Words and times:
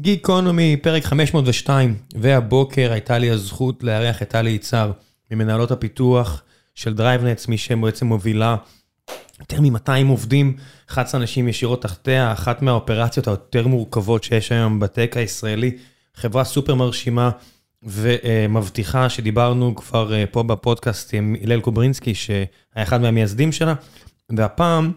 גיקונומי, 0.00 0.76
פרק 0.76 1.04
502, 1.04 1.94
והבוקר 2.14 2.92
הייתה 2.92 3.18
לי 3.18 3.30
הזכות 3.30 3.82
לארח 3.82 4.22
את 4.22 4.28
טלי 4.28 4.50
יצהר, 4.50 4.92
ממנהלות 5.30 5.70
הפיתוח 5.70 6.42
של 6.74 6.94
DriveNets, 6.94 7.48
מי 7.48 7.58
שבעצם 7.58 8.06
מובילה 8.06 8.56
יותר 9.40 9.60
מ-200 9.60 10.08
עובדים, 10.08 10.56
11 10.90 11.20
אנשים 11.20 11.48
ישירות 11.48 11.82
תחתיה, 11.82 12.32
אחת 12.32 12.62
מהאופרציות 12.62 13.28
היותר 13.28 13.66
מורכבות 13.66 14.24
שיש 14.24 14.52
היום 14.52 14.80
ב 14.80 14.86
tech 14.86 15.12
הישראלי, 15.16 15.76
חברה 16.14 16.44
סופר 16.44 16.74
מרשימה 16.74 17.30
ומבטיחה, 17.82 19.08
שדיברנו 19.08 19.74
כבר 19.74 20.14
אה, 20.14 20.24
פה 20.30 20.42
בפודקאסט 20.42 21.14
עם 21.14 21.36
הלל 21.42 21.60
קוברינסקי, 21.60 22.14
שהיה 22.14 22.46
אחד 22.76 23.00
מהמייסדים 23.00 23.52
שלה, 23.52 23.74
והפעם 24.36 24.92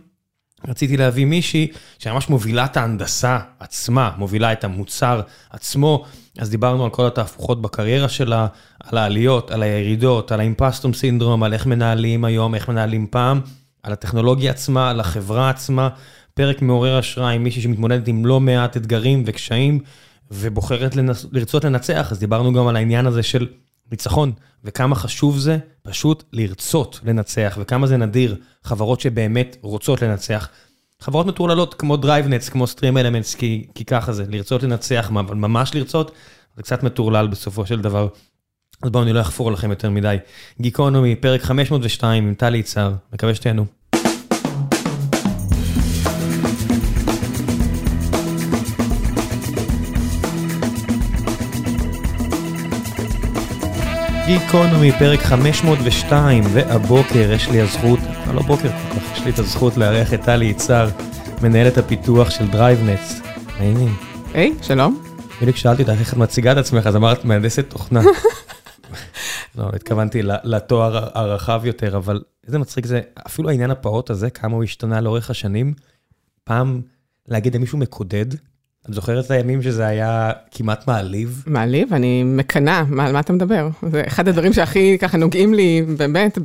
רציתי 0.68 0.98
להביא 0.98 1.26
מישהי 1.26 1.68
שממש 2.00 2.30
מובילה 2.30 2.66
את 2.66 2.78
ההנדסה 2.78 3.40
עצמה, 3.60 4.12
מובילה 4.18 4.52
את 4.52 4.64
המוצר 4.64 5.22
עצמו, 5.50 6.06
אז 6.38 6.50
דיברנו 6.50 6.84
על 6.84 6.90
כל 6.90 7.08
התהפוכות 7.08 7.62
בקריירה 7.62 8.10
שלה, 8.10 8.48
על 8.84 8.98
העליות, 8.98 9.52
על 9.52 9.64
הירידות, 9.64 10.32
על 10.32 10.40
האימפסטום 10.40 10.94
סינדרום, 10.94 11.44
על 11.44 11.54
איך 11.54 11.66
מנהלים 11.66 12.26
היום, 12.26 12.56
איך 12.56 12.70
מנהלים 12.70 13.08
פעם, 13.10 13.42
על 13.84 13.94
הטכנולוגיה 13.94 14.52
עצמה, 14.52 14.90
על 14.90 15.00
החברה 15.00 15.50
עצמה, 15.50 15.90
פרק 16.34 16.62
מעורר 16.62 16.98
השראה 16.98 17.30
עם 17.30 17.44
מישהי 17.44 17.62
שמתמודדת 17.62 18.08
עם 18.08 18.26
לא 18.26 18.40
מעט 18.40 18.78
אתגרים 18.78 19.24
וקשיים, 19.26 19.80
ובוחרת 20.32 20.96
לנס... 20.96 21.26
לרצות 21.32 21.66
לנצח, 21.66 22.12
אז 22.12 22.20
דיברנו 22.20 22.54
גם 22.54 22.68
על 22.68 22.76
העניין 22.76 23.06
הזה 23.06 23.24
של 23.24 23.48
ניצחון, 23.92 24.32
וכמה 24.64 24.96
חשוב 24.96 25.38
זה 25.38 25.58
פשוט 25.84 26.24
לרצות 26.34 27.00
לנצח, 27.04 27.58
וכמה 27.62 27.88
זה 27.88 27.98
נדיר 27.98 28.36
חברות 28.64 29.00
שבאמת 29.02 29.58
רוצות 29.62 30.02
לנצח. 30.02 30.50
חברות 31.00 31.26
מטורללות 31.26 31.74
כמו 31.74 31.98
DriveNets, 31.98 32.50
כמו 32.50 32.68
StreamElements, 32.68 33.36
כי, 33.36 33.68
כי 33.76 33.86
ככה 33.86 34.14
זה, 34.14 34.26
לרצות 34.30 34.64
לנצח, 34.64 35.12
אבל 35.12 35.36
ממש 35.36 35.76
לרצות, 35.76 36.12
זה 36.56 36.64
קצת 36.64 36.84
מטורלל 36.84 37.28
בסופו 37.28 37.66
של 37.66 37.82
דבר. 37.82 38.08
אז 38.84 38.90
בואו 38.90 39.04
אני 39.04 39.14
לא 39.14 39.22
אחפור 39.22 39.52
לכם 39.52 39.70
יותר 39.70 39.90
מדי. 39.90 40.18
גיקונומי, 40.62 41.16
פרק 41.16 41.42
502 41.42 42.28
עם 42.28 42.34
טלי 42.34 42.58
יצהר, 42.58 42.94
מקווה 43.14 43.36
שתהנו. 43.36 43.81
גיקונומי, 54.40 54.92
פרק 54.92 55.20
502, 55.20 56.44
והבוקר 56.54 57.32
יש 57.32 57.50
לי 57.50 57.62
הזכות, 57.62 58.00
אה, 58.00 58.34
לא 58.34 58.42
בוקר 58.42 58.70
כל 58.70 59.00
כך, 59.00 59.18
יש 59.18 59.24
לי 59.26 59.32
את 59.32 59.40
הזכות 59.40 59.78
לארח 59.78 60.14
את 60.14 60.22
טלי 60.22 60.46
יצהר, 60.46 60.90
מנהלת 61.42 61.78
הפיתוח 61.78 62.30
של 62.30 62.48
DriveNets. 62.48 63.22
היי, 64.34 64.54
שלום. 64.62 65.04
בדיוק 65.42 65.58
שאלתי 65.58 65.82
אותך 65.82 65.94
איך 66.00 66.14
את 66.14 66.18
מציגה 66.18 66.52
את 66.52 66.58
עצמך, 66.58 66.88
אז 66.88 66.96
אמרת 66.96 67.26
מהנדסת 67.26 67.70
תוכנה. 67.70 68.02
לא, 69.58 69.70
התכוונתי 69.74 70.22
לתואר 70.24 71.10
הרחב 71.14 71.62
יותר, 71.66 71.98
אבל 71.98 72.22
איזה 72.48 72.60
מצחיק 72.60 72.86
זה, 72.86 73.02
אפילו 73.28 73.50
העניין 73.50 73.72
הפעוט 73.72 74.10
הזה, 74.10 74.30
כמה 74.30 74.56
הוא 74.56 74.64
השתנה 74.64 75.02
לאורך 75.02 75.30
השנים. 75.30 75.74
פעם 76.44 76.82
להגיד 77.28 77.56
למישהו 77.56 77.78
מקודד, 77.78 78.26
את 78.90 78.94
זוכרת 78.94 79.26
את 79.26 79.32
הימים 79.32 79.62
שזה 79.62 79.88
היה 79.88 80.32
כמעט 80.52 80.88
מעליב? 80.88 81.44
מעליב? 81.48 81.94
אני 81.94 82.24
מקנאה, 82.24 82.84
מה, 82.90 83.06
על 83.06 83.14
מה 83.14 83.20
אתה 83.20 83.34
מדבר? 83.34 83.70
זה 83.92 84.04
אחד 84.08 84.28
הדברים 84.28 84.54
שהכי 84.54 84.98
ככה 84.98 85.18
נוגעים 85.18 85.54
לי 85.54 85.86
באמת 85.98 86.38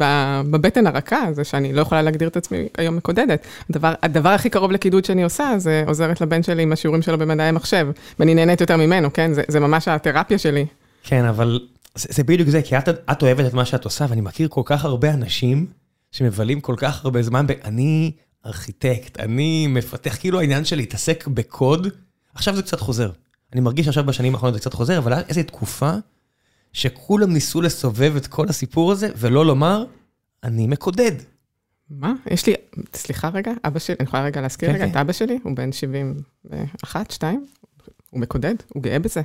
בבטן 0.51 0.87
הרכה, 0.87 1.33
זה 1.33 1.45
שאני 1.45 1.73
לא 1.73 1.81
יכולה 1.81 2.03
להגדיר 2.03 2.29
את 2.29 2.37
עצמי 2.37 2.69
היום 2.79 2.97
מקודדת. 2.97 3.47
הדבר, 3.71 3.95
הדבר 4.03 4.29
הכי 4.29 4.51
קרוב 4.51 4.73
לקידוד 4.73 5.05
שאני 5.05 5.25
עושה, 5.25 5.55
זה 5.59 5.85
עוזרת 5.87 6.21
לבן 6.21 6.43
שלי 6.43 6.63
עם 6.63 6.73
השיעורים 6.73 7.03
שלו 7.03 7.19
במדעי 7.19 7.49
המחשב, 7.49 7.89
ואני 8.19 8.35
נהנית 8.35 8.61
יותר 8.61 8.77
ממנו, 8.77 9.13
כן? 9.13 9.33
זה, 9.33 9.43
זה 9.49 9.61
ממש 9.61 9.89
התרפיה 9.89 10.39
שלי. 10.39 10.67
כן, 11.03 11.25
אבל 11.25 11.61
זה, 11.95 12.09
זה 12.11 12.25
בדיוק 12.25 12.49
זה, 12.49 12.63
כי 12.63 12.79
את, 12.79 12.89
את 12.89 13.23
אוהבת 13.23 13.47
את 13.47 13.55
מה 13.55 13.65
שאת 13.65 13.85
עושה, 13.85 14.07
ואני 14.09 14.21
מכיר 14.21 14.49
כל 14.49 14.63
כך 14.65 14.85
הרבה 14.85 15.15
אנשים 15.15 15.67
שמבלים 16.13 16.61
כל 16.61 16.75
כך 16.79 17.05
הרבה 17.05 17.23
זמן, 17.23 17.47
ב... 17.47 17.53
אני 17.65 18.13
ארכיטקט, 18.47 19.21
אני 19.21 19.67
מפתח, 19.67 20.17
כאילו 20.21 20.41
העניין 20.41 20.65
של 20.65 20.77
להתעסק 20.77 21.27
בקוד, 21.27 21.89
עכשיו 22.37 22.57
זה 22.57 22.63
קצת 22.63 22.81
חוזר. 22.81 23.11
אני 23.53 23.61
מרגיש 23.61 23.89
עכשיו 23.89 24.05
בשנים 24.05 24.35
האחרונות 24.35 24.55
זה 24.55 24.61
קצת 24.61 24.75
חוזר, 24.75 24.99
אבל 24.99 25.13
איזו 25.29 25.43
תקופה 25.43 25.93
שכולם 26.73 27.33
ניסו 27.33 27.63
לסובב 27.63 28.17
את 28.17 28.27
כל 28.27 28.49
הסיפור 28.49 28.93
הזה, 28.93 29.09
ולא 29.17 29.47
לומר, 29.47 29.85
אני 30.45 30.67
מקודד. 30.67 31.13
מה? 31.91 32.13
יש 32.31 32.47
לי, 32.47 32.55
סליחה 32.95 33.29
רגע, 33.29 33.53
אבא 33.65 33.79
שלי, 33.79 33.97
אני 34.01 34.09
יכולה 34.09 34.25
רגע 34.25 34.41
להזכיר 34.41 34.69
כן, 34.69 34.75
רגע 34.75 34.85
כן. 34.85 34.91
את 34.91 34.97
אבא 34.97 35.13
שלי, 35.13 35.39
הוא 35.43 35.57
בן 35.57 35.73
71, 35.73 37.11
2, 37.11 37.47
הוא 38.11 38.21
מקודד, 38.21 38.55
הוא 38.69 38.83
גאה 38.83 38.99
בזה. 38.99 39.23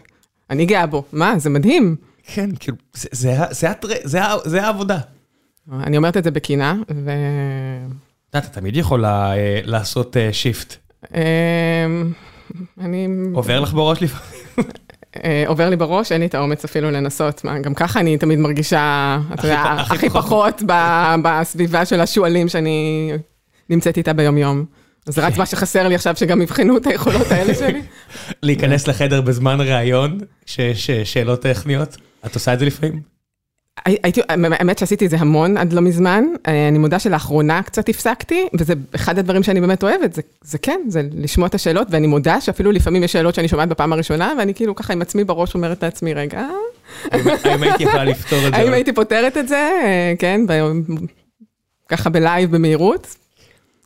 אני 0.49 0.65
גאה 0.65 0.87
בו, 0.87 1.03
מה? 1.13 1.39
זה 1.39 1.49
מדהים. 1.49 1.95
כן, 2.23 2.49
כאילו, 2.59 2.77
זה, 2.93 3.09
זה, 3.11 3.35
זה, 3.51 3.67
זה, 4.03 4.19
זה 4.45 4.63
העבודה. 4.63 4.99
אני 5.71 5.97
אומרת 5.97 6.17
את 6.17 6.23
זה 6.23 6.31
בקינה, 6.31 6.75
ו... 6.95 7.11
אתה 8.29 8.41
תמיד 8.41 8.75
יכול 8.75 9.05
אה, 9.05 9.61
לעשות 9.63 10.17
שיפט. 10.31 10.75
אני... 12.79 13.07
עובר 13.33 13.59
לך 13.59 13.73
בראש 13.73 14.01
לפעמים? 14.01 14.71
אה, 15.23 15.43
עובר 15.47 15.69
לי 15.69 15.75
בראש, 15.75 16.11
אין 16.11 16.21
לי 16.21 16.27
את 16.27 16.35
האומץ 16.35 16.65
אפילו 16.65 16.91
לנסות. 16.91 17.43
מה, 17.43 17.59
גם 17.59 17.73
ככה 17.73 17.99
אני 17.99 18.17
תמיד 18.17 18.39
מרגישה, 18.39 19.17
אתה 19.33 19.47
יודע, 19.47 19.61
הכי 19.61 20.09
פחות 20.09 20.61
בסביבה 21.23 21.85
של 21.85 22.01
השועלים 22.01 22.47
שאני 22.47 23.11
נמצאת 23.69 23.97
איתה 23.97 24.13
ביום-יום. 24.13 24.65
אז 25.07 25.15
זה 25.15 25.21
רק 25.21 25.37
מה 25.37 25.45
שחסר 25.45 25.87
לי 25.87 25.95
עכשיו, 25.95 26.15
שגם 26.15 26.41
יבחנו 26.41 26.77
את 26.77 26.87
היכולות 26.87 27.31
האלה 27.31 27.55
שלי. 27.55 27.81
להיכנס 28.43 28.87
לחדר 28.87 29.21
בזמן 29.21 29.61
ראיון, 29.61 30.17
שיש 30.45 30.91
שאלות 30.91 31.41
טכניות, 31.41 31.97
את 32.25 32.35
עושה 32.35 32.53
את 32.53 32.59
זה 32.59 32.65
לפעמים? 32.65 33.01
הייתי, 33.85 34.21
האמת 34.27 34.77
שעשיתי 34.77 35.05
את 35.05 35.09
זה 35.09 35.17
המון 35.19 35.57
עד 35.57 35.73
לא 35.73 35.81
מזמן, 35.81 36.23
אה, 36.47 36.67
אני 36.67 36.77
מודה 36.77 36.99
שלאחרונה 36.99 37.63
קצת 37.63 37.89
הפסקתי, 37.89 38.47
וזה 38.59 38.73
אחד 38.95 39.19
הדברים 39.19 39.43
שאני 39.43 39.61
באמת 39.61 39.83
אוהבת, 39.83 40.13
זה, 40.13 40.21
זה 40.41 40.57
כן, 40.57 40.79
זה 40.87 41.01
לשמוע 41.13 41.47
את 41.47 41.55
השאלות, 41.55 41.87
ואני 41.91 42.07
מודה 42.07 42.41
שאפילו 42.41 42.71
לפעמים 42.71 43.03
יש 43.03 43.11
שאלות 43.11 43.35
שאני 43.35 43.47
שומעת 43.47 43.69
בפעם 43.69 43.93
הראשונה, 43.93 44.33
ואני 44.37 44.53
כאילו 44.53 44.75
ככה 44.75 44.93
עם 44.93 45.01
עצמי 45.01 45.23
בראש 45.23 45.55
אומרת 45.55 45.83
לעצמי, 45.83 46.13
רגע. 46.13 46.47
האם 47.11 47.63
הייתי 47.63 47.83
יכולה 47.83 48.03
לפתור 48.03 48.39
את 48.47 48.53
זה? 48.53 48.57
האם 48.59 48.73
הייתי 48.73 48.93
פותרת 48.93 49.37
את 49.37 49.47
זה, 49.47 49.69
אה, 49.83 50.13
כן, 50.19 50.41
ככה 51.89 52.09
בלייב 52.09 52.51
במהירות? 52.51 53.15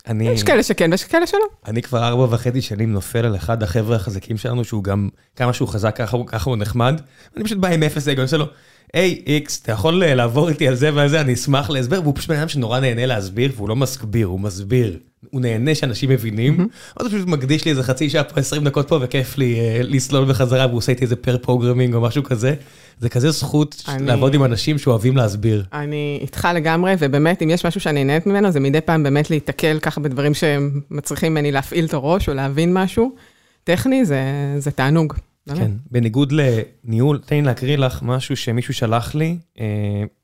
אני... 0.07 0.29
יש 0.29 0.43
כאלה 0.43 0.63
שכן 0.63 0.91
ויש 0.91 1.03
כאלה 1.03 1.27
שלא. 1.27 1.45
אני 1.65 1.81
כבר 1.81 2.07
ארבע 2.07 2.27
וחצי 2.29 2.61
שנים 2.61 2.91
נופל 2.91 3.25
על 3.25 3.35
אחד 3.35 3.63
החבר'ה 3.63 3.95
החזקים 3.95 4.37
שלנו, 4.37 4.63
שהוא 4.63 4.83
גם, 4.83 5.09
כמה 5.35 5.53
שהוא 5.53 5.67
חזק, 5.67 5.95
ככה, 5.95 6.17
ככה 6.25 6.49
הוא 6.49 6.57
נחמד. 6.57 7.01
אני 7.35 7.43
פשוט 7.43 7.57
בא 7.57 7.67
עם 7.67 7.83
אפס 7.83 8.07
אגו, 8.07 8.15
אני 8.15 8.23
עושה 8.23 8.37
לו, 8.37 8.45
היי, 8.93 9.23
X, 9.27 9.61
אתה 9.61 9.71
יכול 9.71 10.03
אה, 10.03 10.15
לעבור 10.15 10.49
איתי 10.49 10.67
על 10.67 10.75
זה 10.75 10.89
ועל 10.93 11.07
זה, 11.07 11.21
אני 11.21 11.33
אשמח 11.33 11.69
להסבר, 11.69 12.01
והוא 12.01 12.13
פשוט 12.15 12.29
בן 12.29 12.37
אדם 12.37 12.47
שנורא 12.47 12.79
נהנה 12.79 13.05
להסביר, 13.05 13.51
והוא 13.55 13.69
לא 13.69 13.75
מסביר, 13.75 14.27
הוא 14.27 14.39
מסביר. 14.39 14.97
הוא 15.31 15.41
נהנה 15.41 15.75
שאנשים 15.75 16.09
מבינים, 16.09 16.67
אז 16.97 17.05
הוא 17.05 17.13
פשוט 17.13 17.27
מקדיש 17.27 17.65
לי 17.65 17.71
איזה 17.71 17.83
חצי 17.83 18.09
שעה 18.09 18.23
פה, 18.23 18.39
20 18.39 18.63
דקות 18.63 18.87
פה, 18.87 18.99
וכיף 19.01 19.37
לי 19.37 19.55
uh, 19.55 19.83
לסלול 19.83 20.25
בחזרה, 20.25 20.67
והוא 20.67 20.77
עושה 20.77 20.91
איתי 20.91 21.03
איזה 21.03 21.15
pair 21.15 21.37
programming 21.37 21.95
או 21.95 22.01
משהו 22.01 22.23
כזה. 22.23 22.55
זה 22.99 23.09
כזה 23.09 23.31
זכות 23.31 23.83
אני... 23.87 24.07
לעבוד 24.07 24.33
עם 24.33 24.43
אנשים 24.43 24.77
שאוהבים 24.77 25.17
להסביר. 25.17 25.65
אני 25.73 26.19
איתך 26.21 26.47
לגמרי, 26.55 26.93
ובאמת, 26.99 27.41
אם 27.41 27.49
יש 27.49 27.65
משהו 27.65 27.81
שאני 27.81 28.03
נהנית 28.03 28.25
ממנו, 28.25 28.51
זה 28.51 28.59
מדי 28.59 28.81
פעם 28.81 29.03
באמת 29.03 29.29
להיתקל 29.29 29.79
ככה 29.81 30.01
בדברים 30.01 30.33
שמצריכים 30.33 31.31
ממני 31.31 31.51
להפעיל 31.51 31.85
את 31.85 31.93
הראש 31.93 32.29
או 32.29 32.33
להבין 32.33 32.73
משהו. 32.73 33.15
טכני, 33.63 34.05
זה, 34.05 34.21
זה 34.57 34.71
תענוג. 34.71 35.13
כן, 35.55 35.71
בניגוד 35.91 36.31
לניהול, 36.31 37.21
תן 37.25 37.35
לי 37.35 37.41
להקריא 37.41 37.77
לך 37.77 37.99
משהו 38.01 38.37
שמישהו 38.37 38.73
שלח 38.73 39.15
לי 39.15 39.37
אה, 39.59 39.65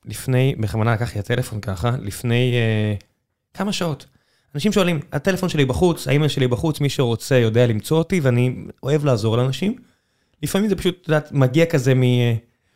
לפני, 0.05 0.55
בכוונה 0.59 0.93
לקח 0.93 1.15
לי 1.15 1.19
הטלפון 1.19 1.61
ככה, 1.61 1.91
לפני 2.01 2.53
אה, 2.53 2.95
כמה 3.53 3.71
שעות. 3.73 4.05
אנשים 4.55 4.71
שואלים, 4.71 4.99
הטלפון 5.11 5.49
שלי 5.49 5.65
בחוץ, 5.65 6.07
האימייל 6.07 6.29
שלי 6.29 6.47
בחוץ, 6.47 6.81
מי 6.81 6.89
שרוצה 6.89 7.35
יודע 7.35 7.67
למצוא 7.67 7.97
אותי, 7.97 8.19
ואני 8.19 8.55
אוהב 8.83 9.05
לעזור 9.05 9.37
לאנשים. 9.37 9.75
לפעמים 10.43 10.69
זה 10.69 10.75
פשוט, 10.75 10.97
את 11.01 11.07
יודעת, 11.07 11.31
מגיע 11.31 11.65
כזה 11.65 11.93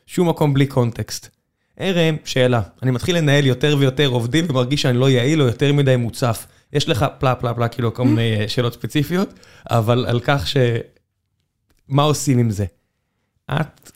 משום 0.09 0.29
מקום 0.29 0.53
בלי 0.53 0.67
קונטקסט. 0.67 1.29
ערם, 1.77 2.15
שאלה, 2.25 2.61
אני 2.83 2.91
מתחיל 2.91 3.17
לנהל 3.17 3.45
יותר 3.45 3.75
ויותר 3.79 4.07
עובדים 4.07 4.45
ומרגיש 4.49 4.81
שאני 4.81 4.97
לא 4.97 5.09
יעיל 5.09 5.41
או 5.41 5.47
יותר 5.47 5.73
מדי 5.73 5.95
מוצף. 5.95 6.47
יש 6.73 6.89
לך 6.89 7.05
פלה 7.19 7.35
פלה 7.35 7.53
פלה, 7.53 7.67
כאילו 7.67 7.93
כל 7.93 8.03
מיני 8.03 8.39
אה, 8.39 8.47
שאלות 8.47 8.73
ספציפיות, 8.73 9.33
אבל 9.69 10.05
על 10.05 10.19
כך 10.19 10.47
ש... 10.47 10.57
מה 11.87 12.03
עושים 12.03 12.37
עם 12.37 12.49
זה? 12.49 12.65
את 13.51 13.91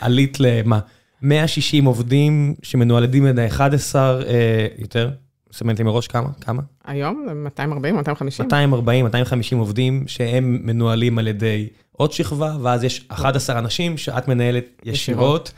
עלית 0.00 0.40
למה? 0.40 0.78
160 1.22 1.84
עובדים 1.84 2.54
שמנוהלדים 2.62 3.26
על 3.26 3.38
11 3.46 4.22
אה, 4.22 4.66
יותר? 4.78 5.10
סמנטים 5.52 5.86
מראש 5.86 6.06
כמה? 6.06 6.28
כמה? 6.40 6.62
היום 6.84 7.26
240, 7.34 7.96
250. 7.96 8.46
240, 8.46 9.04
250 9.04 9.58
עובדים 9.58 10.04
שהם 10.06 10.58
מנוהלים 10.62 11.18
על 11.18 11.26
ידי 11.26 11.68
עוד 11.96 12.12
שכבה, 12.12 12.56
ואז 12.62 12.84
יש 12.84 13.04
11 13.08 13.58
אנשים 13.58 13.96
שאת 13.96 14.28
מנהלת 14.28 14.64
ישירות, 14.84 15.52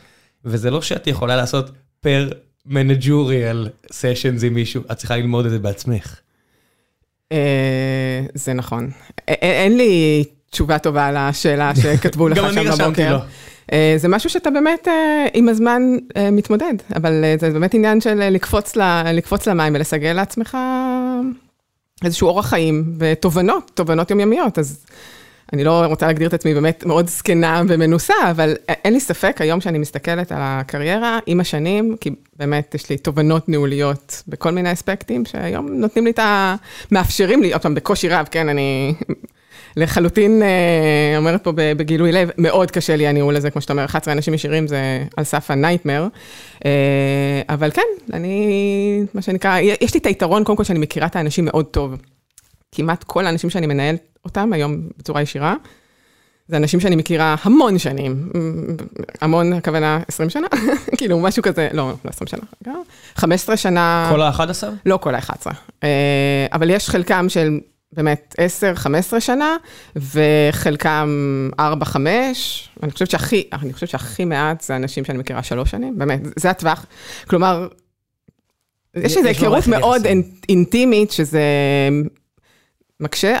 וזה 0.45 0.71
לא 0.71 0.81
שאת 0.81 1.07
יכולה 1.07 1.35
לעשות 1.35 1.71
פר 1.99 2.29
מנג'וריאל 2.65 3.69
סשנס 3.91 4.43
עם 4.43 4.53
מישהו, 4.53 4.81
את 4.91 4.97
צריכה 4.97 5.17
ללמוד 5.17 5.45
את 5.45 5.51
זה 5.51 5.59
בעצמך. 5.59 6.19
אה, 7.31 8.21
זה 8.33 8.53
נכון. 8.53 8.89
אין 9.27 9.77
לי 9.77 10.23
תשובה 10.49 10.79
טובה 10.79 11.07
על 11.07 11.17
השאלה 11.17 11.71
שכתבו 11.81 12.29
לך 12.29 12.37
שם 12.37 12.43
בבוקר. 12.43 12.61
גם 12.61 12.67
אני 12.67 12.69
רשמתי 12.69 13.03
לו. 13.09 13.19
זה 13.97 14.07
משהו 14.07 14.29
שאתה 14.29 14.49
באמת 14.49 14.87
עם 15.33 15.49
הזמן 15.49 15.81
מתמודד, 16.31 16.73
אבל 16.95 17.23
זה 17.39 17.49
באמת 17.49 17.73
עניין 17.73 18.01
של 18.01 18.29
לקפוץ 19.11 19.47
למים 19.47 19.75
ולסגל 19.75 20.13
לעצמך 20.13 20.57
איזשהו 22.03 22.27
אורח 22.27 22.47
חיים 22.47 22.93
ותובנות, 22.97 23.71
תובנות 23.73 24.11
יומיומיות, 24.11 24.59
אז 24.59 24.85
אני 25.53 25.63
לא 25.63 25.85
רוצה 25.85 26.07
להגדיר 26.07 26.27
את 26.27 26.33
עצמי 26.33 26.53
באמת 26.53 26.85
מאוד 26.85 27.07
זקנה 27.07 27.61
ומנוסה, 27.67 28.13
אבל 28.31 28.55
אין 28.69 28.93
לי 28.93 28.99
ספק, 28.99 29.41
היום 29.41 29.61
שאני 29.61 29.77
מסתכלת 29.77 30.31
על 30.31 30.37
הקריירה, 30.41 31.19
עם 31.25 31.39
השנים, 31.39 31.95
כי 32.01 32.09
באמת 32.35 32.75
יש 32.75 32.89
לי 32.89 32.97
תובנות 32.97 33.49
ניהוליות 33.49 34.23
בכל 34.27 34.51
מיני 34.51 34.73
אספקטים, 34.73 35.25
שהיום 35.25 35.67
נותנים 35.71 36.05
לי 36.05 36.11
את 36.11 36.19
ה... 36.19 36.55
מאפשרים 36.91 37.41
לי, 37.41 37.53
עוד 37.53 37.61
פעם, 37.61 37.75
בקושי 37.75 38.09
רב, 38.09 38.27
כן, 38.31 38.49
אני 38.49 38.93
לחלוטין 39.77 40.41
אומרת 41.17 41.43
פה 41.43 41.51
בגילוי 41.55 42.11
לב, 42.11 42.29
מאוד 42.37 42.71
קשה 42.71 42.95
לי 42.95 43.07
הניהול 43.07 43.35
הזה, 43.35 43.49
כמו 43.49 43.61
שאתה 43.61 43.73
אומר, 43.73 43.85
11 43.85 44.13
אנשים 44.13 44.33
ישירים 44.33 44.67
זה 44.67 45.03
על 45.17 45.23
סף 45.23 45.51
הנייטמר, 45.51 46.07
אבל 47.49 47.71
כן, 47.71 47.81
אני, 48.13 49.03
מה 49.13 49.21
שנקרא, 49.21 49.59
יש 49.81 49.93
לי 49.93 49.99
את 49.99 50.05
היתרון, 50.05 50.43
קודם 50.43 50.57
כל, 50.57 50.63
שאני 50.63 50.79
מכירה 50.79 51.07
את 51.07 51.15
האנשים 51.15 51.45
מאוד 51.45 51.65
טוב. 51.65 51.95
כמעט 52.71 53.03
כל 53.03 53.25
האנשים 53.25 53.49
שאני 53.49 53.67
מנהלת 53.67 54.17
אותם 54.25 54.53
היום 54.53 54.89
בצורה 54.97 55.21
ישירה, 55.21 55.55
זה 56.47 56.57
אנשים 56.57 56.79
שאני 56.79 56.95
מכירה 56.95 57.35
המון 57.41 57.79
שנים, 57.79 58.31
המון, 59.21 59.53
הכוונה 59.53 59.99
20 60.07 60.29
שנה, 60.29 60.47
כאילו 60.97 61.19
משהו 61.19 61.43
כזה, 61.43 61.67
לא, 61.73 61.93
לא 62.05 62.09
20 62.09 62.27
שנה, 62.27 62.73
15 63.15 63.57
שנה. 63.57 64.07
כל 64.11 64.21
ה-11? 64.21 64.63
לא 64.85 64.97
כל 64.97 65.15
ה-11, 65.15 65.47
אבל 66.51 66.69
יש 66.69 66.89
חלקם 66.89 67.29
של 67.29 67.59
באמת 67.93 68.35
10-15 69.15 69.19
שנה, 69.19 69.55
וחלקם 69.95 71.09
4-5, 71.59 71.95
אני 72.83 72.91
חושבת 72.91 73.11
שהכי, 73.11 73.49
אני 73.53 73.73
חושבת 73.73 73.89
שהכי 73.89 74.25
מעט 74.25 74.61
זה 74.61 74.75
אנשים 74.75 75.05
שאני 75.05 75.17
מכירה 75.17 75.43
שלוש 75.43 75.71
שנים, 75.71 75.97
באמת, 75.97 76.21
זה 76.35 76.49
הטווח, 76.49 76.85
כלומר, 77.27 77.67
יש 78.95 79.17
איזו 79.17 79.27
היכרות 79.27 79.67
מאוד 79.67 80.07
אינטימית, 80.49 81.11
שזה 81.11 81.41
מקשה, 82.99 83.37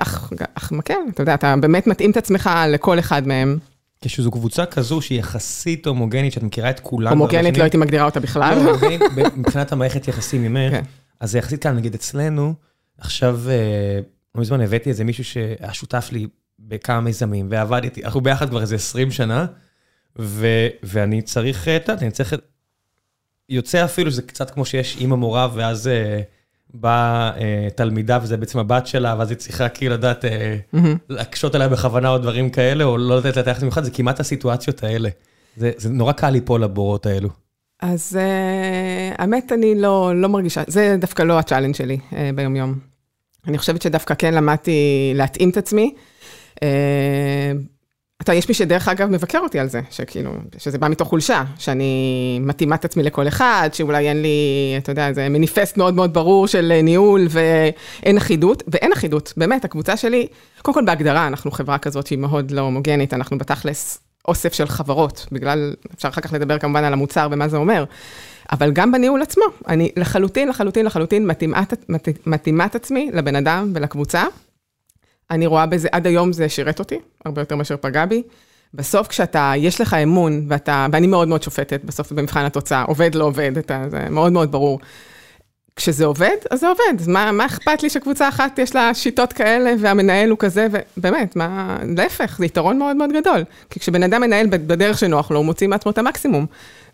אך 0.55 0.71
מקל, 0.71 0.93
אתה 1.09 1.21
יודע, 1.21 1.33
אתה 1.33 1.55
באמת 1.55 1.87
מתאים 1.87 2.11
את 2.11 2.17
עצמך 2.17 2.49
לכל 2.67 2.99
אחד 2.99 3.27
מהם. 3.27 3.57
כשזו 4.01 4.31
קבוצה 4.31 4.65
כזו 4.65 5.01
שהיא 5.01 5.19
יחסית 5.19 5.85
הומוגנית, 5.85 6.33
שאת 6.33 6.43
מכירה 6.43 6.69
את 6.69 6.79
כולם. 6.79 7.11
הומוגנית, 7.11 7.57
לא 7.57 7.63
הייתי 7.63 7.77
מגדירה 7.77 8.05
אותה 8.05 8.19
בכלל. 8.19 8.55
לא, 8.55 8.69
הומוגנית, 8.69 9.01
מבחינת 9.37 9.71
המערכת 9.71 10.07
יחסים 10.07 10.43
ממך, 10.43 10.73
אז 11.19 11.31
זה 11.31 11.37
יחסית 11.37 11.63
קל, 11.63 11.71
נגיד 11.71 11.93
אצלנו, 11.93 12.53
עכשיו, 12.97 13.39
לא 14.35 14.41
מזמן 14.41 14.61
הבאתי 14.61 14.89
איזה 14.89 15.03
מישהו 15.03 15.23
שהיה 15.23 15.73
שותף 15.73 16.09
לי 16.11 16.27
בכמה 16.59 17.01
מיזמים, 17.01 17.47
ועבד 17.49 17.83
איתי, 17.83 18.05
אנחנו 18.05 18.21
ביחד 18.21 18.49
כבר 18.49 18.61
איזה 18.61 18.75
20 18.75 19.11
שנה, 19.11 19.45
ואני 20.83 21.21
צריך, 21.21 21.67
אתה 21.67 21.91
יודע, 21.91 22.03
אני 22.03 22.11
צריך, 22.11 22.35
יוצא 23.49 23.85
אפילו 23.85 24.11
שזה 24.11 24.21
קצת 24.21 24.49
כמו 24.51 24.65
שיש 24.65 24.97
אימא 24.97 25.15
מורה, 25.15 25.47
ואז... 25.53 25.89
באה 26.73 27.31
תלמידה, 27.75 28.19
וזה 28.21 28.37
בעצם 28.37 28.59
הבת 28.59 28.87
שלה, 28.87 29.15
ואז 29.17 29.29
היא 29.29 29.37
צריכה 29.37 29.69
כאילו 29.69 29.93
לדעת 29.93 30.25
להקשות 31.09 31.55
עליה 31.55 31.67
בכוונה 31.67 32.09
או 32.09 32.17
דברים 32.17 32.49
כאלה, 32.49 32.83
או 32.83 32.97
לא 32.97 33.17
לתת 33.17 33.35
לה 33.35 33.41
את 33.41 33.47
היחס 33.47 33.61
במיוחד, 33.61 33.83
זה 33.83 33.91
כמעט 33.91 34.19
הסיטואציות 34.19 34.83
האלה. 34.83 35.09
זה 35.57 35.89
נורא 35.89 36.11
קל 36.11 36.29
ליפול 36.29 36.63
לבורות 36.63 37.05
האלו. 37.05 37.29
אז 37.81 38.19
האמת, 39.17 39.51
אני 39.51 39.75
לא 40.15 40.29
מרגישה, 40.29 40.63
זה 40.67 40.95
דווקא 40.99 41.23
לא 41.23 41.39
ה 41.39 41.43
challenge 41.43 41.75
שלי 41.75 41.97
ביומיום. 42.35 42.75
אני 43.47 43.57
חושבת 43.57 43.81
שדווקא 43.81 44.13
כן 44.13 44.33
למדתי 44.33 45.11
להתאים 45.15 45.49
את 45.49 45.57
עצמי. 45.57 45.93
אתה, 48.21 48.33
יש 48.33 48.49
מי 48.49 48.53
שדרך 48.53 48.87
אגב 48.87 49.09
מבקר 49.09 49.39
אותי 49.39 49.59
על 49.59 49.69
זה, 49.69 49.81
שכאילו, 49.89 50.31
שזה 50.57 50.77
בא 50.77 50.87
מתוך 50.87 51.07
חולשה, 51.07 51.43
שאני 51.57 52.39
מתאימה 52.41 52.75
את 52.75 52.85
עצמי 52.85 53.03
לכל 53.03 53.27
אחד, 53.27 53.69
שאולי 53.73 54.09
אין 54.09 54.21
לי, 54.21 54.29
אתה 54.77 54.91
יודע, 54.91 55.07
איזה 55.07 55.29
מניפסט 55.29 55.77
מאוד 55.77 55.93
מאוד 55.93 56.13
ברור 56.13 56.47
של 56.47 56.79
ניהול 56.83 57.27
ואין 57.29 58.17
אחידות, 58.17 58.63
ואין 58.67 58.91
אחידות, 58.91 59.33
באמת, 59.37 59.65
הקבוצה 59.65 59.97
שלי, 59.97 60.27
קודם 60.61 60.75
כל 60.75 60.85
בהגדרה, 60.85 61.27
אנחנו 61.27 61.51
חברה 61.51 61.77
כזאת 61.77 62.07
שהיא 62.07 62.19
מאוד 62.19 62.51
לא 62.51 62.61
הומוגנית, 62.61 63.13
אנחנו 63.13 63.37
בתכלס 63.37 63.99
אוסף 64.27 64.53
של 64.53 64.67
חברות, 64.67 65.25
בגלל, 65.31 65.73
אפשר 65.95 66.07
אחר 66.07 66.21
כך 66.21 66.33
לדבר 66.33 66.59
כמובן 66.59 66.83
על 66.83 66.93
המוצר 66.93 67.27
ומה 67.31 67.47
זה 67.47 67.57
אומר, 67.57 67.83
אבל 68.51 68.71
גם 68.71 68.91
בניהול 68.91 69.21
עצמו, 69.21 69.43
אני 69.67 69.91
לחלוטין, 69.97 70.47
לחלוטין, 70.47 70.85
לחלוטין 70.85 71.29
מתאימה 72.25 72.65
את 72.65 72.75
עצמי 72.75 73.09
לבן 73.13 73.35
אדם 73.35 73.71
ולקבוצה. 73.75 74.23
אני 75.31 75.45
רואה 75.45 75.65
בזה, 75.65 75.87
עד 75.91 76.07
היום 76.07 76.33
זה 76.33 76.49
שירת 76.49 76.79
אותי, 76.79 76.95
הרבה 77.25 77.41
יותר 77.41 77.55
מאשר 77.55 77.75
פגע 77.81 78.05
בי. 78.05 78.23
בסוף 78.73 79.07
כשאתה, 79.07 79.53
יש 79.57 79.81
לך 79.81 79.93
אמון, 79.93 80.45
ואתה, 80.49 80.87
ואני 80.91 81.07
מאוד 81.07 81.27
מאוד 81.27 81.43
שופטת 81.43 81.81
בסוף 81.83 82.11
במבחן 82.11 82.45
התוצאה, 82.45 82.83
עובד, 82.83 83.15
לא 83.15 83.23
עובד, 83.23 83.57
אתה, 83.57 83.83
זה 83.89 84.09
מאוד 84.09 84.31
מאוד 84.31 84.51
ברור. 84.51 84.79
כשזה 85.75 86.05
עובד, 86.05 86.35
אז 86.51 86.59
זה 86.59 86.67
עובד. 86.67 87.07
מה, 87.07 87.31
מה 87.31 87.45
אכפת 87.45 87.83
לי 87.83 87.89
שקבוצה 87.89 88.29
אחת 88.29 88.59
יש 88.59 88.75
לה 88.75 88.93
שיטות 88.93 89.33
כאלה, 89.33 89.73
והמנהל 89.79 90.29
הוא 90.29 90.37
כזה, 90.37 90.67
ובאמת, 90.97 91.35
מה, 91.35 91.77
להפך, 91.97 92.35
זה 92.39 92.45
יתרון 92.45 92.77
מאוד 92.77 92.95
מאוד 92.95 93.09
גדול. 93.13 93.43
כי 93.69 93.79
כשבן 93.79 94.03
אדם 94.03 94.21
מנהל 94.21 94.47
בדרך 94.49 94.97
שנוח 94.97 95.31
לו, 95.31 95.37
הוא 95.37 95.45
מוציא 95.45 95.67
מעצמו 95.67 95.91
את 95.91 95.97
המקסימום. 95.97 96.45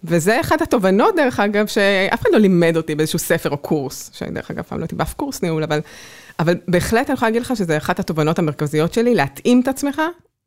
וזה 0.03 0.41
אחת 0.41 0.62
התובנות, 0.62 1.15
דרך 1.15 1.39
אגב, 1.39 1.68
שאף 1.68 2.21
אחד 2.21 2.30
לא 2.33 2.39
לימד 2.39 2.77
אותי 2.77 2.95
באיזשהו 2.95 3.19
ספר 3.19 3.50
או 3.50 3.57
קורס, 3.57 4.12
שדרך 4.13 4.51
אגב, 4.51 4.63
פעם 4.63 4.80
לא 4.80 4.83
הייתי 4.83 4.95
באף 4.95 5.13
קורס 5.13 5.41
ניהול, 5.41 5.63
אבל... 5.63 5.80
אבל 6.39 6.56
בהחלט 6.68 7.09
אני 7.09 7.13
יכולה 7.13 7.30
להגיד 7.30 7.41
לך 7.41 7.56
שזה 7.56 7.77
אחת 7.77 8.00
התובנות 8.00 8.39
המרכזיות 8.39 8.94
שלי, 8.94 9.15
להתאים 9.15 9.62
את 9.62 9.68
עצמך, 9.68 10.01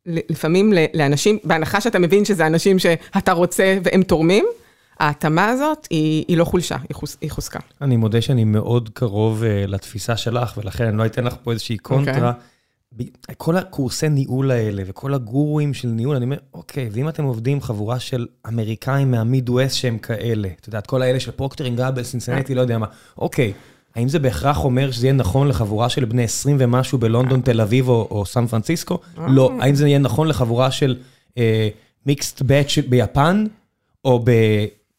לפעמים 0.05 0.73
לאנשים, 0.93 1.37
בהנחה 1.43 1.81
שאתה 1.81 1.99
מבין 1.99 2.25
שזה 2.25 2.47
אנשים 2.47 2.79
שאתה 2.79 3.31
רוצה 3.31 3.77
והם 3.83 4.03
תורמים, 4.03 4.45
ההתאמה 4.99 5.49
הזאת 5.49 5.87
היא, 5.89 6.25
היא 6.27 6.37
לא 6.37 6.45
חולשה, 6.45 6.75
היא, 6.89 6.95
חוס, 6.95 7.17
היא 7.21 7.31
חוזקה. 7.31 7.59
אני 7.81 7.97
מודה 7.97 8.21
שאני 8.21 8.43
מאוד 8.43 8.89
קרוב 8.93 9.43
uh, 9.43 9.67
לתפיסה 9.67 10.17
שלך, 10.17 10.57
ולכן 10.57 10.85
אני 10.85 10.97
לא 10.97 11.05
אתן 11.05 11.23
לך 11.23 11.35
פה 11.43 11.51
איזושהי 11.51 11.77
קונטרה. 11.77 12.31
Okay. 12.31 12.57
כל 13.37 13.57
הקורסי 13.57 14.09
ניהול 14.09 14.51
האלה 14.51 14.83
וכל 14.85 15.13
הגורואים 15.13 15.73
של 15.73 15.87
ניהול, 15.87 16.15
אני 16.15 16.25
אומר, 16.25 16.37
אוקיי, 16.53 16.89
ואם 16.91 17.09
אתם 17.09 17.23
עובדים 17.23 17.61
חבורה 17.61 17.99
של 17.99 18.27
אמריקאים 18.47 19.11
מהמידווסט 19.11 19.75
שהם 19.75 19.97
כאלה, 19.97 20.49
את 20.61 20.67
יודעת, 20.67 20.87
כל 20.87 21.01
האלה 21.01 21.19
של 21.19 21.31
Procter 21.31 21.63
and 21.63 21.77
Gamble, 21.77 22.03
סינסנטי, 22.03 22.55
לא 22.55 22.61
יודע 22.61 22.77
מה, 22.77 22.85
אוקיי. 23.17 23.53
האם 23.97 24.09
זה 24.09 24.19
בהכרח 24.19 24.63
אומר 24.63 24.91
שזה 24.91 25.07
יהיה 25.07 25.13
נכון 25.13 25.47
לחבורה 25.47 25.89
של 25.89 26.05
בני 26.05 26.23
20 26.23 26.57
ומשהו 26.59 26.97
בלונדון, 26.97 27.41
תל 27.41 27.61
אביב 27.61 27.89
או 27.89 28.23
סן 28.25 28.47
פרנסיסקו? 28.47 28.99
לא. 29.27 29.51
האם 29.59 29.75
זה 29.75 29.87
יהיה 29.87 29.99
נכון 29.99 30.27
לחבורה 30.27 30.71
של 30.71 30.97
מיקסט 32.05 32.41
באץ' 32.41 32.77
ביפן, 32.89 33.45
או 34.05 34.25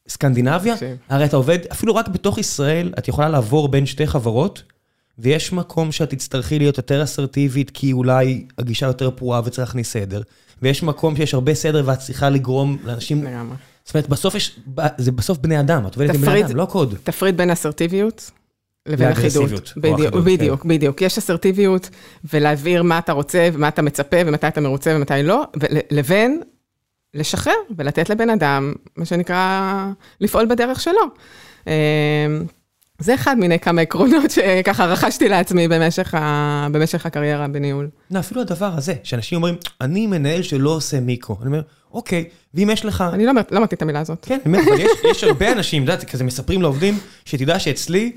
בסקנדינביה? 0.07 0.75
הרי 1.09 1.25
אתה 1.25 1.37
עובד, 1.37 1.59
אפילו 1.73 1.95
רק 1.95 2.09
בתוך 2.09 2.39
ישראל, 2.39 2.93
את 2.99 3.09
יכולה 3.09 3.29
לעבור 3.29 3.69
בין 3.69 3.87
שתי 3.87 4.07
חברות, 4.07 4.63
ויש 5.19 5.53
מקום 5.53 5.93
שאת 5.93 6.11
תצטרכי 6.11 6.59
להיות 6.59 6.77
יותר 6.77 7.03
אסרטיבית, 7.03 7.71
כי 7.71 7.93
אולי 7.93 8.45
הגישה 8.59 8.87
יותר 8.87 9.11
פרועה 9.11 9.41
וצריך 9.45 9.69
להכניס 9.69 9.93
סדר, 9.93 10.23
ויש 10.63 10.83
מקום 10.83 11.17
שיש 11.17 11.35
הרבה 11.35 11.55
סדר 11.55 11.83
ואת 11.87 11.99
צריכה 11.99 12.31
לגרום 12.31 12.77
לאנשים... 12.85 13.27
זאת 13.85 13.95
אומרת, 13.95 14.09
בסוף 14.09 14.35
יש, 14.35 14.61
זה 14.99 15.13
בסוף 15.13 15.39
בני 15.39 15.61
אדם, 15.61 15.87
את 15.87 15.95
עובדת 15.95 16.15
עם 16.15 16.21
בני 16.21 16.45
אדם, 16.45 16.57
לא 16.57 16.65
קוד. 16.65 16.95
תפריד 17.05 17.37
בין 17.37 17.51
אסרטיביות. 17.51 18.31
לבין 18.89 19.09
אחידות. 19.09 19.73
בדיוק, 19.77 20.15
בדיוק, 20.15 20.65
בדיוק. 20.65 21.03
יש 21.03 21.19
אסרטיביות, 21.19 21.91
ולהבהיר 22.33 22.83
מה 22.83 22.99
אתה 22.99 23.13
רוצה, 23.13 23.49
ומה 23.53 23.69
אתה 23.69 23.83
מצפה, 23.83 24.17
ומתי 24.27 24.49
אתה 24.49 24.61
מרוצה 24.61 24.93
ומתי 24.97 25.15
לא, 25.23 25.45
לבין 25.91 26.43
לשחרר 27.15 27.55
ולתת 27.77 28.11
לבן 28.11 28.31
אדם, 28.31 28.73
מה 28.97 29.05
שנקרא, 29.05 29.87
לפעול 30.21 30.47
בדרך 30.47 30.81
שלו. 30.81 31.01
זה 32.99 33.15
אחד 33.15 33.39
מיני 33.39 33.59
כמה 33.59 33.83
עקרונות 33.83 34.31
שככה 34.31 34.87
רכשתי 34.87 35.29
לעצמי 35.29 35.69
במשך, 35.69 36.15
ה... 36.15 36.67
במשך 36.73 37.07
הקריירה 37.07 37.49
בניהול. 37.49 37.89
לא, 38.11 38.19
אפילו 38.19 38.41
הדבר 38.41 38.71
הזה, 38.77 38.95
שאנשים 39.03 39.37
אומרים, 39.37 39.55
אני 39.81 40.07
מנהל 40.07 40.43
שלא 40.43 40.71
עושה 40.71 41.01
מיקרו. 41.01 41.37
אני 41.41 41.47
אומר, 41.47 41.61
אוקיי, 41.93 42.25
ואם 42.55 42.71
יש 42.71 42.85
לך... 42.85 43.05
אני 43.13 43.27
לא 43.27 43.33
אמרתי 43.57 43.75
את 43.75 43.83
המילה 43.83 44.01
הזאת. 44.01 44.19
כן, 44.23 44.39
באמת, 44.45 44.69
אבל 44.69 44.81
יש, 44.81 44.91
יש 45.11 45.25
הרבה 45.25 45.53
אנשים, 45.53 45.83
את 45.83 45.89
יודעת, 45.89 46.11
כזה 46.11 46.25
מספרים 46.25 46.63
לעובדים, 46.63 46.99
שתדע 47.25 47.59
שאצלי, 47.59 48.13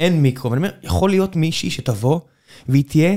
אין 0.00 0.22
מיקרו, 0.22 0.50
ואני 0.50 0.58
אומר, 0.58 0.70
יכול 0.82 1.10
להיות 1.10 1.36
מישהי 1.36 1.70
שתבוא, 1.70 2.20
והיא 2.68 2.84
תהיה 2.88 3.16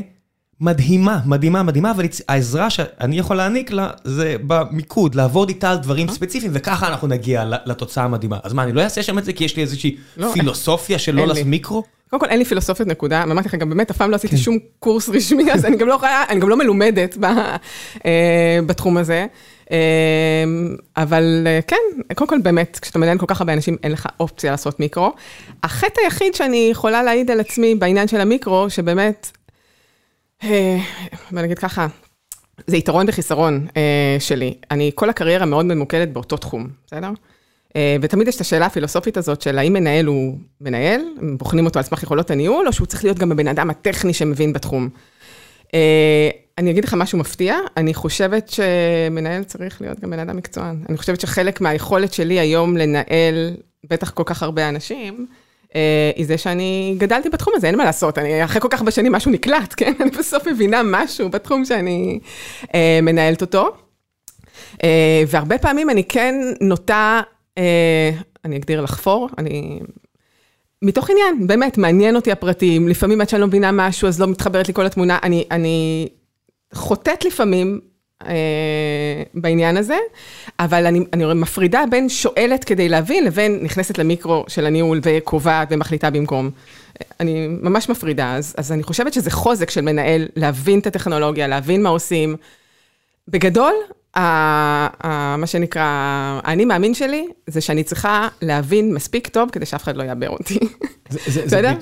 מדהימה, 0.62 1.20
מדהימה, 1.26 1.64
מדהימה, 1.64 1.92
אבל 1.92 2.06
העזרה 2.28 2.70
שאני 2.70 3.18
יכול 3.20 3.36
להעניק 3.36 3.72
לה, 3.72 3.90
זה 4.04 4.36
במיקוד, 4.48 5.16
לעבוד 5.16 5.50
איתה 5.50 5.72
על 5.72 5.78
דברים 5.78 6.08
ספציפיים, 6.10 6.52
וככה 6.56 6.88
אנחנו 6.88 7.08
נגיע 7.08 7.44
לתוצאה 7.66 8.04
המדהימה. 8.04 8.38
אז 8.44 8.54
מה, 8.54 8.64
אני 8.64 8.74
לא 8.74 8.82
אעשה 8.82 9.04
שם 9.04 9.18
את 9.18 9.26
זה 9.26 9.34
כי 9.34 9.44
יש 9.44 9.56
לי 9.56 9.62
איזושהי 9.62 9.98
פילוסופיה 10.34 11.00
של 11.00 11.16
לא 11.16 11.28
לעשות 11.28 11.46
מיקרו? 11.46 11.84
קודם 12.10 12.20
כל, 12.20 12.26
אין 12.26 12.40
לי 12.40 12.46
פילוסופיות 12.46 12.88
נקודה, 12.90 13.24
אמרתי 13.24 13.48
לך, 13.48 13.56
גם 13.56 13.70
באמת, 13.70 13.92
אף 13.92 13.98
פעם 13.98 14.12
לא 14.12 14.16
עשיתי 14.16 14.38
שום 14.38 14.58
קורס 14.80 15.10
רשמי, 15.10 15.52
אז 15.52 15.66
אני 15.66 15.78
גם 15.78 15.88
לא 15.88 15.94
יכולה, 15.94 16.24
אני 16.30 16.40
גם 16.40 16.50
לא 16.50 16.58
מלומדת 16.58 17.18
בתחום 18.66 18.98
הזה. 18.98 19.26
אבל 20.98 21.48
כן, 21.68 21.76
קודם 22.16 22.30
כל 22.30 22.40
באמת, 22.44 22.80
כשאתה 22.82 23.00
מנהל 23.00 23.18
כל 23.18 23.26
כך 23.26 23.42
הרבה 23.42 23.54
אנשים, 23.54 23.78
אין 23.84 23.92
לך 23.92 24.08
אופציה 24.20 24.52
לעשות 24.52 24.80
מיקרו. 24.80 25.12
החטא 25.64 26.02
היחיד 26.04 26.36
שאני 26.36 26.68
יכולה 26.72 27.04
להעיד 27.04 27.32
על 27.32 27.40
עצמי 27.40 27.76
בעניין 27.76 28.08
של 28.08 28.22
המיקרו, 28.22 28.70
שבאמת, 28.70 29.38
בוא 31.32 31.42
נגיד 31.42 31.60
ככה, 31.60 31.88
זה 32.68 32.78
יתרון 32.78 33.06
וחיסרון 33.10 33.68
אה, 33.78 34.18
שלי. 34.20 34.54
אני 34.72 34.92
כל 34.96 35.10
הקריירה 35.10 35.46
מאוד 35.46 35.66
ממוקדת 35.66 36.10
באותו 36.10 36.38
תחום, 36.38 36.68
בסדר? 36.88 37.10
אה, 37.76 37.96
ותמיד 38.02 38.28
יש 38.28 38.36
את 38.36 38.42
השאלה 38.42 38.66
הפילוסופית 38.66 39.18
הזאת 39.18 39.42
של 39.42 39.58
האם 39.58 39.74
מנהל 39.74 40.06
הוא 40.06 40.38
מנהל, 40.62 41.02
בוחנים 41.38 41.66
אותו 41.66 41.80
על 41.80 41.84
סמך 41.84 42.04
יכולות 42.04 42.32
הניהול, 42.32 42.68
או 42.68 42.74
שהוא 42.74 42.88
צריך 42.88 43.04
להיות 43.04 43.18
גם 43.20 43.32
הבן 43.32 43.48
אדם 43.48 43.70
הטכני 43.70 44.14
שמבין 44.14 44.54
בתחום. 44.54 44.90
אה, 45.74 46.30
אני 46.58 46.72
אגיד 46.72 46.86
לך 46.86 46.94
משהו 46.94 47.18
מפתיע, 47.18 47.58
אני 47.78 47.94
חושבת 47.94 48.50
שמנהל 48.50 49.44
צריך 49.44 49.82
להיות 49.82 50.00
גם 50.00 50.10
בן 50.10 50.20
אדם 50.20 50.38
מקצוען. 50.38 50.84
אני 50.90 50.98
חושבת 50.98 51.22
שחלק 51.22 51.62
מהיכולת 51.62 52.14
שלי 52.14 52.40
היום 52.40 52.78
לנהל 52.78 53.58
בטח 53.90 54.10
כל 54.10 54.24
כך 54.26 54.44
הרבה 54.44 54.70
אנשים, 54.70 55.28
אה, 55.76 56.12
היא 56.16 56.26
זה 56.26 56.38
שאני 56.38 56.96
גדלתי 56.98 57.30
בתחום 57.30 57.54
הזה, 57.58 57.68
אין 57.68 57.78
מה 57.78 57.86
לעשות, 57.86 58.18
אני 58.18 58.44
אחרי 58.44 58.62
כל 58.62 58.68
כך 58.72 58.80
הרבה 58.80 58.92
שנים 58.92 59.12
משהו 59.12 59.32
נקלט, 59.32 59.74
כן? 59.78 59.94
אני 60.02 60.10
בסוף 60.10 60.48
מבינה 60.48 60.82
משהו 60.86 61.30
בתחום 61.30 61.66
שאני 61.66 62.20
אה, 62.76 63.00
מנהלת 63.02 63.42
אותו. 63.42 63.70
אה, 64.84 65.24
והרבה 65.28 65.58
פעמים 65.58 65.90
אני 65.90 66.04
כן 66.04 66.36
נוטה, 66.62 67.22
אה, 67.58 68.12
אני 68.46 68.58
אגדיר 68.58 68.82
לחפור, 68.82 69.30
אני... 69.38 69.80
מתוך 70.82 71.10
עניין, 71.10 71.48
באמת, 71.48 71.78
מעניין 71.78 72.16
אותי 72.16 72.32
הפרטים, 72.32 72.88
לפעמים 72.88 73.22
עד 73.22 73.30
שאני 73.30 73.42
לא 73.42 73.48
מבינה 73.48 73.72
משהו, 73.72 74.08
אז 74.08 74.22
לא 74.22 74.28
מתחברת 74.28 74.68
לי 74.68 74.74
כל 74.74 74.86
התמונה, 74.86 75.20
אני, 75.24 75.46
אני 75.52 76.08
חוטאת 76.74 77.26
לפעמים 77.26 77.80
אה, 78.26 79.24
בעניין 79.34 79.78
הזה, 79.78 79.98
אבל 80.60 80.86
אני, 80.86 81.00
אני 81.14 81.34
מפרידה 81.34 81.84
בין 81.90 82.10
שואלת 82.10 82.64
כדי 82.64 82.90
להבין, 82.90 83.26
לבין 83.26 83.60
נכנסת 83.64 83.98
למיקרו 83.98 84.46
של 84.48 84.66
הניהול 84.66 85.00
וקובעת 85.04 85.68
ומחליטה 85.72 86.10
במקום. 86.10 86.50
אני 87.20 87.48
ממש 87.48 87.90
מפרידה, 87.90 88.36
אז, 88.36 88.56
אז 88.58 88.72
אני 88.72 88.84
חושבת 88.84 89.14
שזה 89.14 89.32
חוזק 89.32 89.70
של 89.70 89.82
מנהל 89.82 90.28
להבין 90.36 90.80
את 90.80 90.88
הטכנולוגיה, 90.88 91.48
להבין 91.48 91.84
מה 91.84 91.90
עושים. 91.90 92.36
בגדול, 93.28 93.74
מה 95.38 95.44
שנקרא, 95.46 95.84
האני 96.44 96.66
מאמין 96.66 96.94
שלי, 96.94 97.28
זה 97.48 97.62
שאני 97.62 97.84
צריכה 97.84 98.28
להבין 98.42 98.94
מספיק 98.94 99.28
טוב 99.28 99.50
כדי 99.50 99.66
שאף 99.66 99.84
אחד 99.84 99.98
לא 99.98 100.04
יעבר 100.04 100.30
אותי. 100.30 100.60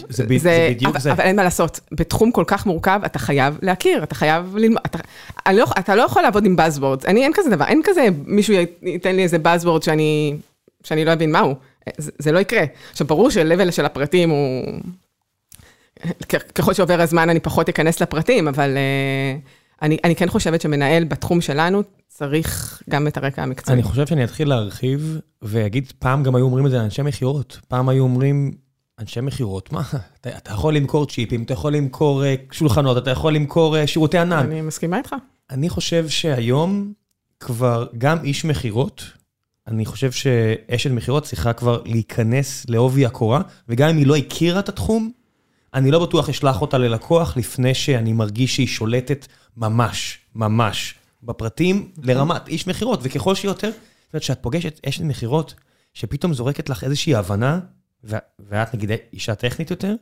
זה 0.09 0.25
בדיוק 0.69 0.99
זה. 0.99 1.11
אבל 1.11 1.23
אין 1.23 1.35
מה 1.35 1.43
לעשות, 1.43 1.79
בתחום 1.91 2.31
כל 2.31 2.43
כך 2.47 2.65
מורכב, 2.65 2.99
אתה 3.05 3.19
חייב 3.19 3.57
להכיר, 3.61 4.03
אתה 4.03 4.15
חייב 4.15 4.55
ללמוד, 4.57 4.79
לא 5.53 5.65
אתה 5.79 5.95
לא 5.95 6.01
יכול 6.01 6.21
לעבוד 6.21 6.45
עם 6.45 6.55
Buzzwords, 6.59 7.07
אני, 7.07 7.23
אין 7.23 7.31
כזה 7.35 7.49
דבר, 7.49 7.65
אין 7.65 7.81
כזה, 7.83 8.07
מישהו 8.25 8.53
ייתן 8.81 9.15
לי 9.15 9.23
איזה 9.23 9.37
Buzzword 9.37 9.85
שאני 10.83 11.05
לא 11.05 11.13
אבין 11.13 11.31
מהו, 11.31 11.55
זה 11.97 12.31
לא 12.31 12.39
יקרה. 12.39 12.63
עכשיו, 12.91 13.07
ברור 13.07 13.31
ש-level 13.31 13.71
של 13.71 13.85
הפרטים 13.85 14.29
הוא... 14.29 14.65
ככל 16.55 16.73
שעובר 16.73 17.01
הזמן 17.01 17.29
אני 17.29 17.39
פחות 17.39 17.69
אכנס 17.69 18.01
לפרטים, 18.01 18.47
אבל... 18.47 18.77
אני, 19.81 19.97
אני 20.03 20.15
כן 20.15 20.29
חושבת 20.29 20.61
שמנהל 20.61 21.03
בתחום 21.03 21.41
שלנו 21.41 21.83
צריך 22.07 22.81
גם 22.89 23.07
את 23.07 23.17
הרקע 23.17 23.43
המקצועי. 23.43 23.73
אני 23.73 23.83
חושב 23.83 24.07
שאני 24.07 24.23
אתחיל 24.23 24.49
להרחיב 24.49 25.19
ואגיד, 25.41 25.93
פעם 25.99 26.23
גם 26.23 26.35
היו 26.35 26.45
אומרים 26.45 26.65
את 26.65 26.71
זה 26.71 26.77
לאנשי 26.77 27.01
מכירות. 27.01 27.59
פעם 27.67 27.89
היו 27.89 28.03
אומרים, 28.03 28.51
אנשי 28.99 29.21
מכירות, 29.21 29.71
מה? 29.71 29.81
אתה, 30.21 30.37
אתה 30.37 30.51
יכול 30.51 30.75
למכור 30.75 31.05
צ'יפים, 31.05 31.43
אתה 31.43 31.53
יכול 31.53 31.73
למכור 31.73 32.23
uh, 32.23 32.25
שולחנות, 32.55 32.97
אתה 32.97 33.11
יכול 33.11 33.35
למכור 33.35 33.75
uh, 33.77 33.87
שירותי 33.87 34.17
ענן. 34.17 34.37
אני 34.37 34.61
מסכימה 34.61 34.97
איתך. 34.97 35.15
אני 35.51 35.69
חושב 35.69 36.09
שהיום 36.09 36.93
כבר 37.39 37.87
גם 37.97 38.17
איש 38.23 38.45
מכירות, 38.45 39.03
אני 39.67 39.85
חושב 39.85 40.11
שאשת 40.11 40.91
מכירות 40.91 41.23
צריכה 41.23 41.53
כבר 41.53 41.81
להיכנס 41.85 42.65
לעובי 42.69 43.05
הקורה, 43.05 43.41
וגם 43.69 43.89
אם 43.89 43.97
היא 43.97 44.07
לא 44.07 44.15
הכירה 44.15 44.59
את 44.59 44.69
התחום, 44.69 45.11
אני 45.75 45.91
לא 45.91 46.05
בטוח 46.05 46.29
אשלח 46.29 46.61
אותה 46.61 46.77
ללקוח 46.77 47.37
לפני 47.37 47.73
שאני 47.73 48.13
מרגיש 48.13 48.55
שהיא 48.55 48.67
שולטת 48.67 49.27
ממש, 49.57 50.19
ממש 50.35 50.95
בפרטים 51.23 51.91
לרמת 52.03 52.47
איש 52.47 52.67
מכירות, 52.67 52.99
וככל 53.03 53.35
שיותר, 53.35 53.69
זאת 53.69 54.13
אומרת, 54.13 54.23
שאת 54.23 54.39
פוגשת 54.41 54.79
אשת 54.87 55.01
מכירות, 55.01 55.53
שפתאום 55.93 56.33
זורקת 56.33 56.69
לך 56.69 56.83
איזושהי 56.83 57.15
הבנה, 57.15 57.59
ואת 58.39 58.73
נגיד 58.73 58.91
אישה 59.13 59.35
טכנית 59.35 59.71
יותר, 59.71 59.95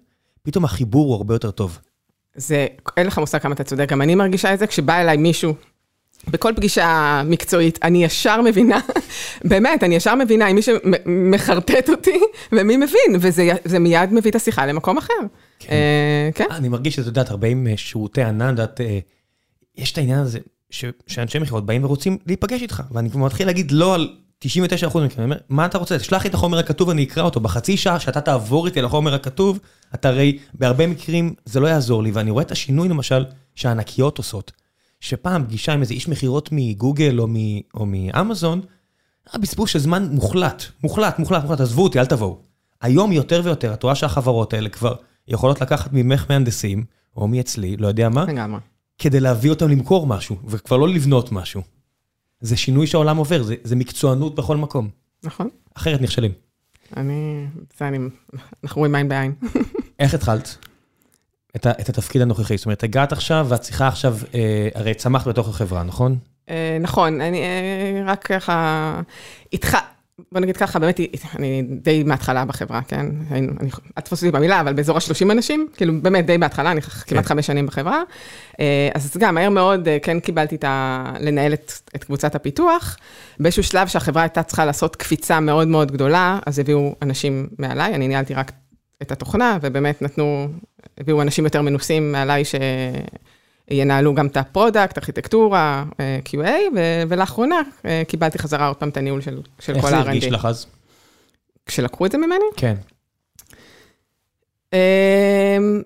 פתאום 0.43 0.65
החיבור 0.65 1.05
הוא 1.05 1.15
הרבה 1.15 1.35
יותר 1.35 1.51
טוב. 1.51 1.79
זה, 2.35 2.67
אין 2.97 3.07
לך 3.07 3.17
מושג 3.17 3.37
כמה 3.37 3.53
אתה 3.53 3.63
צודק, 3.63 3.89
גם 3.89 4.01
אני 4.01 4.15
מרגישה 4.15 4.53
את 4.53 4.59
זה, 4.59 4.67
כשבא 4.67 5.01
אליי 5.01 5.17
מישהו, 5.17 5.53
בכל 6.27 6.53
פגישה 6.55 7.21
מקצועית, 7.25 7.79
אני 7.83 8.03
ישר 8.03 8.41
מבינה, 8.41 8.79
באמת, 9.49 9.83
אני 9.83 9.95
ישר 9.95 10.15
מבינה 10.15 10.47
אם 10.47 10.55
מישהו 10.55 10.77
מחרטט 11.05 11.89
אותי, 11.89 12.19
ומי 12.51 12.77
מבין, 12.77 13.15
וזה 13.19 13.79
מיד 13.79 14.13
מביא 14.13 14.31
את 14.31 14.35
השיחה 14.35 14.65
למקום 14.65 14.97
אחר. 14.97 15.13
כן. 15.67 15.73
אה, 15.73 16.29
כן. 16.35 16.45
אני 16.51 16.69
מרגיש 16.69 16.95
שאת 16.95 17.05
יודעת, 17.05 17.29
הרבה 17.29 17.47
עם 17.47 17.67
אה, 17.67 17.77
שירותי 17.77 18.23
ענן, 18.23 18.55
את 18.63 18.81
אה, 18.81 18.99
יש 19.77 19.91
את 19.91 19.97
העניין 19.97 20.19
הזה, 20.19 20.39
שאנשי 21.07 21.39
מכירות 21.39 21.65
באים 21.65 21.83
ורוצים 21.83 22.17
להיפגש 22.25 22.61
איתך, 22.61 22.83
ואני 22.91 23.09
כבר 23.09 23.21
מתחיל 23.21 23.47
להגיד 23.47 23.71
לא 23.71 23.95
על 23.95 24.15
99% 24.43 24.45
מכם, 24.85 24.99
אני 24.99 25.23
אומר, 25.23 25.37
מה 25.49 25.65
אתה 25.65 25.77
רוצה? 25.77 25.99
תשלח 25.99 26.23
לי 26.23 26.29
את 26.29 26.33
החומר 26.33 26.57
הכתוב, 26.57 26.89
אני 26.89 27.03
אקרא 27.03 27.23
אותו. 27.23 27.39
בחצי 27.39 27.77
שעה 27.77 27.99
שאתה 27.99 28.21
תעבור 28.21 28.65
איתי 28.65 28.79
על 28.79 28.85
החומר 28.85 29.13
הכתוב, 29.13 29.59
אתה 29.95 30.09
הרי, 30.09 30.37
בהרבה 30.53 30.87
מקרים 30.87 31.33
זה 31.45 31.59
לא 31.59 31.67
יעזור 31.67 32.03
לי, 32.03 32.11
ואני 32.11 32.31
רואה 32.31 32.43
את 32.43 32.51
השינוי 32.51 32.89
למשל 32.89 33.25
שהענקיות 33.55 34.17
עושות. 34.17 34.51
שפעם 34.99 35.45
פגישה 35.45 35.73
עם 35.73 35.81
איזה 35.81 35.93
איש 35.93 36.07
מכירות 36.07 36.49
מגוגל 36.51 37.19
או 37.73 37.85
מאמזון, 37.85 38.61
היה 39.31 39.41
בזבוז 39.41 39.69
של 39.69 39.79
זמן 39.79 40.07
מוחלט, 40.11 40.63
מוחלט, 40.83 41.19
מוחלט, 41.19 41.43
מוחלט, 41.43 41.59
עזבו 41.59 41.83
אותי, 41.83 41.99
אל 41.99 42.05
תבואו. 42.05 42.37
היום 42.81 43.11
יותר 43.11 43.41
ויותר, 43.43 43.73
את 43.73 43.83
רואה 43.83 43.95
שהחברות 43.95 44.53
האלה 44.53 44.69
כבר 44.69 44.95
יכולות 45.27 45.61
לקחת 45.61 45.93
ממך 45.93 46.25
מהנדסים, 46.29 46.83
או 47.17 47.27
מאצלי, 47.27 47.77
לא 47.77 47.87
יודע 47.87 48.09
מה, 48.09 48.25
לגמרי. 48.25 48.59
כדי 48.97 49.19
להביא 49.19 49.49
אותם 49.49 49.69
למכור 49.69 50.07
משהו, 50.07 50.37
וכבר 50.45 50.77
לא 50.77 50.89
לבנות 50.89 51.31
משהו. 51.31 51.61
זה 52.39 52.57
שינוי 52.57 52.87
שהעולם 52.87 53.17
עובר, 53.17 53.43
זה, 53.43 53.55
זה 53.63 53.75
מקצוענות 53.75 54.35
בכל 54.35 54.57
מקום. 54.57 54.89
נכון. 55.23 55.49
אחרת 55.73 56.01
נכשלים. 56.01 56.31
אני, 56.97 57.45
זה 57.77 57.87
אני, 57.87 57.97
אנחנו 58.63 58.79
רואים 58.79 58.95
עין 58.95 59.09
בעין. 59.09 59.33
איך 59.99 60.13
התחלת? 60.13 60.57
את, 61.55 61.67
את 61.67 61.89
התפקיד 61.89 62.21
הנוכחי, 62.21 62.57
זאת 62.57 62.65
אומרת, 62.65 62.83
הגעת 62.83 63.11
עכשיו 63.11 63.45
ואת 63.49 63.61
צריכה 63.61 63.87
עכשיו, 63.87 64.17
אה, 64.35 64.69
הרי 64.75 64.93
צמחת 64.93 65.27
בתוך 65.27 65.49
החברה, 65.49 65.83
נכון? 65.83 66.17
אה, 66.49 66.77
נכון, 66.81 67.21
אני 67.21 67.37
אה, 67.37 68.03
רק 68.05 68.23
ככה, 68.23 69.01
איתך, 69.53 69.77
בוא 70.31 70.41
נגיד 70.41 70.57
ככה, 70.57 70.79
באמת, 70.79 70.99
אני 71.35 71.61
די 71.61 72.03
מההתחלה 72.03 72.45
בחברה, 72.45 72.81
כן? 72.87 73.05
אני, 73.31 73.47
אל 73.97 74.01
תפוס 74.01 74.23
אותי 74.23 74.31
במילה, 74.31 74.61
אבל 74.61 74.73
באזור 74.73 74.97
ה-30 74.97 75.31
אנשים, 75.31 75.67
כאילו, 75.75 75.93
באמת 76.01 76.25
די 76.25 76.37
מההתחלה, 76.37 76.71
אני 76.71 76.81
כן. 76.81 76.89
כמעט 77.07 77.25
חמש 77.25 77.47
שנים 77.47 77.65
בחברה. 77.65 78.03
אה, 78.59 78.89
אז 78.95 79.17
גם, 79.17 79.35
מהר 79.35 79.49
מאוד 79.49 79.87
אה, 79.87 79.97
כן 79.99 80.19
קיבלתי 80.19 80.55
את 80.55 80.63
ה... 80.63 81.13
לנהל 81.19 81.53
את, 81.53 81.71
את 81.95 82.03
קבוצת 82.03 82.35
הפיתוח. 82.35 82.97
באיזשהו 83.39 83.63
שלב 83.63 83.87
שהחברה 83.87 84.21
הייתה 84.21 84.43
צריכה 84.43 84.65
לעשות 84.65 84.95
קפיצה 84.95 85.39
מאוד 85.39 85.67
מאוד 85.67 85.91
גדולה, 85.91 86.39
אז 86.45 86.59
הביאו 86.59 86.95
אנשים 87.01 87.47
מעליי, 87.59 87.95
אני 87.95 88.07
ניהלתי 88.07 88.33
רק 88.33 88.51
את 89.01 89.11
התוכנה, 89.11 89.57
ובאמת 89.61 90.01
נתנו, 90.01 90.47
הביאו 90.97 91.21
אנשים 91.21 91.45
יותר 91.45 91.61
מנוסים 91.61 92.11
מעליי 92.11 92.45
ש... 92.45 92.55
ינהלו 93.71 94.13
גם 94.13 94.27
את 94.27 94.37
ה 94.37 94.44
product, 94.44 94.97
ארכיטקטורה, 94.97 95.83
אה, 95.99 96.19
QA, 96.25 96.49
ולאחרונה 97.09 97.61
אה, 97.85 98.01
קיבלתי 98.07 98.39
חזרה 98.39 98.67
עוד 98.67 98.75
פעם 98.75 98.89
את 98.89 98.97
הניהול 98.97 99.21
של, 99.21 99.41
של 99.59 99.81
כל 99.81 99.87
ה-R&D. 99.87 99.95
איך 99.95 100.03
זה 100.03 100.09
הרגיש 100.09 100.25
לך 100.25 100.45
אז? 100.45 100.65
כשלקחו 101.65 102.05
את 102.05 102.11
זה 102.11 102.17
ממני? 102.17 102.45
כן. 102.57 102.75
אמ, 104.73 105.81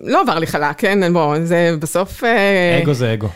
לא 0.00 0.20
עבר 0.20 0.38
לי 0.38 0.46
חלק, 0.46 0.78
כן? 0.78 1.12
בוא, 1.12 1.36
זה 1.44 1.76
בסוף... 1.80 2.24
אה, 2.24 2.80
אגו 2.82 2.94
זה 2.94 3.12
אגו. 3.12 3.28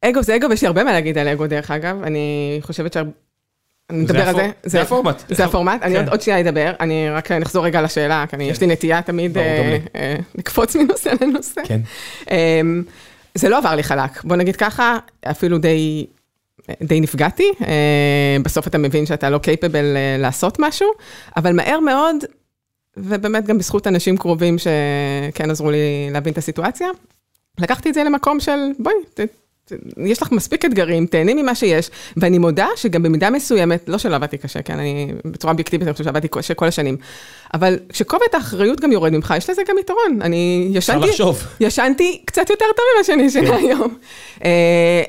אגו 0.00 0.22
זה 0.22 0.36
אגו, 0.36 0.50
ויש 0.50 0.62
לי 0.62 0.66
הרבה 0.66 0.84
מה 0.84 0.92
להגיד 0.92 1.18
על 1.18 1.28
אגו, 1.28 1.46
דרך 1.46 1.70
אגב. 1.70 2.02
אני 2.02 2.58
חושבת 2.62 2.92
ש... 2.92 2.96
אני 3.90 3.98
נדבר 3.98 4.28
על 4.28 4.34
זה. 4.34 4.50
זה 4.62 4.82
הפורמט. 4.82 5.22
זה 5.28 5.44
הפורמט, 5.44 5.82
אני 5.82 5.94
כן. 5.94 6.08
עוד 6.08 6.20
שנייה 6.20 6.40
אדבר, 6.40 6.72
אני 6.80 7.10
רק 7.10 7.32
נחזור 7.32 7.64
רגע 7.64 7.82
לשאלה, 7.82 8.24
כי 8.30 8.42
יש 8.42 8.60
לי 8.60 8.66
נטייה 8.66 9.02
תמיד 9.02 9.36
לקפוץ 10.34 10.76
מנושא 10.76 11.10
לנושא. 11.20 11.60
כן. 11.64 11.80
זה 13.36 13.48
לא 13.48 13.58
עבר 13.58 13.74
לי 13.74 13.82
חלק, 13.82 14.24
בוא 14.24 14.36
נגיד 14.36 14.56
ככה, 14.56 14.98
אפילו 15.30 15.58
די, 15.58 16.06
די 16.82 17.00
נפגעתי, 17.00 17.52
אה, 17.66 18.36
בסוף 18.42 18.66
אתה 18.66 18.78
מבין 18.78 19.06
שאתה 19.06 19.30
לא 19.30 19.38
קייפבל 19.38 19.96
אה, 19.96 20.16
לעשות 20.18 20.56
משהו, 20.58 20.88
אבל 21.36 21.52
מהר 21.52 21.80
מאוד, 21.80 22.16
ובאמת 22.96 23.46
גם 23.46 23.58
בזכות 23.58 23.86
אנשים 23.86 24.16
קרובים 24.16 24.56
שכן 24.58 25.50
עזרו 25.50 25.70
לי 25.70 26.08
להבין 26.10 26.32
את 26.32 26.38
הסיטואציה, 26.38 26.88
לקחתי 27.58 27.88
את 27.88 27.94
זה 27.94 28.04
למקום 28.04 28.40
של 28.40 28.58
בואי, 28.78 28.94
יש 29.96 30.22
לך 30.22 30.32
מספיק 30.32 30.64
אתגרים, 30.64 31.06
תהני 31.06 31.34
ממה 31.34 31.54
שיש, 31.54 31.90
ואני 32.16 32.38
מודה 32.38 32.68
שגם 32.76 33.02
במידה 33.02 33.30
מסוימת, 33.30 33.88
לא 33.88 33.98
שלא 33.98 34.14
עבדתי 34.14 34.38
קשה, 34.38 34.62
כן, 34.62 34.78
אני 34.78 35.12
בצורה 35.24 35.50
אובייקטיבית, 35.52 35.88
אני 35.88 35.92
חושבת 35.92 36.04
שעבדתי 36.04 36.28
קשה 36.28 36.54
כל 36.54 36.66
השנים, 36.66 36.96
אבל 37.54 37.78
כשכובד 37.88 38.26
האחריות 38.32 38.80
גם 38.80 38.92
יורד 38.92 39.12
ממך, 39.12 39.34
יש 39.36 39.50
לזה 39.50 39.62
גם 39.68 39.76
יתרון. 39.78 40.18
אני 40.22 40.68
ישנתי, 40.72 41.06
ישנתי 41.60 42.22
קצת 42.24 42.50
יותר 42.50 42.64
טוב 42.76 42.84
ממה 42.94 43.04
שאני 43.04 43.22
ישנה 43.22 43.48
כן. 43.48 43.56
היום. 43.56 43.98
אה, 44.44 45.02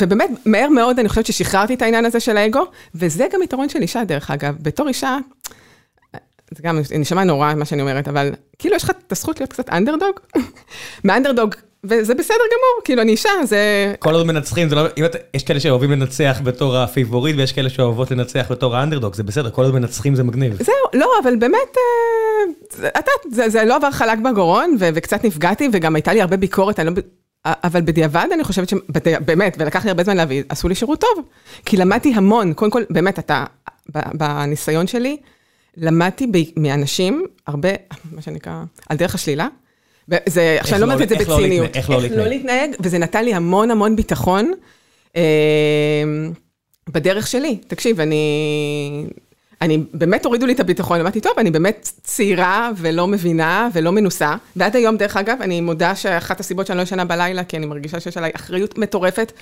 ובאמת, 0.00 0.30
מהר 0.46 0.68
מאוד 0.68 0.98
אני 0.98 1.08
חושבת 1.08 1.26
ששחררתי 1.26 1.74
את 1.74 1.82
העניין 1.82 2.04
הזה 2.04 2.20
של 2.20 2.36
האגו, 2.36 2.64
וזה 2.94 3.26
גם 3.32 3.42
יתרון 3.42 3.68
של 3.68 3.82
אישה, 3.82 4.04
דרך 4.04 4.30
אגב. 4.30 4.54
בתור 4.62 4.88
אישה, 4.88 5.18
זה 6.50 6.62
גם 6.62 6.78
נשמע 6.98 7.24
נורא 7.24 7.54
מה 7.54 7.64
שאני 7.64 7.82
אומרת, 7.82 8.08
אבל 8.08 8.32
כאילו 8.58 8.76
יש 8.76 8.84
לך 8.84 8.90
את 8.90 9.12
הזכות 9.12 9.40
להיות 9.40 9.52
קצת 9.52 9.68
אנדרדוג. 9.70 10.20
מאנדרדוג 11.04 11.54
וזה 11.84 12.14
בסדר 12.14 12.34
גמור, 12.36 12.84
כאילו, 12.84 13.02
אני 13.02 13.12
אישה, 13.12 13.30
זה... 13.44 13.94
כל 13.98 14.14
עוד 14.14 14.26
מנצחים, 14.26 14.68
זה 14.68 14.74
לא... 14.74 14.82
אם 14.96 15.04
אתה... 15.04 15.18
יש 15.34 15.44
כאלה 15.44 15.60
שאוהבים 15.60 15.90
לנצח 15.90 16.40
בתור 16.44 16.76
הפיבוריט, 16.76 17.36
ויש 17.36 17.52
כאלה 17.52 17.68
שאוהבות 17.68 18.10
לנצח 18.10 18.46
בתור 18.50 18.76
האנדרדוג, 18.76 19.14
זה 19.14 19.22
בסדר, 19.22 19.50
כל 19.50 19.64
עוד 19.64 19.74
מנצחים 19.74 20.14
זה 20.14 20.22
מגניב. 20.22 20.62
זהו, 20.62 20.74
לא, 20.94 21.10
אבל 21.22 21.36
באמת, 21.36 21.76
אה, 21.78 22.88
אתה, 22.88 23.10
זה, 23.30 23.48
זה 23.48 23.64
לא 23.64 23.76
עבר 23.76 23.90
חלק 23.90 24.18
בגרון, 24.18 24.76
ו, 24.80 24.88
וקצת 24.94 25.24
נפגעתי, 25.24 25.68
וגם 25.72 25.94
הייתה 25.94 26.12
לי 26.12 26.20
הרבה 26.20 26.36
ביקורת, 26.36 26.80
אני 26.80 26.90
לא... 26.90 27.02
אבל 27.44 27.80
בדיעבד 27.80 28.26
אני 28.32 28.44
חושבת 28.44 28.68
שבאמת, 28.68 29.56
ולקח 29.58 29.84
לי 29.84 29.90
הרבה 29.90 30.04
זמן 30.04 30.16
להביא, 30.16 30.42
עשו 30.48 30.68
לי 30.68 30.74
שירות 30.74 31.00
טוב. 31.00 31.24
כי 31.64 31.76
למדתי 31.76 32.12
המון, 32.14 32.52
קודם 32.52 32.70
כל, 32.70 32.82
באמת, 32.90 33.18
אתה, 33.18 33.44
בניסיון 34.14 34.86
שלי, 34.86 35.16
למדתי 35.76 36.52
מאנשים 36.56 37.26
הרבה, 37.46 37.68
מה 38.12 38.22
שנקרא, 38.22 38.62
על 38.88 38.96
דרך 38.96 39.14
השלילה. 39.14 39.48
זה, 40.26 40.56
עכשיו 40.60 40.74
אני 40.74 40.80
לא, 40.80 40.88
לא 40.88 40.92
אומרת 40.92 41.12
את 41.12 41.18
זה 41.18 41.24
לא 41.28 41.36
בציניות. 41.36 41.76
איך 41.76 41.90
לא 41.90 41.96
להתנהג. 42.00 42.18
איך 42.18 42.26
לא 42.26 42.28
להתנהג, 42.28 42.70
וזה 42.80 42.98
נתן 42.98 43.24
לי 43.24 43.34
המון 43.34 43.70
המון 43.70 43.96
ביטחון 43.96 44.52
אה, 45.16 45.22
בדרך 46.88 47.26
שלי. 47.26 47.58
תקשיב, 47.66 48.00
אני... 48.00 49.06
אני 49.62 49.78
באמת 49.94 50.24
הורידו 50.24 50.46
לי 50.46 50.52
את 50.52 50.60
הביטחון, 50.60 51.00
אמרתי, 51.00 51.20
טוב, 51.20 51.32
אני 51.38 51.50
באמת 51.50 51.90
צעירה 52.02 52.70
ולא 52.76 53.06
מבינה 53.06 53.68
ולא 53.72 53.92
מנוסה. 53.92 54.36
ועד 54.56 54.76
היום, 54.76 54.96
דרך 54.96 55.16
אגב, 55.16 55.36
אני 55.40 55.60
מודה 55.60 55.94
שאחת 55.94 56.40
הסיבות 56.40 56.66
שאני 56.66 56.76
לא 56.76 56.82
ישנה 56.82 57.04
בלילה, 57.04 57.44
כי 57.44 57.56
אני 57.56 57.66
מרגישה 57.66 58.00
שיש 58.00 58.16
עליי 58.16 58.30
אחריות 58.34 58.78
מטורפת. 58.78 59.32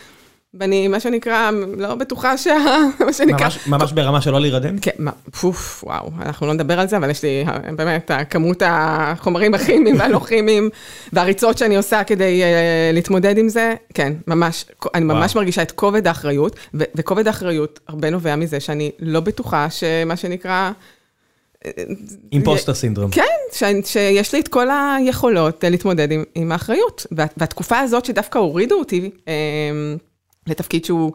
ואני, 0.60 0.88
מה 0.88 1.00
שנקרא, 1.00 1.50
לא 1.76 1.94
בטוחה 1.94 2.38
שה... 2.38 2.56
מה 3.06 3.12
שנקרא... 3.12 3.44
ממש, 3.44 3.66
ממש 3.66 3.92
ברמה 3.92 4.20
של 4.20 4.30
לא 4.30 4.40
להירדם? 4.40 4.78
כן, 4.78 4.90
מה, 4.98 5.10
פוף, 5.40 5.84
וואו, 5.86 6.10
אנחנו 6.22 6.46
לא 6.46 6.52
נדבר 6.52 6.80
על 6.80 6.88
זה, 6.88 6.96
אבל 6.96 7.10
יש 7.10 7.22
לי 7.22 7.44
באמת, 7.76 8.10
כמות 8.30 8.62
החומרים 8.66 9.54
הכימיים 9.54 9.96
והלא 10.00 10.18
כימיים, 10.18 10.70
והריצות 11.12 11.58
שאני 11.58 11.76
עושה 11.76 12.04
כדי 12.04 12.42
uh, 12.42 12.94
להתמודד 12.94 13.38
עם 13.38 13.48
זה, 13.48 13.74
כן, 13.94 14.12
ממש, 14.26 14.64
אני 14.94 15.04
ממש 15.04 15.30
וואו. 15.30 15.42
מרגישה 15.42 15.62
את 15.62 15.72
כובד 15.72 16.06
האחריות, 16.06 16.56
ו- 16.74 16.84
וכובד 16.94 17.26
האחריות 17.26 17.80
הרבה 17.88 18.10
נובע 18.10 18.36
מזה 18.36 18.60
שאני 18.60 18.90
לא 18.98 19.20
בטוחה 19.20 19.70
שמה 19.70 20.16
שנקרא... 20.16 20.70
אימפוסטר 22.32 22.74
סינדרום. 22.74 23.10
כן, 23.10 23.22
ש, 23.52 23.62
שיש 23.84 24.32
לי 24.32 24.40
את 24.40 24.48
כל 24.48 24.66
היכולות 24.70 25.64
להתמודד 25.64 26.12
עם, 26.12 26.24
עם 26.34 26.52
האחריות. 26.52 27.06
והתקופה 27.12 27.78
הזאת 27.78 28.04
שדווקא 28.04 28.38
הורידו 28.38 28.74
אותי, 28.74 29.10
אה, 29.28 29.32
לתפקיד 30.46 30.84
שהוא 30.84 31.12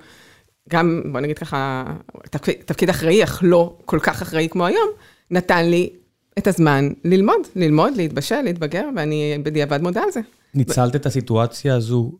גם, 0.69 1.01
בוא 1.11 1.19
נגיד 1.19 1.37
ככה, 1.37 1.83
תפקיד, 2.29 2.55
תפקיד 2.65 2.89
אחראי, 2.89 3.23
אך 3.23 3.39
לא 3.43 3.77
כל 3.85 3.99
כך 4.03 4.21
אחראי 4.21 4.49
כמו 4.49 4.65
היום, 4.65 4.89
נתן 5.31 5.65
לי 5.65 5.89
את 6.37 6.47
הזמן 6.47 6.89
ללמוד, 7.03 7.47
ללמוד, 7.55 7.93
להתבשל, 7.95 8.41
להתבגר, 8.41 8.89
ואני 8.95 9.37
בדיעבד 9.43 9.81
מודה 9.81 10.03
על 10.03 10.11
זה. 10.11 10.19
ניצלת 10.53 10.95
את 10.95 11.05
הסיטואציה 11.05 11.75
הזו 11.75 12.11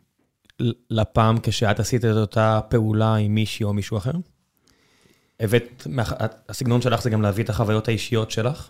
לפעם 0.90 1.38
כשאת 1.44 1.80
עשית 1.80 2.06
את 2.06 2.16
אותה 2.16 2.60
פעולה 2.70 3.16
עם 3.16 3.36
מישהי 3.36 3.64
או 3.64 3.74
מישהו 3.74 3.98
אחר? 3.98 4.12
הבאת, 5.40 5.88
הסגנון 6.50 6.82
שלך 6.82 7.02
זה 7.02 7.10
גם 7.10 7.22
להביא 7.22 7.44
את 7.44 7.50
החוויות 7.50 7.88
האישיות 7.88 8.32
שלך? 8.32 8.70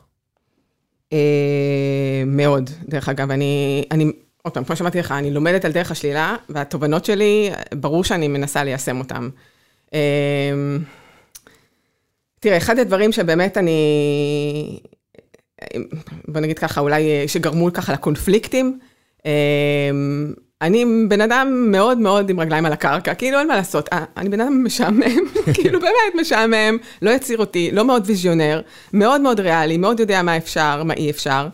אה, 1.14 2.24
מאוד, 2.26 2.70
דרך 2.88 3.10
אגב, 3.10 3.32
אני, 3.32 3.84
אני 3.92 4.12
עוד 4.42 4.54
פעם, 4.54 4.64
כמו 4.64 4.76
שאמרתי 4.76 5.00
לך, 5.00 5.12
אני 5.12 5.32
לומדת 5.32 5.66
על 5.66 5.72
דרך 5.72 5.92
השלילה, 5.92 6.36
והתובנות 6.50 7.06
שלי, 7.06 7.52
ברור 7.74 8.04
שאני 8.04 8.28
מנסה 8.28 8.64
ליישם 8.64 9.00
אותן. 9.00 9.30
אמ, 9.94 10.00
תראה, 12.40 12.58
אחד 12.58 12.80
הדברים 12.80 13.12
שבאמת 13.12 13.58
אני, 13.58 14.80
בוא 16.28 16.42
נגיד 16.42 16.60
ככה, 16.60 16.82
אולי 16.82 17.28
שגרמו 17.28 17.74
ככה 17.74 17.94
לקונפליקטים, 17.94 18.80
אמ, 19.26 20.34
אני 20.62 20.86
בן 21.08 21.22
אדם 21.22 21.68
מאוד 21.72 21.98
מאוד 21.98 22.30
עם 22.30 22.40
רגליים 22.40 22.66
על 22.66 22.74
הקרקע, 22.74 23.14
כאילו 23.14 23.40
אין 23.40 23.48
מה 23.48 23.56
לעשות, 23.56 23.90
אה, 23.94 24.04
אני 24.18 24.30
בן 24.30 24.42
אדם 24.42 24.64
משעמם, 24.64 25.20
כאילו 25.54 25.80
באמת 25.80 26.22
משעמם, 26.22 26.78
לא 27.02 27.10
יצירותי, 27.10 27.70
לא 27.72 27.86
מאוד 27.86 28.04
ויזיונר, 28.06 28.62
מאוד 28.94 29.22
מאוד 29.22 29.40
ריאלי, 29.40 29.78
מאוד 29.78 30.00
יודע 30.00 30.22
מה 30.22 30.38
אפשר, 30.38 30.84
מה 30.84 30.94
אי 30.94 31.10
אפשר. 31.10 31.48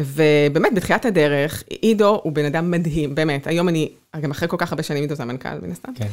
ובאמת, 0.00 0.74
בתחילת 0.74 1.04
הדרך, 1.04 1.64
עידו 1.68 2.20
הוא 2.22 2.32
בן 2.32 2.44
אדם 2.44 2.70
מדהים, 2.70 3.14
באמת. 3.14 3.46
היום 3.46 3.68
אני, 3.68 3.92
גם 4.20 4.30
אחרי 4.30 4.48
כל 4.48 4.56
כך 4.56 4.72
הרבה 4.72 4.82
שנים, 4.82 5.02
עידו 5.02 5.14
זה 5.14 5.22
המנכ"ל, 5.22 5.60
מן 5.62 5.70
הסתם. 5.70 5.92
כן. 5.94 6.08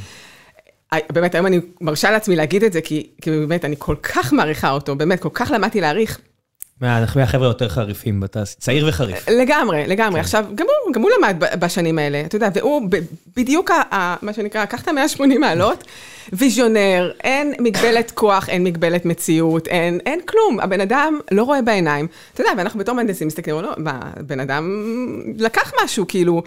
באמת, 1.12 1.36
היום 1.36 1.46
אני 1.46 1.60
מרשה 1.82 2.12
לעצמי 2.12 2.36
להגיד 2.36 2.64
את 2.64 2.74
זה, 2.74 2.82
כי, 2.82 3.10
כי 3.22 3.32
באמת, 3.32 3.66
אני 3.66 3.76
כל 3.80 3.96
כך 4.04 4.34
מעריכה 4.34 4.72
אותו, 4.72 4.96
באמת, 4.96 5.20
כל 5.20 5.30
כך 5.34 5.52
למדתי 5.52 5.82
להעריך. 5.82 6.20
מהחבר'ה 6.82 7.48
יותר 7.48 7.70
חריפים, 7.70 8.24
אתה 8.24 8.44
צעיר 8.46 8.86
וחריף. 8.90 9.30
לגמרי, 9.30 9.88
לגמרי. 9.88 10.14
כן. 10.14 10.20
עכשיו, 10.20 10.46
גם 10.56 10.66
הוא, 10.86 10.94
גם 10.94 11.02
הוא 11.02 11.12
למד 11.18 11.44
בשנים 11.60 12.00
האלה, 12.00 12.22
אתה 12.26 12.36
יודע, 12.36 12.50
והוא 12.54 12.90
בדיוק, 13.38 13.72
ה, 13.72 14.16
מה 14.22 14.34
שנקרא, 14.34 14.66
קח 14.66 14.82
את 14.82 14.88
ה-180 14.88 15.40
מעלות, 15.40 15.84
ויז'ונר, 16.34 17.12
אין 17.24 17.54
מגבלת 17.60 18.12
כוח, 18.12 18.50
אין 18.50 18.64
מגבלת 18.64 19.06
מציאות, 19.06 19.68
אין, 19.68 20.00
אין 20.06 20.20
כלום. 20.26 20.60
הבן 20.60 20.82
אדם 20.82 21.20
לא 21.32 21.44
רואה 21.44 21.62
בעיניים. 21.62 22.08
אתה 22.34 22.42
יודע, 22.42 22.52
ואנחנו 22.58 22.80
בתור 22.80 22.96
מהנדסים 22.96 23.28
מסתכלים, 23.28 23.62
לא, 23.62 23.74
מה, 23.78 24.00
בן 24.18 24.40
אדם 24.40 24.86
לקח 25.38 25.72
משהו, 25.84 26.06
כאילו... 26.08 26.44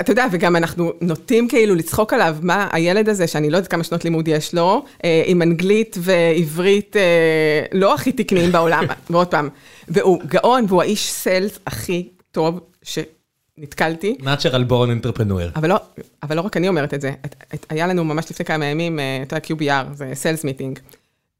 אתה 0.00 0.12
יודע, 0.12 0.26
וגם 0.32 0.56
אנחנו 0.56 0.92
נוטים 1.00 1.48
כאילו 1.48 1.74
לצחוק 1.74 2.12
עליו, 2.12 2.36
מה 2.42 2.68
הילד 2.72 3.08
הזה, 3.08 3.26
שאני 3.26 3.50
לא 3.50 3.56
יודעת 3.56 3.70
כמה 3.70 3.84
שנות 3.84 4.04
לימוד 4.04 4.28
יש 4.28 4.54
לו, 4.54 4.84
אה, 5.04 5.22
עם 5.26 5.42
אנגלית 5.42 5.96
ועברית 6.00 6.96
אה, 6.96 7.62
לא 7.72 7.94
הכי 7.94 8.12
תקניים 8.12 8.52
בעולם, 8.52 8.84
ועוד 9.10 9.26
פעם, 9.26 9.48
והוא 9.88 10.22
גאון, 10.26 10.64
והוא 10.68 10.82
האיש 10.82 11.12
sales 11.12 11.58
הכי 11.66 12.08
טוב 12.30 12.60
שנתקלתי. 12.82 14.16
Natural 14.20 14.70
born 14.70 15.04
entrepreneur. 15.04 15.56
אבל 15.56 15.68
לא, 15.68 15.76
אבל 16.22 16.36
לא 16.36 16.40
רק 16.40 16.56
אני 16.56 16.68
אומרת 16.68 16.94
את 16.94 17.00
זה, 17.00 17.12
את, 17.26 17.34
את, 17.54 17.66
היה 17.68 17.86
לנו 17.86 18.04
ממש 18.04 18.30
לפני 18.30 18.46
כמה 18.46 18.64
ימים, 18.64 19.00
אה, 19.00 19.22
אתה 19.22 19.36
יודע, 19.36 19.46
QBR, 19.46 19.94
זה 19.94 20.10
sales 20.14 20.44
meeting. 20.44 20.78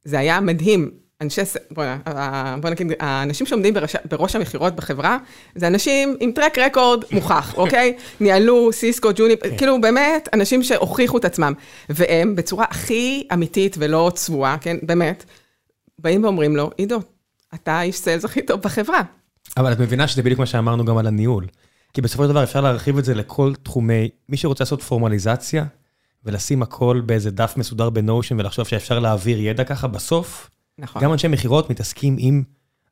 זה 0.05 0.19
היה 0.19 0.41
מדהים, 0.41 0.91
אנשי, 1.21 1.41
בוא, 1.71 1.85
בוא 2.61 2.71
נגיד, 2.71 2.93
האנשים 3.01 3.47
שעומדים 3.47 3.75
בראש, 3.75 3.97
בראש 4.11 4.37
המכירות 4.37 4.77
בחברה, 4.77 5.19
זה 5.55 5.67
אנשים 5.67 6.17
עם 6.21 6.33
טרק 6.33 6.59
רקורד 6.59 7.05
מוכח, 7.11 7.55
אוקיי? 7.57 7.97
ניהלו, 8.21 8.73
סיסקו, 8.73 9.09
ג'וני, 9.15 9.37
כן. 9.37 9.57
כאילו 9.57 9.81
באמת, 9.81 10.29
אנשים 10.33 10.63
שהוכיחו 10.63 11.19
את 11.19 11.25
עצמם. 11.25 11.53
והם, 11.89 12.37
בצורה 12.37 12.65
הכי 12.71 13.29
אמיתית 13.33 13.77
ולא 13.79 14.13
צבועה, 14.15 14.59
כן, 14.59 14.77
באמת, 14.83 15.25
באים 15.99 16.25
ואומרים 16.25 16.57
לו, 16.57 16.71
עידו, 16.77 17.01
אתה 17.55 17.73
האיש 17.73 17.99
סיילס 17.99 18.25
הכי 18.25 18.43
טוב 18.43 18.61
בחברה. 18.61 19.01
אבל 19.57 19.73
את 19.73 19.79
מבינה 19.79 20.09
שזה 20.09 20.23
בדיוק 20.23 20.41
מה 20.41 20.47
שאמרנו 20.47 20.85
גם 20.85 20.99
על 20.99 21.07
הניהול. 21.07 21.47
כי 21.93 22.01
בסופו 22.01 22.23
של 22.25 22.31
דבר 22.31 22.43
אפשר 22.43 22.61
להרחיב 22.61 22.99
את 22.99 23.05
זה 23.05 23.15
לכל 23.15 23.53
תחומי, 23.63 24.09
מי 24.29 24.37
שרוצה 24.37 24.65
לעשות 24.65 24.83
פורמליזציה, 24.83 25.65
ולשים 26.25 26.63
הכל 26.63 27.03
באיזה 27.07 27.31
דף 27.31 27.55
מסודר 27.57 27.91
בנושן 27.91 28.41
ולחשוב 28.41 28.67
שאפשר 28.67 28.99
להעביר 28.99 29.41
ידע 29.41 29.65
ככה, 29.65 29.87
בסוף, 29.87 30.51
נכון. 30.79 31.03
גם 31.03 31.13
אנשי 31.13 31.29
מכירות 31.29 31.71
מתעסקים 31.71 32.17
עם 32.19 32.43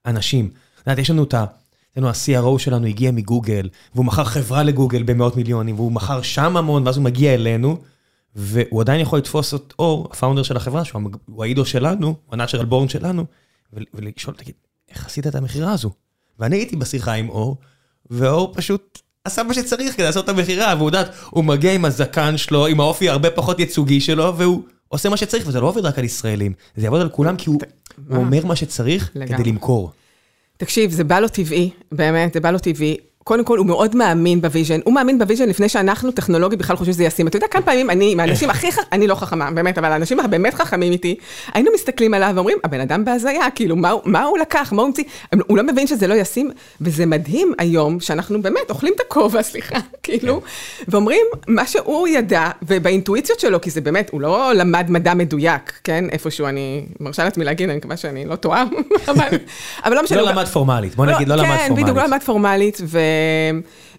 אנשים. 0.06 0.50
את 0.74 0.86
יודעת, 0.86 0.98
יש 0.98 1.10
לנו 1.10 1.24
את 1.24 1.34
ה... 1.34 1.44
אצלנו 1.92 2.08
ה-CRO 2.08 2.58
שלנו 2.58 2.86
הגיע 2.86 3.10
מגוגל, 3.10 3.68
והוא 3.94 4.04
מכר 4.04 4.24
חברה 4.24 4.62
לגוגל 4.62 5.02
במאות 5.02 5.36
מיליונים, 5.36 5.74
והוא 5.74 5.92
מכר 5.92 6.22
שם 6.22 6.56
המון, 6.56 6.86
ואז 6.86 6.96
הוא 6.96 7.04
מגיע 7.04 7.34
אלינו, 7.34 7.78
והוא 8.36 8.80
עדיין 8.80 9.00
יכול 9.00 9.18
לתפוס 9.18 9.54
את 9.54 9.74
אור, 9.78 10.08
הפאונדר 10.12 10.42
של 10.42 10.56
החברה, 10.56 10.84
שהוא 10.84 11.10
האידו 11.38 11.64
שלנו, 11.64 12.06
הוא 12.26 12.40
ה-Natural 12.40 12.70
Born 12.70 12.88
שלנו, 12.88 13.24
ולשאול, 13.72 14.34
תגיד, 14.34 14.54
איך 14.90 15.06
עשית 15.06 15.26
את 15.26 15.34
המכירה 15.34 15.72
הזו? 15.72 15.90
ואני 16.38 16.56
הייתי 16.56 16.76
בשיחה 16.76 17.12
עם 17.12 17.28
אור, 17.28 17.56
ואור 18.10 18.52
פשוט 18.54 18.98
עשה 19.24 19.42
מה 19.42 19.54
שצריך 19.54 19.94
כדי 19.94 20.06
לעשות 20.06 20.24
את 20.24 20.28
המכירה, 20.28 20.74
ואת 20.76 20.88
יודעת, 20.88 21.10
הוא 21.30 21.44
מגיע 21.44 21.72
עם 21.72 21.84
הזקן 21.84 22.36
שלו, 22.36 22.66
עם 22.66 22.80
האופי 22.80 23.08
הרבה 23.08 23.30
פחות 23.30 23.58
ייצוגי 23.60 24.00
שלו, 24.00 24.36
והוא 24.36 24.62
עושה 24.94 25.08
מה 25.08 25.16
שצריך, 25.16 25.44
וזה 25.46 25.60
לא 25.60 25.66
עובד 25.66 25.84
רק 25.84 25.98
על 25.98 26.04
ישראלים, 26.04 26.52
זה 26.76 26.84
יעבוד 26.84 27.00
על 27.00 27.08
כולם, 27.08 27.36
כי 27.36 27.50
הוא 27.50 27.58
אומר 28.10 28.46
מה 28.46 28.56
שצריך 28.56 29.10
כדי 29.26 29.44
למכור. 29.44 29.90
תקשיב, 30.56 30.90
זה 30.90 31.04
בא 31.04 31.20
לו 31.20 31.28
טבעי, 31.28 31.70
באמת, 31.92 32.34
זה 32.34 32.40
בא 32.40 32.50
לו 32.50 32.58
טבעי. 32.58 32.96
קודם 33.24 33.44
כל, 33.44 33.58
הוא 33.58 33.66
מאוד 33.66 33.96
מאמין 33.96 34.40
ב 34.40 34.45
vision. 34.45 34.80
הוא 34.84 34.94
מאמין 34.94 35.18
ב 35.18 35.23
vision 35.23 35.48
לפני 35.48 35.68
שאנחנו, 35.68 36.12
טכנולוגית, 36.12 36.58
בכלל 36.58 36.76
חושבים 36.76 36.94
שזה 36.94 37.04
ישים. 37.04 37.26
אתה 37.26 37.36
יודע 37.36 37.46
כמה 37.48 37.62
פעמים 37.62 37.90
אני, 37.90 38.14
מהאנשים 38.14 38.50
הכי 38.50 38.72
חכמים, 38.72 38.88
אני 38.92 39.06
לא 39.06 39.14
חכמה, 39.14 39.50
באמת, 39.50 39.78
אבל 39.78 39.92
האנשים 39.92 40.20
הבאמת 40.20 40.54
חכמים 40.54 40.92
איתי, 40.92 41.16
היינו 41.54 41.70
מסתכלים 41.74 42.14
עליו 42.14 42.32
ואומרים, 42.34 42.58
הבן 42.64 42.80
אדם 42.80 43.04
בהזיה, 43.04 43.50
כאילו, 43.54 43.76
מה, 43.76 43.92
מה 44.04 44.22
הוא 44.22 44.38
לקח, 44.38 44.72
מה 44.72 44.82
הוא 44.82 44.86
המציא? 44.86 45.04
הוא 45.46 45.56
לא 45.56 45.62
מבין 45.62 45.86
שזה 45.86 46.06
לא 46.06 46.14
ישים, 46.14 46.50
וזה 46.80 47.06
מדהים 47.06 47.52
היום, 47.58 48.00
שאנחנו 48.00 48.42
באמת 48.42 48.70
אוכלים 48.70 48.92
את 48.96 49.00
הכובע, 49.00 49.42
סליחה, 49.52 49.78
כאילו, 50.02 50.40
כן. 50.40 50.84
ואומרים, 50.88 51.26
מה 51.48 51.66
שהוא 51.66 52.08
ידע, 52.08 52.48
ובאינטואיציות 52.62 53.40
שלו, 53.40 53.60
כי 53.60 53.70
זה 53.70 53.80
באמת, 53.80 54.10
הוא 54.12 54.20
לא 54.20 54.52
למד 54.52 54.90
מדע 54.90 55.14
מדויק, 55.14 55.72
כן? 55.84 56.04
איפשהו 56.12 56.46
אני 56.46 56.86
מרשה 57.00 57.24
לעצמי 57.24 57.44
להגיד, 57.44 57.68
אני 57.68 57.78
מקווה 57.78 57.96
שאני 57.96 58.24
לא 58.24 58.36
טועה, 58.36 58.64
אבל 59.84 59.94
לא 59.94 60.02
משנה. 60.02 60.22
לא 60.22 60.30
למד 60.30 60.46
פורמלית, 60.46 60.96
בוא 60.96 61.06
נגיד, 61.06 61.28
לא 61.28 61.34
למד 61.34 61.46
פורמלית. 61.46 61.68
כן, 61.68 61.74
בדיוק, 61.74 61.96
לא 61.96 62.04
למד 62.04 62.22
פורמלית, 62.22 62.80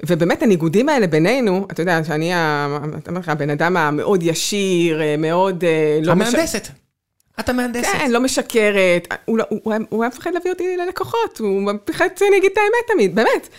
ובאמת 0.05 0.43
הניגודים 0.43 0.89
האלה 0.89 1.07
בינינו, 1.07 1.67
אתה 1.71 1.81
יודע, 1.81 2.03
שאני 2.03 2.31
הבן 3.27 3.49
אדם 3.49 3.77
המאוד 3.77 4.23
ישיר, 4.23 5.01
מאוד 5.17 5.63
אה, 5.63 5.99
לא... 6.03 6.11
המהנדסת. 6.11 6.67
את 7.39 7.49
המהנדסת. 7.49 7.87
כן, 7.91 8.11
לא 8.11 8.19
משקרת. 8.19 9.07
הוא, 9.25 9.37
לא, 9.37 9.43
הוא, 9.49 9.73
הוא 9.89 10.03
היה 10.03 10.09
מפחד 10.09 10.33
להביא 10.33 10.51
אותי 10.51 10.77
ללקוחות, 10.77 11.39
הוא 11.39 11.61
מפחד 11.61 12.07
שאני 12.19 12.37
אגיד 12.37 12.51
את 12.53 12.57
האמת 12.57 12.95
תמיד, 12.97 13.15
באמת. 13.15 13.49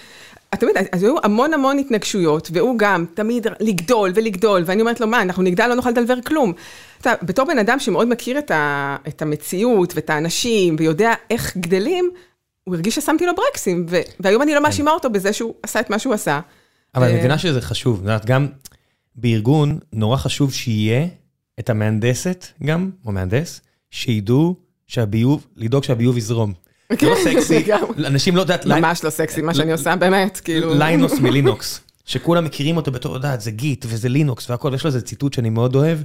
אתה 0.55 0.67
מבין, 0.67 0.85
אז 0.93 1.03
היו 1.03 1.15
המון 1.23 1.55
המון 1.55 1.79
התנגשויות, 1.79 2.49
והוא 2.53 2.79
גם 2.79 3.05
תמיד 3.15 3.47
לגדול 3.61 4.13
ולגדול, 4.15 4.63
ואני 4.67 4.81
אומרת 4.81 5.01
לו, 5.01 5.07
מה, 5.07 5.23
אנחנו 5.23 5.43
נגדל, 5.43 5.67
לא 5.67 5.75
נוכל 5.75 5.91
לדלבר 5.91 6.21
כלום. 6.21 6.53
אתה, 7.01 7.13
בתור 7.23 7.47
בן 7.47 7.59
אדם 7.59 7.79
שמאוד 7.79 8.09
מכיר 8.09 8.39
את, 8.39 8.51
ה, 8.51 8.97
את 9.09 9.23
המציאות 9.23 9.93
ואת 9.97 10.11
האנשים, 10.11 10.77
ויודע 10.79 11.13
איך 11.31 11.57
גדלים, 11.57 12.11
הוא 12.67 12.75
הרגיש 12.75 12.95
ששמתי 12.95 13.27
לו 13.27 13.33
ברקסים, 13.35 13.87
והיום 14.21 14.43
אני 14.43 14.55
לא 14.55 14.63
מאשימה 14.63 14.91
אותו 14.91 15.11
בזה 15.11 15.33
שהוא 15.33 15.55
עשה 15.63 15.81
את 15.81 15.91
מה 15.91 15.99
שהוא 15.99 16.15
עשה. 16.15 16.41
אבל 16.95 17.09
אני 17.09 17.19
מבינה 17.19 17.39
שזה 17.39 17.61
חשוב, 17.61 17.97
את 17.97 18.03
יודעת, 18.03 18.27
גם 18.27 18.47
בארגון 19.15 19.79
נורא 19.93 20.17
חשוב 20.17 20.53
שיהיה 20.53 21.07
את 21.61 21.71
המהנדסת 21.71 22.47
גם, 22.65 22.91
או 23.07 23.13
מהנדס, 23.13 23.61
שידעו 23.91 24.57
שהביוב, 24.87 25.47
לדאוג 25.57 25.85
שהביוב 25.85 26.17
יזרום. 26.17 26.53
זה 27.01 27.07
לא 27.09 27.17
סקסי, 27.25 27.65
אנשים 28.07 28.37
לא 28.37 28.41
יודעת... 28.41 28.67
ממש 28.67 29.05
לא 29.05 29.11
סקסי, 29.11 29.43
מה 29.43 29.55
שאני 29.55 29.73
עושה, 29.73 29.97
באמת, 29.97 30.41
כאילו... 30.41 30.75
ליינוס 30.75 31.13
מלינוקס, 31.23 31.81
שכולם 32.05 32.45
מכירים 32.45 32.77
אותו 32.77 32.93
בתור, 32.93 33.15
יודעת, 33.15 33.41
זה 33.41 33.51
Git 33.51 33.87
וזה 33.89 34.09
לינוקס 34.09 34.51
והכל, 34.51 34.73
יש 34.75 34.85
לו 34.85 34.89
איזה 34.89 35.01
ציטוט 35.01 35.33
שאני 35.33 35.51
מאוד 35.51 35.75
אוהב, 35.75 35.99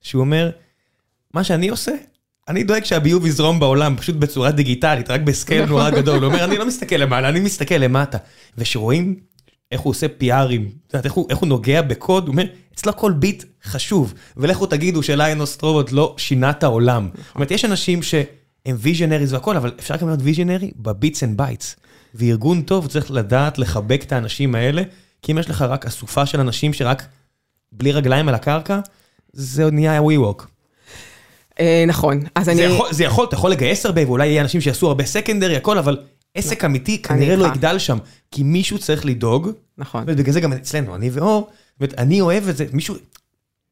שהוא 0.00 0.20
אומר, 0.20 0.50
מה 1.34 1.44
שאני 1.44 1.68
עושה, 1.68 1.92
אני 2.48 2.64
דואג 2.64 2.84
שהביוב 2.84 3.26
יזרום 3.26 3.60
בעולם, 3.60 3.96
פשוט 3.96 4.16
בצורה 4.16 4.50
דיגיטלית, 4.50 5.10
רק 5.10 5.20
ב 5.20 5.27
scale 5.27 5.64
נורא 5.64 5.90
גדול. 5.90 6.18
הוא 6.18 6.26
אומר, 6.26 6.44
אני 6.44 6.58
לא 6.58 6.66
מסתכל 6.66 6.96
למעלה, 6.96 7.28
אני 7.28 7.40
מסתכל 7.40 7.74
למטה. 7.74 8.18
וכשרואים 8.58 9.16
איך 9.72 9.80
הוא 9.80 9.90
עושה 9.90 10.08
PRים, 10.08 10.70
איך 11.04 11.12
הוא, 11.12 11.26
איך 11.30 11.38
הוא 11.38 11.48
נוגע 11.48 11.82
בקוד, 11.82 12.26
הוא 12.26 12.32
אומר, 12.32 12.44
אצלו 12.74 12.96
כל 12.96 13.12
ביט 13.12 13.44
חשוב. 13.64 14.14
ולכו 14.36 14.66
תגידו 14.66 15.02
שליינוס 15.02 15.56
טורבלדס 15.56 15.92
לא 15.92 16.14
שינה 16.18 16.50
את 16.50 16.62
העולם. 16.62 17.08
זאת 17.14 17.34
אומרת, 17.34 17.50
יש 17.50 17.64
אנשים 17.64 18.02
שהם 18.02 18.76
visionaries 18.78 19.32
והכל, 19.32 19.56
אבל 19.56 19.72
אפשר 19.78 19.96
גם 19.96 20.08
להיות 20.08 20.20
visionary 20.22 20.70
ב 20.76 20.86
bits 20.86 21.24
and 21.24 21.36
bytes. 21.36 21.76
וארגון 22.14 22.62
טוב 22.62 22.86
צריך 22.86 23.10
לדעת 23.10 23.58
לחבק 23.58 24.02
את 24.06 24.12
האנשים 24.12 24.54
האלה, 24.54 24.82
כי 25.22 25.32
אם 25.32 25.38
יש 25.38 25.50
לך 25.50 25.62
רק 25.62 25.86
אסופה 25.86 26.26
של 26.26 26.40
אנשים 26.40 26.72
שרק 26.72 27.06
בלי 27.72 27.92
רגליים 27.92 28.28
על 28.28 28.34
הקרקע, 28.34 28.80
זה 29.32 29.70
נהיה 29.70 30.02
WeWork. 30.02 30.55
אה, 31.60 31.84
נכון, 31.86 32.20
אז 32.34 32.48
אני... 32.48 32.62
זה 32.90 33.04
יכול, 33.04 33.26
אתה 33.26 33.34
יכול 33.34 33.50
לגייס 33.50 33.86
הרבה, 33.86 34.06
ואולי 34.06 34.26
יהיה 34.26 34.42
אנשים 34.42 34.60
שיעשו 34.60 34.86
הרבה 34.86 35.04
secondary, 35.04 35.56
הכל, 35.56 35.78
אבל 35.78 35.98
עסק 36.34 36.64
אמיתי 36.64 37.02
כנראה 37.02 37.36
לא 37.36 37.46
יגדל 37.46 37.78
שם, 37.78 37.98
כי 38.30 38.42
מישהו 38.42 38.78
צריך 38.78 39.06
לדאוג. 39.06 39.50
נכון. 39.78 40.04
ובגלל 40.06 40.32
זה 40.32 40.40
גם 40.40 40.52
אצלנו, 40.52 40.94
אני 40.94 41.10
ואור, 41.12 41.50
אני 41.98 42.20
אוהב 42.20 42.48
את 42.48 42.56
זה, 42.56 42.64
מישהו, 42.72 42.94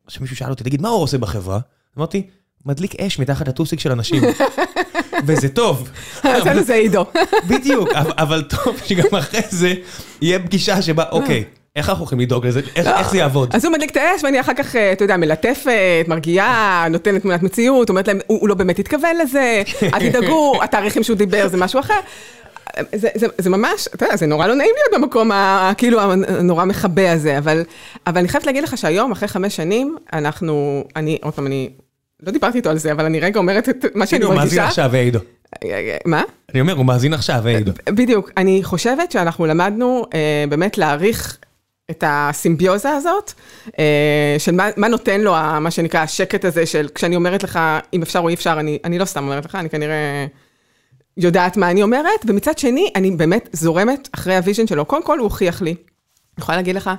עכשיו 0.07 0.23
מישהו 0.23 0.37
שאל 0.37 0.51
אותי, 0.51 0.65
תגיד, 0.65 0.83
מה 0.83 0.89
אור 0.89 1.01
עושה 1.01 1.19
בחברה? 1.19 1.59
אמרתי, 1.99 2.27
מדליק 2.67 3.01
אש 3.01 3.19
מתחת 3.19 3.49
לטוסיק 3.49 3.81
של 3.81 3.93
אנשים. 3.93 4.23
וזה 5.27 5.49
טוב. 5.49 5.91
אצלנו 6.21 6.63
זה 6.63 6.75
עידו. 6.75 7.05
בדיוק, 7.49 7.89
אבל 7.95 8.43
טוב 8.43 8.81
שגם 8.85 9.19
אחרי 9.19 9.41
זה 9.51 9.75
יהיה 10.23 10.39
פגישה 10.39 10.83
שבה, 10.83 11.05
אוקיי. 11.11 11.45
איך 11.77 11.89
אנחנו 11.89 12.05
יכולים 12.05 12.21
לדאוג 12.21 12.47
לזה? 12.47 12.61
איך, 12.77 12.87
איך 12.87 13.11
זה 13.11 13.19
יעבוד? 13.19 13.55
אז 13.55 13.65
הוא 13.65 13.73
מדליק 13.73 13.91
את 13.91 13.97
האש 13.97 14.25
ואני 14.25 14.41
אחר 14.41 14.55
כך, 14.55 14.77
אה, 14.77 14.93
אתה 14.93 15.05
יודע, 15.05 15.17
מלטפת, 15.17 16.05
מרגיעה, 16.09 16.87
נותנת 16.91 17.23
תמונת 17.23 17.43
מציאות, 17.43 17.89
אומרת 17.89 18.09
להם, 18.09 18.19
הוא, 18.27 18.41
הוא 18.41 18.49
לא 18.49 18.55
באמת 18.55 18.79
התכוון 18.79 19.17
לזה, 19.23 19.63
אל 19.95 20.11
תדאגו, 20.11 20.55
התאריכים 20.65 21.03
שהוא 21.03 21.17
דיבר 21.17 21.49
זה 21.49 21.57
משהו 21.57 21.81
אחר. 21.81 22.01
זה, 22.95 23.09
זה, 23.15 23.27
זה 23.39 23.51
ממש, 23.51 23.89
אתה 23.95 24.07
יודע, 24.07 24.17
זה 24.17 24.27
נורא 24.27 24.47
לא 24.47 24.55
נעים 24.55 24.71
להיות 24.77 25.03
במקום 25.03 25.31
הכאילו 25.35 26.01
הנורא 26.01 26.65
מכבה 26.65 27.13
הזה, 27.13 27.39
אבל, 27.39 27.63
אבל 28.07 28.19
אני 28.19 28.29
חייבת 28.29 28.47
להגיד 28.47 28.65
לך 28.65 28.79
שהיום, 28.79 29.13
אחרי 29.13 29.29
חמש 29.29 29.57
שנים, 29.57 29.97
אנחנו, 30.13 30.85
אני, 30.97 31.19
עוד 31.23 31.35
פעם, 31.35 31.47
אני 31.47 31.71
לא 32.23 32.33
דיברתי 32.33 32.59
איתו 32.59 32.71
על 32.71 32.79
זה, 32.79 32.93
אבל 32.93 33.05
אני 33.05 33.21
רגע 33.21 33.39
אומרת 33.39 33.69
את 33.69 33.85
מה 33.95 34.07
שאני 34.07 34.25
מרגישה. 34.25 34.35
הוא 34.35 34.45
מאזין 34.45 34.61
עכשיו, 34.61 34.95
עידו. 34.95 35.19
מה? 36.05 36.23
אני 36.53 36.61
אומר, 36.61 36.73
הוא 36.73 36.87
מאזין 36.87 37.15
עכשיו, 37.15 37.47
עידו. 37.47 37.73
בדיוק, 37.91 38.31
אני 38.37 38.65
חושבת 38.65 39.13
שאנחנו 39.13 39.47
למדנו 39.47 40.07
אה, 40.15 40.45
באמת 40.49 40.79
להעריך 40.79 41.39
את 41.91 42.05
הסימביוזה 42.07 42.91
הזאת, 42.91 43.33
אה, 43.79 44.37
של 44.39 44.53
מה, 44.53 44.69
מה 44.77 44.89
נותן 44.89 45.21
לו, 45.21 45.33
מה 45.61 45.71
שנקרא, 45.71 46.01
השקט 46.01 46.45
הזה 46.45 46.67
של 46.67 46.89
כשאני 46.95 47.17
אומרת 47.17 47.43
לך, 47.43 47.59
אם 47.93 48.03
אפשר 48.03 48.19
או 48.19 48.29
אי 48.29 48.35
אפשר, 48.35 48.57
אני, 48.59 48.79
אני 48.85 48.99
לא 48.99 49.05
סתם 49.05 49.25
אומרת 49.25 49.45
לך, 49.45 49.55
אני 49.55 49.71
כנראה 49.71 50.27
יודעת 51.17 51.57
מה 51.57 51.71
אני 51.71 51.83
אומרת, 51.83 52.21
ומצד 52.27 52.59
שני, 52.59 52.91
אני 52.97 53.11
באמת 53.11 53.49
זורמת 53.53 54.09
אחרי 54.15 54.37
ה 54.37 54.41
vision 54.41 54.67
שלו. 54.67 54.85
קודם 54.85 55.03
כל, 55.03 55.19
הוא 55.19 55.25
הוכיח 55.25 55.63
לי, 55.63 55.71
אני 55.71 56.43
יכולה 56.43 56.59
להגיד 56.59 56.77
לך, 56.77 56.91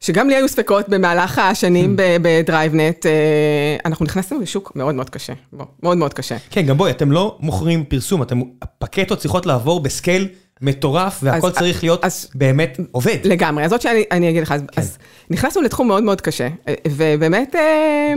שגם 0.00 0.28
לי 0.28 0.36
היו 0.36 0.48
ספקות 0.48 0.88
במהלך 0.88 1.38
השנים 1.38 1.96
ב 1.96 2.06
DriveNets, 2.06 3.06
אה, 3.06 3.76
אנחנו 3.84 4.04
נכנסנו 4.04 4.40
לשוק 4.40 4.72
מאוד 4.76 4.94
מאוד 4.94 5.10
קשה, 5.10 5.32
בוא, 5.52 5.66
מאוד 5.82 5.98
מאוד 5.98 6.14
קשה. 6.14 6.36
כן, 6.50 6.66
גם 6.66 6.76
בואי, 6.76 6.90
אתם 6.90 7.12
לא 7.12 7.36
מוכרים 7.40 7.84
פרסום, 7.84 8.22
אתם, 8.22 8.40
הפקטות 8.62 9.18
צריכות 9.18 9.46
לעבור 9.46 9.80
ב 9.80 9.88
scale 9.88 10.28
מטורף, 10.62 11.18
והכל 11.22 11.50
צריך 11.50 11.82
להיות 11.84 12.04
באמת 12.34 12.80
עובד. 12.92 13.16
לגמרי, 13.24 13.64
אז 13.64 13.72
עוד 13.72 13.80
שאני 13.80 14.30
אגיד 14.30 14.42
לך, 14.42 14.52
אז, 14.52 14.60
כן. 14.72 14.80
אז 14.80 14.98
נכנסנו 15.30 15.62
לתחום 15.62 15.88
מאוד 15.88 16.02
מאוד 16.02 16.20
קשה, 16.20 16.48
ובאמת, 16.88 17.56
אה, 17.56 18.14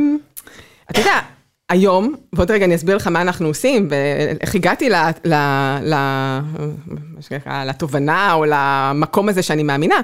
אתה 0.91 0.99
יודע, 0.99 1.19
היום, 1.69 2.15
ועוד 2.33 2.51
רגע 2.51 2.65
אני 2.65 2.75
אסביר 2.75 2.95
לך 2.95 3.07
מה 3.07 3.21
אנחנו 3.21 3.47
עושים, 3.47 3.87
ואיך 3.89 4.55
הגעתי 4.55 4.89
ל, 4.89 4.95
ל, 5.25 5.33
ל, 5.81 5.95
לתובנה 7.65 8.33
או 8.33 8.45
למקום 8.47 9.29
הזה 9.29 9.43
שאני 9.43 9.63
מאמינה, 9.63 10.01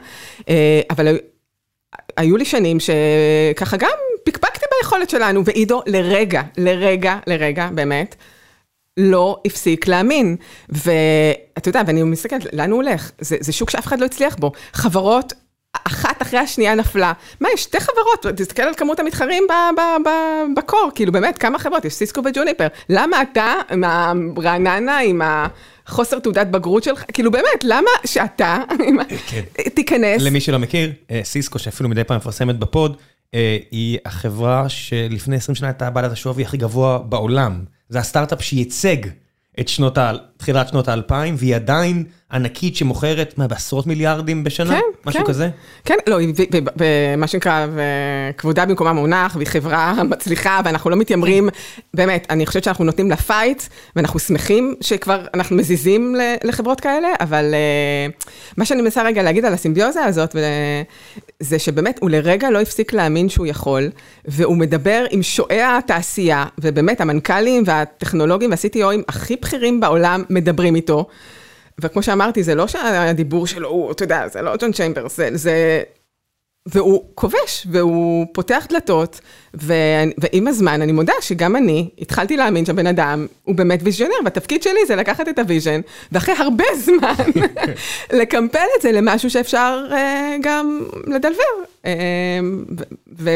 אה, 0.49 0.81
אבל 0.89 1.17
היו 2.17 2.37
לי 2.37 2.45
שנים 2.45 2.77
שככה 2.79 3.77
גם 3.77 3.89
פקפקתי 4.23 4.65
ביכולת 4.81 5.09
שלנו, 5.09 5.45
ועידו 5.45 5.81
לרגע, 5.87 6.41
לרגע, 6.57 7.17
לרגע, 7.27 7.69
באמת, 7.73 8.15
לא 8.99 9.37
הפסיק 9.45 9.87
להאמין. 9.87 10.35
ואתה 10.69 11.69
יודע, 11.69 11.81
ואני 11.87 12.03
מסתכלת, 12.03 12.53
לאן 12.53 12.71
הוא 12.71 12.83
הולך? 12.83 13.11
זה, 13.19 13.37
זה 13.39 13.51
שוק 13.51 13.69
שאף 13.69 13.87
אחד 13.87 13.99
לא 13.99 14.05
הצליח 14.05 14.35
בו. 14.35 14.51
חברות, 14.73 15.33
אחת 15.73 16.21
אחרי 16.21 16.39
השנייה 16.39 16.75
נפלה. 16.75 17.13
מה, 17.41 17.49
יש 17.53 17.63
שתי 17.63 17.79
חברות, 17.79 18.37
תסתכל 18.37 18.61
על 18.61 18.73
כמות 18.77 18.99
המתחרים 18.99 19.43
בקור, 20.57 20.91
כאילו 20.95 21.11
באמת, 21.11 21.37
כמה 21.37 21.59
חברות? 21.59 21.85
יש 21.85 21.93
סיסקו 21.93 22.21
וג'וניפר. 22.25 22.67
למה 22.89 23.21
אתה, 23.21 23.53
עם 23.71 23.83
הרעננה, 23.83 24.99
עם 24.99 25.21
ה... 25.21 25.47
חוסר 25.87 26.19
תעודת 26.19 26.47
בגרות 26.47 26.83
שלך, 26.83 27.03
כאילו 27.13 27.31
באמת, 27.31 27.63
למה 27.63 27.89
שאתה 28.05 28.57
כן. 29.27 29.41
תיכנס? 29.75 30.21
למי 30.21 30.41
שלא 30.41 30.59
מכיר, 30.59 30.91
אה, 31.11 31.21
סיסקו, 31.23 31.59
שאפילו 31.59 31.89
מדי 31.89 32.03
פעם 32.03 32.17
מפרסמת 32.17 32.59
בפוד, 32.59 32.97
אה, 33.33 33.57
היא 33.71 33.97
החברה 34.05 34.69
שלפני 34.69 35.35
20 35.35 35.55
שנה 35.55 35.67
הייתה 35.67 35.89
בעלת 35.89 36.11
השווי 36.11 36.43
הכי 36.43 36.57
גבוה 36.57 36.97
בעולם. 36.97 37.63
זה 37.89 37.99
הסטארט-אפ 37.99 38.41
שייצג 38.41 38.97
את 39.59 39.67
שנות 39.67 39.97
ה... 39.97 40.11
תחילת 40.39 40.67
שנות 40.67 40.87
האלפיים, 40.87 41.35
והיא 41.37 41.55
עדיין 41.55 42.03
ענקית 42.31 42.75
שמוכרת, 42.75 43.37
מה, 43.37 43.47
בעשרות 43.47 43.87
מיליארדים 43.87 44.43
בשנה? 44.43 44.69
כן, 44.69 44.81
משהו 45.05 45.19
כן. 45.21 45.27
כזה? 45.27 45.49
כן, 45.85 45.95
לא, 46.07 46.17
ומה 46.77 47.27
שנקרא, 47.27 47.67
כבודה 48.37 48.65
במקומה 48.65 48.93
מונח, 48.93 49.35
והיא 49.35 49.47
חברה 49.47 49.93
מצליחה, 50.11 50.61
ואנחנו 50.65 50.89
לא 50.89 50.95
מתיימרים, 50.95 51.49
באמת, 51.93 52.27
אני 52.29 52.45
חושבת 52.45 52.63
שאנחנו 52.63 52.85
נותנים 52.85 53.09
לה 53.09 53.15
פייט, 53.15 53.63
ואנחנו 53.95 54.19
שמחים 54.19 54.75
שכבר 54.81 55.25
אנחנו 55.33 55.55
מזיזים 55.55 56.15
לחברות 56.43 56.79
כאלה, 56.79 57.07
אבל 57.19 57.53
אה, 57.53 58.07
מה 58.57 58.65
שאני 58.65 58.81
מנסה 58.81 59.03
רגע 59.03 59.23
להגיד 59.23 59.45
על 59.45 59.53
הסימביוזה 59.53 60.03
הזאת, 60.03 60.35
זה 61.39 61.59
שבאמת, 61.59 61.99
הוא 62.01 62.09
לרגע 62.09 62.49
לא 62.49 62.61
הפסיק 62.61 62.93
להאמין 62.93 63.29
שהוא 63.29 63.47
יכול, 63.47 63.89
והוא 64.25 64.57
מדבר 64.57 65.05
עם 65.11 65.23
שועי 65.23 65.61
התעשייה, 65.61 66.45
ובאמת, 66.57 67.01
המנכ"לים 67.01 67.63
והטכנולוגים 67.65 68.51
וה-CTOים 68.51 69.03
הכי 69.07 69.35
בכירים 69.41 69.79
בעולם 69.79 70.23
מדברים 70.29 70.75
איתו. 70.75 71.07
וכמו 71.81 72.03
שאמרתי, 72.03 72.43
זה 72.43 72.55
לא 72.55 72.67
שהדיבור 72.67 73.47
שלו 73.47 73.69
הוא, 73.69 73.91
אתה 73.91 74.03
יודע, 74.03 74.27
זה 74.27 74.41
לא 74.41 74.55
ג'ון 74.61 74.71
צ'יימברס, 74.71 75.17
זה, 75.17 75.29
זה... 75.33 75.83
והוא 76.65 77.03
כובש, 77.15 77.67
והוא 77.71 78.25
פותח 78.33 78.65
דלתות, 78.69 79.21
ו... 79.61 79.73
ועם 80.17 80.47
הזמן, 80.47 80.81
אני 80.81 80.91
מודה 80.91 81.13
שגם 81.21 81.55
אני 81.55 81.89
התחלתי 81.99 82.37
להאמין 82.37 82.65
שהבן 82.65 82.87
אדם 82.87 83.27
הוא 83.43 83.55
באמת 83.55 83.79
visionary, 83.83 84.15
והתפקיד 84.23 84.63
שלי 84.63 84.79
זה 84.87 84.95
לקחת 84.95 85.27
את 85.29 85.39
ה 85.39 85.44
vision, 85.45 85.81
ואחרי 86.11 86.35
הרבה 86.35 86.63
זמן, 86.85 87.41
לקמפל 88.13 88.67
את 88.77 88.81
זה 88.81 88.91
למשהו 88.91 89.29
שאפשר 89.29 89.85
אה, 89.89 89.93
גם 90.41 90.83
לדלבר. 91.07 91.43
אה, 91.83 91.85
ו... 92.79 92.83
ו... 93.17 93.29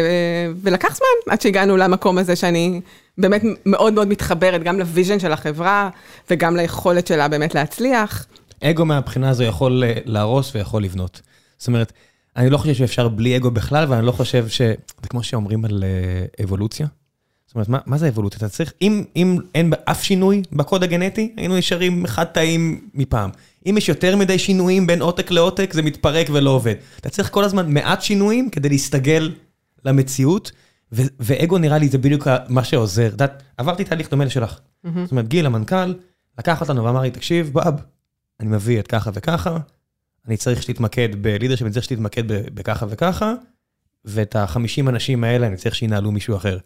ולקח 0.62 0.95
זמן 0.95 1.33
עד 1.33 1.41
שהגענו 1.41 1.77
למקום 1.77 2.17
הזה 2.17 2.36
שאני 2.36 2.81
באמת 3.17 3.41
מאוד 3.65 3.93
מאוד 3.93 4.07
מתחברת 4.07 4.63
גם 4.63 4.79
ל 4.79 4.85
vision 4.85 5.19
של 5.19 5.31
החברה, 5.31 5.89
וגם 6.29 6.55
ליכולת 6.55 7.07
שלה 7.07 7.27
באמת 7.27 7.55
להצליח. 7.55 8.25
אגו 8.63 8.86
מהבחינה 8.86 9.29
הזו 9.29 9.43
יכול 9.43 9.83
אה, 9.83 9.93
להרוס 10.05 10.55
ויכול 10.55 10.83
לבנות. 10.83 11.21
זאת 11.57 11.67
אומרת, 11.67 11.93
אני 12.37 12.49
לא 12.49 12.57
חושב 12.57 12.73
שאפשר 12.73 13.07
בלי 13.07 13.37
אגו 13.37 13.51
בכלל, 13.51 13.85
ואני 13.89 14.05
לא 14.05 14.11
חושב 14.11 14.47
ש... 14.47 14.61
זה 15.01 15.09
כמו 15.09 15.23
שאומרים 15.23 15.65
על 15.65 15.83
uh, 15.83 16.43
אבולוציה. 16.43 16.87
זאת 17.45 17.55
אומרת, 17.55 17.69
מה, 17.69 17.79
מה 17.85 17.97
זה 17.97 18.07
אבולוציה? 18.07 18.37
אתה 18.37 18.49
צריך, 18.49 18.73
אם, 18.81 19.03
אם 19.15 19.37
אין 19.55 19.73
אף 19.85 20.03
שינוי 20.03 20.41
בקוד 20.51 20.83
הגנטי, 20.83 21.33
היינו 21.37 21.57
נשארים 21.57 22.05
אחד 22.05 22.23
תאים 22.23 22.89
מפעם. 22.93 23.29
אם 23.65 23.75
יש 23.77 23.89
יותר 23.89 24.15
מדי 24.15 24.39
שינויים 24.39 24.87
בין 24.87 25.01
עותק 25.01 25.31
לעותק, 25.31 25.73
זה 25.73 25.81
מתפרק 25.81 26.27
ולא 26.31 26.49
עובד. 26.49 26.75
אתה 26.99 27.09
צריך 27.09 27.29
כל 27.29 27.43
הזמן 27.43 27.73
מעט 27.73 28.01
שינויים 28.01 28.49
כדי 28.49 28.69
להסתגל 28.69 29.31
למציאות, 29.85 30.51
ו- 30.91 31.01
ואגו 31.19 31.57
נראה 31.57 31.77
לי 31.77 31.89
זה 31.89 31.97
בדיוק 31.97 32.27
מה 32.49 32.63
שעוזר. 32.63 33.07
את 33.07 33.11
יודעת, 33.11 33.43
עברתי 33.57 33.83
תהליך 33.83 34.09
דומה 34.09 34.25
לשלך. 34.25 34.59
Mm-hmm. 34.59 34.89
זאת 35.03 35.11
אומרת, 35.11 35.27
גיל, 35.27 35.45
המנכ"ל, 35.45 35.93
לקח 36.39 36.61
אותנו 36.61 36.83
ואמר 36.83 37.01
לי, 37.01 37.11
תקשיב, 37.11 37.53
באב, 37.53 37.81
אני 38.39 38.49
מביא 38.49 38.79
את 38.79 38.87
ככה 38.87 39.11
וככה, 39.13 39.57
אני 40.27 40.38
צריך 40.38 40.62
שתתמקד 40.62 41.09
בלידרשיפ, 41.21 41.65
אני 41.65 41.73
צריך 41.73 41.86
שתתמקד 41.86 42.23
בככה 42.27 42.86
וככה, 42.89 43.33
ואת 44.05 44.36
החמישים 44.36 44.89
אנשים 44.89 45.23
האלה 45.23 45.47
אני 45.47 45.57
צריך 45.57 45.75
שינהלו 45.75 46.12
מישהו 46.12 46.36
אחר. 46.36 46.57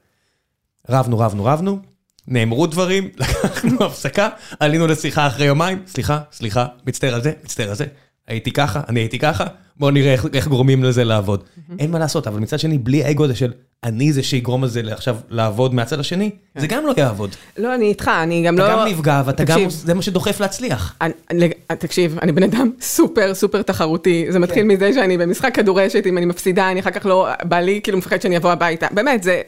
רבנו, 0.89 1.19
רבנו, 1.19 1.45
רבנו, 1.45 1.79
נאמרו 2.27 2.67
דברים, 2.67 3.09
לקחנו 3.19 3.85
הפסקה, 3.85 4.29
עלינו 4.59 4.87
לשיחה 4.87 5.27
אחרי 5.27 5.45
יומיים, 5.45 5.83
סליחה, 5.87 6.19
סליחה, 6.31 6.67
מצטער 6.85 7.13
על 7.13 7.23
זה, 7.23 7.33
מצטער 7.43 7.69
על 7.69 7.75
זה, 7.75 7.85
הייתי 8.27 8.51
ככה, 8.51 8.81
אני 8.89 8.99
הייתי 8.99 9.19
ככה, 9.19 9.45
בואו 9.79 9.91
נראה 9.91 10.11
איך, 10.11 10.25
איך 10.33 10.47
גורמים 10.47 10.83
לזה 10.83 11.03
לעבוד. 11.03 11.43
אין 11.79 11.91
מה 11.91 11.99
לעשות, 11.99 12.27
אבל 12.27 12.39
מצד 12.39 12.59
שני, 12.59 12.77
בלי 12.77 13.03
האגו 13.03 13.25
הזה 13.25 13.35
של 13.35 13.53
אני 13.83 14.13
זה 14.13 14.23
שיגרום 14.23 14.63
לזה 14.63 14.81
עכשיו 14.91 15.17
לעבוד 15.29 15.73
מהצד 15.73 15.99
השני, 15.99 16.29
כן. 16.53 16.59
זה 16.59 16.67
גם 16.67 16.85
לא 16.85 16.93
יעבוד. 16.97 17.29
לא, 17.57 17.75
אני 17.75 17.85
איתך, 17.85 18.11
אני 18.23 18.43
גם 18.43 18.55
אתה 18.55 18.63
לא... 18.63 18.73
אתה 18.73 18.81
גם 18.81 18.87
נפגע, 18.87 19.21
ואתה 19.25 19.43
גם, 19.43 19.59
זה 19.69 19.93
מה 19.93 20.01
שדוחף 20.01 20.39
להצליח. 20.39 20.95
אני, 21.01 21.13
אני, 21.31 21.49
תקשיב, 21.67 22.17
אני 22.21 22.31
בן 22.31 22.43
אדם 22.43 22.71
סופר 22.81 23.33
סופר 23.33 23.61
תחרותי, 23.61 24.25
זה 24.29 24.39
מתחיל 24.39 24.63
כן. 24.63 24.67
מזה 24.67 24.93
שאני 24.93 25.17
במשחק 25.17 25.55
כדורשת, 25.55 26.07
אם 26.07 26.17
אני 26.17 26.25
מפסידה, 26.25 26.71
אני 26.71 26.79
אחר 26.79 26.91
כך 26.91 27.05
לא, 27.05 27.27
בא 27.43 27.59
לי, 27.59 27.79
כאילו 27.83 27.97
מפחד 27.97 28.21
שאני 28.21 28.37
אבוא 28.37 28.51
הביתה, 28.51 28.87
באמת, 28.91 29.23
זה... 29.23 29.41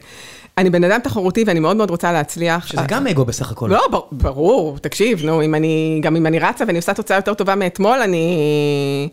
אני 0.58 0.70
בן 0.70 0.84
אדם 0.84 1.00
תחרותי 1.00 1.44
ואני 1.46 1.60
מאוד 1.60 1.76
מאוד 1.76 1.90
רוצה 1.90 2.12
להצליח. 2.12 2.66
שזה 2.66 2.82
גם 2.88 3.06
אגו 3.06 3.24
בסך 3.24 3.50
הכל. 3.50 3.68
לא, 3.70 4.06
ברור, 4.12 4.78
תקשיב, 4.78 5.24
נו, 5.24 5.42
אם 5.42 5.54
אני, 5.54 6.00
גם 6.02 6.16
אם 6.16 6.26
אני 6.26 6.38
רצה 6.38 6.64
ואני 6.66 6.78
עושה 6.78 6.94
תוצאה 6.94 7.16
יותר 7.16 7.34
טובה 7.34 7.54
מאתמול, 7.54 7.98
אני... 7.98 9.08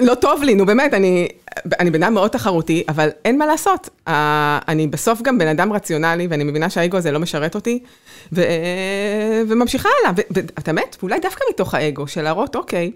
לא 0.00 0.14
טוב 0.14 0.42
לי, 0.42 0.54
נו 0.54 0.66
באמת, 0.66 0.94
אני, 0.94 1.28
אני 1.80 1.90
בן 1.90 2.02
אדם 2.02 2.14
מאוד 2.14 2.30
תחרותי, 2.30 2.84
אבל 2.88 3.08
אין 3.24 3.38
מה 3.38 3.46
לעשות. 3.46 3.88
אני 4.68 4.86
בסוף 4.86 5.22
גם 5.22 5.38
בן 5.38 5.48
אדם 5.48 5.72
רציונלי, 5.72 6.26
ואני 6.26 6.44
מבינה 6.44 6.70
שהאגו 6.70 6.96
הזה 6.96 7.10
לא 7.10 7.20
משרת 7.20 7.54
אותי, 7.54 7.82
ו, 8.32 8.42
וממשיכה 9.48 9.88
הלאה. 10.00 10.12
ואתה 10.30 10.72
מת, 10.72 10.96
ואולי 11.00 11.20
דווקא 11.20 11.44
מתוך 11.50 11.74
האגו, 11.74 12.06
של 12.06 12.22
להראות, 12.22 12.56
אוקיי, 12.56 12.90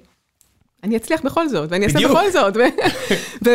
אני 0.85 0.97
אצליח 0.97 1.23
בכל 1.23 1.49
זאת, 1.49 1.73
ואני 1.73 1.87
אעשה 1.87 1.99
בכל 2.09 2.31
זאת. 2.31 2.57
ו, 3.45 3.51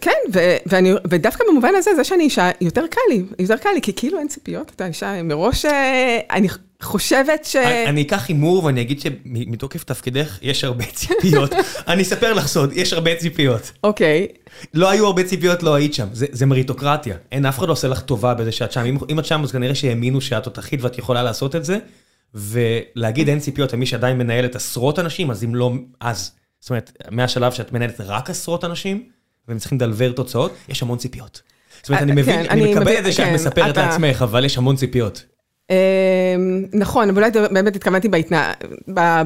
כן, 0.00 0.18
ו- 0.32 0.56
ואני, 0.66 0.92
ודווקא 1.10 1.44
במובן 1.48 1.74
הזה, 1.76 1.94
זה 1.94 2.04
שאני 2.04 2.24
אישה, 2.24 2.50
יותר 2.60 2.86
קל 2.86 3.00
לי, 3.08 3.22
יותר 3.38 3.56
קל 3.56 3.70
לי, 3.74 3.80
כי 3.80 3.92
כאילו 3.96 4.18
אין 4.18 4.28
ציפיות, 4.28 4.72
אתה 4.76 4.86
אישה, 4.86 5.22
מראש, 5.22 5.64
אה, 5.64 6.18
אני 6.30 6.48
חושבת 6.82 7.44
ש... 7.44 7.56
אני 7.56 8.02
אקח 8.02 8.28
הימור 8.28 8.64
ואני 8.64 8.80
אגיד 8.80 9.00
שמתוקף 9.00 9.84
תפקידך 9.84 10.38
יש 10.42 10.64
הרבה 10.64 10.84
ציפיות. 10.94 11.52
אני 11.88 12.02
אספר 12.02 12.32
לך 12.32 12.46
סוד, 12.46 12.72
יש 12.72 12.92
הרבה 12.92 13.14
ציפיות. 13.14 13.72
אוקיי. 13.84 14.26
לא 14.74 14.90
היו 14.90 15.06
הרבה 15.06 15.24
ציפיות, 15.24 15.62
לא 15.62 15.74
היית 15.74 15.94
שם, 15.94 16.06
זה, 16.12 16.26
זה 16.30 16.46
מריטוקרטיה. 16.46 17.16
אין, 17.32 17.46
אף 17.46 17.58
אחד 17.58 17.66
לא 17.66 17.72
עושה 17.72 17.88
לך 17.88 18.00
טובה 18.00 18.34
בזה 18.34 18.52
שאת 18.52 18.72
שם. 18.72 18.84
אם, 18.84 18.98
אם 19.10 19.18
את 19.18 19.24
שם, 19.24 19.42
אז 19.42 19.52
כנראה 19.52 19.74
שהאמינו 19.74 20.20
שאת 20.20 20.44
תותחית 20.44 20.82
ואת 20.82 20.98
יכולה 20.98 21.22
לעשות 21.22 21.56
את 21.56 21.64
זה, 21.64 21.78
ולהגיד 22.34 23.28
אין 23.28 23.38
ציפיות 23.38 23.72
למי 23.72 23.86
שעדיין 23.86 24.18
מנהלת 24.18 24.56
עשרות 24.56 24.98
אנשים, 24.98 25.30
אז 25.30 25.44
אם 25.44 25.54
לא, 25.54 25.72
אז. 26.00 26.32
זאת 26.60 26.70
אומרת, 26.70 26.92
מהשלב 27.10 27.52
שאת 27.52 27.72
מנהלת 27.72 28.00
רק 28.00 28.30
עשרות 28.30 28.64
אנשים, 28.64 29.08
והם 29.48 29.58
צריכים 29.58 29.78
לדלבר 29.78 30.12
תוצאות, 30.12 30.54
יש 30.68 30.82
המון 30.82 30.98
ציפיות. 30.98 31.42
זאת 31.82 31.88
אומרת, 31.88 32.02
אני 32.02 32.10
אה, 32.10 32.16
מבין, 32.16 32.42
כן, 32.42 32.50
אני 32.50 32.74
מקבל 32.74 32.98
את 32.98 33.04
זה 33.04 33.12
שאת 33.12 33.26
כן, 33.26 33.34
מספרת 33.34 33.76
לעצמך, 33.76 34.22
אבל 34.22 34.44
יש 34.44 34.58
המון 34.58 34.76
ציפיות. 34.76 35.24
אמ, 35.70 36.64
נכון, 36.72 37.08
אבל 37.08 37.24
אולי 37.24 37.30
באמת 37.50 37.76
התכוונתי 37.76 38.08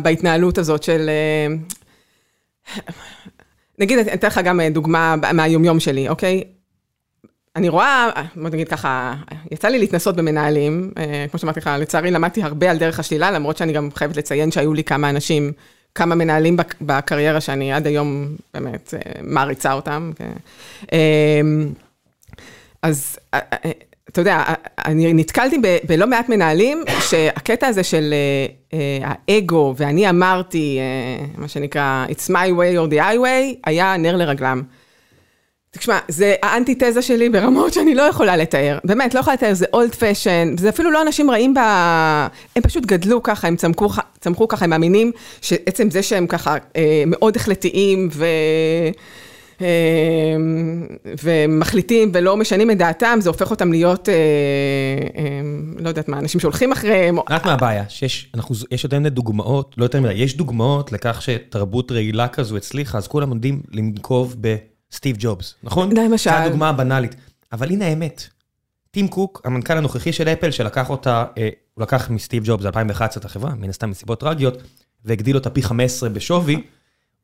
בהתנהלות 0.02 0.58
הזאת 0.58 0.82
של... 0.82 1.10
אה, 1.10 1.54
נגיד, 3.78 3.98
אני 3.98 4.14
אתן 4.14 4.26
לך 4.26 4.40
גם 4.44 4.60
דוגמה 4.70 5.16
מהיומיום 5.34 5.80
שלי, 5.80 6.08
אוקיי? 6.08 6.44
אני 7.56 7.68
רואה, 7.68 8.10
בוא 8.36 8.48
נגיד 8.48 8.68
ככה, 8.68 9.14
יצא 9.50 9.68
לי 9.68 9.78
להתנסות 9.78 10.16
במנהלים, 10.16 10.92
אה, 10.98 11.26
כמו 11.30 11.38
שאמרתי 11.38 11.60
לך, 11.60 11.70
לצערי 11.78 12.10
למדתי 12.10 12.42
הרבה 12.42 12.70
על 12.70 12.78
דרך 12.78 12.98
השלילה, 12.98 13.30
למרות 13.30 13.56
שאני 13.56 13.72
גם 13.72 13.88
חייבת 13.94 14.16
לציין 14.16 14.50
שהיו 14.50 14.74
לי 14.74 14.84
כמה 14.84 15.10
אנשים 15.10 15.52
כמה 15.94 16.14
מנהלים 16.14 16.56
בקריירה 16.80 17.40
שאני 17.40 17.72
עד 17.72 17.86
היום 17.86 18.36
באמת 18.54 18.94
אה, 18.94 19.00
מעריצה 19.22 19.72
אותם. 19.72 20.12
כן. 20.16 20.32
אמ, 20.92 21.72
אז 22.82 23.18
אה, 23.34 23.40
אה, 23.52 23.70
אתה 24.12 24.20
יודע, 24.20 24.44
אני 24.84 25.12
נתקלתי 25.12 25.56
בלא 25.88 26.06
מעט 26.06 26.28
מנהלים 26.28 26.84
שהקטע 27.00 27.66
הזה 27.66 27.82
של 27.82 28.14
האגו 29.02 29.74
ואני 29.76 30.10
אמרתי, 30.10 30.78
מה 31.36 31.48
שנקרא, 31.48 32.06
it's 32.08 32.30
my 32.30 32.50
way 32.58 32.76
or 32.78 32.92
the 32.92 32.96
highway, 32.96 33.60
היה 33.64 33.96
נר 33.96 34.16
לרגלם. 34.16 34.62
תשמע, 35.70 35.98
זה 36.08 36.34
האנטיתזה 36.42 37.02
שלי 37.02 37.28
ברמות 37.28 37.72
שאני 37.72 37.94
לא 37.94 38.02
יכולה 38.02 38.36
לתאר. 38.36 38.78
באמת, 38.84 39.14
לא 39.14 39.20
יכולה 39.20 39.34
לתאר, 39.34 39.54
זה 39.54 39.66
אולד 39.72 39.94
פשן, 39.94 40.54
זה 40.58 40.68
אפילו 40.68 40.90
לא 40.90 41.02
אנשים 41.02 41.30
רעים 41.30 41.54
ב... 41.54 41.58
הם 42.56 42.62
פשוט 42.62 42.86
גדלו 42.86 43.22
ככה, 43.22 43.48
הם 43.48 43.56
צמחו, 43.56 43.88
צמחו 44.20 44.48
ככה, 44.48 44.64
הם 44.64 44.70
מאמינים 44.70 45.12
שעצם 45.40 45.90
זה 45.90 46.02
שהם 46.02 46.26
ככה 46.26 46.56
אה, 46.76 47.02
מאוד 47.06 47.36
החלטיים 47.36 48.08
ו... 48.12 48.26
אה, 49.62 49.66
ומחליטים 51.24 52.10
ולא 52.14 52.36
משנים 52.36 52.70
את 52.70 52.78
דעתם, 52.78 53.18
זה 53.20 53.28
הופך 53.28 53.50
אותם 53.50 53.72
להיות, 53.72 54.08
אה, 54.08 54.14
אה, 55.16 55.40
לא 55.78 55.88
יודעת 55.88 56.08
מה, 56.08 56.18
אנשים 56.18 56.40
שהולכים 56.40 56.72
אחריהם. 56.72 57.18
רק 57.30 57.44
מה 57.44 57.52
הבעיה, 57.52 57.84
שיש 57.88 58.32
יותר 58.84 58.96
מיני 58.96 59.10
דוגמאות, 59.10 59.74
לא 59.78 59.84
יותר 59.84 60.00
מדי, 60.00 60.12
יש 60.12 60.36
דוגמאות 60.36 60.92
לכך 60.92 61.22
שתרבות 61.22 61.92
רעילה 61.92 62.28
כזו 62.28 62.56
הצליחה, 62.56 62.98
אז 62.98 63.08
כולם 63.08 63.28
עומדים 63.28 63.62
לנקוב 63.72 64.36
ב... 64.40 64.56
סטיב 64.92 65.16
ג'ובס, 65.18 65.54
נכון? 65.62 65.96
למשל. 65.96 66.30
זו 66.30 66.36
הדוגמה 66.36 66.68
הבנאלית. 66.68 67.16
אבל 67.52 67.70
הנה 67.70 67.86
האמת, 67.86 68.28
טים 68.90 69.08
קוק, 69.08 69.42
המנכ"ל 69.44 69.76
הנוכחי 69.76 70.12
של 70.12 70.28
אפל, 70.28 70.50
שלקח 70.50 70.90
אותה, 70.90 71.24
אה, 71.38 71.48
הוא 71.74 71.82
לקח 71.82 72.10
מסטיב 72.10 72.42
ג'ובס 72.46 72.66
2011 72.66 73.20
את 73.20 73.24
החברה, 73.24 73.54
מן 73.54 73.68
הסתם 73.68 73.90
מסיבות 73.90 74.20
טרגיות, 74.20 74.62
והגדיל 75.04 75.36
אותה 75.36 75.50
פי 75.50 75.62
15 75.62 76.08
בשווי, 76.08 76.62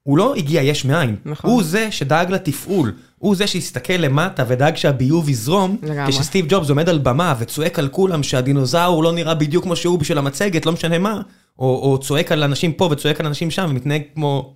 הוא 0.07 0.19
לא 0.19 0.35
הגיע 0.35 0.62
יש 0.62 0.85
מאין, 0.85 1.16
נכון. 1.25 1.51
הוא 1.51 1.62
זה 1.62 1.90
שדאג 1.90 2.31
לתפעול, 2.31 2.92
הוא 3.19 3.37
זה 3.37 3.47
שהסתכל 3.47 3.92
למטה 3.92 4.45
ודאג 4.49 4.77
שהביוב 4.77 5.29
יזרום, 5.29 5.77
לגמרי. 5.83 6.12
כשסטיב 6.12 6.47
ג'ובס 6.49 6.69
עומד 6.71 6.88
על 6.88 6.99
במה 6.99 7.35
וצועק 7.38 7.79
על 7.79 7.88
כולם 7.88 8.23
שהדינוזאור 8.23 9.05
לא 9.05 9.12
נראה 9.12 9.35
בדיוק 9.35 9.64
כמו 9.64 9.77
שהוא 9.77 9.99
בשביל 9.99 10.19
המצגת, 10.19 10.66
לא 10.66 10.73
משנה 10.73 10.99
מה, 10.99 11.21
או, 11.59 11.64
או 11.83 11.99
צועק 11.99 12.33
על 12.33 12.42
אנשים 12.42 12.73
פה 12.73 12.88
וצועק 12.90 13.21
על 13.21 13.27
אנשים 13.27 13.51
שם 13.51 13.66
ומתנהג 13.71 14.03
כמו 14.14 14.55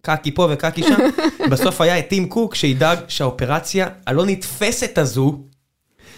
קקי 0.00 0.34
פה 0.34 0.48
וקקי 0.50 0.82
שם, 0.82 0.98
בסוף 1.50 1.80
היה 1.80 1.98
את 1.98 2.08
טים 2.08 2.28
קוק 2.28 2.54
שידאג 2.54 2.98
שהאופרציה 3.08 3.88
הלא 4.06 4.26
נתפסת 4.26 4.98
הזו 4.98 5.38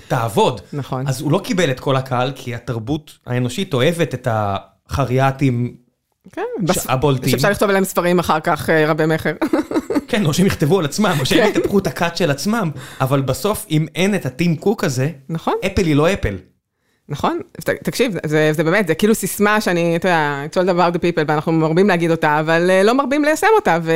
תעבוד. 0.09 0.61
נכון. 0.73 1.07
אז 1.07 1.21
הוא 1.21 1.33
לא 1.33 1.38
קיבל 1.45 1.71
את 1.71 1.81
כל 1.81 1.97
הקהל, 1.97 2.33
כי 2.35 2.55
התרבות 2.55 3.18
האנושית 3.27 3.75
אוהבת 3.75 4.14
את 4.14 4.29
החריאטים 4.31 5.82
כן, 6.33 6.42
הבולטים. 6.88 7.31
שאפשר 7.31 7.51
לכתוב 7.51 7.68
עליהם 7.68 7.85
ספרים 7.85 8.18
אחר 8.18 8.40
כך 8.40 8.71
אה, 8.71 8.90
רבי 8.90 9.07
מכר. 9.07 9.33
כן, 10.09 10.27
או 10.27 10.35
שהם 10.35 10.47
יכתבו 10.47 10.79
על 10.79 10.85
עצמם, 10.85 11.16
או 11.21 11.27
שהם 11.27 11.53
כן. 11.53 11.61
יתפחו 11.61 11.79
את 11.79 11.87
הקאט 11.87 12.16
של 12.16 12.31
עצמם, 12.31 12.71
אבל 13.01 13.21
בסוף, 13.21 13.66
אם 13.71 13.87
אין 13.95 14.14
את 14.14 14.27
הטים 14.27 14.57
קוק 14.57 14.85
הזה, 14.85 15.11
נכון. 15.29 15.55
אפל 15.66 15.87
היא 15.87 15.97
לא 15.97 16.12
אפל. 16.12 16.37
נכון? 17.09 17.40
תקשיב, 17.83 18.14
זה, 18.27 18.51
זה 18.53 18.64
באמת, 18.64 18.87
זה 18.87 18.95
כאילו 18.95 19.14
סיסמה 19.14 19.61
שאני, 19.61 19.97
אתה 19.97 20.09
יודע, 20.09 20.45
it's 20.47 20.57
all 20.57 20.71
about 20.71 20.97
the 20.97 20.99
people, 20.99 21.25
ואנחנו 21.29 21.53
מרבים 21.53 21.88
להגיד 21.88 22.11
אותה, 22.11 22.40
אבל 22.40 22.71
אה, 22.71 22.83
לא 22.83 22.95
מרבים 22.95 23.25
ליישם 23.25 23.47
אותה, 23.57 23.79
ו, 23.83 23.92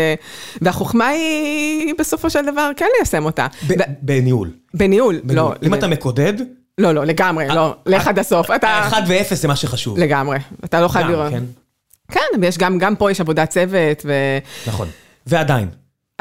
והחוכמה 0.60 1.08
היא 1.08 1.94
בסופו 1.98 2.30
של 2.30 2.46
דבר 2.52 2.70
כן 2.76 2.86
ליישם 2.98 3.24
אותה. 3.24 3.46
ב, 3.66 3.72
ו, 3.72 3.74
בניהול. 4.02 4.50
בניהול, 4.74 5.20
בניהול. 5.24 5.54
לא. 5.62 5.66
אם. 5.66 5.74
אתה 5.74 5.86
מקודד... 5.86 6.32
לא, 6.78 6.92
לא, 6.92 7.04
לגמרי, 7.04 7.48
לא, 7.48 7.76
לך 7.86 8.08
עד 8.08 8.18
הסוף. 8.18 8.50
אתה... 8.50 8.80
אחד 8.88 9.02
ואפס 9.08 9.42
זה 9.42 9.48
מה 9.48 9.56
שחשוב. 9.56 9.98
לגמרי, 9.98 10.38
אתה 10.64 10.80
לא 10.80 10.88
חייב 10.88 11.06
לראות. 11.06 11.32
כן. 12.08 12.40
ויש 12.40 12.58
גם, 12.58 12.78
גם 12.78 12.96
פה 12.96 13.10
יש 13.10 13.20
עבודת 13.20 13.50
צוות, 13.50 14.02
ו... 14.04 14.12
נכון, 14.66 14.88
ועדיין. 15.26 15.68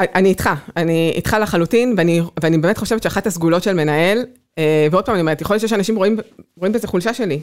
אני 0.00 0.28
איתך, 0.28 0.50
אני 0.76 1.12
איתך 1.14 1.36
לחלוטין, 1.40 1.94
ואני, 1.96 2.20
ואני 2.42 2.58
באמת 2.58 2.78
חושבת 2.78 3.02
שאחת 3.02 3.26
הסגולות 3.26 3.62
של 3.62 3.72
מנהל, 3.72 4.26
אה, 4.58 4.88
ועוד 4.90 5.06
פעם 5.06 5.14
אני 5.14 5.20
אומרת, 5.20 5.40
יכול 5.40 5.54
להיות 5.54 5.60
שיש 5.60 5.72
אנשים 5.72 5.96
רואים, 5.96 6.16
רואים 6.56 6.72
בזה 6.72 6.88
חולשה 6.88 7.14
שלי. 7.14 7.40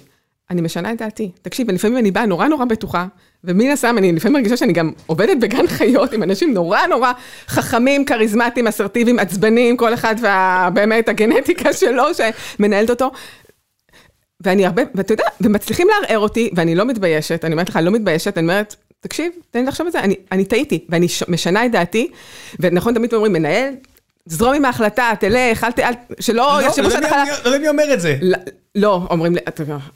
אני 0.51 0.61
משנה 0.61 0.91
את 0.91 0.97
דעתי. 0.97 1.31
תקשיב, 1.41 1.71
לפעמים 1.71 1.97
אני 1.97 2.11
באה 2.11 2.25
נורא 2.25 2.47
נורא 2.47 2.65
בטוחה, 2.65 3.05
ומן 3.43 3.69
הסתם 3.69 3.97
אני 3.97 4.11
לפעמים 4.11 4.33
מרגישה 4.33 4.57
שאני 4.57 4.73
גם 4.73 4.91
עובדת 5.05 5.37
בגן 5.41 5.67
חיות 5.67 6.13
עם 6.13 6.23
אנשים 6.23 6.53
נורא 6.53 6.87
נורא 6.87 7.11
חכמים, 7.47 8.05
כריזמטיים, 8.05 8.67
אסרטיביים, 8.67 9.19
עצבניים, 9.19 9.77
כל 9.77 9.93
אחד 9.93 10.15
ובאמת 10.19 11.09
הגנטיקה 11.09 11.73
שלו 11.73 12.03
שמנהלת 12.13 12.89
אותו. 12.89 13.11
ואני 14.43 14.65
הרבה, 14.65 14.81
ואתה 14.95 15.13
יודע, 15.13 15.23
ומצליחים 15.41 15.87
לערער 15.87 16.19
אותי, 16.19 16.49
ואני 16.55 16.75
לא 16.75 16.85
מתביישת, 16.85 17.45
אני 17.45 17.53
אומרת 17.53 17.69
לך, 17.69 17.77
אני 17.77 17.85
לא 17.85 17.91
מתביישת, 17.91 18.37
אני 18.37 18.43
אומרת, 18.43 18.75
תקשיב, 18.99 19.31
תן 19.51 19.59
לי 19.59 19.65
לחשוב 19.65 19.85
על 19.85 19.91
זה, 19.91 19.99
אני, 19.99 20.15
אני 20.31 20.45
טעיתי, 20.45 20.85
ואני 20.89 21.07
משנה 21.27 21.65
את 21.65 21.71
דעתי, 21.71 22.07
ונכון, 22.59 22.93
תמיד 22.93 23.13
אומרים, 23.13 23.33
מנהל, 23.33 23.73
זרום 24.25 24.53
עם 24.53 24.65
ההחלטה, 24.65 25.11
תלך, 25.19 25.63
אל 25.63 25.71
ת... 25.71 25.79
שלא 26.19 26.59
יחשבו 26.61 26.87
לא, 26.87 26.89
לא 26.89 26.95
שאתה 26.95 27.09
חלק... 27.09 27.45
לא 27.45 27.49
יודע 27.49 27.59
מי 27.59 27.69
אומר 27.69 27.93
את 27.93 28.01
זה. 28.01 28.17
לא, 28.75 29.01
אומרים, 29.09 29.35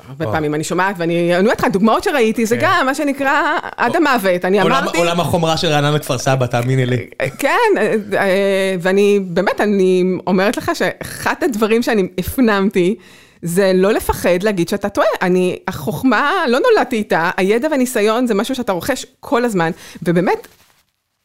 הרבה 0.07 0.25
פעמים 0.25 0.55
אני 0.55 0.63
שומעת, 0.63 0.95
ואני 0.99 1.37
אומרת 1.37 1.59
לך, 1.59 1.67
דוגמאות 1.71 2.03
שראיתי, 2.03 2.45
זה 2.45 2.57
כן. 2.57 2.61
גם 2.65 2.85
מה 2.85 2.95
שנקרא 2.95 3.57
עד 3.77 3.95
המוות, 3.95 4.45
אני 4.45 4.61
אמרתי... 4.61 4.97
עולם 4.97 5.19
החומרה 5.19 5.57
של 5.57 5.67
רעננה 5.67 5.99
כפר 5.99 6.17
סבא, 6.17 6.45
תאמיני 6.45 6.85
לי. 6.85 7.07
כן, 7.37 7.49
אה, 7.77 8.75
ואני, 8.81 9.19
באמת, 9.23 9.61
אני 9.61 10.03
אומרת 10.27 10.57
לך 10.57 10.71
שאחד 10.73 11.35
הדברים 11.41 11.83
שאני 11.83 12.07
הפנמתי, 12.17 12.95
זה 13.41 13.71
לא 13.75 13.91
לפחד 13.91 14.43
להגיד 14.43 14.69
שאתה 14.69 14.89
טועה. 14.89 15.07
אני, 15.21 15.59
החוכמה, 15.67 16.31
לא 16.47 16.59
נולדתי 16.59 16.95
איתה, 16.95 17.31
הידע 17.37 17.67
והניסיון 17.71 18.27
זה 18.27 18.33
משהו 18.33 18.55
שאתה 18.55 18.71
רוכש 18.71 19.05
כל 19.19 19.45
הזמן, 19.45 19.71
ובאמת, 20.03 20.47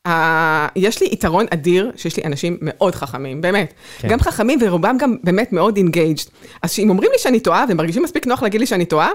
ה... 0.09 0.69
יש 0.77 1.01
לי 1.01 1.09
יתרון 1.13 1.47
אדיר 1.51 1.93
שיש 1.97 2.17
לי 2.17 2.23
אנשים 2.25 2.59
מאוד 2.61 2.95
חכמים, 2.95 3.41
באמת. 3.41 3.73
כן. 3.99 4.09
גם 4.09 4.21
חכמים 4.21 4.59
ורובם 4.63 4.97
גם 4.99 5.17
באמת 5.25 5.53
מאוד 5.53 5.77
engaged. 5.77 6.25
אז 6.63 6.79
אם 6.79 6.91
אומרים 6.91 7.11
לי 7.13 7.19
שאני 7.19 7.41
טועה, 7.41 7.65
והם 7.69 7.77
מרגישים 7.77 8.03
מספיק 8.03 8.27
נוח 8.27 8.43
להגיד 8.43 8.61
לי 8.61 8.67
שאני 8.67 8.85
טועה, 8.85 9.11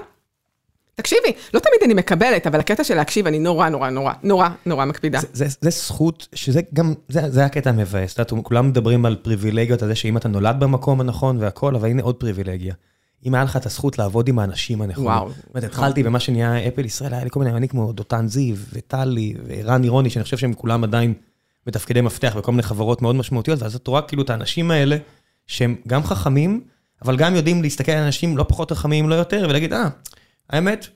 תקשיבי, 0.98 1.32
לא 1.54 1.60
תמיד 1.60 1.80
אני 1.84 1.94
מקבלת, 1.94 2.46
אבל 2.46 2.60
הקטע 2.60 2.84
של 2.84 2.94
להקשיב, 2.94 3.26
אני 3.26 3.38
נורא, 3.38 3.68
נורא, 3.68 3.90
נורא, 3.90 4.12
נורא, 4.22 4.48
נורא 4.66 4.84
מקפידה. 4.84 5.20
זה, 5.20 5.26
זה, 5.32 5.46
זה 5.60 5.70
זכות, 5.70 6.28
שזה 6.34 6.60
גם, 6.74 6.94
זה, 7.08 7.30
זה 7.30 7.44
הקטע 7.44 7.70
המבאס. 7.70 8.12
את 8.12 8.18
יודעת, 8.18 8.44
כולם 8.44 8.68
מדברים 8.68 9.06
על 9.06 9.16
פריבילגיות, 9.16 9.82
על 9.82 9.88
זה 9.88 9.94
שאם 9.94 10.16
אתה 10.16 10.28
נולד 10.28 10.56
במקום 10.60 11.00
הנכון 11.00 11.36
והכל, 11.40 11.74
אבל 11.74 11.88
הנה 11.88 12.02
עוד 12.02 12.14
פריבילגיה. 12.14 12.74
אם 13.26 13.34
היה 13.34 13.44
לך 13.44 13.56
את 13.56 13.66
הזכות 13.66 13.98
לעבוד 13.98 14.28
עם 14.28 14.38
האנשים 14.38 14.82
הנכונים. 14.82 15.10
וואו. 15.10 15.28
זאת 15.28 15.48
אומרת, 15.54 15.64
התחלתי 15.64 16.02
במה 16.02 16.20
שנהיה 16.20 16.68
אפל 16.68 16.84
ישראל, 16.84 17.14
היה 17.14 17.24
לי 17.24 17.30
כל 17.30 17.40
מיני 17.40 17.50
אמנים 17.50 17.68
כמו 17.68 17.92
דותן 17.92 18.28
זיו, 18.28 18.56
וטלי, 18.72 19.34
ורן 19.46 19.84
אירוני, 19.84 20.10
שאני 20.10 20.24
חושב 20.24 20.36
שהם 20.36 20.54
כולם 20.54 20.84
עדיין 20.84 21.14
בתפקידי 21.66 22.00
מפתח 22.00 22.36
בכל 22.38 22.52
מיני 22.52 22.62
חברות 22.62 23.02
מאוד 23.02 23.16
משמעותיות, 23.16 23.62
ואז 23.62 23.74
את 23.74 23.86
רואה 23.86 24.02
כאילו 24.02 24.22
את 24.22 24.30
האנשים 24.30 24.70
האלה, 24.70 24.96
שהם 25.46 25.76
גם 25.86 26.02
חכמים, 26.02 26.60
אבל 27.02 27.16
גם 27.16 27.34
יודעים 27.34 27.62
להסתכל 27.62 27.92
על 27.92 28.04
אנשים 28.04 28.36
לא 28.36 28.44
פחות 28.48 28.72
חכמים, 28.72 29.08
לא 29.08 29.14
יותר, 29.14 29.46
ולהגיד, 29.48 29.72
אה, 29.72 29.88
האמת, 30.50 30.86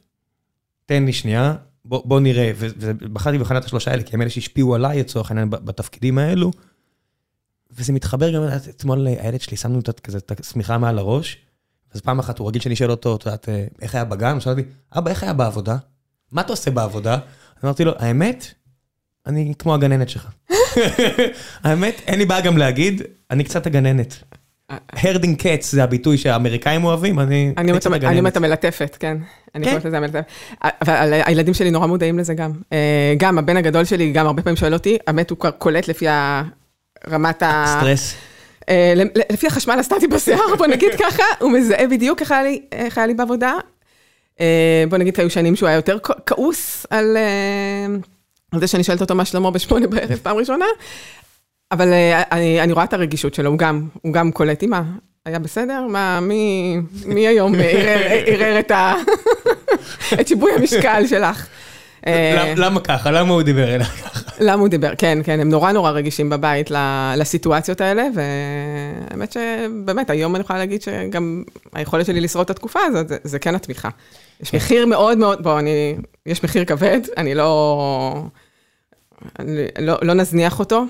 תן 0.87 1.05
לי 1.05 1.13
שנייה, 1.13 1.55
בוא, 1.85 2.03
בוא 2.05 2.21
נראה, 2.21 2.53
ובחרתי 2.57 3.39
בחנת 3.39 3.65
השלושה 3.65 3.91
האלה, 3.91 4.03
כי 4.03 4.17
הם 4.17 4.23
אלה 4.23 4.31
שהשפיעו 4.31 4.75
עליי 4.75 5.01
לצורך 5.01 5.31
העניין 5.31 5.51
בתפקידים 5.51 6.19
האלו, 6.19 6.51
וזה 7.71 7.93
מתחבר 7.93 8.35
גם, 8.35 8.43
אתמול 8.71 9.07
הילד 9.07 9.41
שלי, 9.41 9.57
שמנו 9.57 9.79
את 9.79 10.41
השמיכה 10.41 10.79
מעל 10.79 10.99
הראש, 10.99 11.39
אז 11.95 12.01
פעם 12.01 12.19
אחת 12.19 12.39
הוא 12.39 12.49
רגיל 12.49 12.63
שאני 12.63 12.77
שואל 12.77 12.91
אותו, 12.91 13.17
את 13.17 13.27
יודעת, 13.27 13.49
איך 13.83 13.95
היה 13.95 14.05
בגן? 14.05 14.33
הוא 14.33 14.41
שואל 14.41 14.59
אותי, 14.59 14.69
אבא, 14.99 15.11
איך 15.11 15.23
היה 15.23 15.33
בעבודה? 15.33 15.77
מה 16.33 16.41
אתה 16.41 16.53
עושה 16.53 16.71
בעבודה? 16.71 17.19
אמרתי 17.65 17.85
לו, 17.85 17.93
האמת, 17.99 18.55
אני 19.27 19.53
כמו 19.59 19.75
הגננת 19.75 20.09
שלך. 20.09 20.29
האמת, 21.65 22.01
אין 22.07 22.19
לי 22.19 22.27
בעיה 22.27 22.41
גם 22.41 22.59
להגיד, 22.59 23.03
אני 23.31 23.45
קצת 23.45 23.67
הגננת. 23.67 24.15
הרדינג 24.93 25.43
קץ 25.43 25.73
זה 25.73 25.85
הביטוי 25.85 26.19
שהאמריקאים 26.19 26.85
אוהבים, 26.85 27.21
אני. 27.21 27.55
אני 27.57 27.73
המלטפת, 28.37 28.97
כן. 29.01 29.17
אני 29.55 29.67
קוראת 29.67 29.85
לזה 29.85 29.97
המלטפת. 29.97 30.25
אבל 30.63 31.21
הילדים 31.25 31.55
שלי 31.55 31.71
נורא 31.71 31.87
מודעים 31.87 32.19
לזה 32.19 32.35
גם. 32.35 32.53
אה, 32.73 33.15
גם 33.17 33.39
הבן 33.39 33.57
הגדול 33.57 33.85
שלי, 33.85 34.13
גם 34.13 34.27
הרבה 34.27 34.43
פעמים 34.43 34.57
שואל 34.57 34.75
אותי, 34.75 34.99
האמת 35.07 35.31
הוא 35.31 35.39
קולט 35.59 35.89
לפי 35.89 36.07
רמת 37.11 37.43
ה... 37.43 37.65
סטרס. 37.79 38.15
אה, 38.69 38.95
לפי 39.33 39.47
החשמל 39.47 39.79
הסטטי 39.79 40.07
בשיער, 40.07 40.57
בוא 40.59 40.67
נגיד 40.67 40.93
ככה, 40.99 41.23
הוא 41.41 41.51
מזהה 41.51 41.87
בדיוק 41.87 42.23
איך 42.73 42.99
היה 42.99 43.07
לי 43.07 43.15
בעבודה. 43.15 43.53
אה, 44.41 44.85
בוא 44.89 44.99
נגיד, 44.99 45.21
היו 45.21 45.31
שנים 45.31 45.57
שהוא 45.57 45.69
היה 45.69 45.77
יותר 45.77 45.99
כעוס 46.27 46.87
על 46.91 47.17
זה 48.55 48.67
שאני 48.67 48.85
שואלת 48.85 49.01
אותו 49.01 49.15
מה 49.15 49.25
שלמה 49.25 49.51
בשמונה 49.51 49.87
בערב 49.87 50.19
פעם 50.23 50.37
ראשונה, 50.37 50.67
אבל 51.73 51.89
אני, 52.33 52.61
אני 52.61 52.73
רואה 52.73 52.85
את 52.85 52.93
הרגישות 52.93 53.35
שלו, 53.35 53.51
הוא 53.51 53.59
גם, 53.59 53.89
הוא 54.03 54.13
גם 54.13 54.33
קולט, 54.33 54.63
אמא, 54.63 54.81
היה 55.27 55.39
בסדר? 55.39 55.87
מה, 55.89 56.21
מי, 56.21 56.77
מי 57.07 57.27
היום 57.27 57.55
ערער 58.27 58.59
את, 58.59 58.73
את 60.21 60.29
שיווי 60.29 60.53
המשקל 60.53 61.07
שלך? 61.07 61.47
למה 62.57 62.81
ככה? 62.81 63.11
למה 63.11 63.33
הוא 63.33 63.43
דיבר 63.43 63.75
אליי 63.75 63.87
ככה? 63.87 64.31
למה 64.41 64.61
הוא 64.61 64.69
דיבר, 64.69 64.93
כן, 64.99 65.19
כן, 65.25 65.41
הם 65.41 65.49
נורא 65.49 65.73
נורא 65.73 65.91
רגישים 65.91 66.31
בבית 66.31 66.71
לסיטואציות 67.17 67.81
האלה, 67.81 68.07
והאמת 68.15 69.33
שבאמת, 69.33 70.11
היום 70.11 70.37
אני 70.37 70.45
יכולה 70.45 70.59
להגיד 70.59 70.83
שגם 70.83 71.43
היכולת 71.73 72.07
שלי 72.07 72.21
לשרוד 72.21 72.45
את 72.45 72.51
התקופה 72.51 72.81
הזאת, 72.87 73.09
זה, 73.09 73.17
זה 73.25 73.39
כן 73.39 73.55
התמיכה. 73.55 73.89
יש 74.43 74.51
כן. 74.51 74.57
מחיר 74.57 74.87
מאוד 74.87 75.19
מאוד, 75.19 75.43
בוא, 75.43 75.59
אני, 75.59 75.97
יש 76.27 76.45
מחיר 76.45 76.65
כבד, 76.65 77.01
אני 77.17 77.35
לא, 77.35 78.23
אני 79.39 79.67
לא, 79.79 79.99
לא 80.03 80.15
נזניח 80.15 80.59
אותו. 80.59 80.85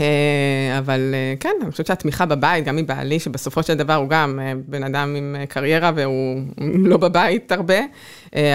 אה, 0.00 0.78
אבל 0.78 1.14
אה, 1.14 1.34
כן, 1.40 1.54
אני 1.62 1.70
חושבת 1.70 1.86
שהתמיכה 1.86 2.26
בבית, 2.26 2.64
גם 2.64 2.76
מבעלי, 2.76 3.20
שבסופו 3.20 3.62
של 3.62 3.74
דבר 3.74 3.94
הוא 3.94 4.08
גם 4.08 4.40
אה, 4.42 4.52
בן 4.68 4.84
אדם 4.84 5.14
עם 5.16 5.36
קריירה 5.48 5.92
והוא 5.94 6.40
לא 6.90 6.96
בבית 6.96 7.52
הרבה, 7.52 7.78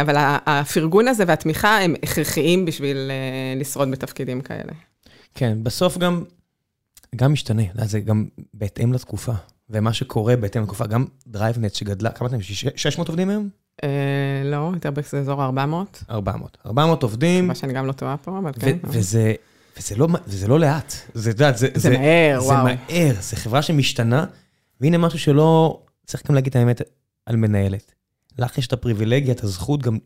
אבל 0.02 0.16
הפרגון 0.46 1.08
הזה 1.08 1.24
והתמיכה 1.28 1.80
הם 1.80 1.96
הכרחיים 2.04 2.66
בשביל 2.66 3.12
לשרוד 3.56 3.92
בתפקידים 3.92 4.42
כאלה. 4.42 4.74
כן, 5.36 5.58
בסוף 5.64 5.98
גם, 5.98 6.24
גם 7.16 7.34
משתנה, 7.34 7.64
זה 7.84 8.00
גם 8.00 8.26
בהתאם 8.54 8.94
לתקופה, 8.94 9.34
ומה 9.70 9.94
שקורה 9.94 10.36
בהתאם 10.36 10.64
לתקופה, 10.64 10.88
גם 10.88 11.06
DriveNets 11.28 11.74
שגדלה, 11.74 12.12
כמה 12.12 12.28
אתם, 12.28 12.42
600 12.42 13.08
עובדים 13.08 13.30
היום? 13.30 13.50
לא, 14.46 14.72
יותר 14.74 14.92
באזור 14.92 15.44
400. 15.44 16.04
400. 16.10 16.58
400 16.66 17.04
עובדים. 17.04 17.48
מה 17.48 17.56
שאני 17.56 17.74
גם 17.74 17.86
לא 17.86 17.92
טועה 17.92 18.18
פה, 18.18 18.38
אבל 18.38 18.52
כן. 18.60 18.78
וזה... 18.84 19.34
וזה 19.80 19.96
לא, 19.96 20.08
וזה 20.28 20.48
לא 20.48 20.60
לאט, 20.60 20.94
זה, 21.14 21.32
זה, 21.38 21.52
זה, 21.56 21.68
זה 21.76 21.90
מהר, 21.90 22.40
זה 22.40 22.46
וואו. 22.48 22.68
זה 22.68 22.76
מהר, 22.90 23.14
זה 23.22 23.36
חברה 23.36 23.62
שמשתנה, 23.62 24.26
והנה 24.82 24.98
משהו 24.98 25.20
שלא, 25.20 25.82
צריך 26.06 26.28
גם 26.28 26.36
להגיד 26.36 26.50
את 26.50 26.56
האמת 26.56 26.82
על 27.26 27.36
מנהלת. 27.36 27.94
לך 28.38 28.58
יש 28.58 28.68
את 28.68 28.74
הפריבילגיה, 28.74 29.32
את 29.32 29.44
הזכות 29.44 29.82
גם 29.82 29.98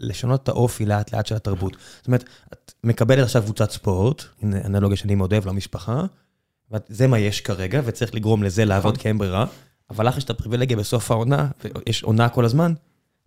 לשנות 0.00 0.42
את 0.42 0.48
האופי 0.48 0.86
לאט 0.86 1.12
לאט 1.12 1.26
של 1.26 1.34
התרבות. 1.34 1.76
זאת 1.96 2.06
אומרת, 2.06 2.24
את 2.52 2.72
מקבלת 2.84 3.24
עכשיו 3.24 3.42
קבוצת 3.42 3.70
ספורט, 3.70 4.24
הנה 4.42 4.56
אנלוגיה 4.64 4.96
שאני 4.96 5.14
מאוד 5.14 5.32
אוהב 5.32 5.46
למשפחה, 5.46 6.04
וזה 6.70 7.06
מה 7.06 7.18
יש 7.18 7.40
כרגע, 7.40 7.80
וצריך 7.84 8.14
לגרום 8.14 8.42
לזה 8.42 8.64
לעבוד 8.64 8.92
נכון. 8.92 9.02
כי 9.02 9.08
אין 9.08 9.18
ברירה, 9.18 9.46
אבל 9.90 10.08
לך 10.08 10.16
יש 10.16 10.24
את 10.24 10.30
הפריבילגיה 10.30 10.76
בסוף 10.76 11.10
העונה, 11.10 11.48
ויש 11.64 12.02
עונה 12.02 12.28
כל 12.28 12.44
הזמן, 12.44 12.74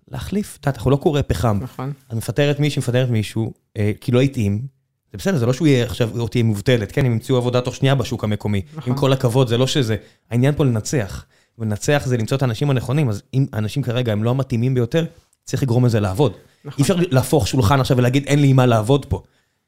להחליף. 0.07 0.57
את 0.59 0.65
יודעת, 0.65 0.77
אנחנו 0.77 0.91
לא 0.91 0.95
קורא 0.95 1.21
פחם. 1.27 1.59
נכון. 1.61 1.93
את 2.07 2.13
מפטרת 2.13 2.59
מישהו, 2.59 2.79
מפטרת 2.79 3.09
מישהו, 3.09 3.53
אה, 3.77 3.91
כי 4.01 4.11
לא 4.11 4.21
התאים, 4.21 4.67
זה 5.11 5.17
בסדר, 5.17 5.37
זה 5.37 5.45
לא 5.45 5.53
שהוא 5.53 5.67
יהיה 5.67 5.85
עכשיו, 5.85 6.19
או 6.19 6.27
תהיה 6.27 6.43
מובטלת, 6.43 6.91
כן, 6.91 7.05
הם 7.05 7.11
ימצאו 7.11 7.37
עבודה 7.37 7.61
תוך 7.61 7.75
שנייה 7.75 7.95
בשוק 7.95 8.23
המקומי. 8.23 8.61
נכון. 8.73 8.93
עם 8.93 8.99
כל 8.99 9.13
הכבוד, 9.13 9.47
זה 9.47 9.57
לא 9.57 9.67
שזה. 9.67 9.95
העניין 10.31 10.55
פה 10.55 10.65
לנצח. 10.65 11.25
ולנצח 11.59 12.03
זה 12.05 12.17
למצוא 12.17 12.37
את 12.37 12.41
האנשים 12.41 12.69
הנכונים, 12.69 13.09
אז 13.09 13.21
אם 13.33 13.45
האנשים 13.53 13.83
כרגע 13.83 14.11
הם 14.11 14.23
לא 14.23 14.29
המתאימים 14.29 14.73
ביותר, 14.73 15.05
צריך 15.43 15.63
לגרום 15.63 15.85
לזה 15.85 15.99
לעבוד. 15.99 16.33
נכון. 16.65 16.77
אי 16.77 16.81
אפשר 16.81 16.95
להפוך 17.11 17.47
שולחן 17.47 17.79
עכשיו 17.79 17.97
ולהגיד, 17.97 18.25
אין 18.27 18.41
לי 18.41 18.47
עם 18.47 18.55
מה 18.55 18.65
לעבוד 18.65 19.05
פה. 19.05 19.23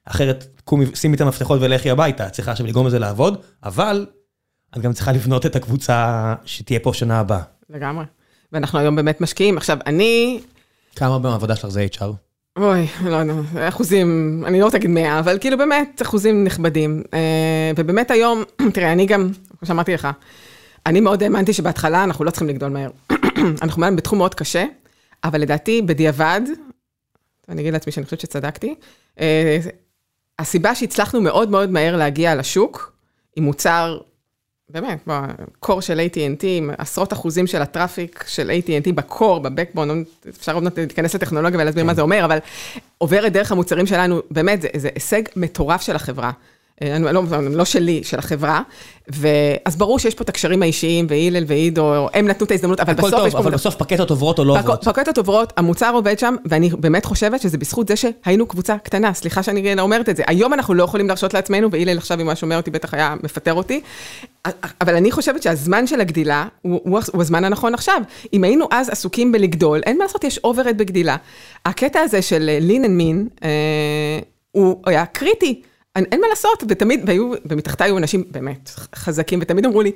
אחרת, 0.06 0.48
קומי, 0.64 0.86
שימי 0.94 1.16
את 1.16 1.22
המפתחות 1.22 1.60
ולכי 1.62 1.90
הביתה, 1.90 2.28
את 2.28 2.32
צריכה 2.32 2.52
עכשיו 2.52 2.68
לגרום 2.68 2.88
לזה 2.88 3.00
לעבוד, 3.00 3.42
אבל 3.64 4.06
את 4.78 4.82
גם 4.82 4.94
צריכה 4.94 5.12
לבנות 5.12 5.46
את 5.46 5.56
הקבוצה 5.56 6.34
שתהיה 6.46 6.80
פה 6.80 6.94
שנה 6.94 7.20
הבאה. 7.20 7.42
לגמרי. 7.70 8.06
ואנחנו 8.52 8.80
היום 8.80 8.96
באמת 8.96 9.22
משקיעים. 9.22 9.58
עכשיו, 9.58 9.78
אני... 9.86 10.40
כמה 10.96 11.20
בעבודה 11.20 11.56
שלך 11.56 11.70
זה 11.70 11.88
HR? 11.94 12.31
אוי, 12.58 12.88
לא 13.06 13.16
יודע, 13.16 13.34
אחוזים, 13.68 14.42
אני 14.48 14.60
לא 14.60 14.66
רוצה 14.66 14.78
להגיד 14.78 14.90
100, 14.90 15.20
אבל 15.20 15.38
כאילו 15.40 15.58
באמת 15.58 16.02
אחוזים 16.02 16.44
נכבדים. 16.44 17.04
אה, 17.14 17.72
ובאמת 17.78 18.12
היום, 18.12 18.44
תראה, 18.74 18.92
אני 18.92 19.06
גם, 19.06 19.30
כמו 19.60 19.68
שאמרתי 19.68 19.94
לך, 19.94 20.08
אני 20.86 21.00
מאוד 21.00 21.24
האמנתי 21.24 21.54
שבהתחלה 21.54 22.04
אנחנו 22.04 22.26
לא 22.26 22.32
צריכים 22.32 22.48
לגדול 22.48 22.70
מהר. 22.70 22.90
אנחנו 23.62 23.82
מעל 23.82 23.96
בתחום 23.96 24.20
מאוד 24.20 24.36
קשה, 24.36 24.66
אבל 25.24 25.42
לדעתי, 25.42 25.82
בדיעבד, 25.82 26.42
אני 27.50 27.62
אגיד 27.62 27.74
לעצמי 27.74 27.92
שאני 27.92 28.06
חושבת 28.06 28.20
שצדקתי, 28.20 28.76
אה, 29.20 29.58
הסיבה 30.40 30.76
שהצלחנו 30.76 31.22
מאוד 31.22 31.50
מאוד 31.50 31.70
מהר 31.70 31.98
להגיע 31.98 32.36
לשוק, 32.36 32.94
עם 33.36 33.44
מוצר 33.44 34.00
באמת, 34.72 35.08
בקור 35.08 35.82
של 35.82 36.00
AT&T, 36.00 36.44
עם 36.44 36.72
עשרות 36.78 37.14
אחוזים 37.14 37.48
של 37.48 37.62
הטראפיק 37.62 38.24
של 38.28 38.52
AT&T 38.52 38.92
בקור, 38.92 39.40
בבקבון, 39.40 40.04
אפשר 40.30 40.54
עוד 40.54 40.64
מעט 40.64 40.80
להיכנס 40.80 41.16
לטכנולוגיה 41.16 41.60
ולהסביר 41.60 41.84
מה 41.84 41.92
כן. 41.92 41.96
זה 41.96 42.02
אומר, 42.02 42.26
אבל 42.26 42.38
עוברת 42.98 43.34
דרך 43.34 43.52
המוצרים 43.52 43.86
שלנו, 43.86 44.22
באמת, 44.32 44.62
זה, 44.62 44.68
זה 44.78 44.90
הישג 44.96 45.22
מטורף 45.36 45.82
של 45.82 45.96
החברה. 45.96 46.32
אה, 46.82 47.00
לא, 47.00 47.24
לא 47.52 47.66
שלי, 47.66 48.02
של 48.04 48.20
החברה. 48.20 48.62
ואז 49.08 49.76
ברור 49.76 50.00
שיש 50.00 50.16
פה 50.16 50.24
את 50.24 50.30
הקשרים 50.30 50.62
האישיים, 50.62 51.06
והילל 51.10 51.44
ועידו, 51.48 52.08
הם 52.14 52.28
נתנו 52.28 52.46
את 52.46 52.52
ההזדמנות, 52.52 52.80
אבל 52.80 52.94
בסוף 52.94 53.12
טוב, 53.12 53.28
יש 53.28 53.34
פה... 53.34 53.40
אבל 53.40 53.52
בסוף 53.52 53.76
פקטות 53.76 54.10
עוברות 54.10 54.40
או 54.40 54.44
לא 54.44 54.60
עוברות. 54.60 54.84
פקטות 54.84 55.18
עוברות, 55.18 55.54
המוצר 55.58 55.92
עובד 55.94 56.20
שם, 56.20 56.36
ואני 56.46 56.70
באמת 56.80 57.06
חושבת 57.06 57.42
שזה 57.42 57.58
בזכות 57.58 57.88
זה 57.88 57.96
שהיינו 57.96 58.46
קבוצה 58.46 58.78
קטנה, 58.78 59.14
סליחה 59.14 59.44
שאני 59.44 59.80
אומרת 59.80 60.10
את 60.10 60.18
זה. 60.18 60.24
היום 60.28 60.54
אנחנו 60.54 60.74
לא 60.74 60.84
יכולים 60.84 61.08
להרשות 61.08 61.34
לעצמנו, 61.34 61.72
והילל 61.72 61.98
עכשיו, 61.98 62.22
אם 62.22 62.30
היה 62.30 62.36
שומע 62.36 62.58
אותי, 62.58 62.72
בטח 62.72 62.94
היה 62.94 63.16
מפטר 63.24 63.54
אותי. 63.54 63.82
אבל 64.82 64.96
אני 64.96 65.12
חושבת 65.12 65.44
שהזמן 65.44 65.88
של 65.88 66.02
הגדילה 66.02 66.48
הוא, 66.62 66.82
הוא, 66.84 67.00
הוא 67.14 67.22
הזמן 67.22 67.44
הנכון 67.44 67.74
עכשיו. 67.74 68.02
אם 68.34 68.44
היינו 68.44 68.68
אז 68.72 68.90
עסוקים 68.90 69.32
בלגדול, 69.32 69.82
אין 69.86 69.98
מה 69.98 70.04
לעשות, 70.04 70.24
יש 70.24 70.38
overhead 70.44 70.78
בגדילה. 70.78 71.16
הקטע 71.66 72.00
הזה 72.00 72.22
של 72.22 72.50
lean 72.68 72.86
and 72.86 73.02
mean, 73.02 73.46
אה, 73.46 74.20
הוא 74.52 74.82
היה 74.86 75.06
קריטי. 75.06 75.62
אין, 75.96 76.22
מה 76.22 76.28
לעשות, 76.28 76.64
ותמיד, 76.68 77.02
והיו, 77.08 77.32
ומתחתיי 77.46 77.88
היו 77.88 77.98
אנשים 77.98 78.24
באמת 78.32 78.70
חזקים, 78.96 79.40
ותמיד 79.42 79.66
אמרו 79.66 79.82
לי, 79.82 79.92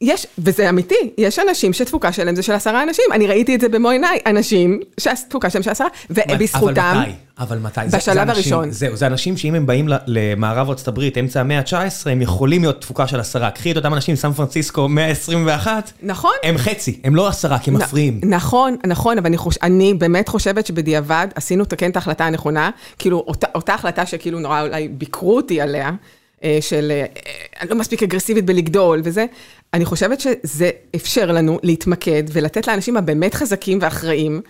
יש, 0.00 0.26
וזה 0.38 0.68
אמיתי, 0.68 0.94
יש 1.18 1.38
אנשים 1.38 1.72
שתפוקה 1.72 2.12
שלהם 2.12 2.34
זה 2.34 2.42
של 2.42 2.52
עשרה 2.52 2.82
אנשים, 2.82 3.04
אני 3.12 3.26
ראיתי 3.26 3.54
את 3.54 3.60
זה 3.60 3.68
במו 3.68 3.90
עיניי, 3.90 4.18
אנשים 4.26 4.80
שהתפוקה 5.00 5.50
שלהם 5.50 5.62
של 5.62 5.70
עשרה, 5.70 5.86
ובזכותם, 6.10 6.80
אבל 6.80 6.98
מתי? 7.00 7.10
אבל 7.38 7.58
מתי? 7.58 7.80
זה- 7.86 7.96
בשלב 7.96 8.14
זה 8.14 8.22
אנשים- 8.22 8.34
הראשון. 8.54 8.70
זהו, 8.70 8.96
זה 8.96 9.06
אנשים 9.06 9.36
שאם 9.36 9.54
הם 9.54 9.66
באים 9.66 9.88
למערב 10.06 10.68
ארצות 10.68 10.88
הברית, 10.88 11.18
אמצע 11.18 11.40
המאה 11.40 11.58
ה-19, 11.58 11.72
הם 12.10 12.22
יכולים 12.22 12.60
להיות 12.62 12.80
תפוקה 12.80 13.06
של 13.06 13.20
עשרה. 13.20 13.50
קחי 13.50 13.72
את 13.72 13.76
אותם 13.76 13.94
אנשים 13.94 14.12
מסן 14.12 14.32
פרנסיסקו, 14.32 14.88
מאה 14.88 15.08
ה-21, 15.10 15.66
נכון? 16.02 16.32
הם 16.42 16.58
חצי, 16.58 17.00
הם 17.04 17.14
לא 17.14 17.28
עשרה, 17.28 17.58
כי 17.58 17.70
הם 17.70 17.76
נ- 17.76 17.80
מפריעים. 17.80 18.20
נכון, 18.24 18.76
נכון, 18.86 19.18
אבל 19.18 19.26
אני, 19.26 19.36
חוש... 19.36 19.58
אני 19.62 19.94
באמת 19.94 20.28
חושבת 20.28 20.66
שבדיעבד 20.66 21.28
עשינו 21.34 21.64
את- 21.64 21.74
כן 21.78 21.90
את 21.90 21.96
ההחלטה 21.96 22.24
הנכונה, 22.24 22.70
כאילו 22.98 23.24
אותה, 23.28 23.46
אותה 23.54 23.74
החלטה 23.74 24.06
שכאילו 24.06 24.40
נורא 24.40 24.62
אולי 24.62 24.88
ביקרו 24.88 25.36
אותי 25.36 25.60
עליה, 25.60 25.90
של 26.60 26.90
אה, 26.90 27.06
אני 27.60 27.70
לא 27.70 27.76
מספיק 27.76 28.02
אגרסיבית 28.02 28.44
בלגדול 28.44 29.00
וזה, 29.04 29.26
אני 29.74 29.84
חושבת 29.84 30.20
שזה 30.20 30.70
אפשר 30.96 31.32
לנו 31.32 31.58
להתמקד 31.62 32.22
ולתת 32.32 32.66
לאנשים 32.66 32.96
הבאמת 32.96 33.34
חזקים 33.34 33.78
ואחראים. 33.82 34.40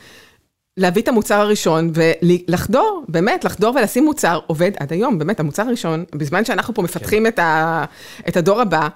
להביא 0.76 1.02
את 1.02 1.08
המוצר 1.08 1.34
הראשון 1.34 1.92
ולחדור, 1.94 3.04
באמת, 3.08 3.44
לחדור 3.44 3.76
ולשים 3.76 4.04
מוצר, 4.04 4.38
עובד 4.46 4.70
עד 4.78 4.92
היום, 4.92 5.18
באמת, 5.18 5.40
המוצר 5.40 5.62
הראשון, 5.62 6.04
בזמן 6.14 6.44
שאנחנו 6.44 6.74
פה 6.74 6.82
מפתחים 6.82 7.26
את, 7.26 7.38
ה, 7.38 7.84
את 8.28 8.36
הדור 8.36 8.60
הבא, 8.60 8.88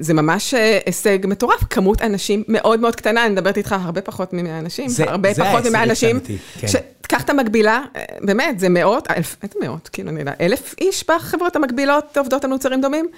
זה 0.00 0.14
ממש 0.14 0.54
אה, 0.54 0.78
הישג 0.86 1.18
מטורף, 1.26 1.64
כמות 1.70 2.02
אנשים 2.02 2.44
מאוד 2.48 2.80
מאוד 2.80 2.96
קטנה, 2.96 3.24
אני 3.26 3.32
מדברת 3.32 3.56
איתך 3.56 3.76
הרבה 3.80 4.00
פחות 4.00 4.32
מ-100 4.32 4.48
אנשים, 4.60 4.88
זה- 4.88 5.04
הרבה 5.10 5.32
זה 5.32 5.42
פחות 5.44 5.54
ההישג 5.64 5.72
מ-100 5.76 5.82
אנשים. 5.82 6.20
כן. 6.60 6.68
ש- 6.68 6.76
קח 7.02 7.22
את 7.22 7.30
המקבילה, 7.30 7.82
אה, 7.96 8.04
באמת, 8.20 8.60
זה 8.60 8.68
מאות, 8.68 9.10
אלף, 9.10 9.36
איזה 9.42 9.54
מאות, 9.62 9.88
כאילו, 9.88 10.10
אני 10.10 10.20
יודע, 10.20 10.32
אלף 10.40 10.74
איש 10.80 11.04
בחברות 11.10 11.56
המקבילות 11.56 12.16
עובדות 12.18 12.44
על 12.44 12.50
מוצרים 12.50 12.80
דומים, 12.80 13.08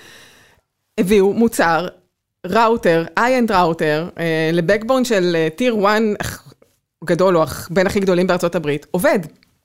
הביאו 0.99 1.33
מוצר, 1.33 1.89
ראוטר, 2.47 3.05
high-end 3.19 3.53
router, 3.53 4.09
אה, 4.19 4.51
ל 4.53 4.59
backbone 4.59 5.05
של 5.05 5.37
Tier 5.57 5.77
1 5.87 6.03
גדול, 7.05 7.37
או 7.37 7.43
בין 7.71 7.87
הכי 7.87 8.01
גדולים 8.01 8.27
בארצות 8.27 8.55
הברית, 8.55 8.87
עובד. 8.91 9.19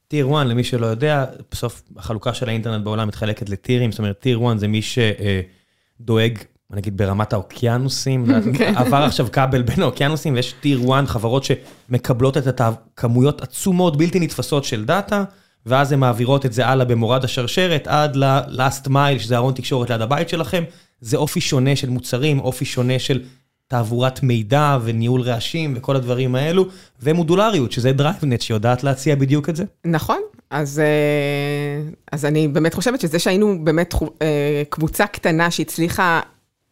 Tier 0.07 0.27
1, 0.35 0.45
למי 0.45 0.63
שלא 0.63 0.85
יודע, 0.85 1.25
בסוף 1.51 1.81
החלוקה 1.97 2.33
של 2.33 2.49
האינטרנט 2.49 2.83
בעולם 2.83 3.07
מתחלקת 3.07 3.49
לטירים, 3.49 3.91
זאת 3.91 3.99
אומרת, 3.99 4.19
Tier 4.19 4.39
1 4.51 4.59
זה 4.59 4.67
מי 4.67 4.81
שדואג, 4.81 6.37
נגיד 6.71 6.97
ברמת 6.97 7.33
האוקיינוסים, 7.33 8.25
כן. 8.57 8.73
עבר 8.75 8.97
עכשיו 8.97 9.27
כבל 9.31 9.61
בין 9.61 9.81
האוקיינוסים, 9.81 10.33
ויש 10.33 10.53
Tier 10.61 10.81
1, 10.93 11.07
חברות 11.07 11.43
שמקבלות 11.43 12.37
את 12.37 12.61
הכמויות 12.61 13.41
עצומות, 13.41 13.97
בלתי 13.97 14.19
נתפסות 14.19 14.63
של 14.63 14.85
דאטה, 14.85 15.23
ואז 15.65 15.91
הן 15.91 15.99
מעבירות 15.99 16.45
את 16.45 16.53
זה 16.53 16.67
הלאה 16.67 16.85
במורד 16.85 17.23
השרשרת, 17.23 17.87
עד 17.87 18.15
ל-last 18.15 18.87
mile, 18.87 19.19
שזה 19.19 19.37
ארון 19.37 19.53
תקשורת 19.53 19.89
ליד 19.89 20.01
הבית 20.01 20.29
שלכם. 20.29 20.63
זה 21.01 21.17
אופי 21.17 21.41
שונה 21.41 21.75
של 21.75 21.89
מוצרים, 21.89 22.39
אופי 22.39 22.65
שונה 22.65 22.99
של 22.99 23.21
תעבורת 23.67 24.23
מידע 24.23 24.77
וניהול 24.83 25.21
רעשים 25.21 25.73
וכל 25.77 25.95
הדברים 25.95 26.35
האלו, 26.35 26.65
ומודולריות, 27.01 27.71
שזה 27.71 27.91
DriveNet 27.97 28.41
שיודעת 28.43 28.83
להציע 28.83 29.15
בדיוק 29.15 29.49
את 29.49 29.55
זה. 29.55 29.63
נכון, 29.85 30.19
אז, 30.49 30.79
אה, 30.79 31.91
אז 32.11 32.25
אני 32.25 32.47
באמת 32.47 32.73
חושבת 32.73 33.01
שזה 33.01 33.19
שהיינו 33.19 33.65
באמת 33.65 33.93
אה, 34.21 34.63
קבוצה 34.69 35.07
קטנה 35.07 35.51
שהצליחה, 35.51 36.19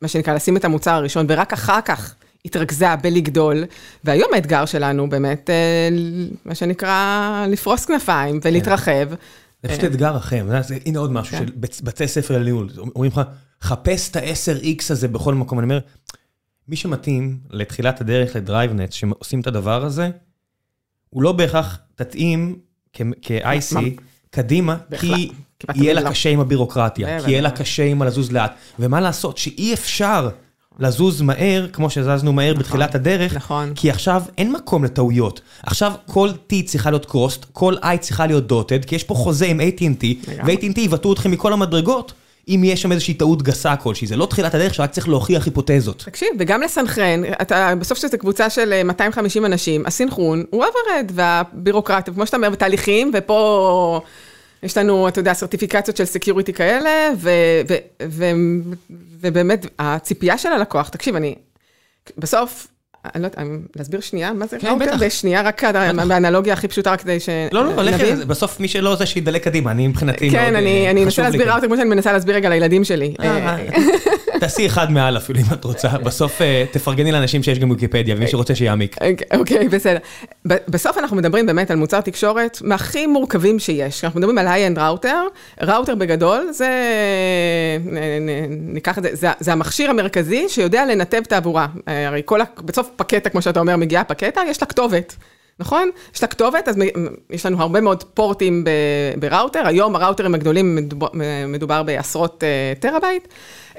מה 0.04 0.08
שנקרא, 0.08 0.34
לשים 0.34 0.58
את 0.58 0.66
המוצר 0.66 0.92
הראשון, 0.92 1.26
ורק 1.30 1.54
אחר 1.54 1.82
כך 1.82 2.16
התרכזה 2.46 2.96
בלגדול, 2.96 3.64
והיום 4.04 4.34
האתגר 4.34 4.66
שלנו 4.66 5.10
באמת, 5.10 5.50
אה, 5.50 5.90
מה 6.46 6.56
שנקרא, 6.56 7.46
לפרוס 7.50 7.86
כנפיים 7.86 8.40
ולהתרחב. 8.44 9.10
זה 9.64 9.70
פשוט 9.70 9.84
אתגר 9.84 10.18
אחר, 10.18 10.46
הנה 10.86 11.00
עוד 11.00 11.12
משהו 11.12 11.38
כן. 11.38 11.46
של 11.48 11.54
בתי 11.84 12.08
ספר 12.08 12.38
לניהול, 12.38 12.70
אומרים 12.78 13.12
לך, 13.12 13.22
חפש 13.62 14.10
את 14.10 14.16
ה-10X 14.16 14.84
הזה 14.90 15.08
בכל 15.08 15.34
מקום, 15.34 15.60
אני 15.60 15.66
אומר, 15.66 15.80
מי 16.68 16.76
שמתאים 16.76 17.40
לתחילת 17.50 18.02
הדרך 18.02 18.36
לדרייבנט, 18.36 18.92
שעושים 18.92 19.40
את 19.40 19.48
הדבר 19.48 19.86
הזה, 19.86 20.10
הוא 21.10 21.24
לא 21.24 21.32
בהכרח 21.32 21.80
תתאים 21.96 22.56
כ-IC 22.94 23.74
מה? 23.74 23.82
קדימה, 24.30 24.78
כי 25.00 25.32
יהיה 25.76 25.94
לה 25.94 26.02
לא. 26.02 26.10
קשה 26.10 26.30
עם 26.30 26.40
הבירוקרטיה. 26.40 27.20
כי 27.20 27.32
יהיה 27.32 27.42
לה 27.42 27.52
קשה 27.52 27.84
עם 27.84 28.02
הלזוז 28.02 28.32
לאט, 28.32 28.54
ומה 28.80 29.02
לעשות 29.02 29.38
שאי 29.38 29.74
אפשר 29.74 30.30
לזוז 30.80 31.22
מהר, 31.22 31.68
כמו 31.74 31.90
שזזנו 31.90 32.34
מהר 32.34 32.54
בתחילת 32.54 32.96
הדרך, 32.96 33.36
נכון. 33.36 33.74
כי 33.76 33.90
עכשיו 33.90 34.24
אין 34.38 34.52
מקום 34.52 34.84
לטעויות. 34.84 35.42
עכשיו 35.64 35.94
כל 36.06 36.30
T 36.50 36.54
צריכה 36.66 36.90
להיות 36.92 37.06
crossed, 37.06 37.46
כל 37.52 37.76
I 37.84 37.98
צריכה 38.00 38.28
להיות 38.28 38.48
דוטד, 38.48 38.86
כי 38.86 38.96
יש 38.96 39.04
פה 39.04 39.16
חוזה 39.16 39.46
עם 39.46 39.60
AT&T. 39.60 40.30
ו-AT&T 40.46 40.80
יבעטו 40.80 41.14
אתכם 41.14 41.32
מכל 41.32 41.54
המדרגות, 41.54 42.14
אם 42.48 42.62
יש 42.66 42.82
שם 42.82 42.92
איזושהי 42.92 43.14
טעות 43.14 43.44
גסה 43.44 43.76
כלשהי. 43.76 44.08
זה 44.08 44.16
לא 44.16 44.26
תחילת 44.26 44.56
הדרך 44.56 44.74
שרק 44.74 44.92
צריך 44.92 45.10
להוכיח 45.10 45.46
היפותזות. 45.46 46.04
תקשיב, 46.06 46.28
וגם 46.40 46.62
לסנכרן, 46.62 47.22
אתה, 47.42 47.74
בסוף 47.80 47.98
שזו 47.98 48.18
קבוצה 48.18 48.50
של 48.50 48.74
אה, 48.74 48.84
250 48.84 49.46
אנשים, 49.46 49.86
הסינכרון 49.86 50.44
הוא 50.50 50.64
overhead, 50.64 51.12
והבירוקרטיה, 51.14 52.14
כמו 52.14 52.26
שאתה 52.26 52.38
אומר, 52.38 52.50
בתהליכים, 52.50 53.12
ופה 53.14 54.02
יש 54.64 54.78
לנו, 54.78 55.08
אתה 55.08 55.20
יודע, 55.20 55.34
סרטיפיקציות 55.34 55.98
של 55.98 56.06
security 56.06 56.54
כאלה, 56.54 57.10
ו, 57.18 57.30
ו, 57.68 57.76
ו, 58.10 58.26
ובאמת, 59.20 59.66
הציפייה 59.80 60.38
של 60.38 60.50
הלקוח, 60.50 60.90
תקשיב, 60.90 61.16
אני, 61.16 61.36
בסוף, 62.18 62.68
אני 63.06 63.22
לא 63.22 63.28
יודעת, 63.28 63.38
אני- 63.40 63.58
להסביר 63.76 64.00
שנייה, 64.02 64.34
מה 64.34 64.48
זה 64.48 64.58
כן, 64.60 64.68
ראוטר? 64.68 64.86
בטח. 64.86 64.96
בשנייה, 65.00 65.42
רק 65.42 65.64
באנלוגיה 66.08 66.54
הכי 66.54 66.68
פשוטה, 66.68 66.92
רק 66.92 67.02
כדי 67.02 67.20
ש... 67.20 67.30
לא, 67.52 67.66
לא, 67.66 67.84
לך, 67.84 67.94
נבין. 68.02 68.16
זה- 68.16 68.26
בסוף 68.26 68.60
מי 68.60 68.68
שלא 68.68 68.96
זה 68.96 69.06
שידלג 69.06 69.44
קדימה, 69.44 69.72
אני 69.72 69.88
מבחינתי 69.88 70.30
מאוד 70.30 70.40
כן, 70.40 70.54
אה, 70.56 70.60
אני 70.60 70.90
אני 70.90 71.06
חשוב 71.06 71.20
אנסה 71.20 71.22
לי 71.22 71.38
להסביר. 71.38 71.52
ראוטר 71.54 71.68
כמו 71.68 71.76
שאני 71.76 71.90
מנסה 71.90 72.12
להסביר 72.14 72.36
רגע 72.36 72.50
לילדים 72.50 72.84
שלי. 72.84 73.14
אה, 73.20 73.58
תעשי 74.40 74.66
אחד 74.66 74.92
מעל 74.92 75.18
אפילו 75.18 75.40
אם 75.40 75.46
את 75.54 75.64
רוצה, 75.64 75.88
בסוף 76.06 76.42
אה, 76.42 76.66
תפרגני 76.72 77.12
לאנשים 77.12 77.44
שיש 77.44 77.60
גם 77.60 77.70
ויקיפדיה, 77.72 78.16
ומי 78.18 78.28
שרוצה 78.28 78.56
שיעמיק. 78.56 78.96
אוקיי, 79.02 79.40
אוקיי, 79.40 79.70
בסדר. 79.70 79.98
בסוף 80.46 80.98
אנחנו 80.98 81.18
מדברים 81.18 81.46
באמת 81.46 81.72
על 81.72 81.78
מוצר 81.78 82.02
תקשורת 82.02 82.58
מהכי 82.62 83.08
מורכבים 83.08 83.60
שיש. 83.60 84.04
אנחנו 84.04 84.20
מדברים 84.20 84.38
על 84.38 84.48
high-end 84.48 84.80
router, 84.80 85.24
ראוטר 85.62 85.96
בגדול 85.96 86.48
זה, 86.52 86.70
ניקח 88.50 88.98
את 88.98 89.04
זה, 89.04 89.10
זה, 89.40 89.52
המכשיר 89.54 89.90
המרכזי 89.90 90.46
שיודע 90.50 90.86
לנתב 90.86 91.22
תעבורה. 91.30 91.68
אה, 91.88 92.08
הרי 92.08 92.22
כל, 92.26 92.40
בסוף 92.66 92.90
פקטה, 92.96 93.30
כמו 93.30 93.42
שאתה 93.42 93.60
אומר, 93.60 93.76
מגיעה 93.76 94.04
פקטה, 94.04 94.42
יש 94.48 94.62
לה 94.62 94.68
כתובת. 94.68 95.16
נכון? 95.60 95.90
יש 96.16 96.22
לה 96.22 96.28
כתובת, 96.28 96.68
אז 96.68 96.76
יש 97.30 97.46
לנו 97.46 97.62
הרבה 97.62 97.82
מאוד 97.82 98.04
פורטים 98.04 98.64
בראוטר, 99.20 99.68
היום 99.68 99.96
הראוטרים 99.96 100.36
הגדולים 100.36 100.76
מדובר, 100.76 101.08
מדובר 101.48 101.84
בעשרות 101.84 102.44
אה, 102.44 102.74
terabit. 102.80 103.28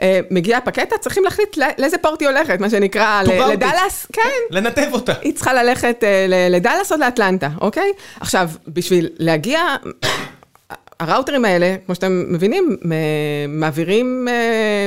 אה, 0.02 0.20
מגיעה 0.30 0.60
פקטה, 0.60 0.98
צריכים 0.98 1.24
להחליט 1.24 1.56
לא- 1.56 1.66
לאיזה 1.78 1.98
פורט 1.98 2.20
היא 2.20 2.28
הולכת, 2.28 2.60
מה 2.60 2.70
שנקרא. 2.70 3.22
לדאלאס, 3.52 4.06
כן, 4.12 4.20
לנתב 4.50 4.86
אותה. 4.92 5.12
היא 5.22 5.34
צריכה 5.34 5.52
ללכת 5.54 6.04
אה, 6.04 6.26
לדאלאס 6.50 6.92
או 6.92 6.96
לאטלנטה, 6.96 7.48
אוקיי? 7.60 7.92
עכשיו, 8.20 8.48
בשביל 8.68 9.08
להגיע, 9.18 9.60
הראוטרים 11.01 11.45
האלה, 11.45 11.76
כמו 11.86 11.95
שאתם 11.95 12.24
מבינים, 12.28 12.76
מעבירים, 13.49 14.28
אה, 14.30 14.34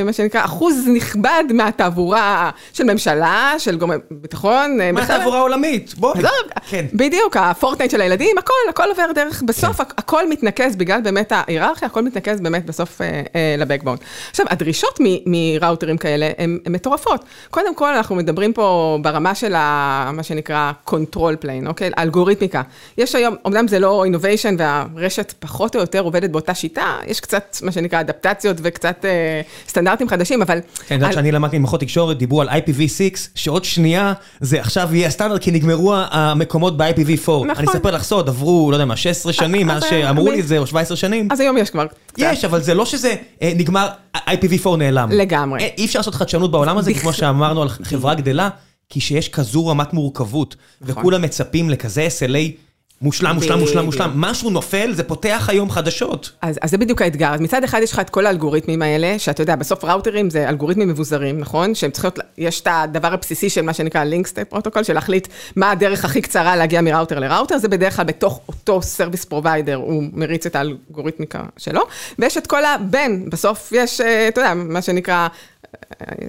מה 0.06 0.14
שנקרא, 0.14 0.46
אחוז 0.46 0.76
נכבד 0.96 1.44
מהתעבורה 1.54 2.50
של 2.74 2.84
ממשלה, 2.84 3.54
של 3.58 3.78
גורמי 3.78 3.96
ביטחון. 4.12 4.82
אה, 4.82 4.92
מה 4.92 5.02
בכלל- 5.02 5.18
תעבורה 5.18 5.40
עולמית? 5.42 5.94
בואי. 5.98 6.20
עזוב, 6.20 6.32
כן. 6.70 6.86
בדיוק, 6.94 7.38
הפורטנייט 7.38 7.92
של 7.92 8.02
הילדים, 8.02 8.38
הכל, 8.38 8.54
הכל 8.70 8.84
עובר 8.90 9.12
דרך, 9.16 9.44
בסוף 9.46 9.82
הכ- 9.82 9.94
הכל 9.98 10.30
מתנקז, 10.30 10.76
בגלל 10.76 11.02
באמת 11.02 11.32
ההיררכיה, 11.36 11.88
הכל 11.88 12.02
מתנקז 12.02 12.42
באמת 12.42 12.66
בסוף 12.66 13.02
אה, 13.02 13.08
אה, 13.36 13.56
לבקבון. 13.58 13.98
עכשיו, 14.30 14.46
הדרישות 14.50 15.00
מראוטרים 15.26 15.98
כאלה 15.98 16.30
הן 16.38 16.60
מטורפות. 16.70 17.24
קודם 17.50 17.76
כל, 17.76 17.94
אנחנו 17.94 18.16
מדברים 18.16 18.54
פה 18.54 18.98
ברמה 19.02 19.36
של 19.36 19.54
ה, 19.56 20.12
מה 20.14 20.24
שנקרא 20.24 20.72
control 20.90 21.16
plane, 21.46 21.68
אוקיי? 21.68 21.90
אלגוריתמיקה. 22.00 22.62
יש 22.98 23.16
היום, 23.16 23.36
אמנם 23.48 23.68
זה 23.68 23.80
לא 23.80 24.06
innovation 24.08 24.56
והרשת 24.58 25.34
פחות 25.40 25.76
או 25.76 25.82
יותר 25.82 25.97
עובדת 26.04 26.30
באותה 26.30 26.54
שיטה, 26.54 26.96
יש 27.08 27.20
קצת, 27.20 27.58
מה 27.64 27.72
שנקרא, 27.72 28.00
אדפטציות 28.00 28.58
וקצת 28.64 29.06
אה, 29.06 29.42
סטנדרטים 29.68 30.10
חדשים, 30.10 30.42
אבל... 30.42 30.60
כן, 30.60 30.86
את 30.86 30.92
יודעת 30.92 31.10
על- 31.10 31.16
שאני 31.16 31.32
למדתי 31.32 31.58
ממערכות 31.58 31.80
תקשורת, 31.80 32.18
דיברו 32.18 32.42
על 32.42 32.50
IPv6, 32.50 33.02
שעוד 33.36 33.66
שנייה 33.66 34.14
זה 34.40 34.60
עכשיו 34.60 34.90
יהיה 34.96 35.08
הסטנדרט, 35.08 35.42
כי 35.42 35.52
נגמרו 35.52 35.94
המקומות 36.12 36.78
ב-IPv4. 36.78 37.22
נכון. 37.24 37.50
אני 37.50 37.68
אספר 37.68 37.92
לך 37.92 38.04
סוד, 38.04 38.30
עברו, 38.30 38.72
לא 38.72 38.76
יודע 38.76 38.86
מה, 38.86 38.96
16 38.96 39.34
שנים 39.34 39.68
מאז 39.68 39.84
אז, 39.84 39.90
שאמרו 39.90 40.28
אה, 40.28 40.32
לי 40.32 40.40
את 40.40 40.48
זה, 40.48 40.58
או 40.58 40.68
17 40.68 40.98
שנים. 40.98 41.28
אז 41.32 41.40
היום 41.40 41.58
יש 41.58 41.70
כבר 41.70 41.86
קצת. 41.88 41.98
יש, 42.18 42.46
אבל 42.46 42.62
זה 42.62 42.74
לא 42.74 42.86
שזה 42.86 43.16
אה, 43.42 43.52
נגמר, 43.56 43.88
IPv4 44.18 44.70
נעלם. 44.78 45.10
לגמרי. 45.12 45.64
אה, 45.64 45.68
אי 45.78 45.86
אפשר 45.86 46.00
לעשות 46.00 46.16
חדשנות 46.16 46.52
בעולם 46.52 46.78
הזה, 46.78 46.94
כמו 46.94 47.14
שאמרנו 47.14 47.62
על 47.62 47.70
חברה 47.70 48.16
גדלה, 48.22 48.50
כי 48.90 49.00
שיש 49.00 49.30
כזו 49.30 49.68
רמת 49.68 49.94
מורכבות, 49.94 50.56
נכון. 50.82 51.02
וכולם 51.02 51.22
מצפים 51.22 51.70
לכזה 51.70 52.08
SLA 52.20 52.67
מושלם, 53.02 53.36
מושלם, 53.36 53.60
מושלם, 53.60 53.86
מושלם. 53.86 54.10
בדיוק. 54.10 54.26
משהו 54.30 54.50
נופל, 54.50 54.94
זה 54.94 55.04
פותח 55.04 55.48
היום 55.52 55.70
חדשות. 55.70 56.32
אז, 56.42 56.60
אז 56.62 56.72
זה 56.72 56.78
בדיוק 56.78 57.02
האתגר. 57.02 57.34
אז 57.34 57.42
מצד 57.42 57.64
אחד 57.64 57.80
יש 57.84 57.92
לך 57.92 58.00
את 58.00 58.10
כל 58.10 58.26
האלגוריתמים 58.26 58.82
האלה, 58.82 59.20
שאתה 59.20 59.44
יודע, 59.44 59.56
בסוף 59.56 59.84
ראוטרים 59.84 60.30
זה 60.30 60.50
אלגוריתמים 60.50 60.88
מבוזרים, 60.88 61.40
נכון? 61.40 61.76
שהם 61.76 61.92
צריכים 61.92 62.12
להיות, 62.16 62.30
יש 62.38 62.62
את 62.62 62.68
הדבר 62.72 63.14
הבסיסי 63.14 63.50
של 63.50 63.62
מה 63.62 63.74
שנקרא 63.74 64.04
link 64.04 64.28
state 64.28 64.48
protocol, 64.50 64.84
של 64.84 64.94
להחליט 64.94 65.28
מה 65.56 65.72
הדרך 65.72 66.06
הכי 66.06 66.22
קצרה 66.22 66.56
להגיע 66.56 66.82
מראוטר 66.82 67.20
לראוטר, 67.20 67.58
זה 67.58 67.68
בדרך 67.68 67.96
כלל 67.96 68.06
בתוך 68.06 68.42
אותו 68.48 68.82
service 68.82 69.26
provider, 69.26 69.76
הוא 69.76 70.04
מריץ 70.14 70.46
את 70.46 70.56
האלגוריתמיקה 70.56 71.44
שלו, 71.58 71.82
ויש 72.20 72.38
את 72.38 72.48
כל 72.48 72.66
הבין, 72.66 73.30
בסוף 73.30 73.72
יש, 73.72 74.02
אה, 74.02 74.28
אתה 74.28 74.42
יודע, 74.42 74.54
מה 74.54 74.82
שנקרא... 74.82 75.28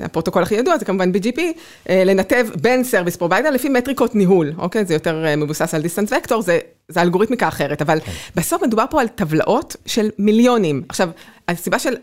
הפרוטוקול 0.03 0.43
הכי 0.43 0.55
ידוע 0.55 0.79
זה 0.79 0.85
כמובן 0.85 1.13
BGP, 1.13 1.41
לנתב 1.89 2.47
בין 2.61 2.85
service 2.85 3.17
provider 3.17 3.51
לפי 3.51 3.69
מטריקות 3.69 4.15
ניהול, 4.15 4.53
אוקיי? 4.59 4.85
זה 4.85 4.95
יותר 4.95 5.25
מבוסס 5.37 5.75
על 5.75 5.83
distance 5.83 6.13
vector, 6.19 6.43
זה, 6.43 6.59
זה 6.89 7.03
אלגוריתמיקה 7.03 7.49
אחרת, 7.49 7.83
אבל 7.83 8.01
כן. 8.01 8.13
בסוף 8.37 8.63
מדובר 8.63 8.85
פה 8.91 9.01
על 9.01 9.09
טבלאות 9.09 9.77
של 9.87 10.11
מיליונים. 10.19 10.83
עכשיו, 10.89 11.11
הסיבה 11.49 11.79
של 11.79 11.95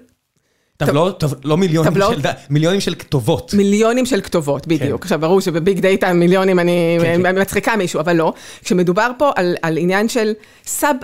טבלאות, 0.78 1.24
לא 1.44 1.58
מיליונים 1.58 1.94
של, 1.94 2.30
מיליונים 2.50 2.82
של 2.82 2.96
כתובות. 2.96 3.54
מיליונים 3.54 4.06
של 4.06 4.22
כתובות, 4.22 4.68
בדיוק. 4.68 5.02
כן. 5.02 5.06
עכשיו, 5.06 5.20
ברור 5.20 5.42
שבביג 5.42 5.80
דאטה 5.80 6.14
מיליונים 6.14 6.60
אני 6.60 6.98
כן, 7.02 7.22
כן. 7.24 7.42
מצחיקה 7.42 7.76
מישהו, 7.76 8.00
אבל 8.00 8.16
לא. 8.16 8.34
כשמדובר 8.64 9.12
פה 9.18 9.32
על, 9.36 9.56
על 9.62 9.78
עניין 9.78 10.10
של 10.10 10.34
sub 10.66 10.96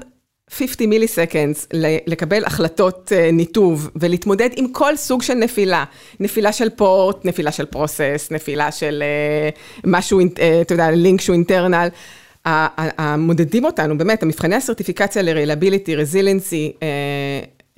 50 0.51 0.89
milliseconds, 0.89 1.67
לקבל 2.07 2.45
החלטות 2.45 3.11
uh, 3.11 3.31
ניתוב 3.31 3.89
ולהתמודד 3.95 4.49
עם 4.55 4.67
כל 4.71 4.95
סוג 4.95 5.21
של 5.21 5.33
נפילה. 5.33 5.83
נפילה 6.19 6.51
של 6.51 6.69
פורט, 6.69 7.25
נפילה 7.25 7.51
של 7.51 7.65
פרוסס, 7.65 8.27
נפילה 8.31 8.71
של 8.71 9.03
uh, 9.03 9.81
משהו, 9.85 10.21
uh, 10.21 10.23
אתה 10.61 10.73
יודע, 10.73 10.91
לינק 10.91 11.21
שהוא 11.21 11.33
אינטרנל. 11.33 11.87
המודדים 12.45 13.65
אותנו, 13.65 13.97
באמת, 13.97 14.23
המבחני 14.23 14.55
הסרטיפיקציה 14.55 15.21
ל-reliability, 15.21 15.87
resiliency, 15.87 16.83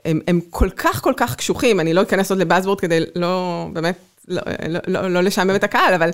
הם, 0.06 0.20
הם 0.28 0.40
כל 0.50 0.70
כך 0.70 1.02
כל 1.02 1.14
כך 1.18 1.36
קשוחים, 1.36 1.80
אני 1.80 1.94
לא 1.94 2.02
אכנס 2.02 2.32
עוד 2.32 2.40
לבאזוורד 2.40 2.80
כדי 2.80 3.00
לא, 3.16 3.66
באמת, 3.74 3.96
לא, 4.28 4.42
לא, 4.68 4.80
לא, 4.88 5.08
לא 5.08 5.22
לשעמם 5.22 5.56
את 5.56 5.64
הקהל, 5.64 5.94
אבל 5.94 6.10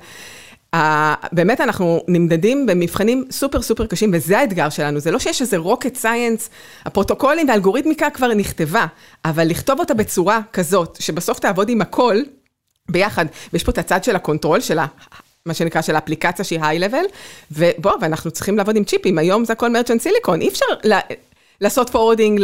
באמת 1.31 1.61
אנחנו 1.61 2.03
נמדדים 2.07 2.65
במבחנים 2.65 3.25
סופר 3.31 3.61
סופר 3.61 3.85
קשים, 3.85 4.11
וזה 4.13 4.39
האתגר 4.39 4.69
שלנו, 4.69 4.99
זה 4.99 5.11
לא 5.11 5.19
שיש 5.19 5.41
איזה 5.41 5.57
rocket 5.57 6.03
science, 6.03 6.49
הפרוטוקולים 6.85 7.47
והאלגוריתמיקה 7.47 8.09
כבר 8.09 8.33
נכתבה, 8.33 8.85
אבל 9.25 9.47
לכתוב 9.47 9.79
אותה 9.79 9.93
בצורה 9.93 10.39
כזאת, 10.53 10.97
שבסוף 10.99 11.39
תעבוד 11.39 11.69
עם 11.69 11.81
הכל 11.81 12.17
ביחד, 12.89 13.25
ויש 13.53 13.63
פה 13.63 13.71
את 13.71 13.77
הצד 13.77 14.03
של 14.03 14.15
ה 14.15 14.20
control, 14.20 14.61
של 14.61 14.79
ה... 14.79 14.85
מה 15.45 15.53
שנקרא 15.53 15.81
של 15.81 15.95
האפליקציה 15.95 16.45
שהיא 16.45 16.59
high-level, 16.61 17.05
ובוא, 17.51 17.91
ואנחנו 18.01 18.31
צריכים 18.31 18.57
לעבוד 18.57 18.75
עם 18.75 18.83
צ'יפים, 18.83 19.17
היום 19.17 19.45
זה 19.45 19.53
הכל 19.53 19.69
merchant 19.69 20.01
silicon, 20.01 20.41
אי 20.41 20.47
אפשר 20.47 20.65
לעשות 21.61 21.89
forwarding 21.89 22.39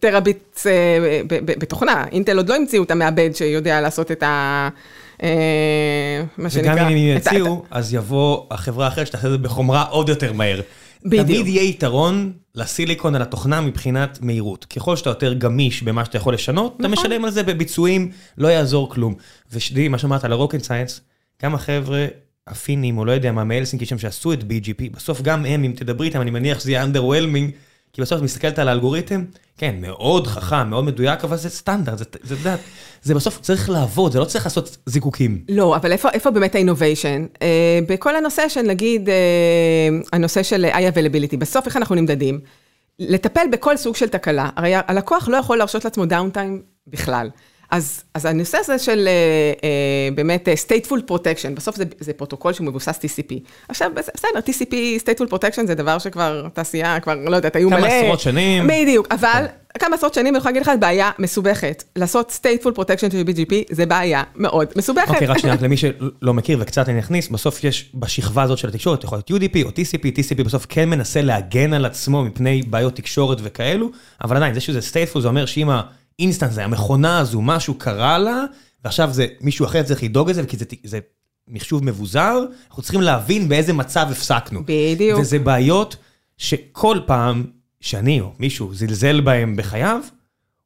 ל 0.00 0.07
terabit 0.07 0.58
אה, 0.66 1.20
בתוכנה. 1.44 2.04
אינטל 2.12 2.36
עוד 2.36 2.48
לא 2.48 2.54
המציאו 2.54 2.82
את 2.82 2.90
המעבד 2.90 3.30
שיודע 3.34 3.80
לעשות 3.80 4.10
את 4.10 4.22
ה... 4.22 4.68
אה, 5.24 6.24
מה 6.38 6.50
שנקרא... 6.50 6.72
וגם 6.74 6.88
אם 6.88 6.96
הם 6.96 7.16
יציעו, 7.16 7.64
אז 7.70 7.94
יבוא 7.94 8.46
החברה 8.50 8.86
האחרת 8.86 9.06
שתעשה 9.06 9.26
את 9.26 9.32
זה 9.32 9.38
בחומרה 9.38 9.82
עוד 9.82 10.08
יותר 10.08 10.32
מהר. 10.32 10.60
בדיוק. 11.04 11.26
תמיד 11.26 11.46
יהיה 11.46 11.62
יתרון 11.62 12.32
לסיליקון 12.54 13.14
על 13.14 13.22
התוכנה 13.22 13.60
מבחינת 13.60 14.18
מהירות. 14.22 14.64
ככל 14.64 14.96
שאתה 14.96 15.10
יותר 15.10 15.32
גמיש 15.32 15.82
במה 15.82 16.04
שאתה 16.04 16.16
יכול 16.16 16.34
לשנות, 16.34 16.76
אתה 16.76 16.88
נכון. 16.88 17.06
משלם 17.06 17.24
על 17.24 17.30
זה 17.30 17.42
בביצועים, 17.42 18.10
לא 18.38 18.48
יעזור 18.48 18.90
כלום. 18.90 19.14
ושתדעי, 19.52 19.88
מה 19.88 19.98
שאמרת 19.98 20.24
על 20.24 20.32
הרוקן 20.32 20.58
סיינס, 20.58 21.00
גם 21.42 21.54
החבר'ה 21.54 22.06
הפינים, 22.46 22.98
או 22.98 23.04
לא 23.04 23.12
יודע 23.12 23.32
מה, 23.32 23.44
מאלסינקי 23.44 23.86
שם 23.86 23.98
שעשו 23.98 24.32
את 24.32 24.40
BGP, 24.40 24.96
בסוף 24.96 25.22
גם 25.22 25.46
הם, 25.46 25.64
אם 25.64 25.72
תדברי 25.76 26.06
איתם, 26.06 26.20
אני 26.20 26.30
מניח 26.30 26.60
שזה 26.60 26.70
יהיה 26.70 26.84
underwhelming, 26.84 27.50
כי 27.94 28.02
בסוף 28.02 28.18
את 28.18 28.22
מסתכלת 28.22 28.58
על 28.58 28.68
האלגוריתם, 28.68 29.24
כן, 29.58 29.74
מאוד 29.78 30.26
חכם, 30.26 30.70
מאוד 30.70 30.84
מדויק, 30.84 31.24
אבל 31.24 31.36
זה 31.36 31.50
סטנדרט, 31.50 31.98
זה, 31.98 32.04
זה, 32.22 32.34
זה, 32.34 32.56
זה 33.02 33.14
בסוף 33.14 33.40
צריך 33.40 33.70
לעבוד, 33.70 34.12
זה 34.12 34.20
לא 34.20 34.24
צריך 34.24 34.44
לעשות 34.46 34.76
זיקוקים. 34.86 35.44
לא, 35.48 35.76
אבל 35.76 35.92
איפה, 35.92 36.10
איפה 36.10 36.30
באמת 36.30 36.54
ה 36.54 36.60
innovation? 36.60 37.26
אה, 37.34 37.38
בכל 37.88 38.16
הנושא 38.16 38.48
של, 38.48 38.62
נגיד, 38.62 39.08
אה, 39.08 40.08
הנושא 40.12 40.42
של 40.42 40.66
high 40.72 40.87
availability, 40.87 41.36
בסוף 41.36 41.66
איך 41.66 41.76
אנחנו 41.76 41.94
נמדדים? 41.94 42.40
לטפל 42.98 43.46
בכל 43.52 43.76
סוג 43.76 43.96
של 43.96 44.08
תקלה, 44.08 44.50
הרי 44.56 44.72
הלקוח 44.74 45.28
לא 45.28 45.36
יכול 45.36 45.58
להרשות 45.58 45.84
לעצמו 45.84 46.06
downtime 46.06 46.62
בכלל. 46.86 47.30
אז, 47.70 48.02
אז 48.14 48.24
הנושא 48.24 48.58
הזה 48.58 48.78
של 48.78 49.08
אה, 49.08 49.60
אה, 49.60 50.14
באמת 50.14 50.48
אה, 50.48 50.70
stateful 50.70 51.10
protection, 51.10 51.50
בסוף 51.54 51.76
זה, 51.76 51.84
זה 52.00 52.12
פרוטוקול 52.12 52.52
שהוא 52.52 52.66
מבוסס 52.66 52.98
TCP. 52.98 53.34
עכשיו, 53.68 53.90
בסדר, 53.94 54.40
TCP, 54.46 54.74
stateful 55.02 55.34
protection 55.34 55.66
זה 55.66 55.74
דבר 55.74 55.98
שכבר 55.98 56.48
תעשייה, 56.52 57.00
כבר, 57.00 57.14
לא 57.14 57.36
יודעת, 57.36 57.56
היו 57.56 57.70
מלא... 57.70 57.78
כמה 57.78 57.86
עשרות 57.86 58.20
שנים. 58.20 58.66
בדיוק, 58.66 59.06
אבל 59.10 59.46
כן. 59.46 59.78
כמה 59.78 59.96
עשרות 59.96 60.14
שנים, 60.14 60.34
אני 60.34 60.38
יכולה 60.38 60.52
להגיד 60.52 60.62
לך, 60.62 60.72
בעיה 60.80 61.10
מסובכת. 61.18 61.84
לעשות 61.96 62.40
stateful 62.42 62.78
protection 62.78 63.12
של 63.12 63.22
BGP 63.26 63.54
זה 63.70 63.86
בעיה 63.86 64.22
מאוד 64.36 64.68
מסובכת. 64.76 65.08
אוקיי, 65.08 65.26
רק 65.26 65.38
שנייה, 65.38 65.56
למי 65.60 65.76
שלא 65.76 66.34
מכיר 66.34 66.58
וקצת 66.60 66.88
אני 66.88 66.98
אכניס, 66.98 67.28
בסוף 67.28 67.64
יש 67.64 67.90
בשכבה 67.94 68.42
הזאת 68.42 68.58
של 68.58 68.68
התקשורת, 68.68 69.04
יכול 69.04 69.18
להיות 69.28 69.42
UDP 69.42 69.56
או 69.64 69.68
TCP, 69.68 70.18
TCP 70.18 70.44
בסוף 70.44 70.66
כן 70.68 70.90
מנסה 70.90 71.22
להגן 71.22 71.72
על 71.72 71.84
עצמו 71.84 72.24
מפני 72.24 72.62
בעיות 72.62 72.96
תקשורת 72.96 73.38
וכאלו, 73.42 73.90
אבל 74.24 74.36
עדיין, 74.36 74.54
זה 74.54 74.60
שזה 74.60 74.78
stateful 74.78 75.20
זה 75.20 75.28
אומר 75.28 75.46
שאם. 75.46 75.70
אינסטנט, 76.18 76.52
זה 76.52 76.64
המכונה 76.64 77.18
הזו, 77.18 77.42
משהו 77.42 77.74
קרה 77.74 78.18
לה, 78.18 78.44
ועכשיו 78.84 79.12
זה 79.12 79.26
מישהו 79.40 79.66
אחר 79.66 79.82
צריך 79.82 80.02
לדאוג 80.02 80.30
לזה, 80.30 80.46
כי 80.46 80.56
זה, 80.56 80.64
זה 80.84 80.98
מחשוב 81.48 81.84
מבוזר, 81.84 82.38
אנחנו 82.68 82.82
צריכים 82.82 83.00
להבין 83.00 83.48
באיזה 83.48 83.72
מצב 83.72 84.06
הפסקנו. 84.10 84.60
בדיוק. 84.66 85.20
וזה 85.20 85.38
בעיות 85.38 85.96
שכל 86.38 86.98
פעם 87.06 87.44
שאני 87.80 88.20
או 88.20 88.32
מישהו 88.38 88.74
זלזל 88.74 89.20
בהם 89.20 89.56
בחייו, 89.56 90.00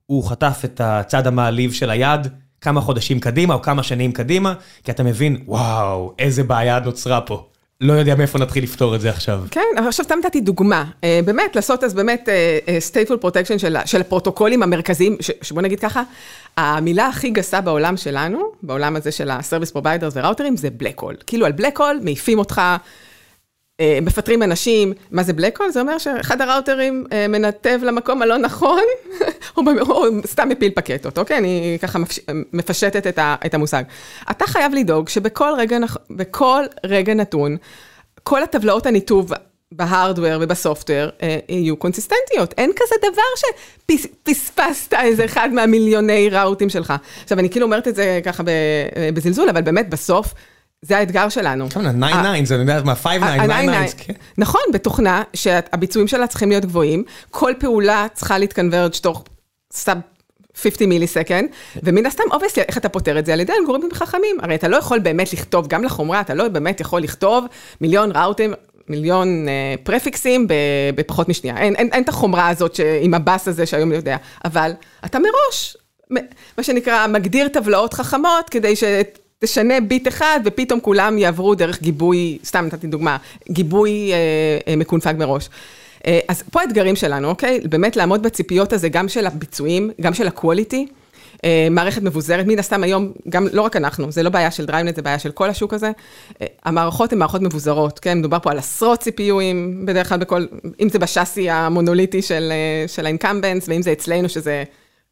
הוא 0.07 0.25
חטף 0.25 0.61
את 0.65 0.81
הצד 0.85 1.27
המעליב 1.27 1.73
של 1.73 1.91
היד 1.91 2.27
כמה 2.61 2.81
חודשים 2.81 3.21
קדימה 3.21 3.55
או 3.55 3.63
כמה 3.63 3.83
שנים 3.83 4.13
קדימה, 4.13 4.55
כי 4.85 4.91
אתה 4.91 5.03
מבין, 5.03 5.43
וואו, 5.47 6.15
איזה 6.19 6.45
בעיה 6.45 6.81
נוצרה 6.81 7.21
פה. 7.21 7.49
לא 7.81 7.93
יודע 7.93 8.15
מאיפה 8.15 8.39
נתחיל 8.39 8.65
לפתור 8.65 8.95
את 8.95 9.01
זה 9.01 9.11
עכשיו. 9.11 9.41
כן, 9.51 9.61
אבל 9.79 9.89
עכשיו 9.89 10.05
סתם 10.05 10.19
נתתי 10.25 10.41
דוגמה. 10.41 10.85
אה, 11.05 11.21
באמת, 11.25 11.57
לעשות 11.57 11.85
אז 11.85 11.95
באמת 11.95 12.29
אה, 12.29 12.59
אה, 12.69 12.79
stateful 12.93 13.25
protection 13.25 13.59
של 13.87 14.01
הפרוטוקולים 14.01 14.63
המרכזיים, 14.63 15.17
שבוא 15.43 15.63
נגיד 15.63 15.81
ככה, 15.81 16.03
המילה 16.57 17.07
הכי 17.07 17.31
גסה 17.31 17.61
בעולם 17.61 17.97
שלנו, 17.97 18.53
בעולם 18.63 18.97
הזה 18.97 19.13
של 19.13 19.31
ה-service 19.31 19.77
providers 19.77 20.13
וראוטרים, 20.13 20.57
זה 20.57 20.69
black 20.83 21.03
hole. 21.03 21.25
כאילו 21.27 21.47
על 21.47 21.53
black 21.53 21.79
hole 21.79 22.03
מעיפים 22.03 22.39
אותך, 22.39 22.59
אה, 22.59 22.77
מפטרים 24.03 24.43
אנשים, 24.43 24.93
מה 25.11 25.23
זה 25.23 25.33
בלק 25.33 25.61
הול? 25.61 25.71
זה 25.71 25.81
אומר 25.81 25.99
שאחד 25.99 26.41
הראוטרים 26.41 27.05
אה, 27.13 27.29
מנתב 27.29 27.81
למקום 27.83 28.23
הלא 28.23 28.37
נכון, 28.37 28.83
או, 29.57 30.05
סתם 30.27 30.49
מפיל 30.49 30.73
פקטות, 30.75 31.19
אוקיי? 31.19 31.39
אני 31.39 31.79
ככה 31.83 31.99
מפשטת 32.53 33.19
את, 33.47 33.55
המושג. 33.55 33.83
אתה 34.31 34.47
חייב 34.47 34.75
לדאוג 34.75 35.09
שבכל 35.09 35.53
רגע, 35.59 35.79
בכל 36.11 36.65
רגע 36.87 37.15
נתון, 37.15 37.57
כל 38.23 38.43
הטבלאות 38.43 38.87
הניתוב 38.87 39.33
בהארדוור 39.73 40.39
ובסופטוור 40.41 41.09
אה, 41.23 41.39
יהיו 41.49 41.77
קונסיסטנטיות. 41.77 42.55
אין 42.59 42.73
כזה 42.77 42.95
דבר 43.11 43.23
שפספסת 43.37 44.95
איזה 44.95 45.25
אחד 45.25 45.49
מהמיליוני 45.53 46.29
ראוטים 46.31 46.69
שלך. 46.69 46.95
עכשיו, 47.23 47.39
אני 47.39 47.51
כאילו 47.51 47.67
אומרת 47.67 47.89
את 47.89 47.95
זה 47.95 48.21
ככה 48.25 48.43
בזלזול, 49.15 49.49
אבל 49.49 49.63
באמת 49.63 49.91
בסוף, 49.91 50.35
זה 50.83 50.99
האתגר 50.99 51.29
שלנו. 51.29 51.71
כמה, 51.71 52.35
9-9, 52.43 52.45
זה 52.45 52.65
מה, 52.85 52.93
5-9, 52.93 53.07
9-9. 53.07 53.11
כן. 53.97 54.13
נכון, 54.39 54.61
בתוכנה 54.73 55.23
שהביצועים 55.35 56.09
שלה 56.09 56.27
צריכים 56.27 56.49
להיות 56.49 56.65
גבוהים, 56.65 57.05
כל 57.31 57.53
פעולה 57.59 58.07
צריכה 58.15 58.39
להתקנוורג' 58.39 58.93
תוך 58.93 59.25
sub 59.73 59.99
50 60.63 60.89
millisecond, 60.89 61.49
ומן 61.83 62.07
הסתם, 62.07 62.23
obviously, 62.33 62.63
איך 62.69 62.79
אתה 62.79 62.89
פותר 62.89 63.19
את 63.19 63.27
זה? 63.27 63.33
על 63.33 63.41
ידי 63.41 63.53
אלגוריתמים 63.61 63.95
חכמים. 63.95 64.37
הרי 64.43 64.55
אתה 64.55 64.69
לא 64.69 64.77
יכול 64.77 64.99
באמת 64.99 65.33
לכתוב, 65.33 65.67
גם 65.67 65.85
לחומרה, 65.85 66.21
אתה 66.21 66.35
לא 66.35 66.49
באמת 66.49 66.81
יכול 66.81 67.01
לכתוב 67.01 67.45
מיליון 67.81 68.11
ראוטים, 68.15 68.55
מיליון 68.89 69.47
אה, 69.47 69.85
פרפיקסים 69.85 70.47
בפחות 70.95 71.29
משנייה. 71.29 71.59
אין, 71.59 71.77
אין, 71.77 71.89
אין 71.93 72.03
את 72.03 72.09
החומרה 72.09 72.49
הזאת 72.49 72.75
ש, 72.75 72.81
עם 73.03 73.15
ה 73.15 73.23
bus 73.23 73.49
הזה 73.49 73.67
שהיום 73.67 73.93
יודע, 73.93 74.17
אבל 74.45 74.73
אתה 75.05 75.19
מראש, 75.19 75.77
מה 76.59 76.63
שנקרא, 76.63 77.07
מגדיר 77.07 77.49
טבלאות 77.49 77.95
חכמות 77.95 78.51
כדי 78.51 78.77
ש... 78.77 78.85
תשנה 79.41 79.81
ביט 79.81 80.09
אחד 80.09 80.41
ופתאום 80.45 80.81
כולם 80.81 81.19
יעברו 81.19 81.55
דרך 81.55 81.83
גיבוי, 81.83 82.39
סתם 82.45 82.65
נתתי 82.67 82.87
דוגמה, 82.87 83.17
גיבוי 83.51 84.13
אה, 84.13 84.19
אה, 84.69 84.77
מקונפג 84.77 85.15
מראש. 85.19 85.49
אה, 86.07 86.19
אז 86.29 86.43
פה 86.53 86.61
האתגרים 86.61 86.97
שלנו, 86.97 87.29
אוקיי? 87.29 87.61
באמת 87.65 87.97
לעמוד 87.97 88.23
בציפיות 88.23 88.73
הזה, 88.73 88.89
גם 88.89 89.09
של 89.09 89.27
הביצועים, 89.27 89.91
גם 90.01 90.15
של 90.15 90.27
ה 90.27 90.34
quality. 90.34 90.87
אה, 91.45 91.69
מערכת 91.71 92.03
מבוזרת, 92.03 92.47
מן 92.47 92.59
הסתם 92.59 92.83
היום, 92.83 93.13
גם 93.29 93.47
לא 93.53 93.63
רק 93.63 93.77
אנחנו, 93.77 94.13
זה 94.13 94.23
לא 94.23 94.31
בעיה 94.31 94.51
של 94.51 94.67
DriveNets, 94.67 94.97
זה 94.97 95.03
בעיה 95.03 95.19
של 95.19 95.31
כל 95.31 95.51
השוק 95.51 95.75
הזה. 95.75 95.91
אה, 96.43 96.47
המערכות 96.65 97.13
הן 97.13 97.19
מערכות 97.19 97.43
מבוזרות, 97.43 97.99
כן? 97.99 98.19
מדובר 98.19 98.39
פה 98.43 98.51
על 98.51 98.59
עשרות 98.59 99.03
CPUים, 99.03 99.85
בדרך 99.85 100.09
כלל 100.09 100.19
בכל, 100.19 100.47
אם 100.81 100.89
זה 100.89 100.99
ב 100.99 101.05
chassis 101.05 101.51
המונוליטי 101.51 102.23
של, 102.23 102.53
אה, 102.53 102.89
של 102.89 103.07
ה 103.07 103.12
incumbents, 103.12 103.69
ואם 103.69 103.83
זה 103.83 103.93
אצלנו, 103.93 104.29
שזה 104.29 104.65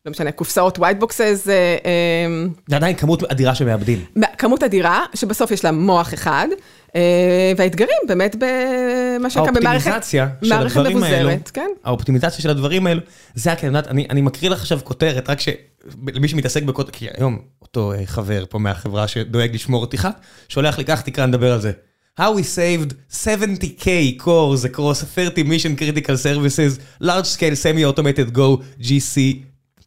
לא 0.06 0.10
משנה, 0.10 0.32
קופסאות 0.32 0.78
white 0.78 1.02
boxes. 1.02 1.48
אה, 1.48 1.76
אה, 1.84 2.46
זה 2.68 2.76
עדיין 2.76 2.96
כמות 2.96 3.22
אדירה 3.22 3.54
שמאבדים. 3.54 4.04
כמות 4.38 4.62
אדירה, 4.62 5.04
שבסוף 5.14 5.50
יש 5.50 5.64
לה 5.64 5.72
מוח 5.72 6.14
אחד, 6.14 6.48
אה, 6.96 7.52
והאתגרים 7.56 7.98
באמת 8.08 8.36
במה 8.38 9.30
שנקרא 9.30 9.50
במערכת 9.50 9.86
האופטימיזציה 9.86 10.28
של 10.42 10.52
הדברים 10.52 11.02
האלו, 11.02 11.30
כן? 11.52 11.70
האופטימיזציה 11.84 12.42
של 12.42 12.50
הדברים 12.50 12.86
האלו, 12.86 13.00
זה 13.34 13.52
הכי, 13.52 13.66
אני, 13.68 14.06
אני 14.10 14.20
מקריא 14.20 14.50
לך 14.50 14.60
עכשיו 14.60 14.78
כותרת, 14.84 15.30
רק 15.30 15.38
שלמי 15.40 16.28
שמתעסק 16.28 16.62
בכותרת, 16.62 16.94
כי 16.94 17.06
היום 17.16 17.38
אותו 17.62 17.92
חבר 18.04 18.44
פה 18.50 18.58
מהחברה 18.58 19.08
שדואג 19.08 19.54
לשמור 19.54 19.80
אותך, 19.80 20.08
שולח 20.48 20.78
לי, 20.78 20.84
קח 20.84 21.00
תקרא, 21.00 21.26
נדבר 21.26 21.52
על 21.52 21.60
זה. 21.60 21.72
How 22.20 22.32
we 22.38 22.44
saved 22.44 22.94
70k 23.24 24.18
cores 24.24 24.64
across 24.64 25.04
30 25.14 25.44
mission 25.44 25.76
critical 25.76 26.16
services, 26.16 26.80
large 27.00 27.26
scale 27.26 27.56
semi-automated 27.56 28.32
Go 28.32 28.62
GC 28.80 29.42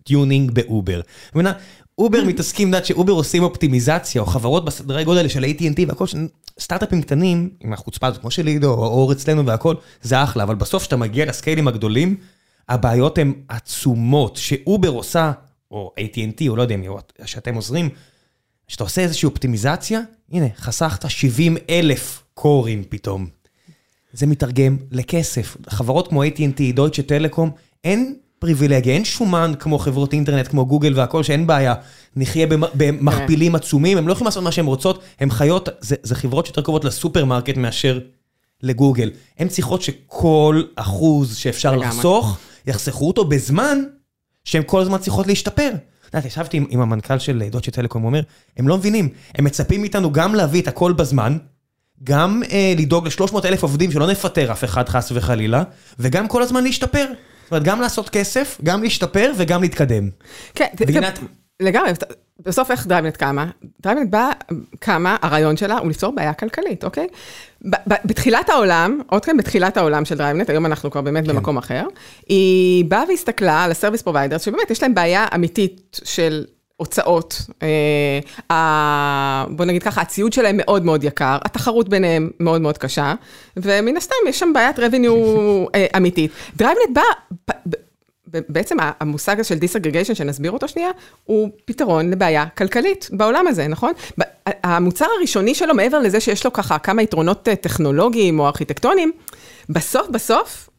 tuning 0.09 0.51
באובר. 0.51 1.01
אובר 1.97 2.23
מתעסקים, 2.23 2.67
יודעת 2.67 2.85
שאובר 2.85 3.13
עושים 3.13 3.43
אופטימיזציה, 3.43 4.21
או 4.21 4.25
חברות 4.25 4.65
בסדרי 4.65 5.03
גודל 5.03 5.27
של 5.27 5.43
AT&T 5.43 5.85
והכל, 5.87 6.05
סטארט-אפים 6.59 7.01
קטנים, 7.01 7.49
עם 7.59 7.73
החוצפה 7.73 8.07
הזאת, 8.07 8.21
כמו 8.21 8.31
של 8.31 8.47
עידו, 8.47 8.73
או 8.73 8.85
אור 8.85 9.11
אצלנו 9.11 9.45
והכל, 9.45 9.75
זה 10.01 10.23
אחלה, 10.23 10.43
אבל 10.43 10.55
בסוף 10.55 10.81
כשאתה 10.81 10.95
מגיע 10.95 11.25
לסקיילים 11.25 11.67
הגדולים, 11.67 12.15
הבעיות 12.69 13.17
הן 13.17 13.33
עצומות, 13.47 14.37
שאובר 14.37 14.89
עושה, 14.89 15.31
או 15.71 15.93
AT&T, 15.99 16.49
או 16.49 16.55
לא 16.55 16.61
יודע 16.61 16.77
מי, 16.77 16.87
שאתם 17.25 17.55
עוזרים, 17.55 17.89
כשאתה 18.67 18.83
עושה 18.83 19.01
איזושהי 19.01 19.27
אופטימיזציה, 19.27 20.01
הנה, 20.31 20.47
חסכת 20.57 21.09
70 21.09 21.57
אלף 21.69 22.23
קורים 22.33 22.83
פתאום. 22.89 23.27
זה 24.13 24.27
מתרגם 24.27 24.77
לכסף. 24.91 25.57
חברות 25.69 26.07
כמו 26.07 26.23
AT&T, 26.23 26.73
דויטשה 26.73 27.03
טלקום, 27.03 27.51
אין 27.83 28.15
פריבילגיה, 28.39 28.93
אין 28.93 29.05
שומן 29.05 29.53
כמו 29.59 29.79
חברות 29.79 30.13
אינטרנט, 30.13 30.47
כמו 30.47 30.65
גוגל 30.65 30.93
והכל, 30.95 31.23
שאין 31.23 31.47
בעיה. 31.47 31.73
נחיה 32.15 32.47
במכפילים 32.49 33.55
עצומים, 33.55 33.97
הם 33.97 34.07
לא 34.07 34.11
יכולים 34.11 34.25
לעשות 34.25 34.43
מה 34.43 34.51
שהם 34.51 34.65
רוצות, 34.65 35.03
הם 35.19 35.31
חיות, 35.31 35.69
זה, 35.79 35.95
זה 36.03 36.15
חברות 36.15 36.45
שיותר 36.45 36.61
קרובות 36.61 36.85
לסופרמרקט 36.85 37.57
מאשר 37.57 37.99
לגוגל. 38.63 39.11
הן 39.39 39.47
צריכות 39.47 39.81
שכל 39.81 40.63
אחוז 40.75 41.35
שאפשר 41.35 41.75
לחסוך, 41.75 42.37
יחסכו 42.67 43.07
אותו 43.07 43.25
בזמן 43.25 43.79
שהן 44.43 44.63
כל 44.65 44.81
הזמן 44.81 44.97
צריכות 44.97 45.27
להשתפר. 45.27 45.69
את 46.09 46.13
יודעת, 46.13 46.25
ישבתי 46.25 46.57
עם, 46.57 46.65
עם 46.69 46.81
המנכ"ל 46.81 47.19
של 47.19 47.43
דוצ'ה 47.51 47.71
טלקום, 47.71 48.01
הוא 48.01 48.07
אומר, 48.07 48.21
הם 48.57 48.67
לא 48.67 48.77
מבינים, 48.77 49.09
הם 49.35 49.45
מצפים 49.45 49.81
מאיתנו 49.81 50.11
גם 50.11 50.35
להביא 50.35 50.61
את 50.61 50.67
הכל 50.67 50.93
בזמן, 50.93 51.37
גם 52.03 52.41
אה, 52.51 52.73
לדאוג 52.77 53.07
ל-300 53.07 53.45
אלף 53.45 53.63
עובדים 53.63 53.91
שלא 53.91 54.07
נפטר 54.07 54.51
אף 54.51 54.63
אחד 54.63 54.89
חס 54.89 55.11
וחלילה, 55.15 55.63
וגם 55.99 56.27
כל 56.27 56.43
הזמן 56.43 56.63
להשתפר. 56.63 57.05
זאת 57.49 57.51
אומרת, 57.51 57.63
גם 57.63 57.81
לעשות 57.81 58.09
כסף, 58.09 58.57
גם 58.63 58.83
להשתפר 58.83 59.31
וגם 59.37 59.61
להתקדם. 59.61 60.09
כן. 60.55 60.67
לגמרי, 61.59 61.91
בסוף 62.45 62.71
איך 62.71 62.87
DriveNets 62.87 63.17
קמה? 63.17 63.49
DriveNets 63.81 64.09
באה, 64.09 64.29
קמה, 64.79 65.17
הרעיון 65.21 65.57
שלה 65.57 65.77
הוא 65.77 65.89
לפתור 65.89 66.15
בעיה 66.15 66.33
כלכלית, 66.33 66.83
אוקיי? 66.83 67.07
בתחילת 68.05 68.49
העולם, 68.49 69.01
עוד 69.07 69.25
כן 69.25 69.37
בתחילת 69.37 69.77
העולם 69.77 70.05
של 70.05 70.17
DriveNets, 70.17 70.49
היום 70.49 70.65
אנחנו 70.65 70.91
כבר 70.91 71.01
באמת 71.01 71.25
כן. 71.25 71.35
במקום 71.35 71.57
אחר, 71.57 71.83
היא 72.27 72.85
באה 72.85 73.03
והסתכלה 73.07 73.63
על 73.63 73.71
ה 73.71 73.75
service 73.75 74.01
providers, 74.01 74.41
שבאמת 74.41 74.71
יש 74.71 74.83
להם 74.83 74.93
בעיה 74.93 75.25
אמיתית 75.35 75.99
של 76.03 76.45
הוצאות, 76.79 77.41
אה, 78.51 79.45
בוא 79.49 79.65
נגיד 79.65 79.83
ככה, 79.83 80.01
הציוד 80.01 80.33
שלהם 80.33 80.57
מאוד 80.57 80.85
מאוד 80.85 81.03
יקר, 81.03 81.37
התחרות 81.45 81.89
ביניהם 81.89 82.29
מאוד 82.39 82.61
מאוד 82.61 82.77
קשה, 82.77 83.13
ומן 83.57 83.97
הסתם 83.97 84.15
יש 84.27 84.39
שם 84.39 84.53
בעיית 84.53 84.79
revenue 84.79 85.09
אה, 85.75 85.87
אמיתית. 85.97 86.31
DriveNets 86.55 86.89
בא, 86.93 87.01
בעצם 88.49 88.77
המושג 88.99 89.39
הזה 89.39 89.49
של 89.49 89.55
disaggregation, 89.55 90.15
שנסביר 90.15 90.51
אותו 90.51 90.67
שנייה, 90.67 90.89
הוא 91.23 91.49
פתרון 91.65 92.09
לבעיה 92.09 92.45
כלכלית 92.57 93.09
בעולם 93.11 93.47
הזה, 93.47 93.67
נכון? 93.67 93.93
המוצר 94.45 95.05
הראשוני 95.17 95.55
שלו, 95.55 95.73
מעבר 95.73 95.99
לזה 95.99 96.19
שיש 96.19 96.45
לו 96.45 96.53
ככה 96.53 96.79
כמה 96.79 97.01
יתרונות 97.01 97.47
אה, 97.47 97.55
טכנולוגיים 97.55 98.39
או 98.39 98.47
ארכיטקטוניים, 98.47 99.11
בסוף 99.69 100.09
בסוף, 100.09 100.69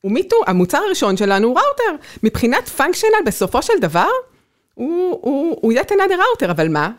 הוא 0.00 0.12
me 0.12 0.20
too, 0.20 0.36
המוצר 0.46 0.78
הראשון 0.78 1.16
שלנו 1.16 1.48
הוא 1.48 1.58
ראוטר. 1.58 2.04
מבחינת 2.22 2.68
functional, 2.68 3.16
בסופו 3.26 3.62
של 3.62 3.72
דבר, 3.80 4.08
הוא, 4.80 5.18
הוא, 5.22 5.56
הוא 5.60 5.72
yet 5.72 5.90
another 5.90 6.42
router, 6.42 6.50
אבל 6.50 6.68
מה? 6.68 6.90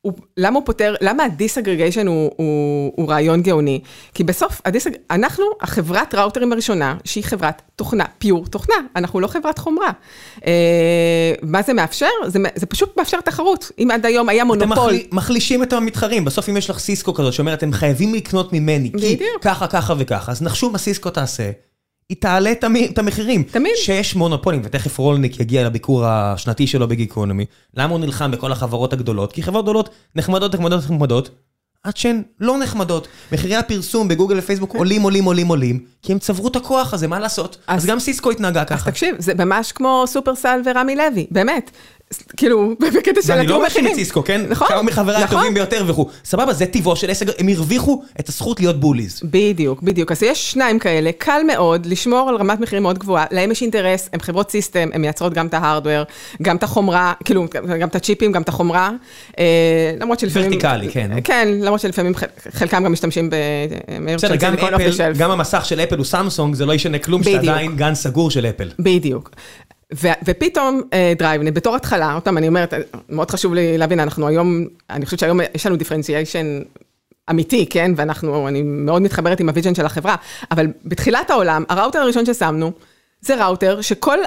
הוא, 0.00 0.12
למה 0.36 0.58
הוא 0.58 0.66
פותר, 0.66 0.94
למה 1.00 1.24
ה 1.24 1.30
disaggregation 1.30 2.06
הוא, 2.06 2.30
הוא, 2.36 2.92
הוא 2.96 3.08
רעיון 3.08 3.42
גאוני? 3.42 3.80
כי 4.14 4.24
בסוף, 4.24 4.60
ה 4.64 4.67
disag... 4.67 4.92
אנחנו 5.10 5.44
החברת 5.60 6.14
ראוטרים 6.14 6.52
הראשונה, 6.52 6.96
שהיא 7.04 7.24
חברת 7.24 7.62
תוכנה, 7.76 8.04
pure 8.18 8.46
תוכנה, 8.46 8.74
אנחנו 8.96 9.20
לא 9.20 9.26
חברת 9.26 9.58
חומרה. 9.58 9.90
אה, 10.46 11.32
מה 11.42 11.62
זה 11.62 11.72
מאפשר? 11.72 12.06
זה, 12.26 12.38
זה 12.54 12.66
פשוט 12.66 12.96
מאפשר 12.96 13.20
תחרות. 13.20 13.70
אם 13.78 13.90
עד 13.90 14.06
היום 14.06 14.28
היה 14.28 14.44
מונופול... 14.44 14.72
אתם 14.72 14.96
מחל, 14.96 15.16
מחלישים 15.16 15.62
את 15.62 15.72
המתחרים, 15.72 16.24
בסוף 16.24 16.48
אם 16.48 16.56
יש 16.56 16.70
לך 16.70 16.78
סיסקו 16.78 17.14
כזאת 17.14 17.32
שאומרת, 17.32 17.58
אתם 17.58 17.72
חייבים 17.72 18.14
לקנות 18.14 18.52
ממני, 18.52 18.92
כי 18.98 19.18
ככה, 19.40 19.66
ככה 19.66 19.94
וככה, 19.98 20.32
אז 20.32 20.42
נחשו 20.42 20.70
מה 20.70 20.78
סיסקו 20.78 21.10
תעשה. 21.10 21.50
היא 22.08 22.16
תעלה 22.20 22.52
את 22.52 22.98
המחירים. 22.98 23.42
תמיד. 23.42 23.72
שיש 23.76 24.16
מונופולים, 24.16 24.60
ותכף 24.64 24.98
רולניק 24.98 25.40
יגיע 25.40 25.66
לביקור 25.66 26.06
השנתי 26.06 26.66
שלו 26.66 26.88
בגיקונומי. 26.88 27.46
למה 27.74 27.92
הוא 27.92 28.00
נלחם 28.00 28.30
בכל 28.30 28.52
החברות 28.52 28.92
הגדולות? 28.92 29.32
כי 29.32 29.42
חברות 29.42 29.64
גדולות 29.64 29.88
נחמדות, 30.16 30.54
נחמדות, 30.54 30.84
נחמדות, 30.84 31.30
עד 31.82 31.96
שהן 31.96 32.22
לא 32.40 32.58
נחמדות. 32.58 33.08
מחירי 33.32 33.56
הפרסום 33.56 34.08
בגוגל 34.08 34.38
ופייסבוק 34.38 34.74
עולים, 34.74 35.02
עולים, 35.02 35.24
עולים, 35.24 35.48
עולים, 35.48 35.84
כי 36.02 36.12
הם 36.12 36.18
צברו 36.18 36.48
את 36.48 36.56
הכוח 36.56 36.94
הזה, 36.94 37.08
מה 37.08 37.18
לעשות? 37.18 37.58
אז, 37.66 37.82
אז 37.82 37.86
גם 37.86 37.98
סיסקו 37.98 38.30
התנהגה 38.30 38.64
ככה. 38.64 38.74
אז 38.74 38.94
תקשיב, 38.94 39.16
זה 39.18 39.34
ממש 39.34 39.72
כמו 39.72 40.04
סופרסל 40.06 40.60
ורמי 40.64 40.96
לוי, 40.96 41.26
באמת. 41.30 41.70
כאילו, 42.36 42.74
בקטע 42.80 43.22
של 43.22 43.32
ואני 43.32 43.46
לא 43.46 43.66
מכין 43.66 43.86
את 43.86 43.94
סיסקו, 43.94 44.24
כן? 44.24 44.40
נכון. 44.48 44.68
כמה 44.68 44.82
מחבריי 44.82 45.24
נכון. 45.24 45.36
הטובים 45.38 45.54
ביותר 45.54 45.84
וכו'. 45.86 46.08
סבבה, 46.24 46.52
זה 46.52 46.66
טיבו 46.66 46.96
של 46.96 47.10
עסק, 47.10 47.26
הם 47.38 47.48
הרוויחו 47.48 48.02
את 48.20 48.28
הזכות 48.28 48.60
להיות 48.60 48.80
bullies. 48.80 49.20
בדיוק, 49.24 49.82
בדיוק. 49.82 50.12
אז 50.12 50.22
יש 50.22 50.52
שניים 50.52 50.78
כאלה, 50.78 51.10
קל 51.18 51.42
מאוד 51.46 51.86
לשמור 51.86 52.28
על 52.28 52.36
רמת 52.36 52.60
מחירים 52.60 52.82
מאוד 52.82 52.98
גבוהה, 52.98 53.24
להם 53.30 53.50
יש 53.50 53.62
אינטרס, 53.62 54.08
הם 54.12 54.20
חברות 54.20 54.50
system, 54.50 54.88
הם 54.92 55.00
מייצרות 55.00 55.32
גם 55.32 55.46
את 55.46 55.54
ה 55.54 55.59
hardware, 55.59 56.02
גם 56.42 56.56
את 56.56 56.62
החומרה, 56.62 57.12
כאילו, 57.24 57.46
גם 57.80 57.88
את 57.88 57.96
הצ'יפים, 57.96 58.32
גם 58.32 58.42
את 58.42 58.48
החומרה. 58.48 58.90
אה, 59.38 59.44
למרות 60.00 60.20
שלפעמים... 60.20 60.50
ורטיקלי, 60.52 60.88
כן. 60.90 61.10
כן, 61.24 61.48
למרות 61.60 61.80
שלפעמים 61.80 62.12
חלקם 62.50 62.84
גם 62.84 62.92
משתמשים 62.92 63.30
ב... 63.30 63.36
בסדר, 64.14 64.36
גם 64.36 64.54
אפל, 64.54 65.12
גם 65.18 65.30
המסך 65.30 65.64
של 65.64 65.80
אפל 65.80 65.96
הוא 65.96 66.04
סמסונג, 66.04 66.54
זה 66.54 66.66
לא 66.66 66.72
ישנה 66.72 66.98
כלום, 66.98 67.22
שאתה 67.22 67.38
עדיין 67.38 67.76
גן 67.76 67.94
סגור 67.94 68.30
של 68.30 68.46
אפל. 68.46 68.70
בדיוק. 68.78 69.30
ופתאום 70.24 70.82
DriveNets, 71.18 71.54
בתור 71.54 71.76
התחלה, 71.76 72.12
עוד 72.12 72.22
פעם, 72.22 72.38
אני 72.38 72.48
אומרת, 72.48 72.74
מאוד 73.08 73.30
חשוב 73.30 73.54
לי 73.54 73.78
להבין, 73.78 74.00
אנחנו 74.00 74.28
היום, 74.28 74.64
אני 74.90 75.04
חושבת 75.04 75.20
שהיום 75.20 75.40
יש 75.54 75.66
לנו 75.66 75.76
differentiation 75.76 76.60
אמיתי, 77.30 77.66
כן? 77.70 77.92
ואנחנו, 77.96 78.48
אני 78.48 78.62
מאוד 78.62 79.02
מתחברת 79.02 79.40
עם 79.40 79.48
ה 79.48 79.52
vision 79.52 79.74
של 79.74 79.86
החברה, 79.86 80.16
אבל 80.50 80.66
בתחילת 80.84 81.30
העולם, 81.30 81.64
הראוטר 81.68 81.98
הראשון 81.98 82.26
ששמנו, 82.26 82.72
זה 83.20 83.44
ראוטר 83.44 83.80
שכל 83.80 84.18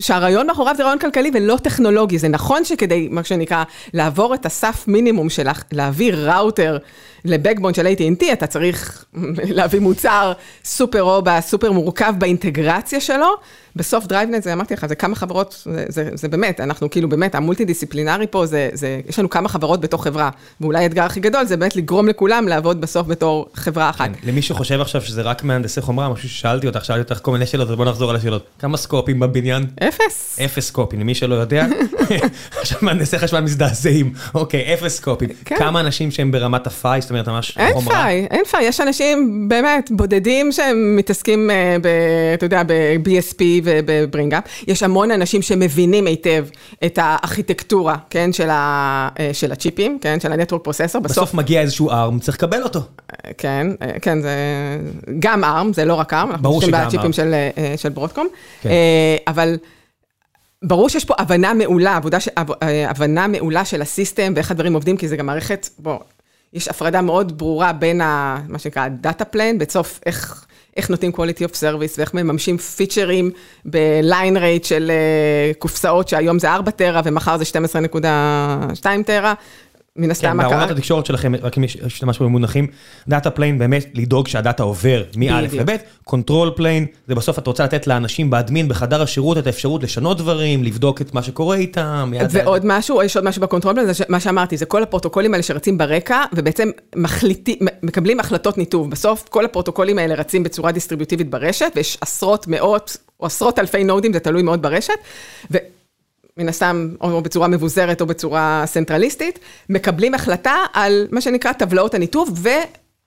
שהרעיון 0.00 0.46
מאחוריו 0.46 0.74
זה 0.76 0.82
רעיון 0.82 0.98
כלכלי 0.98 1.30
ולא 1.34 1.56
טכנולוגי. 1.62 2.18
זה 2.18 2.28
נכון 2.28 2.64
שכדי, 2.64 3.08
מה 3.10 3.24
שנקרא, 3.24 3.64
לעבור 3.94 4.34
את 4.34 4.46
הסף 4.46 4.84
מינימום 4.88 5.30
של 5.30 5.48
להעביר 5.72 6.30
ראוטר 6.30 6.78
ל 7.24 7.30
backbone 7.30 7.74
של 7.74 7.86
AT&T, 7.86 8.32
אתה 8.32 8.46
צריך 8.46 9.04
להביא 9.56 9.80
מוצר 9.80 10.32
סופר 10.64 11.00
רובה, 11.00 11.40
סופר 11.40 11.72
מורכב 11.72 12.14
באינטגרציה 12.18 13.00
שלו. 13.00 13.28
בסוף 13.76 14.06
DriveNets, 14.06 14.42
זה 14.42 14.52
אמרתי 14.52 14.74
לך, 14.74 14.86
זה 14.86 14.94
כמה 14.94 15.14
חברות, 15.14 15.62
זה, 15.64 15.84
זה, 15.88 16.10
זה 16.14 16.28
באמת, 16.28 16.60
אנחנו 16.60 16.90
כאילו 16.90 17.08
באמת, 17.08 17.34
המולטי 17.34 17.64
דיסציפלינרי 17.64 18.26
פה, 18.30 18.46
זה, 18.46 18.68
זה, 18.72 19.00
יש 19.08 19.18
לנו 19.18 19.30
כמה 19.30 19.48
חברות 19.48 19.80
בתוך 19.80 20.04
חברה. 20.04 20.30
ואולי 20.60 20.82
האתגר 20.82 21.02
הכי 21.02 21.20
גדול 21.20 21.44
זה 21.44 21.56
באמת 21.56 21.76
לגרום 21.76 22.08
לכולם 22.08 22.48
לעבוד 22.48 22.80
בסוף 22.80 23.06
בתור 23.06 23.46
חברה 23.54 23.90
אחת. 23.90 24.04
כן, 24.06 24.28
למי 24.28 24.42
שחושב 24.42 24.80
עכשיו 24.80 25.02
שזה 25.02 25.22
רק 25.22 25.44
מהנדסי 25.44 25.80
חומרה, 25.80 26.08
משהו 26.08 26.28
ששאלתי 26.28 26.66
אותך, 26.66 26.84
שאלתי 26.84 27.12
אותך 27.12 27.24
כל 27.24 27.32
מיני 27.32 27.46
שאלות, 27.46 27.70
אז 27.70 27.76
בוא 27.76 27.84
נחזור 27.84 28.10
על 28.10 28.16
השאלות. 28.16 28.46
כמה 28.58 28.76
סקופים 28.76 29.20
בבניין? 29.20 29.66
אפס. 29.88 30.38
אפס 30.44 30.66
סקופים, 30.66 31.00
למי 31.00 31.14
שלא 31.14 31.34
יודע. 31.34 31.66
עכשיו 32.60 32.78
מהנדסי 32.82 33.18
חשמל 33.18 33.40
מזדעזעים. 33.40 34.12
אוקיי, 34.34 34.74
אפס 34.74 34.96
סקופים. 34.96 35.28
כן. 35.44 35.56
כמה 35.58 35.80
אנשים 35.80 36.10
שהם 36.10 36.32
ברמת 36.32 36.66
ה 36.66 36.73
PHY, 36.73 37.00
זאת 37.00 37.10
אומרת, 37.10 37.28
ממש 37.28 37.58
חומרה? 37.72 38.08
אין 38.10 38.26
PHY, 38.26 38.36
אין 38.36 38.44
PHY, 38.44 38.62
יש 38.62 38.80
אנשים 38.80 39.48
באמת 39.48 39.90
בודדים 39.90 40.52
שהם 40.52 40.96
מתעסקים, 40.96 41.50
אה, 41.50 41.76
ב, 41.82 41.86
אתה 42.34 42.46
יודע, 42.46 42.62
ב-BSP 42.62 43.42
וב 43.64 43.78
bring-up. 43.78 44.44
יש 44.66 44.82
המון 44.82 45.10
אנשים 45.10 45.42
שמבינים 45.42 46.06
היטב 46.06 46.46
את 46.84 46.98
הארכיטקטורה, 47.02 47.96
כן, 48.10 48.32
של, 48.32 48.50
ה, 48.50 49.08
אה, 49.18 49.30
של 49.32 49.52
הצ'יפים, 49.52 49.98
כן, 50.00 50.20
של 50.20 50.32
ה 50.32 50.36
network 50.36 50.64
processor. 50.64 51.00
בסוף, 51.00 51.16
בסוף 51.16 51.34
מגיע 51.34 51.60
איזשהו 51.60 51.90
ARM, 51.90 52.20
צריך 52.20 52.36
לקבל 52.36 52.62
אותו. 52.62 52.80
כן, 53.38 53.66
כן, 54.02 54.20
זה 54.20 54.30
גם 55.18 55.44
ARM, 55.44 55.74
זה 55.74 55.84
לא 55.84 55.94
רק 55.94 56.12
ARM, 56.12 56.16
אנחנו 56.16 56.52
חושבים 56.52 56.74
בצ'יפים 56.86 57.12
של, 57.12 57.34
של 57.76 57.88
ברודקום. 57.88 58.28
כן. 58.62 58.70
אבל... 59.26 59.56
ברור 60.64 60.88
שיש 60.88 61.04
פה 61.04 61.14
הבנה 61.18 61.54
מעולה, 61.54 61.96
עבודה, 61.96 62.20
ש... 62.20 62.28
הבנה 62.88 63.26
מעולה 63.26 63.64
של 63.64 63.82
ה 63.82 63.89
system 63.89 64.32
ואיך 64.36 64.50
הדברים 64.50 64.74
עובדים, 64.74 64.96
כי 64.96 65.08
זה 65.08 65.16
גם 65.16 65.26
מערכת, 65.26 65.68
בוא, 65.78 65.98
יש 66.52 66.68
הפרדה 66.68 67.00
מאוד 67.00 67.38
ברורה 67.38 67.72
בין 67.72 68.00
ה, 68.00 68.38
מה 68.48 68.58
שנקרא 68.58 68.88
data 68.88 69.24
plane, 69.24 69.58
בסוף 69.58 70.00
איך, 70.06 70.46
איך 70.80 70.90
נותנים 70.90 71.12
quality 71.14 71.50
of 71.50 71.54
service 71.54 71.94
ואיך 71.98 72.14
מממשים 72.14 72.58
פיצ'רים 72.58 73.30
ב 73.64 73.78
line 73.78 74.36
rate 74.36 74.64
של 74.64 74.90
uh, 74.90 75.58
קופסאות 75.58 76.08
שהיום 76.08 76.38
זה 76.38 76.50
4 76.50 76.70
טרה 76.70 77.00
ומחר 77.04 77.36
זה 77.36 77.44
12.2 78.82 78.86
טרה. 79.06 79.34
מן 79.96 80.10
הסתם, 80.10 80.30
כן, 80.30 80.36
בארונות 80.36 80.70
התקשורת 80.70 81.06
שלכם, 81.06 81.32
רק 81.42 81.58
אם 81.58 81.64
יש 81.64 82.02
משהו 82.02 82.24
במונחים, 82.24 82.66
data 83.08 83.30
plane 83.30 83.58
באמת 83.58 83.86
לדאוג 83.94 84.28
שהדאטה 84.28 84.62
עובר 84.62 85.04
מא' 85.16 85.40
לב', 85.40 85.76
control 86.04 86.50
plane, 86.56 86.86
זה 87.06 87.14
בסוף 87.14 87.38
את 87.38 87.46
רוצה 87.46 87.64
לתת 87.64 87.86
לאנשים 87.86 88.30
באדמין 88.30 88.68
בחדר 88.68 89.02
השירות 89.02 89.38
את 89.38 89.46
האפשרות 89.46 89.82
לשנות 89.82 90.18
דברים, 90.18 90.64
לבדוק 90.64 91.00
את 91.00 91.14
מה 91.14 91.22
שקורה 91.22 91.56
איתם. 91.56 92.12
ועוד 92.30 92.62
משהו, 92.64 93.02
יש 93.02 93.16
עוד 93.16 93.24
משהו 93.24 93.42
ב 93.42 93.46
control 93.46 93.74
plane, 93.74 93.92
זה 93.92 94.04
מה 94.08 94.20
שאמרתי, 94.20 94.56
זה 94.56 94.66
כל 94.66 94.82
הפרוטוקולים 94.82 95.34
האלה 95.34 95.42
שרצים 95.42 95.78
ברקע, 95.78 96.24
ובעצם 96.32 96.70
מחליטים, 96.96 97.58
מקבלים 97.82 98.20
החלטות 98.20 98.58
ניתוב. 98.58 98.90
בסוף 98.90 99.28
כל 99.28 99.44
הפרוטוקולים 99.44 99.98
האלה 99.98 100.14
רצים 100.14 100.42
בצורה 100.42 100.72
דיסטריביוטיבית 100.72 101.30
ברשת, 101.30 101.72
ויש 101.76 101.98
עשרות, 102.00 102.46
מאות, 102.48 102.96
או 103.20 103.26
עשרות 103.26 103.58
אלפי 103.58 103.84
נודים, 103.84 104.12
זה 104.12 104.20
תלוי 104.20 104.42
מאוד 104.42 104.62
ברשת. 104.62 104.94
מן 106.36 106.48
הסתם, 106.48 106.94
או 107.00 107.22
בצורה 107.22 107.48
מבוזרת 107.48 108.00
או 108.00 108.06
בצורה 108.06 108.62
סנטרליסטית, 108.66 109.38
מקבלים 109.68 110.14
החלטה 110.14 110.54
על 110.72 111.06
מה 111.10 111.20
שנקרא 111.20 111.52
טבלאות 111.52 111.94
הניתוב, 111.94 112.46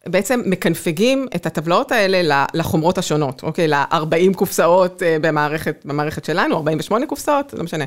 ובעצם 0.05 0.41
מקנפגים 0.45 1.28
את 1.36 1.45
הטבלאות 1.45 1.91
האלה 1.91 2.45
לחומרות 2.53 2.97
השונות, 2.97 3.43
אוקיי? 3.43 3.67
ל-40 3.67 4.34
קופסאות 4.36 5.03
אה, 5.03 5.17
במערכת, 5.21 5.82
במערכת 5.86 6.26
שלנו, 6.26 6.55
48 6.55 7.05
קופסאות, 7.05 7.53
לא 7.53 7.63
משנה. 7.63 7.86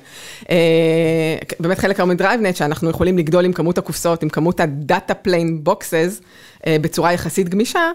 אה, 0.50 1.36
באמת 1.60 1.78
חלק 1.78 2.00
היום 2.00 2.08
מדרייבנט, 2.10 2.56
שאנחנו 2.56 2.90
יכולים 2.90 3.18
לגדול 3.18 3.44
עם 3.44 3.52
כמות 3.52 3.78
הקופסאות, 3.78 4.22
עם 4.22 4.28
כמות 4.28 4.60
plane 5.26 5.68
boxes, 5.68 6.22
אה, 6.66 6.76
בצורה 6.80 7.12
יחסית 7.12 7.48
גמישה, 7.48 7.90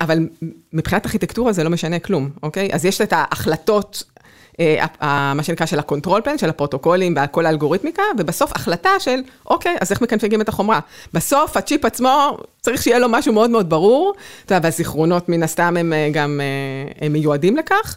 אבל 0.00 0.28
מבחינת 0.72 1.06
ארכיטקטורה 1.06 1.52
זה 1.52 1.64
לא 1.64 1.70
משנה 1.70 1.98
כלום, 1.98 2.30
אוקיי? 2.42 2.68
אז 2.72 2.84
יש 2.84 3.00
את 3.00 3.12
ההחלטות 3.12 4.02
אה, 4.08 4.13
מה 5.34 5.42
שנקרא 5.42 5.66
של 5.66 5.78
ה 5.78 5.83
control 5.83 6.20
plane, 6.20 6.38
של 6.38 6.48
הפרוטוקולים 6.48 7.14
וכל 7.24 7.46
האלגוריתמיקה, 7.46 8.02
ובסוף 8.18 8.52
החלטה 8.54 8.90
של, 8.98 9.20
אוקיי, 9.46 9.76
אז 9.80 9.90
איך 9.90 10.00
מקנפגים 10.00 10.40
את 10.40 10.48
החומרה? 10.48 10.80
בסוף 11.12 11.56
הצ'יפ 11.56 11.84
עצמו, 11.84 12.38
צריך 12.60 12.82
שיהיה 12.82 12.98
לו 12.98 13.08
משהו 13.08 13.32
מאוד 13.32 13.50
מאוד 13.50 13.70
ברור, 13.70 14.14
אתה 14.46 14.54
יודע, 14.54 14.66
והזיכרונות 14.66 15.28
מן 15.28 15.42
הסתם 15.42 15.76
הם 15.76 15.92
אה, 15.92 16.08
גם 16.12 16.40
הם 17.00 17.12
מיועדים 17.12 17.56
לכך. 17.56 17.96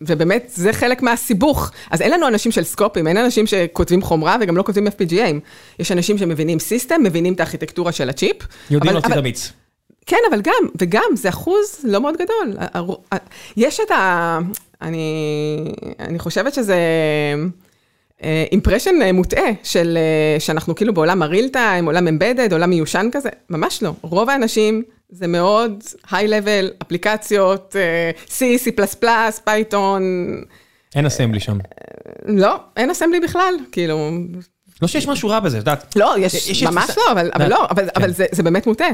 ובאמת, 0.00 0.50
זה 0.54 0.72
חלק 0.72 1.02
מהסיבוך. 1.02 1.70
אז 1.90 2.00
אין 2.00 2.10
לנו 2.10 2.28
אנשים 2.28 2.52
של 2.52 2.64
סקופים, 2.64 3.06
אין 3.06 3.16
אנשים 3.16 3.46
שכותבים 3.46 4.02
חומרה 4.02 4.36
וגם 4.40 4.56
לא 4.56 4.62
כותבים 4.62 4.86
FPGA. 4.86 5.32
יש 5.78 5.92
אנשים 5.92 6.18
שמבינים 6.18 6.58
system, 6.58 7.02
מבינים 7.02 7.34
את 7.34 7.40
הארכיטקטורה 7.40 7.92
של 7.92 8.10
הצ'יפ. 8.10 8.36
יודעים 8.70 8.92
להוציא 8.92 9.12
את 9.12 9.16
המיץ. 9.16 9.52
כן, 10.06 10.16
אבל 10.30 10.40
גם, 10.40 10.68
וגם, 10.80 11.10
זה 11.14 11.28
אחוז 11.28 11.80
לא 11.84 12.00
מאוד 12.00 12.14
גדול. 12.16 12.56
יש 13.56 13.80
את 13.80 13.90
ה... 13.90 14.38
אני, 14.82 15.74
אני 16.00 16.18
חושבת 16.18 16.54
שזה 16.54 16.76
impression 18.52 19.02
אה, 19.02 19.12
מוטעה 19.12 19.50
של 19.62 19.98
אה, 20.00 20.40
שאנחנו 20.40 20.74
כאילו 20.74 20.94
בעולם 20.94 21.22
ה 21.22 21.27
real 21.27 21.48
time, 21.48 21.86
עולם 21.86 22.08
embedded, 22.08 22.52
עולם 22.52 22.70
מיושן 22.70 23.08
כזה, 23.12 23.28
ממש 23.50 23.82
לא. 23.82 23.92
רוב 24.02 24.30
האנשים 24.30 24.82
זה 25.08 25.26
מאוד 25.26 25.84
high-level, 26.10 26.70
אפליקציות, 26.82 27.76
אה, 27.76 28.10
C, 28.26 28.40
C++, 28.64 28.70
Python. 29.44 30.02
אין 30.94 31.06
אסמבלי 31.06 31.40
שם. 31.40 31.58
לא, 32.26 32.56
אין 32.76 32.90
אסמבלי 32.90 33.20
בכלל, 33.20 33.54
כאילו, 33.72 34.10
לא 34.82 34.88
שיש 34.88 35.08
משהו 35.08 35.28
רע 35.28 35.40
בזה, 35.40 35.56
את 35.56 35.60
יודעת. 35.60 35.96
לא, 35.96 36.14
יש 36.18 36.62
ממש 36.62 36.90
לא, 36.96 37.12
אבל 37.12 37.48
לא, 37.48 37.66
אבל 37.70 37.88
כן. 37.94 38.26
זה 38.32 38.42
באמת 38.42 38.66
מוטעה. 38.66 38.84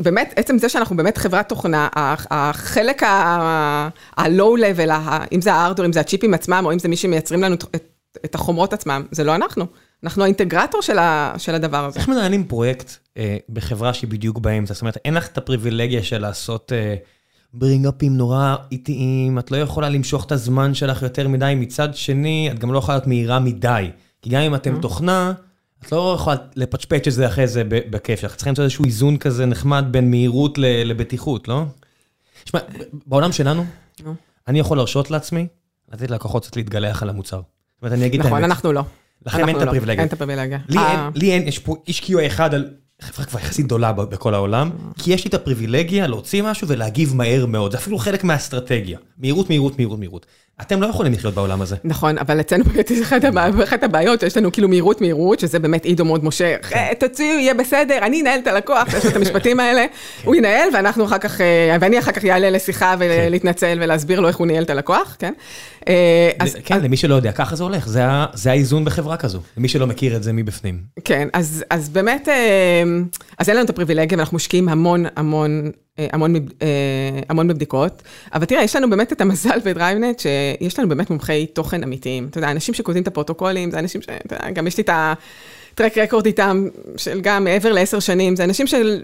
באמת, 0.00 0.34
עצם 0.36 0.58
זה 0.58 0.68
שאנחנו 0.68 0.96
באמת 0.96 1.18
חברת 1.18 1.48
תוכנה, 1.48 1.88
החלק 2.30 3.02
ה-low-level, 3.02 4.90
אם 5.32 5.40
זה 5.40 5.52
הארדור, 5.52 5.86
אם 5.86 5.92
זה 5.92 6.00
הצ'יפים 6.00 6.34
עצמם, 6.34 6.62
או 6.64 6.72
אם 6.72 6.78
זה 6.78 6.88
מי 6.88 6.96
שמייצרים 6.96 7.42
לנו 7.42 7.56
את 8.24 8.34
החומרות 8.34 8.72
עצמם, 8.72 9.02
זה 9.10 9.24
לא 9.24 9.34
אנחנו. 9.34 9.66
אנחנו 10.04 10.22
האינטגרטור 10.22 10.82
של 11.38 11.54
הדבר 11.54 11.84
הזה. 11.84 12.00
איך 12.00 12.08
מנהלים 12.08 12.44
פרויקט 12.44 12.90
אה, 13.16 13.36
בחברה 13.48 13.94
שהיא 13.94 14.10
בדיוק 14.10 14.38
באמצע? 14.38 14.74
זאת 14.74 14.80
אומרת, 14.80 14.96
אין 15.04 15.14
לך 15.14 15.28
את 15.28 15.38
הפריבילגיה 15.38 16.02
של 16.02 16.18
לעשות... 16.18 16.72
אה, 16.72 16.94
ברינגאפים 17.54 18.16
נורא 18.16 18.56
איטיים, 18.72 19.38
את 19.38 19.50
לא 19.50 19.56
יכולה 19.56 19.88
למשוך 19.88 20.24
את 20.24 20.32
הזמן 20.32 20.74
שלך 20.74 21.02
יותר 21.02 21.28
מדי, 21.28 21.54
מצד 21.56 21.94
שני, 21.94 22.48
את 22.50 22.58
גם 22.58 22.72
לא 22.72 22.78
יכולה 22.78 22.96
להיות 22.96 23.06
מהירה 23.06 23.38
מדי. 23.38 23.90
כי 24.22 24.30
גם 24.30 24.40
אם 24.40 24.54
אתם 24.54 24.76
mm-hmm. 24.76 24.82
תוכנה, 24.82 25.32
את 25.82 25.92
לא 25.92 26.14
יכולה 26.16 26.36
לפצ'פץ' 26.56 27.06
את 27.06 27.12
זה 27.12 27.26
אחרי 27.26 27.46
זה 27.46 27.62
בכיף 27.68 28.20
שלך. 28.20 28.34
צריכים 28.34 28.50
למצוא 28.50 28.64
איזשהו 28.64 28.84
איזון 28.84 29.16
כזה 29.16 29.46
נחמד 29.46 29.84
בין 29.90 30.10
מהירות 30.10 30.58
לבטיחות, 30.58 31.48
לא? 31.48 31.64
תשמע, 32.44 32.60
בעולם 33.06 33.32
שלנו, 33.32 33.64
אני 34.48 34.58
יכול 34.58 34.76
להרשות 34.76 35.10
לעצמי, 35.10 35.46
לתת 35.92 36.10
ללקוחות 36.10 36.42
קצת 36.46 36.56
להתגלח 36.56 37.02
על 37.02 37.10
המוצר. 37.10 37.36
זאת 37.36 37.82
אומרת, 37.82 37.98
אני 37.98 38.06
אגיד 38.06 38.20
את 38.20 38.26
נכון, 38.26 38.38
האמת. 38.38 38.50
נכון, 38.50 38.50
אנחנו 38.50 38.72
לא. 38.72 38.82
לכם 39.26 39.48
אין 39.48 39.56
את 39.56 39.62
הפריבילגיה. 39.62 40.00
אין 40.00 40.08
את 40.08 40.12
הפריבילגיה. 40.12 40.58
לי 41.14 41.32
אין, 41.32 41.48
יש 41.48 41.58
פה 41.58 41.76
איש 41.86 42.00
QA 42.00 42.26
אחד 42.26 42.54
על 42.54 42.70
חברה 43.00 43.24
כבר 43.26 43.38
יחסית 43.40 43.66
גדולה 43.66 43.92
בכל 43.92 44.34
העולם, 44.34 44.70
כי 44.98 45.12
יש 45.12 45.24
לי 45.24 45.28
את 45.28 45.34
הפריבילגיה 45.34 46.06
להוציא 46.06 46.42
משהו 46.42 46.68
ולהגיב 46.68 47.14
מהר 47.14 47.46
מאוד, 47.46 47.72
זה 47.72 47.78
אפילו 47.78 47.98
חלק 47.98 48.24
מהאסטרטגיה. 48.24 48.98
מהירות, 49.18 49.48
מהירות, 49.48 49.76
מהירות, 49.78 49.98
מהירות. 49.98 50.26
אתם 50.60 50.82
לא 50.82 50.86
יכולים 50.86 51.12
לחיות 51.12 51.34
בעולם 51.34 51.62
הזה. 51.62 51.76
נכון, 51.84 52.18
אבל 52.18 52.40
אצלנו 52.40 52.64
באמת 52.64 52.90
יש 52.90 53.00
אחת 53.62 53.82
הבעיות, 53.82 54.22
יש 54.22 54.36
לנו 54.36 54.52
כאילו 54.52 54.68
מהירות, 54.68 55.00
מהירות, 55.00 55.40
שזה 55.40 55.58
באמת 55.58 55.84
עידו 55.84 56.04
מאוד 56.04 56.24
משה, 56.24 56.56
כן. 56.58 56.76
אה, 56.76 56.92
תוציאו, 57.00 57.38
יהיה 57.38 57.54
בסדר, 57.54 57.98
אני 58.02 58.22
אנהל 58.22 58.40
את 58.40 58.46
הלקוח, 58.46 58.94
יש 58.94 59.06
את 59.06 59.16
המשפטים 59.16 59.60
האלה, 59.60 59.86
כן. 59.88 60.26
הוא 60.26 60.34
ינהל, 60.34 60.68
ואנחנו 60.74 61.04
אחר 61.04 61.18
כך, 61.18 61.40
אה, 61.40 61.76
ואני 61.80 61.98
אחר 61.98 62.12
כך 62.12 62.24
אעלה 62.24 62.50
לשיחה 62.50 62.94
ולהתנצל 62.98 63.78
ולהסביר 63.80 64.20
לו 64.20 64.28
איך 64.28 64.36
הוא 64.36 64.46
ניהל 64.46 64.62
את 64.64 64.70
הלקוח, 64.70 65.16
כן? 65.18 65.32
אה, 65.88 66.30
כן, 66.64 66.82
למי 66.82 66.96
שלא 66.96 67.14
יודע, 67.14 67.32
ככה 67.32 67.56
זה 67.56 67.64
הולך, 67.64 67.88
זה 68.34 68.50
האיזון 68.50 68.84
בחברה 68.84 69.16
כזו, 69.16 69.40
למי 69.56 69.68
שלא 69.68 69.86
מכיר 69.86 70.16
את 70.16 70.22
זה 70.22 70.32
מבפנים. 70.32 70.80
כן, 71.04 71.28
אז 71.70 71.88
באמת, 71.92 72.28
אז 73.38 73.48
אין 73.48 73.56
לנו 73.56 73.64
את 73.64 73.70
הפריבילגיה, 73.70 74.18
ואנחנו 74.18 74.36
משקיעים 74.36 74.68
המון, 74.68 75.04
המון 75.16 75.70
המון, 75.98 76.34
אה, 76.34 76.38
המון 77.28 77.48
בבדיקות, 77.48 78.02
אבל 78.34 78.44
תראה, 78.44 78.62
יש 78.62 78.76
לנו 78.76 78.90
באמת 78.90 79.12
את 79.12 79.20
המזל 79.20 79.58
ב 79.64 79.69
DriveNets, 79.69 80.20
שיש 80.20 80.78
לנו 80.78 80.88
באמת 80.88 81.10
מומחי 81.10 81.46
תוכן 81.46 81.82
אמיתיים. 81.82 82.26
אתה 82.30 82.38
יודע, 82.38 82.50
אנשים 82.50 82.74
שכותבים 82.74 83.02
את 83.02 83.08
הפרוטוקולים, 83.08 83.70
זה 83.70 83.78
אנשים 83.78 84.02
ש... 84.02 84.08
אתה 84.26 84.34
יודע, 84.34 84.50
גם 84.50 84.66
יש 84.66 84.76
לי 84.76 84.82
את 84.82 84.90
ה 84.92 85.10
track 85.10 85.98
record 85.98 86.26
איתם, 86.26 86.68
של 86.96 87.20
גם 87.20 87.44
מעבר 87.44 87.72
לעשר 87.72 88.00
שנים, 88.00 88.36
זה 88.36 88.44
אנשים 88.44 88.66
של... 88.66 89.02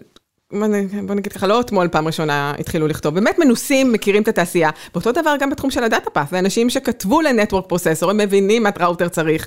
בוא 1.06 1.14
נגיד 1.14 1.32
ככה, 1.32 1.46
לא 1.46 1.60
אתמול 1.60 1.88
פעם 1.88 2.06
ראשונה 2.06 2.52
התחילו 2.58 2.88
לכתוב, 2.88 3.14
באמת 3.14 3.38
מנוסים, 3.38 3.92
מכירים 3.92 4.22
את 4.22 4.28
התעשייה. 4.28 4.70
ואותו 4.94 5.12
דבר 5.12 5.34
גם 5.40 5.50
בתחום 5.50 5.70
של 5.70 5.84
ה 5.84 5.89
data 5.89 6.10
path, 6.10 6.30
זה 6.30 6.38
אנשים 6.38 6.70
שכתבו 6.70 7.20
ל 7.20 7.26
network 7.26 7.66
processor, 7.68 8.10
הם 8.10 8.16
מבינים 8.16 8.62
מה 8.62 8.70
ראוטר 8.80 9.08
צריך. 9.08 9.46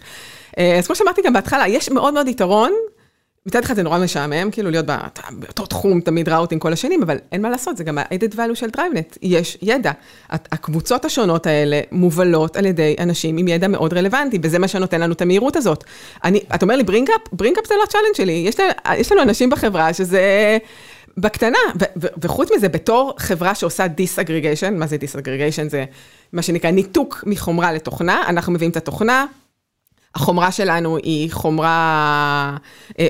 אה, 0.57 0.77
אז 0.77 0.87
כמו 0.87 0.95
שאמרתי 0.95 1.21
גם 1.25 1.33
בהתחלה, 1.33 1.67
יש 1.67 1.89
מאוד 1.89 2.13
מאוד 2.13 2.27
יתרון 2.27 2.71
מצד 3.45 3.63
אחד 3.63 3.75
זה 3.75 3.83
נורא 3.83 3.99
משעמם, 3.99 4.51
כאילו 4.51 4.71
להיות 4.71 4.85
באותו 5.31 5.65
תחום 5.65 6.01
תמיד 6.01 6.29
routing 6.29 6.61
כל 6.61 6.73
השנים, 6.73 7.03
אבל 7.03 7.17
אין 7.31 7.41
מה 7.41 7.49
לעשות, 7.49 7.77
זה 7.77 7.83
גם 7.83 7.97
ה-added 7.97 8.33
value 8.35 8.55
של 8.55 8.67
DriveNets, 8.77 9.17
יש 9.21 9.57
ידע. 9.61 9.91
הקבוצות 10.29 11.05
השונות 11.05 11.47
האלה 11.47 11.81
מובלות 11.91 12.57
על 12.57 12.65
ידי 12.65 12.95
אנשים 12.99 13.37
עם 13.37 13.47
ידע 13.47 13.67
מאוד 13.67 13.93
רלוונטי, 13.93 14.39
וזה 14.43 14.59
מה 14.59 14.67
שנותן 14.67 15.01
לנו 15.01 15.13
את 15.13 15.21
המהירות 15.21 15.55
הזאת. 15.55 15.83
אני, 16.23 16.39
אתה 16.55 16.63
אומר 16.63 16.75
לי 16.75 16.83
bring-up? 16.83 17.21
bring-up 17.31 17.67
זה 17.67 17.73
לא 17.81 17.85
challenge 17.85 18.15
שלי, 18.15 18.31
יש, 18.47 18.55
יש 18.97 19.11
לנו 19.11 19.21
אנשים 19.21 19.49
בחברה 19.49 19.93
שזה... 19.93 20.57
בקטנה, 21.17 21.57
וחוץ 22.21 22.49
מזה, 22.55 22.69
בתור 22.69 23.13
חברה 23.17 23.55
שעושה 23.55 23.85
disaggregation, 23.85 24.71
מה 24.71 24.87
זה 24.87 24.95
disaggregation? 24.95 25.69
זה 25.69 25.85
מה 26.33 26.41
שנקרא 26.41 26.71
ניתוק 26.71 27.23
מחומרה 27.27 27.73
לתוכנה, 27.73 28.23
אנחנו 28.27 28.53
מביאים 28.53 28.71
את 28.71 28.77
התוכנה, 28.77 29.25
החומרה 30.15 30.51
שלנו 30.51 30.97
היא 30.97 31.31
חומרה 31.31 32.57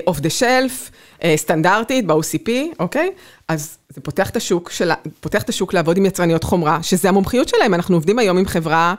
off 0.06 0.20
the 0.20 0.30
shelf, 0.30 0.90
סטנדרטית, 1.36 2.06
ב-OCP, 2.06 2.50
אוקיי? 2.78 3.10
אז 3.48 3.78
זה 3.88 4.00
פותח 4.00 4.30
את 4.30 4.36
השוק, 4.36 4.70
של, 4.70 4.90
פותח 5.20 5.42
את 5.42 5.48
השוק 5.48 5.74
לעבוד 5.74 5.96
עם 5.96 6.06
יצרניות 6.06 6.44
חומרה, 6.44 6.82
שזה 6.82 7.08
המומחיות 7.08 7.48
שלהם, 7.48 7.74
אנחנו 7.74 7.96
עובדים 7.96 8.18
היום 8.18 8.38
עם 8.38 8.46
חברה 8.46 8.94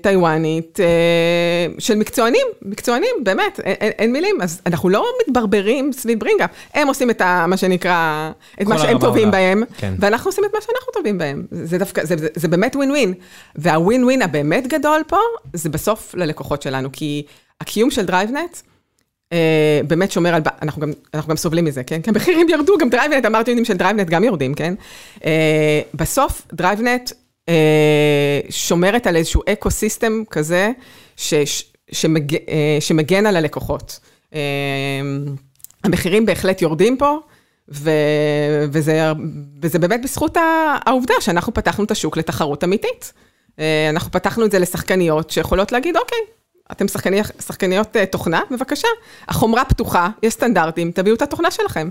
טיוואנית 0.00 0.80
אה, 0.80 0.86
של 1.78 1.94
מקצוענים, 1.94 2.46
מקצוענים, 2.62 3.10
באמת, 3.22 3.60
אין, 3.60 3.90
אין 3.98 4.12
מילים, 4.12 4.42
אז 4.42 4.60
אנחנו 4.66 4.88
לא 4.88 5.04
מתברברים 5.20 5.92
סביב 5.92 6.18
bring-up, 6.18 6.50
הם 6.74 6.88
עושים 6.88 7.10
את 7.10 7.20
ה, 7.20 7.44
מה 7.48 7.56
שנקרא, 7.56 8.30
את 8.62 8.66
מה 8.66 8.78
שהם 8.78 8.98
טובים 8.98 9.30
בהם, 9.30 9.62
כן. 9.76 9.94
ואנחנו 9.98 10.28
עושים 10.28 10.44
את 10.44 10.50
מה 10.54 10.60
שאנחנו 10.60 10.92
טובים 10.92 11.18
בהם, 11.18 11.46
זה 11.50 11.78
דווקא, 11.78 12.04
זה, 12.04 12.16
זה, 12.16 12.28
זה 12.34 12.48
באמת 12.48 12.76
ווין 12.76 12.90
ווין, 12.90 13.14
והווין 13.56 14.04
ווין 14.04 14.22
הבאמת 14.22 14.66
גדול 14.66 15.02
פה, 15.06 15.18
זה 15.52 15.68
בסוף 15.68 16.14
ללקוחות 16.14 16.62
שלנו, 16.62 16.88
כי 16.92 17.22
הקיום 17.60 17.90
של 17.90 18.06
DriveNets, 18.06 18.58
Uh, 19.32 19.34
באמת 19.86 20.12
שומר 20.12 20.34
על, 20.34 20.42
אנחנו 20.62 20.82
גם, 20.82 20.92
אנחנו 21.14 21.30
גם 21.30 21.36
סובלים 21.36 21.64
מזה, 21.64 21.84
כן? 21.84 22.02
כי 22.02 22.10
המחירים 22.10 22.48
ירדו, 22.48 22.78
גם 22.78 22.90
DriveNets, 22.90 23.26
אמרתי 23.26 23.64
של 23.64 23.74
DriveNets 23.74 24.08
גם 24.08 24.24
יורדים, 24.24 24.54
כן? 24.54 24.74
Uh, 25.18 25.22
בסוף 25.94 26.42
DriveNets 26.52 27.12
אה, 27.12 27.16
שומרת 28.50 29.06
על 29.06 29.16
איזשהו 29.16 29.42
ecosystem 29.52 30.22
כזה, 30.30 30.70
ש, 31.16 31.34
שמג, 31.92 32.34
אה, 32.34 32.76
שמגן 32.80 33.26
על 33.26 33.36
הלקוחות. 33.36 34.00
אה, 34.34 34.40
המחירים 35.84 36.26
בהחלט 36.26 36.62
יורדים 36.62 36.96
פה, 36.96 37.18
ו, 37.68 37.90
וזה, 38.72 39.12
וזה 39.62 39.78
באמת 39.78 40.02
בזכות 40.02 40.36
העובדה 40.86 41.14
שאנחנו 41.20 41.54
פתחנו 41.54 41.84
את 41.84 41.90
השוק 41.90 42.16
לתחרות 42.16 42.64
אמיתית. 42.64 43.12
אנחנו 43.90 44.10
פתחנו 44.10 44.44
את 44.44 44.50
זה 44.50 44.58
לשחקניות 44.58 45.30
שיכולות 45.30 45.72
להגיד, 45.72 45.96
אוקיי, 45.96 46.18
אתם 46.72 46.88
שחקניות, 46.88 47.26
שחקניות 47.46 47.96
תוכנה, 48.10 48.40
בבקשה, 48.50 48.88
החומרה 49.28 49.64
פתוחה, 49.64 50.08
יש 50.22 50.32
סטנדרטים, 50.34 50.90
תביאו 50.90 51.14
את 51.14 51.22
התוכנה 51.22 51.50
שלכם. 51.50 51.88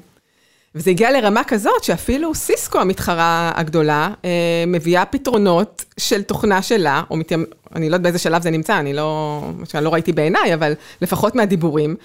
וזה 0.75 0.91
הגיע 0.91 1.11
לרמה 1.11 1.43
כזאת 1.43 1.83
שאפילו 1.83 2.35
סיסקו 2.35 2.79
המתחרה 2.79 3.51
הגדולה 3.55 4.13
אה, 4.25 4.63
מביאה 4.67 5.05
פתרונות 5.05 5.85
של 5.97 6.23
תוכנה 6.23 6.61
שלה, 6.61 7.03
או 7.09 7.17
מתיימ... 7.17 7.43
אני 7.75 7.89
לא 7.89 7.95
יודעת 7.95 8.01
באיזה 8.01 8.19
שלב 8.19 8.41
זה 8.41 8.49
נמצא, 8.49 8.79
אני 8.79 8.93
לא, 8.93 9.41
לא 9.81 9.93
ראיתי 9.93 10.11
בעיניי, 10.11 10.53
אבל 10.53 10.73
לפחות 11.01 11.35
מהדיבורים, 11.35 11.95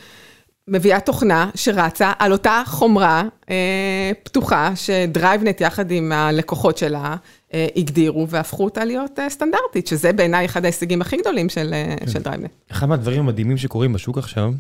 מביאה 0.69 1.01
תוכנה 1.01 1.51
שרצה 1.55 2.13
על 2.19 2.33
אותה 2.33 2.63
חומרה 2.67 3.23
אה, 3.51 4.11
פתוחה, 4.23 4.71
ש 4.75 4.90
DriveNets 4.90 5.61
יחד 5.61 5.91
עם 5.91 6.13
הלקוחות 6.13 6.79
שלה, 6.79 7.17
אה, 7.55 7.67
הגדירו 7.77 8.29
והפכו 8.29 8.65
אותה 8.65 8.85
להיות 8.85 9.19
אה, 9.19 9.31
סטנדרטית, 9.31 9.87
שזה 9.87 10.13
בעיניי 10.13 10.47
אחד 10.47 10.65
ההישגים 10.65 11.01
הכי 11.01 11.17
גדולים 11.17 11.49
של, 11.49 11.75
כן. 12.01 12.11
של 12.11 12.23
DriveNets. 12.23 12.51
אחד 12.71 12.89
מהדברים 12.89 13.21
המדהימים 13.21 13.57
שקורים 13.57 13.93
בשוק 13.93 14.19
עכשיו, 14.19 14.53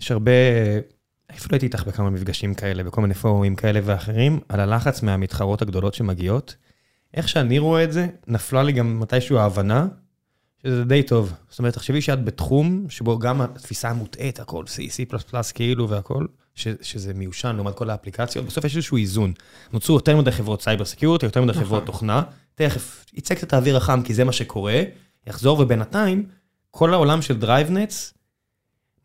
יש 0.00 0.10
הרבה, 0.10 0.32
אפילו 1.38 1.54
הייתי 1.54 1.66
איתך 1.66 1.84
בכמה 1.86 2.10
מפגשים 2.10 2.54
כאלה, 2.54 2.84
בכל 2.84 3.00
מיני 3.00 3.14
פורומים 3.14 3.56
כאלה 3.56 3.80
ואחרים, 3.84 4.40
על 4.48 4.60
הלחץ 4.60 5.02
מהמתחרות 5.02 5.62
הגדולות 5.62 5.94
שמגיעות. 5.94 6.56
איך 7.14 7.28
שאני 7.28 7.58
רואה 7.58 7.84
את 7.84 7.92
זה, 7.92 8.06
נפלה 8.26 8.62
לי 8.62 8.72
גם 8.72 9.00
מתישהו 9.00 9.38
ההבנה, 9.38 9.86
שזה 10.62 10.84
די 10.84 11.02
טוב. 11.02 11.32
זאת 11.48 11.58
אומרת, 11.58 11.74
תחשבי 11.74 12.02
שאת 12.02 12.24
בתחום 12.24 12.86
שבו 12.88 13.18
גם 13.18 13.40
התפיסה 13.40 13.90
המוטעית, 13.90 14.40
הכל 14.40 14.64
C, 14.64 15.02
C++ 15.32 15.52
כאילו 15.54 15.88
והכל, 15.88 16.26
ש, 16.54 16.68
שזה 16.82 17.14
מיושן 17.14 17.56
לעומת 17.56 17.74
כל 17.74 17.90
האפליקציות, 17.90 18.46
בסוף 18.46 18.64
יש 18.64 18.76
איזשהו 18.76 18.96
איזון. 18.96 19.32
נוצרו 19.72 19.94
יותר 19.94 20.16
מדי 20.16 20.30
חברות 20.30 20.62
cyber 20.62 20.84
security, 20.84 21.26
יותר 21.26 21.42
מדי 21.42 21.52
חברות 21.52 21.82
נכון. 21.82 21.86
תוכנה, 21.86 22.22
תכף 22.54 23.04
יצא 23.14 23.34
קצת 23.34 23.52
האוויר 23.52 23.76
החם, 23.76 24.02
כי 24.02 24.14
זה 24.14 24.24
מה 24.24 24.32
שקורה, 24.32 24.82
יחזור, 25.26 25.60
ובינתיים, 25.60 26.26
כל 26.70 26.94
העולם 26.94 27.22
של 27.22 27.38
DriveNets 27.38 28.14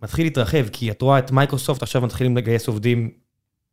מתחיל 0.05 0.25
להתרחב, 0.25 0.65
כי 0.71 0.91
את 0.91 1.01
רואה 1.01 1.19
את 1.19 1.31
מייקרוסופט 1.31 1.83
עכשיו 1.83 2.01
מתחילים 2.01 2.37
לגייס 2.37 2.67
עובדים 2.67 3.09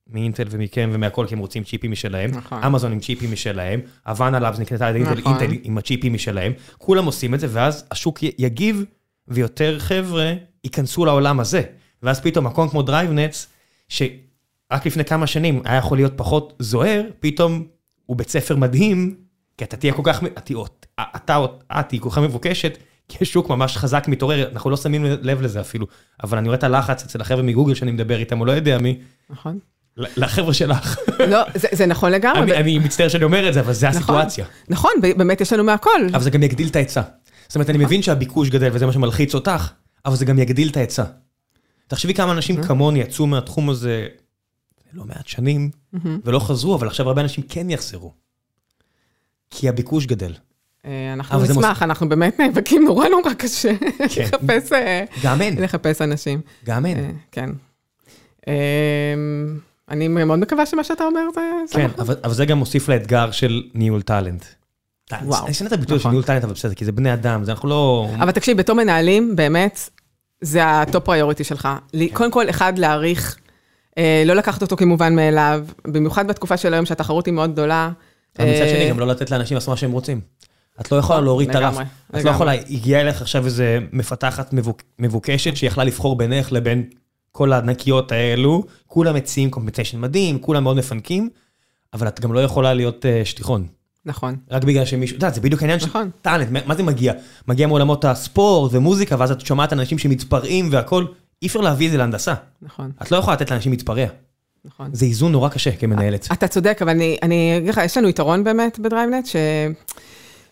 מאינטל 0.07 0.45
ומכם 0.51 0.91
ומהכל, 0.93 1.27
כי 1.27 1.35
הם 1.35 1.41
רוצים 1.41 1.65
צ'יפים 1.65 1.91
משלהם, 1.91 2.31
נכון. 2.31 2.65
אמזון 2.65 2.93
עם 2.93 3.01
צ'יפים 3.01 3.33
משלהם, 3.33 3.81
Habana 4.07 4.41
Labs 4.41 4.59
נקנתה 4.59 4.87
על 4.87 4.97
אינטל, 4.97 5.15
נכון. 5.15 5.41
אינטל 5.41 5.57
עם 5.63 5.79
הצ'יפים 5.79 6.13
משלהם, 6.13 6.53
כולם 6.79 7.05
עושים 7.05 7.35
את 7.35 7.41
זה, 7.41 7.47
ואז 7.51 7.85
השוק 7.91 8.23
יגיב, 8.23 8.85
ויותר 9.29 9.79
חבר'ה 9.79 10.33
ייכנסו 10.65 11.05
לעולם 11.05 11.41
הזה. 11.41 11.63
ואז 12.03 12.21
פתאום 12.21 12.47
מקום 12.47 12.69
כמו 12.69 12.83
DriveNets, 12.83 13.49
שרק 13.89 14.87
לפני 14.87 15.05
כמה 15.05 15.27
שנים 15.27 15.63
היה 15.65 15.79
יכול 15.79 15.99
להיות 15.99 16.13
פחות 16.17 16.53
זוהר, 16.59 17.03
פתאום 17.21 17.67
הוא 18.07 18.17
בית 18.17 18.29
ספר 18.29 18.57
מדהים, 18.57 19.17
כי 19.59 19.65
אתה 19.65 19.77
תהיה 19.77 19.93
כל 19.93 20.03
כך, 20.05 20.23
אתה 21.17 21.37
או 21.37 21.47
את 21.73 21.89
תהיי 21.89 22.01
כל 22.01 22.11
כך 22.11 22.19
מבוקשת, 22.19 22.79
כי 23.09 23.19
השוק 23.21 23.49
ממש 23.49 23.77
חזק 23.77 24.05
מתעורר, 24.09 24.49
אנחנו 24.53 24.71
לא 24.71 24.77
שמים 24.77 25.05
לב 25.05 25.43
לזה 25.43 25.61
אפילו, 25.61 25.87
אבל 26.23 26.39
אני 26.39 26.49
רואה 26.49 26.59
את 26.59 26.65
הלחץ 26.65 27.05
אצל 27.05 27.21
החבר'ה 27.21 27.43
מגוגל 27.43 27.75
שאני 27.75 27.93
מדבר 27.93 28.19
איתם, 28.19 28.39
הוא 28.39 28.47
לא 28.47 28.53
יודע 28.53 28.79
מי. 28.79 28.99
נכון. 29.31 29.59
לחבר'ה 29.97 30.55
שלך. 30.55 30.99
לא, 31.31 31.39
זה 31.73 31.87
נכון 31.87 32.13
לגמרי. 32.13 32.57
אני 32.57 32.79
מצטער 32.79 33.09
שאני 33.09 33.25
אומר 33.25 33.49
את 33.49 33.55
זה, 33.55 33.61
אבל 33.61 33.73
זה 33.73 33.89
נכון. 33.89 33.99
הסיטואציה. 33.99 34.47
נכון, 34.69 34.91
באמת 35.01 35.41
יש 35.41 35.53
לנו 35.53 35.65
מהכל. 35.65 35.91
אבל 36.15 36.23
זה 36.23 36.31
גם 36.31 36.43
יגדיל 36.43 36.69
את 36.69 36.77
ההיצע. 36.77 37.03
זאת 37.49 37.55
אומרת, 37.55 37.71
אני 37.71 37.79
מבין 37.79 38.03
שהביקוש 38.03 38.49
גדל 38.49 38.71
וזה 38.73 38.87
מה 38.87 38.93
שמלחיץ 38.93 39.35
אותך, 39.35 39.71
אבל 40.05 40.17
זה 40.17 40.25
גם 40.25 40.39
יגדיל 40.39 40.69
את 40.69 40.77
ההיצע. 40.77 41.05
תחשבי 41.87 42.15
כמה 42.15 42.33
אנשים 42.33 42.57
אוקיי. 42.57 42.69
כמוני 42.69 43.01
יצאו 43.01 43.27
מהתחום 43.27 43.71
הזה 43.71 44.07
לא 44.93 45.05
מעט 45.05 45.27
שנים, 45.27 45.71
ולא 46.25 46.39
חזרו, 46.39 46.75
אבל 46.75 46.87
עכשיו 46.87 47.09
הרבה 47.09 47.21
אנשים 47.21 47.45
כן 47.49 47.71
יחזרו. 47.71 48.13
כי 49.51 49.69
הביקוש 49.69 50.07
גדל. 50.07 50.33
אה, 50.87 51.13
אנחנו 51.13 51.43
נשמח, 51.43 51.83
אנחנו 51.83 52.09
באמת 52.09 52.41
נאבקים 52.41 52.85
נורא 52.85 53.09
נורא 53.09 53.35
קשה 53.35 53.73
כן. 54.15 54.23
לחפש 54.23 54.73
אה, 54.73 55.05
גם 55.23 55.43
אין. 55.43 55.63
לחפש 55.63 56.03
אנשים. 56.03 56.41
גם 56.65 56.87
אין. 56.87 56.99
אה, 56.99 57.11
כן. 57.33 57.51
אני 59.91 60.09
מאוד 60.09 60.39
מקווה 60.39 60.67
שמה 60.67 60.85
שאתה 60.85 61.05
אומר 61.05 61.21
זה... 61.35 61.41
כן, 61.75 61.89
נכון. 61.97 62.15
אבל 62.25 62.35
זה 62.35 62.47
גם 62.47 62.59
מוסיף 62.59 62.89
לאתגר 62.89 63.31
של 63.31 63.63
ניהול 63.75 64.03
talent. 64.03 64.45
וואו. 65.23 65.47
אני 65.47 65.55
שונא 65.55 65.69
את 65.69 65.73
הביטוי 65.73 65.99
של 65.99 66.01
נכון. 66.01 66.11
ניהול 66.11 66.25
talent, 66.25 66.45
אבל 66.45 66.53
בסדר, 66.53 66.75
כי 66.75 66.85
זה 66.85 66.93
בני 66.93 67.13
אדם, 67.13 67.45
זה 67.45 67.53
אנחנו 67.53 67.69
לא... 67.69 68.09
אבל 68.15 68.31
תקשיב, 68.31 68.57
בתור 68.57 68.77
מנהלים, 68.77 69.37
באמת, 69.37 69.91
זה 70.41 70.65
ה 70.65 70.75
top 70.75 71.05
priority 71.05 71.45
שלך. 71.45 71.69
כן. 71.93 72.07
קודם 72.13 72.31
כל, 72.31 72.51
אחד, 72.51 72.79
להעריך, 72.79 73.39
לא 73.99 74.35
לקחת 74.35 74.63
אותו 74.63 74.77
כמובן 74.77 75.17
מאליו, 75.17 75.65
במיוחד 75.85 76.29
בתקופה 76.29 76.57
של 76.57 76.75
היום 76.75 76.87
שהתחרות 76.87 77.27
היא 77.27 77.35
מאוד 77.35 77.53
גדולה. 77.53 77.91
מצד 78.35 78.69
שני, 78.69 78.91
גם 78.91 78.99
לא 78.99 79.07
לתת 79.07 79.31
לאנשים 79.31 79.55
לעשות 79.55 79.69
מה 79.69 79.77
שהם 79.77 79.93
רוצים. 79.93 80.21
את 80.81 80.93
לא 80.93 80.97
יכולה 80.97 81.21
להוריד 81.21 81.49
את 81.51 81.55
הרף. 81.55 81.77
את 82.17 82.25
לא 82.25 82.31
יכולה, 82.31 82.53
הגיעה 82.53 83.01
אליך 83.01 83.23
עכשיו 83.23 83.47
איזה 83.47 83.79
מפתחת 83.93 84.55
מבוקשת 84.99 85.57
שיכלה 85.57 85.85
לבחור 85.85 86.17
בינך 86.17 86.53
לבין 86.53 86.85
כל 87.33 87.53
הענקיות 87.53 88.13
האלו, 88.13 88.65
כולם 88.87 89.15
מציעים 89.15 89.51
compensation 89.51 90.01
מדהים, 90.01 90.39
כולם 90.39 90.63
מאוד 90.63 90.77
מפנקים, 90.77 91.31
אבל 91.93 92.09
את 92.09 92.21
גם 92.21 92.33
לא 92.33 92.41
יכולה 92.41 92.75
להיות 92.75 93.05
uh, 93.05 93.27
שטיחון. 93.27 93.67
נכון. 94.05 94.37
רק 94.51 94.65
בגלל 94.65 94.85
שמישהו, 94.85 95.17
את 95.17 95.23
יודעת, 95.23 95.35
זה 95.35 95.41
בדיוק 95.41 95.63
העניין 95.63 95.79
נכון. 95.83 96.05
של 96.05 96.21
talent, 96.23 96.67
מה 96.67 96.75
זה 96.75 96.83
מגיע? 96.83 97.13
מגיע 97.49 97.67
מעולמות 97.67 98.05
הספורט 98.05 98.71
ומוזיקה, 98.75 99.17
ואז 99.19 99.31
את 99.31 99.41
שומעת 99.41 99.73
אנשים 99.73 99.99
שמתפרעים 99.99 100.69
והכול, 100.73 101.07
אי 101.43 101.47
אפשר 101.47 101.61
להביא 101.61 101.87
את 101.87 101.93
זה 101.93 101.99
להנדסה. 101.99 102.35
נכון. 102.63 102.91
את 103.03 103.11
לא 103.11 103.17
יכולה 103.17 103.37
לתת 103.37 103.51
לאנשים 103.51 103.73
להתפרע. 103.73 104.07
נכון. 104.65 104.89
זה 104.93 105.07
איזון 105.07 105.33
נורא 105.33 105.49
קשה 105.49 105.77
כמנהלת. 105.77 106.29
אתה 106.33 106.49
צודק, 106.49 106.79
אבל 106.83 106.91
אני 107.23 107.57
אגיד 107.59 107.69
לך, 107.69 107.81
יש 107.85 107.97
לנו 107.97 108.09
יתרון 108.09 108.45
באמת 108.45 108.79
ב 108.79 108.83
DriveNets, 108.83 109.27
ש... 109.27 109.37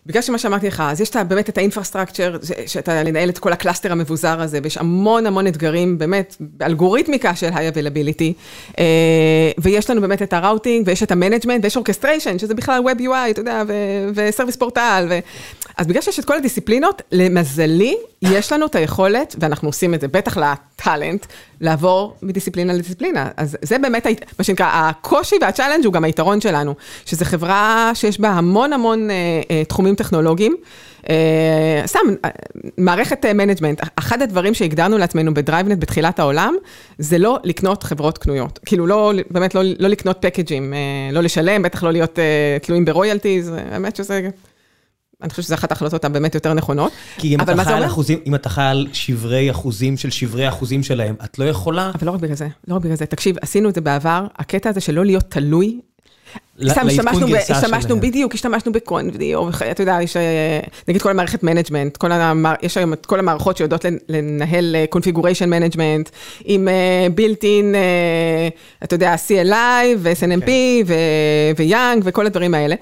בגלל 0.05 0.21
שמה 0.21 0.37
שאמרתי 0.37 0.67
לך, 0.67 0.83
אז 0.87 1.01
יש 1.01 1.15
באמת 1.15 1.49
את 1.49 1.57
ה 1.57 1.62
infrastructure, 1.62 2.37
שאתה 2.65 3.03
לנהל 3.03 3.29
את 3.29 3.39
כל 3.39 3.53
ה 3.53 3.58
cluster 3.58 3.91
המבוזר 3.91 4.41
הזה, 4.41 4.59
ויש 4.63 4.77
המון 4.77 5.25
המון 5.25 5.47
אתגרים, 5.47 5.97
באמת, 5.97 6.35
באלגוריתמיקה 6.39 7.35
של 7.35 7.49
high 7.53 7.69
availability, 7.69 8.33
ויש 9.57 9.89
לנו 9.89 10.01
באמת 10.01 10.21
את 10.21 10.33
ה 10.33 10.39
routing, 10.39 10.87
ויש 10.87 11.03
את 11.03 11.11
ה 11.11 11.15
management, 11.15 11.63
ויש 11.63 11.75
אורקסטריישן, 11.75 12.39
שזה 12.39 12.53
בכלל 12.53 12.81
Web 12.85 12.99
UI, 12.99 13.31
אתה 13.31 13.41
יודע, 13.41 13.63
ו 14.15 14.20
service 14.20 14.55
portal, 14.55 15.07
ו... 15.09 15.19
אז 15.77 15.87
בגלל 15.87 16.01
שיש 16.01 16.19
את 16.19 16.25
כל 16.25 16.37
הדיסציפלינות, 16.37 17.01
למזלי, 17.11 17.97
יש 18.21 18.51
לנו 18.51 18.65
את 18.65 18.75
היכולת, 18.75 19.35
ואנחנו 19.39 19.69
עושים 19.69 19.93
את 19.93 20.01
זה, 20.01 20.07
בטח 20.07 20.37
ל 20.37 20.48
talent, 20.48 21.25
לעבור 21.61 22.15
מדיסציפלינה 22.21 22.73
לדיסציפלינה. 22.73 23.29
אז 23.37 23.57
זה 23.61 23.77
באמת, 23.77 24.07
מה 24.39 24.43
שנקרא, 24.43 24.67
הקושי 24.73 25.35
וה 25.41 25.49
challenge 25.49 25.85
הוא 25.85 25.93
גם 25.93 26.03
היתרון 26.03 26.41
שלנו, 26.41 26.75
שזו 27.05 27.25
חברה 27.25 27.91
שיש 27.93 28.19
בה 28.19 28.29
המון 28.29 28.73
המון 28.73 29.09
אה, 29.09 29.15
אה, 29.51 29.63
תחומים 29.65 29.95
טכנולוגיים. 29.95 30.55
אה, 31.09 31.83
סתם, 31.85 31.99
אה, 32.25 32.29
מערכת 32.77 33.25
management, 33.25 33.81
אחד 33.95 34.21
הדברים 34.21 34.53
שהגדרנו 34.53 34.97
לעצמנו 34.97 35.33
ב 35.33 35.38
DriveNets 35.38 35.79
בתחילת 35.79 36.19
העולם, 36.19 36.55
זה 36.97 37.17
לא 37.17 37.39
לקנות 37.43 37.83
חברות 37.83 38.17
קנויות. 38.17 38.59
כאילו, 38.65 38.87
לא, 38.87 39.13
באמת 39.29 39.55
לא, 39.55 39.61
לא 39.79 39.87
לקנות 39.87 40.17
פקג'ים, 40.19 40.73
אה, 40.73 40.79
לא 41.11 41.21
לשלם, 41.21 41.61
בטח 41.61 41.83
לא 41.83 41.91
להיות 41.91 42.19
אה, 42.19 42.57
תלויים 42.61 42.85
ב 42.85 42.91
royalties, 42.91 43.51
האמת 43.71 43.95
שזה... 43.95 44.29
אני 45.21 45.29
חושבת 45.29 45.45
שזו 45.45 45.55
אחת 45.55 45.71
ההחלטות 45.71 46.05
הבאמת 46.05 46.35
יותר 46.35 46.53
נכונות. 46.53 46.91
כי 47.17 47.35
אם 47.35 47.41
אתה 47.41 47.63
חי 47.63 47.73
על 47.73 47.85
אחוזים, 47.85 48.19
אם 48.25 48.35
אתה 48.35 48.49
חי 48.49 48.61
על 48.61 48.87
שברי 48.93 49.51
אחוזים 49.51 49.97
של 49.97 50.09
שברי 50.09 50.49
אחוזים 50.49 50.83
שלהם, 50.83 51.15
את 51.23 51.39
לא 51.39 51.45
יכולה... 51.45 51.91
אבל 51.95 52.07
לא 52.07 52.11
רק 52.11 52.19
בגלל 52.19 52.35
זה, 52.35 52.47
לא 52.67 52.75
רק 52.75 52.81
בגלל 52.81 52.95
זה. 52.95 53.05
תקשיב, 53.05 53.35
עשינו 53.41 53.69
את 53.69 53.75
זה 53.75 53.81
בעבר, 53.81 54.25
הקטע 54.37 54.69
הזה 54.69 54.81
של 54.81 54.93
לא 54.93 55.05
להיות 55.05 55.23
תלוי. 55.29 55.79
השתמשנו, 56.59 57.35
השתמשנו 57.49 57.99
בדיוק, 57.99 58.33
השתמשנו 58.33 58.71
ב 58.71 58.80
ConfD, 58.80 59.35
או 59.35 59.49
אתה 59.71 59.83
יודע, 59.83 59.97
יש 60.01 60.17
אה, 60.17 60.59
נגיד 60.87 61.01
כל 61.01 61.09
המערכת 61.09 61.43
management, 61.43 61.97
יש 62.61 62.77
היום 62.77 62.93
את 62.93 63.05
כל 63.05 63.19
המערכות 63.19 63.57
שיודעות 63.57 63.85
לנהל 64.09 64.75
configuration 64.89 65.53
אה, 65.53 65.59
management, 65.59 66.09
עם 66.43 66.67
אה, 66.67 67.07
אתה 68.83 68.93
יודע, 68.95 69.15
CLI 69.27 69.85
ו-SNMP 69.97 70.49
ו 71.57 71.66
YANG 71.66 72.01
וכל 72.05 72.25
הדברים 72.25 72.53
האלה. 72.53 72.75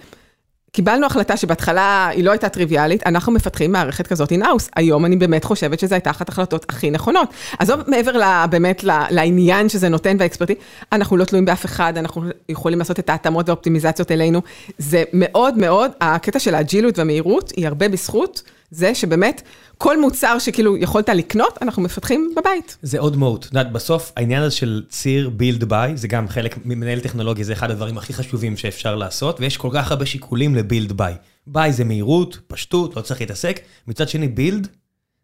קיבלנו 0.71 1.05
החלטה 1.05 1.37
שבהתחלה 1.37 2.07
היא 2.07 2.23
לא 2.23 2.31
הייתה 2.31 2.49
טריוויאלית, 2.49 3.07
אנחנו 3.07 3.31
מפתחים 3.31 3.71
מערכת 3.71 4.07
כזאת 4.07 4.31
in-house. 4.31 4.69
היום 4.75 5.05
אני 5.05 5.15
באמת 5.15 5.43
חושבת 5.43 5.79
שזו 5.79 5.95
הייתה 5.95 6.09
אחת 6.09 6.29
ההחלטות 6.29 6.65
הכי 6.69 6.91
נכונות. 6.91 7.29
עזוב 7.59 7.79
מעבר 7.87 8.11
לה, 8.11 8.45
באמת 8.49 8.83
לעניין 9.09 9.69
שזה 9.69 9.89
נותן 9.89 10.17
והאקספרטי, 10.19 10.55
אנחנו 10.91 11.17
לא 11.17 11.25
תלויים 11.25 11.45
באף 11.45 11.65
אחד, 11.65 11.97
אנחנו 11.97 12.23
יכולים 12.49 12.79
לעשות 12.79 12.99
את 12.99 13.09
ההתאמות 13.09 13.49
והאופטימיזציות 13.49 14.11
אלינו. 14.11 14.41
זה 14.77 15.03
מאוד 15.13 15.57
מאוד, 15.57 15.91
הקטע 16.01 16.39
של 16.39 16.55
האג'ילות 16.55 16.97
והמהירות 16.97 17.51
היא 17.55 17.67
הרבה 17.67 17.89
בזכות 17.89 18.41
זה 18.71 18.95
שבאמת 18.95 19.41
כל 19.77 20.01
מוצר 20.01 20.39
שכאילו 20.39 20.77
יכולת 20.77 21.09
לקנות, 21.09 21.57
אנחנו 21.61 21.81
מפתחים 21.81 22.33
בבית. 22.37 22.77
זה 22.81 22.99
עוד 22.99 23.17
מהות. 23.17 23.45
את 23.45 23.45
יודעת, 23.45 23.71
בסוף 23.71 24.11
העניין 24.15 24.43
הזה 24.43 24.55
של 24.55 24.83
ציר 24.89 25.31
build 25.39 25.63
by, 25.63 25.95
זה 25.95 26.07
גם 26.07 26.27
חלק 26.27 26.65
ממנהל 26.65 26.99
טכנולוגיה, 26.99 27.45
זה 27.45 27.53
אחד 27.53 27.71
הדברים 27.71 27.97
הכי 27.97 28.13
חשובים 28.13 28.57
שאפשר 28.57 28.95
לעשות, 28.95 29.39
ויש 29.39 29.57
כל 29.57 29.69
כך 29.73 29.91
הרבה 29.91 30.05
שיקולים 30.05 30.55
ל-build 30.55 30.91
by. 30.91 31.51
by 31.53 31.71
זה 31.71 31.83
מהירות, 31.83 32.39
פשטות, 32.47 32.95
לא 32.95 33.01
צריך 33.01 33.21
להתעסק. 33.21 33.59
מצד 33.87 34.09
שני, 34.09 34.29
build 34.35 34.67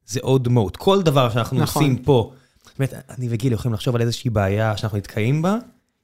זה 0.06 0.20
עוד 0.24 0.48
מהות. 0.48 0.78
כל 0.78 1.02
דבר 1.02 1.30
שאנחנו 1.30 1.60
נכון. 1.60 1.84
עושים 1.84 1.98
פה, 1.98 2.32
זאת 2.66 2.80
אומרת, 2.80 2.93
אני 3.18 3.28
וגיל 3.30 3.54
יכולים 3.54 3.74
לחשוב 3.74 3.96
על 3.96 4.02
איזושהי 4.02 4.30
בעיה 4.30 4.78
שאנחנו 4.78 4.98
נתקעים 4.98 5.41
בה, 5.41 5.58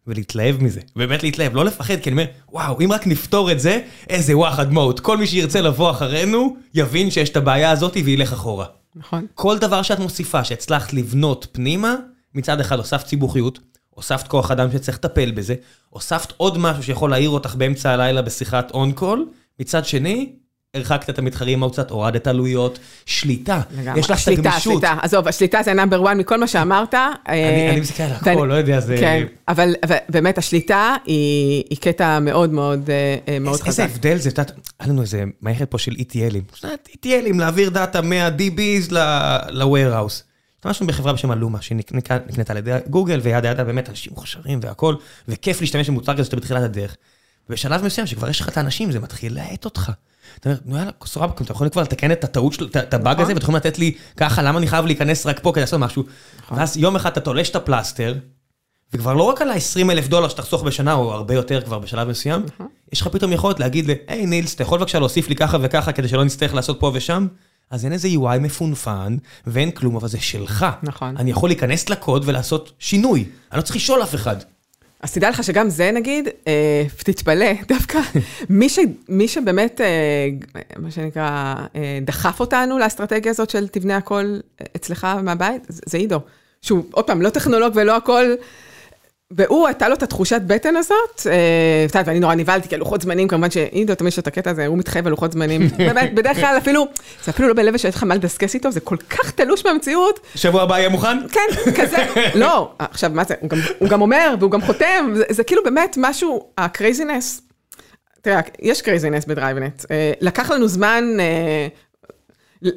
ולהתלהב 0.07 0.63
מזה, 0.63 0.81
באמת 0.95 1.23
להתלהב, 1.23 1.55
לא 1.55 1.65
לפחד, 1.65 1.95
כי 1.95 2.09
אני 2.09 2.21
אומר, 2.21 2.31
וואו, 2.51 2.77
אם 2.85 2.91
רק 2.91 3.07
נפתור 3.07 3.51
את 3.51 3.59
זה, 3.59 3.81
איזה 4.09 4.37
וואחד 4.37 4.73
מוט, 4.73 4.99
כל 4.99 5.17
מי 5.17 5.27
שירצה 5.27 5.61
לבוא 5.61 5.91
אחרינו, 5.91 6.55
יבין 6.73 7.11
שיש 7.11 7.29
את 7.29 7.37
הבעיה 7.37 7.71
הזאת 7.71 7.97
וילך 8.05 8.33
אחורה. 8.33 8.65
נכון. 8.95 9.25
כל 9.33 9.57
דבר 9.57 9.81
שאת 9.81 9.99
מוסיפה, 9.99 10.43
שהצלחת 10.43 10.93
לבנות 10.93 11.47
פנימה, 11.51 11.95
מצד 12.35 12.59
אחד 12.59 12.77
הוספת 12.77 13.07
סיבוכיות, 13.07 13.59
הוספת 13.89 14.27
כוח 14.27 14.51
אדם 14.51 14.71
שצריך 14.71 14.97
לטפל 14.97 15.31
בזה, 15.31 15.55
הוספת 15.89 16.33
עוד 16.37 16.57
משהו 16.57 16.83
שיכול 16.83 17.09
להעיר 17.09 17.29
אותך 17.29 17.55
באמצע 17.55 17.91
הלילה 17.91 18.21
בשיחת 18.21 18.71
און 18.71 18.91
קול, 18.91 19.29
מצד 19.59 19.85
שני, 19.85 20.35
הרחקת 20.75 21.09
את 21.09 21.19
המתחרים 21.19 21.59
מאוד 21.59 21.71
קצת, 21.71 21.91
הורדת 21.91 22.27
עלויות, 22.27 22.79
שליטה. 23.05 23.61
לגמרי. 23.77 23.99
יש 23.99 24.09
לך 24.11 24.23
את 24.23 24.27
הגמישות. 24.27 24.55
השליטה. 24.55 24.95
עזוב, 25.01 25.27
השליטה 25.27 25.63
זה 25.63 25.73
נאמבר 25.73 26.05
1 26.07 26.15
מכל 26.15 26.39
מה 26.39 26.47
שאמרת. 26.47 26.93
אני 26.93 27.09
אה, 27.27 27.69
אני 27.71 27.79
מסתכל 27.79 28.03
על 28.03 28.11
הכל, 28.11 28.45
לא 28.49 28.53
יודע, 28.53 28.79
זה... 28.79 28.95
כן, 28.99 29.23
אבל 29.47 29.73
באמת 30.09 30.37
השליטה 30.37 30.95
היא 31.05 31.77
קטע 31.79 32.19
מאוד 32.19 32.49
מאוד 32.53 32.89
אה, 32.89 33.17
אה, 33.27 33.39
מאוד 33.39 33.53
איזה- 33.53 33.63
חזק. 33.65 33.83
הבדל 33.83 34.17
זה, 34.17 34.29
את 34.29 34.37
יודעת, 34.37 34.51
היה 34.79 34.89
לנו 34.89 35.01
איזה 35.01 35.23
מערכת 35.41 35.71
פה 35.71 35.77
של 35.77 35.91
ETLים. 35.91 36.65
ETLים, 36.91 37.37
להעביר 37.37 37.69
דאטה 37.69 38.01
מה-DBs 38.01 38.93
ל-warehouse. 38.93 40.23
השתמשנו 40.59 40.87
בחברה 40.87 41.13
בשם 41.13 41.31
אלומה, 41.31 41.61
שנקנתה 41.61 42.17
על 42.49 42.57
ידי 42.57 42.77
גוגל, 42.89 43.19
וידה 43.23 43.49
ידה 43.49 43.63
באמת 43.63 43.89
אנשים 43.89 44.13
מוכשרים 44.15 44.59
והכל, 44.63 44.95
וכיף 45.27 45.61
להשתמש 45.61 45.89
במוצר 45.89 46.13
כזה 46.13 46.23
שאתה 46.23 46.35
בתחילת 46.35 46.63
הדרך. 46.63 46.95
ובשלב 47.49 47.83
מסוים, 47.85 48.07
שכבר 48.07 48.29
יש 48.29 48.41
לך 48.41 48.49
את 48.49 48.57
האנשים, 48.57 48.91
זה 48.91 48.99
מתחיל 48.99 49.35
להאט 49.35 49.65
אותך. 49.65 49.91
אתה 50.39 50.49
אומר, 50.49 50.59
נו 50.65 50.77
יאללה, 50.77 50.91
סבבה, 51.05 51.33
אתה 51.41 51.51
יכול 51.51 51.69
כבר 51.69 51.81
לתקן 51.81 52.11
את 52.11 52.23
הטעות 52.23 52.53
של, 52.53 52.65
את- 52.65 52.93
הבאג 52.93 53.13
נכון. 53.13 53.23
הזה, 53.23 53.33
ואתם 53.33 53.41
יכולים 53.43 53.55
לתת 53.57 53.79
לי 53.79 53.91
ככה, 54.17 54.41
למה 54.41 54.57
אני 54.59 54.67
חייב 54.67 54.85
להיכנס 54.85 55.25
רק 55.25 55.39
פה 55.43 55.51
כדי 55.51 55.61
לעשות 55.61 55.79
משהו? 55.79 56.03
נכון. 56.45 56.57
ואז 56.57 56.77
יום 56.77 56.95
אחד 56.95 57.11
אתה 57.11 57.19
תולש 57.21 57.49
את 57.49 57.55
הפלסטר, 57.55 58.15
וכבר 58.93 59.13
לא 59.13 59.23
רק 59.23 59.41
על 59.41 59.49
ה-20 59.51 59.91
אלף 59.91 60.07
דולר 60.07 60.27
שתחסוך 60.29 60.63
בשנה, 60.63 60.93
או 60.93 61.13
הרבה 61.13 61.33
יותר 61.33 61.61
כבר 61.61 61.79
בשלב 61.79 62.07
מסוים, 62.07 62.45
נכון. 62.53 62.67
יש 62.93 63.01
לך 63.01 63.07
פתאום 63.07 63.31
יכולת 63.33 63.59
להגיד 63.59 63.89
ל, 63.91 63.93
היי 64.07 64.25
נילס, 64.25 64.55
אתה 64.55 64.63
יכול 64.63 64.79
בבקשה 64.79 64.99
להוסיף 64.99 65.29
לי 65.29 65.35
ככה 65.35 65.57
וככה 65.61 65.91
כדי 65.91 66.07
שלא 66.07 66.23
נצטרך 66.23 66.53
לעשות 66.53 66.79
פה 66.79 66.91
ושם? 66.93 67.27
אז 67.69 67.85
אין 67.85 67.93
איזה 67.93 68.07
UI 68.07 68.39
מפונפן, 68.39 69.17
ואין 69.47 69.71
כלום, 69.71 69.95
אבל 69.95 70.07
זה 70.07 70.19
שלך. 70.19 70.65
נכון. 70.83 71.17
אני 71.17 71.31
יכול 71.31 71.49
להיכנס 71.49 71.89
לקוד 71.89 72.23
ולעשות 72.25 72.71
שינוי. 72.79 73.25
אני 73.51 73.57
לא 73.57 73.61
צריך 73.63 73.75
לשאול 73.75 74.03
אף 74.03 74.15
אחד. 74.15 74.35
אז 75.01 75.13
תדע 75.13 75.29
לך 75.29 75.43
שגם 75.43 75.69
זה 75.69 75.91
נגיד, 75.91 76.27
אה, 76.47 76.83
תתפלא, 76.97 77.51
דווקא 77.73 77.99
מי, 78.49 78.69
ש, 78.69 78.79
מי 79.09 79.27
שבאמת, 79.27 79.81
אה, 79.81 80.29
מה 80.77 80.91
שנקרא, 80.91 81.55
אה, 81.75 81.99
דחף 82.01 82.39
אותנו 82.39 82.79
לאסטרטגיה 82.79 83.31
הזאת 83.31 83.49
של 83.49 83.67
תבנה 83.67 83.97
הכל 83.97 84.39
אצלך 84.75 85.07
מהבית, 85.23 85.61
זה 85.67 85.81
זה 85.85 85.97
עידו. 85.97 86.19
שהוא, 86.61 86.83
עוד 86.91 87.05
פעם, 87.05 87.21
לא 87.21 87.29
טכנולוג 87.29 87.73
ולא 87.75 87.95
הכל, 87.95 88.33
והוא, 89.35 89.67
הייתה 89.67 89.89
לו 89.89 89.95
את 89.95 90.03
התחושת 90.03 90.41
בטן 90.47 90.75
הזאת, 90.75 91.27
אה, 91.95 92.03
ואני 92.05 92.19
נורא 92.19 92.35
נבהלתי, 92.35 92.69
כי 92.69 92.75
הלוחות 92.75 93.01
זמנים, 93.01 93.27
כמובן 93.27 93.51
שעידו, 93.51 93.95
תמיד 93.95 94.07
יש 94.07 94.19
את 94.19 94.27
הקטע 94.27 94.49
הזה, 94.49 94.67
הוא 94.67 94.77
מתחייב 94.77 95.05
על 95.05 95.11
לוחות 95.11 95.31
זמנים, 95.31 95.61
באמת, 95.77 96.13
בדרך 96.15 96.37
כלל 96.37 96.57
אפילו, 96.57 96.87
זה 97.23 97.31
אפילו 97.31 97.47
לא 97.47 97.53
בלב 97.53 97.77
שיש 97.77 97.95
לך 97.95 98.03
מה 98.03 98.15
לדסקס 98.15 98.53
איתו, 98.53 98.71
זה 98.71 98.79
כל 98.79 98.97
כך 98.97 99.31
תלוש 99.31 99.65
מהמציאות, 99.65 100.19
שבוע 100.35 100.61
הבא 100.61 100.77
יהיה 100.77 100.89
מוכן? 100.89 101.17
כן, 101.31 101.71
כזה, 101.75 101.97
לא, 102.41 102.71
עכשיו 102.79 103.11
מה 103.13 103.23
זה, 103.23 103.35
הוא 103.79 103.89
גם, 103.89 104.01
אומר 104.01 104.35
והוא 104.39 104.51
גם 104.51 104.61
חותם, 104.61 105.11
זה, 105.15 105.23
זה 105.29 105.43
כאילו 105.43 105.63
באמת 105.63 105.95
משהו, 105.99 106.47
ה 106.57 106.65
craziness, 106.65 107.41
תראה, 108.21 108.39
יש 108.61 108.81
craziness 108.81 109.25
ב 109.25 109.31
DriveNets, 109.31 109.85
אה, 109.91 110.11
לקח 110.21 110.51
לנו 110.51 110.67
זמן, 110.67 111.03
אה, 111.19 111.67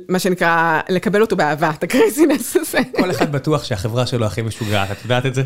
מה 0.09 0.19
שנקרא, 0.19 0.81
לקבל 0.89 1.21
אותו 1.21 1.37
באהבה, 1.37 1.71
את 1.71 1.83
ה 1.83 1.90
craziness 1.90 2.57
הזה. 2.57 2.79
כל 2.97 3.11
אחד 3.11 3.33
בטוח 3.33 3.65
שהחברה 3.65 4.07
שלו 4.07 4.27
הכי 4.27 4.43
משוגעת, 4.43 4.91
את 4.91 5.03
יודעת 5.03 5.27
את 5.27 5.35
זה? 5.35 5.43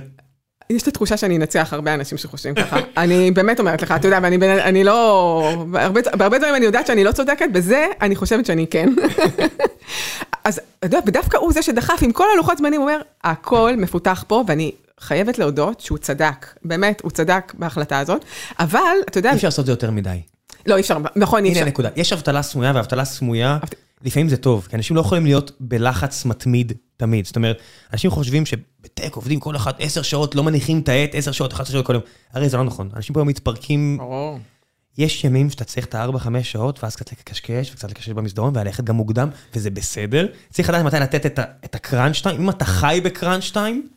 יש 0.71 0.87
לי 0.87 0.93
תחושה 0.93 1.17
שאני 1.17 1.37
אנצח 1.37 1.73
הרבה 1.73 1.95
אנשים 1.95 2.19
שחושבים 2.19 2.55
ככה. 2.55 2.77
אני 2.97 3.31
באמת 3.31 3.61
אומרת 3.61 3.83
לך, 3.83 3.93
אתה 3.93 4.07
יודע, 4.09 4.19
ואני 4.23 4.39
בן- 4.39 4.59
אני 4.59 4.85
לא... 4.85 5.65
בהרבה, 5.71 6.01
בהרבה 6.17 6.39
דברים 6.39 6.55
אני 6.55 6.65
יודעת 6.65 6.87
שאני 6.87 7.05
לא 7.05 7.13
צודקת, 7.13 7.47
בזה 7.53 7.87
אני 8.01 8.17
חושבת 8.17 8.47
שאני 8.47 8.67
כן. 8.67 8.89
אז 10.45 10.61
אתה 10.79 10.87
יודע, 10.87 10.99
ודווקא 11.07 11.37
הוא 11.39 11.53
זה 11.53 11.63
שדחף 11.63 11.99
עם 12.03 12.13
כל 12.13 12.25
הלוחות 12.35 12.59
זמנים, 12.59 12.81
הוא 12.81 12.91
אומר, 12.91 13.01
הכל 13.25 13.75
מפותח 13.77 14.25
פה, 14.27 14.45
ואני 14.47 14.73
חייבת 15.01 15.39
להודות 15.39 15.81
שהוא 15.81 15.99
צדק. 15.99 16.47
באמת, 16.65 17.01
הוא 17.01 17.11
צדק 17.11 17.53
בהחלטה 17.59 17.99
הזאת. 17.99 18.25
אבל, 18.59 18.81
אתה 19.09 19.19
יודע, 19.19 19.31
אי 19.31 19.37
אפשר 19.37 19.49
לעשות 19.49 19.61
את 19.63 19.67
זה 19.67 19.73
יותר 19.73 19.91
מדי. 19.91 20.21
לא, 20.67 20.77
אי 20.77 20.81
אפשר, 20.81 20.99
נכון, 21.17 21.45
אי 21.45 21.49
הנה 21.49 21.53
אפשר. 21.59 21.65
הנקודה. 21.67 21.89
יש 21.97 22.13
אבטלה 22.13 22.43
סמויה, 22.43 22.73
ואבטלה 22.75 23.05
סמויה, 23.05 23.59
לפעמים 24.05 24.29
זה 24.29 24.37
טוב, 24.37 24.67
כי 24.71 24.77
אנשים 24.77 24.97
לא 24.97 25.01
יכולים 25.01 25.25
להיות 25.25 25.53
בלחץ 25.61 26.25
מתמיד 26.25 26.73
תמיד. 26.97 27.27
זאת 27.27 27.37
אומרת, 27.37 27.59
אנשים 27.93 28.11
חושבים 28.11 28.47
שבטק 28.47 29.15
עובדים 29.15 29.41
כל 29.41 29.57
אחד 29.57 29.73
עשר 29.79 30.03
שעות, 30.03 30.35
לא 30.35 30.45
מניחים 30.45 30.81
את 30.81 30.89
העט, 30.89 31.11
עשר 31.13 31.33
שעות, 31.33 31.53
11 31.53 31.73
שעות 31.73 31.87
כל 31.87 31.93
יום. 31.95 32.03
הרי 32.33 32.49
זה 32.49 32.57
לא 32.57 32.65
נכון. 32.65 32.89
אנשים 32.97 33.15
פה 33.15 33.25
מתפרקים, 33.25 33.97
ברור. 33.99 34.39
יש 34.99 35.25
ימים 35.25 35.51
שאתה 35.51 35.65
צריך 35.65 35.87
את 35.87 35.95
הארבע, 35.95 36.19
חמש 36.19 36.53
שעות, 36.53 36.83
ואז 36.85 36.97
קצת 36.97 37.13
לקשקש, 37.13 37.71
וקצת 37.71 37.91
לקשקש 37.91 38.09
במסדרון, 38.09 38.57
וללכת 38.57 38.85
גם 38.85 38.95
מוקדם, 38.97 39.29
וזה 39.55 39.71
בסדר. 39.71 40.27
צריך 40.51 40.69
לדעת 40.69 40.85
מתי 40.85 40.97
לתת 40.97 41.27
את 41.27 41.39
את 41.65 41.75
הקראנץ' 41.75 42.21
טיים. 42.21 42.41
אם 42.41 42.51
אתה 42.51 42.65
חי 42.65 43.01
בקראנץ' 43.05 43.51
טיים, 43.51 43.89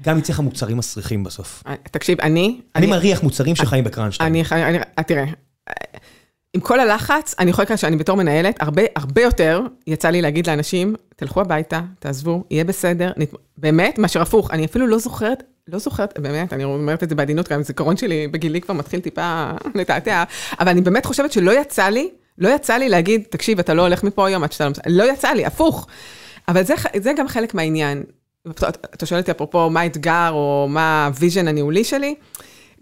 גם 0.00 0.18
יצא 0.18 0.32
לך 0.32 0.40
מוצרים 0.40 0.76
מסריחים 0.76 1.24
בסוף. 1.24 1.62
תקשיב, 1.90 2.20
אני... 2.20 2.60
אני 2.76 2.86
מריח 2.86 3.22
מוצרים 3.22 3.56
שחיים 3.56 3.84
בקראנץ' 3.84 4.16
טיים. 4.16 4.32
אני, 4.32 4.44
חי- 4.44 4.62
אני, 4.62 4.78
אה, 4.98 5.02
תראה, 5.02 5.24
עם 6.54 6.60
כל 6.60 6.80
הלחץ, 6.80 7.34
אני 7.38 7.50
יכולה 7.50 7.64
להגיד 7.64 7.78
שאני 7.78 7.96
בתור 7.96 8.16
מנהלת, 8.16 8.56
הרבה, 8.62 8.82
הרבה 8.96 9.22
יותר 9.22 9.60
יצא 9.86 10.08
לי 10.08 10.22
להגיד 10.22 10.46
לאנשים, 10.46 10.94
תלכו 11.16 11.40
הביתה, 11.40 11.80
תעזבו, 11.98 12.44
יהיה 12.50 12.64
בסדר, 12.64 13.12
נת... 13.16 13.34
באמת, 13.58 13.98
מאשר 13.98 14.22
הפוך, 14.22 14.50
אני 14.50 14.64
אפילו 14.64 14.86
לא 14.86 14.98
זוכרת, 14.98 15.42
לא 15.68 15.78
זוכרת, 15.78 16.18
באמת, 16.18 16.52
אני 16.52 16.64
אומרת 16.64 17.02
את 17.02 17.08
זה 17.08 17.14
בעדינות, 17.14 17.48
גם 17.48 17.60
הזיכרון 17.60 17.96
שלי 17.96 18.28
בגילי 18.28 18.60
כבר 18.60 18.74
מתחיל 18.74 19.00
טיפה 19.00 19.50
לתעתע, 19.74 20.24
אבל 20.60 20.68
אני 20.68 20.80
באמת 20.80 21.06
חושבת 21.06 21.32
שלא 21.32 21.60
יצא 21.60 21.88
לי, 21.88 22.10
לא 22.38 22.48
יצא 22.48 22.74
לי 22.74 22.88
להגיד, 22.88 23.24
תקשיב, 23.30 23.58
אתה 23.58 23.74
לא 23.74 23.82
הולך 23.82 24.04
מפה 24.04 24.26
היום 24.26 24.44
עד 24.44 24.52
שאתה 24.52 24.64
לא... 24.64 24.70
מס-" 24.70 24.78
לא 24.86 25.12
יצא 25.12 25.28
לי, 25.28 25.46
הפוך. 25.46 25.86
אבל 26.48 26.62
זה, 26.62 26.74
זה 27.02 27.12
גם 27.16 27.28
חלק 27.28 27.54
מהעניין. 27.54 28.02
אתה 28.94 29.06
שואל 29.06 29.20
אותי 29.20 29.30
אפרופו 29.30 29.70
מה 29.70 29.80
האתגר 29.80 30.30
או 30.30 30.66
מה 30.70 31.06
ה 31.06 31.12
vision 31.12 31.48
הניהולי 31.48 31.84
שלי, 31.84 32.14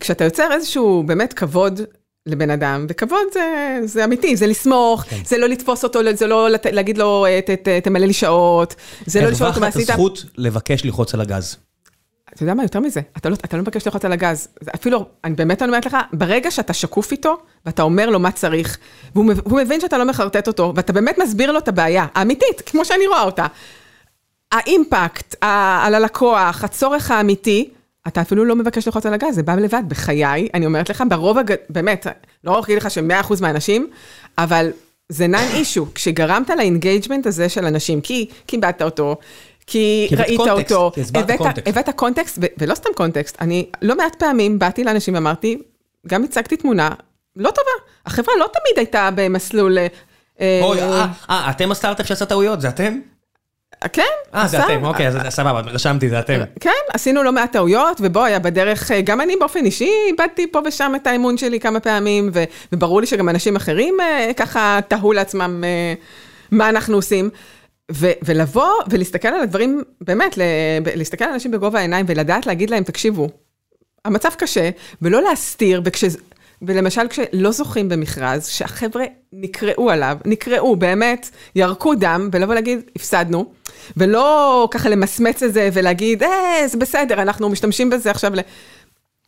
כשאתה 0.01 0.25
יוצר 0.25 0.53
איזשהו 0.53 1.03
באמת 1.07 1.33
כבוד 1.33 1.81
לבן 2.27 2.51
אדם, 2.51 2.87
וכבוד 2.89 3.27
זה, 3.33 3.41
זה 3.85 4.05
אמיתי, 4.05 4.37
זה 4.37 4.47
לסמוך, 4.47 5.05
כן. 5.09 5.16
זה 5.25 5.39
לא 5.39 5.47
לתפוס 5.49 5.85
אותו, 5.85 6.01
זה 6.14 6.27
לא 6.27 6.51
לת, 6.51 6.66
להגיד 6.66 6.99
לו, 6.99 7.27
"ת- 7.47 7.51
ת- 7.51 7.68
תמלא 7.68 8.07
לי 8.07 8.12
שעות, 8.12 8.75
זה 9.07 9.20
לא 9.20 9.27
לשאול 9.29 9.49
אותו 9.49 9.61
מה 9.61 9.66
הרווחת 9.66 9.81
עשית. 9.81 9.91
הזכות 9.91 10.25
לבקש 10.39 10.85
ללחוץ 10.85 11.14
על 11.14 11.20
הגז. 11.20 11.57
אתה 12.35 12.43
יודע 12.43 12.55
מה, 12.55 12.62
יותר 12.62 12.81
מזה, 12.81 13.01
אתה 13.16 13.29
לא, 13.29 13.35
אתה 13.35 13.57
לא 13.57 13.62
מבקש 13.62 13.87
ללחוץ 13.87 14.05
על 14.05 14.12
הגז. 14.12 14.49
אפילו, 14.75 15.07
אני 15.25 15.35
באמת 15.35 15.62
אני 15.62 15.68
אומרת 15.68 15.87
לך, 15.87 15.97
ברגע 16.12 16.51
שאתה 16.51 16.73
שקוף 16.73 17.12
איתו, 17.12 17.37
ואתה 17.66 17.83
אומר 17.83 18.11
לו 18.11 18.18
מה 18.20 18.31
צריך, 18.33 18.79
והוא 19.14 19.33
והוא 19.47 19.61
מבין 19.61 19.81
שאתה 19.81 19.99
לא 19.99 20.05
מחרטט 20.05 20.49
אותו, 20.49 20.73
ואתה 20.77 20.93
באמת 20.93 21.18
מסביר 21.18 21.53
לו 21.53 21.59
את 21.59 21.68
הבעיה, 21.68 22.07
האמיתית, 22.14 22.61
כמו 22.66 22.85
שאני 22.85 23.07
רואה 23.07 23.23
אותה. 23.23 23.47
האימפקט 24.53 25.35
על 25.85 25.95
הלקוח, 25.95 26.64
הצורך 26.64 27.11
האמיתי, 27.11 27.70
אתה 28.09 28.20
אפילו 28.20 28.44
לא 28.44 28.57
מבקש 28.57 28.86
ללחוץ 28.86 29.07
על 29.07 29.14
הגז, 29.14 29.34
זה 29.34 29.42
בא 29.42 29.55
לבד. 29.55 29.82
בחיי, 29.88 30.48
אני 30.55 30.66
אומרת 30.66 30.90
לך, 30.90 31.05
ברוב 31.09 31.38
הגד... 31.38 31.57
באמת, 31.70 32.07
לא 32.44 32.61
אגיד 32.61 32.76
לך 32.78 32.90
ש-100% 32.90 33.32
מהאנשים, 33.40 33.86
אבל 34.38 34.70
זה 35.09 35.26
non 35.26 35.47
issue, 35.55 35.87
כשגרמת 35.94 36.50
ל 36.51 36.57
engagement 36.57 37.26
הזה 37.26 37.48
של 37.48 37.64
אנשים, 37.64 38.00
כי 38.00 38.28
כיבדת 38.46 38.82
אותו, 38.82 39.16
כי 39.66 40.07
כי 40.09 40.16
ראית 40.16 40.36
context, 40.37 40.72
אותו, 40.72 40.90
כי 40.94 41.00
הבאת- 41.00 41.36
context. 41.39 41.68
הבאת 41.68 41.88
context, 41.97 42.39
ו- 42.42 42.46
ולא 42.59 42.74
סתם 42.74 42.90
context, 42.95 43.37
אני 43.40 43.66
לא 43.82 43.96
מעט 43.96 44.14
פעמים 44.16 44.59
באתי 44.59 44.84
לאנשים 44.84 45.14
ואמרתי, 45.14 45.59
גם 46.07 46.24
הצגתי 46.24 46.57
תמונה 46.57 46.90
לא 47.36 47.50
טובה, 47.50 47.70
החברה 48.07 48.34
לא 48.38 48.46
תמיד 48.53 48.78
הייתה 48.78 49.09
במסלול... 49.14 49.78
אה, 50.40 50.61
אוי, 50.62 50.82
אה, 50.82 51.07
אה, 51.30 51.50
אתם 51.50 51.70
הסטארט-אפ 51.70 52.07
שעשה 52.07 52.26
טעויות, 52.26 52.61
זה 52.61 52.68
אתם? 52.68 52.98
כן, 53.93 54.03
אה, 54.35 54.49
זה 54.49 54.64
אתם, 54.64 54.85
אוקיי, 54.85 55.09
אז 55.09 55.16
סבבה, 55.29 55.61
רשמתי, 55.61 56.09
זה 56.09 56.18
אתם. 56.18 56.41
כן, 56.61 56.70
עשינו 56.93 57.23
לא 57.23 57.33
מעט 57.33 57.53
טעויות, 57.53 58.01
ובוא, 58.01 58.25
היה 58.25 58.39
בדרך, 58.39 58.91
אה, 58.91 59.01
גם 59.01 59.20
אני 59.20 59.37
באופן 59.37 59.64
אישי 59.64 59.91
איבדתי 60.09 60.47
פה 60.47 60.61
ושם 60.66 60.93
את 60.97 61.07
האמון 61.07 61.37
שלי 61.37 61.61
כמה 61.61 61.81
פעמים, 61.81 62.31
וברור 62.73 63.01
לי 63.01 63.07
שגם 63.07 63.29
אנשים 63.29 63.57
אחרים 63.57 63.95
אה, 64.01 64.31
ככה 64.37 64.79
תהו 64.89 65.12
לעצמם 65.12 65.64
אה, 65.64 65.95
מה 66.51 66.68
אנחנו 66.68 66.97
עושים. 66.97 67.31
ו- 67.93 68.12
ולבוא 68.25 68.73
ולהסתכל 68.91 69.29
על 69.29 69.41
הדברים, 69.41 69.83
באמת, 70.01 70.39
להסתכל 70.97 71.25
על 71.25 71.33
אנשים 71.33 71.51
בגובה 71.51 71.79
העיניים 71.79 72.07
ולדעת 72.09 72.47
להגיד 72.47 72.70
להם, 72.70 72.85
תקשיבו, 72.85 73.29
המצב 74.05 74.29
קשה, 74.39 74.70
ולא 75.03 75.23
להסתיר, 75.23 75.83
וכש... 75.85 76.05
ולמשל 76.63 77.09
כשלא 77.09 77.51
זוכים 77.51 77.89
במכרז, 77.89 78.47
שהחבר'ה 78.47 79.05
נקראו 79.33 79.91
עליו, 79.91 80.17
נקראו, 80.25 80.77
באמת, 80.77 81.31
ירקו 81.57 81.95
דם, 81.95 82.29
ולבוא 82.33 82.55
להגיד, 82.55 82.81
הפסדנו, 82.97 83.53
ולא 83.97 84.69
ככה 84.71 84.89
למסמץ 84.89 85.43
את 85.43 85.53
זה 85.53 85.69
ולהגיד, 85.73 86.23
אה, 86.23 86.63
זה 86.67 86.79
בסדר, 86.79 87.23
אנחנו 87.23 87.49
משתמשים 87.49 87.91
בזה 87.91 88.11
עכשיו 88.11 88.35
ל... 88.35 88.41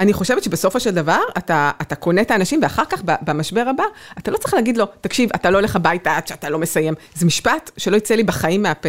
אני 0.01 0.13
חושבת 0.13 0.43
שבסופו 0.45 0.81
של 0.81 0.91
דבר, 0.91 1.21
אתה, 1.39 1.71
אתה 1.83 1.95
קונה 1.95 2.21
את 2.21 2.31
האנשים, 2.31 2.61
ואחר 2.63 2.85
כך, 2.85 3.03
במשבר 3.05 3.65
הבא, 3.69 3.85
אתה 4.19 4.31
לא 4.31 4.37
צריך 4.37 4.55
להגיד 4.55 4.77
לו, 4.77 4.87
תקשיב, 5.01 5.31
אתה 5.35 5.51
לא 5.51 5.59
הולך 5.59 5.77
הביתה 5.77 6.17
עד 6.17 6.27
שאתה 6.27 6.51
לא 6.51 6.59
מסיים. 6.59 6.95
זה 7.15 7.27
משפט 7.27 7.71
שלא 7.77 7.97
יצא 7.97 8.15
לי 8.15 8.23
בחיים 8.23 8.63
מהפה. 8.63 8.89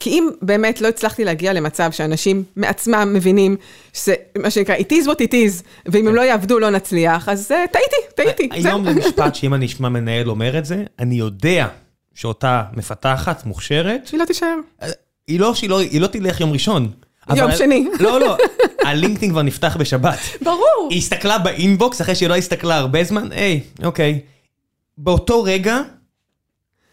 כי 0.00 0.10
אם 0.10 0.28
באמת 0.42 0.80
לא 0.80 0.88
הצלחתי 0.88 1.24
להגיע 1.24 1.52
למצב 1.52 1.92
שאנשים 1.92 2.44
מעצמם 2.56 3.10
מבינים, 3.14 3.56
שזה 3.92 4.14
מה 4.38 4.50
שנקרא, 4.50 4.76
it 4.76 4.92
is 4.92 5.06
what 5.06 5.18
it 5.28 5.32
is, 5.32 5.62
ואם 5.86 6.08
הם 6.08 6.14
לא 6.14 6.20
יעבדו 6.20 6.58
לא 6.58 6.70
נצליח, 6.70 7.28
אז 7.28 7.50
uh, 7.50 7.72
טעיתי, 7.72 7.96
טעיתי. 8.14 8.48
היום 8.52 8.84
זה 8.84 8.94
משפט 9.00 9.34
שאם 9.34 9.54
אני 9.54 9.66
אשמע 9.66 9.88
מנהל 9.88 10.30
אומר 10.30 10.58
את 10.58 10.64
זה, 10.64 10.84
אני 10.98 11.14
יודע 11.14 11.68
שאותה 12.14 12.62
מפתחת, 12.72 13.46
מוכשרת, 13.46 14.06
שהיא 14.06 14.20
לא 14.20 14.24
תישאר. 14.24 14.56
היא 15.28 15.40
לא 15.40 15.54
שהיא 15.54 15.70
לא, 15.70 15.80
היא 15.80 16.00
לא 16.00 16.06
תלך 16.06 16.40
יום 16.40 16.52
ראשון. 16.52 16.90
יום 17.34 17.48
אבל- 17.48 17.56
שני. 17.56 17.88
לא, 18.00 18.20
לא, 18.20 18.36
הלינקדאין 18.84 19.30
כבר 19.30 19.42
נפתח 19.42 19.76
בשבת. 19.80 20.18
ברור. 20.42 20.88
היא 20.90 20.98
הסתכלה 20.98 21.38
באינבוקס 21.38 22.00
אחרי 22.00 22.14
שהיא 22.14 22.28
לא 22.28 22.36
הסתכלה 22.36 22.76
הרבה 22.76 23.04
זמן, 23.04 23.28
היי, 23.32 23.60
אוקיי. 23.84 24.20
באותו 24.98 25.42
רגע, 25.42 25.80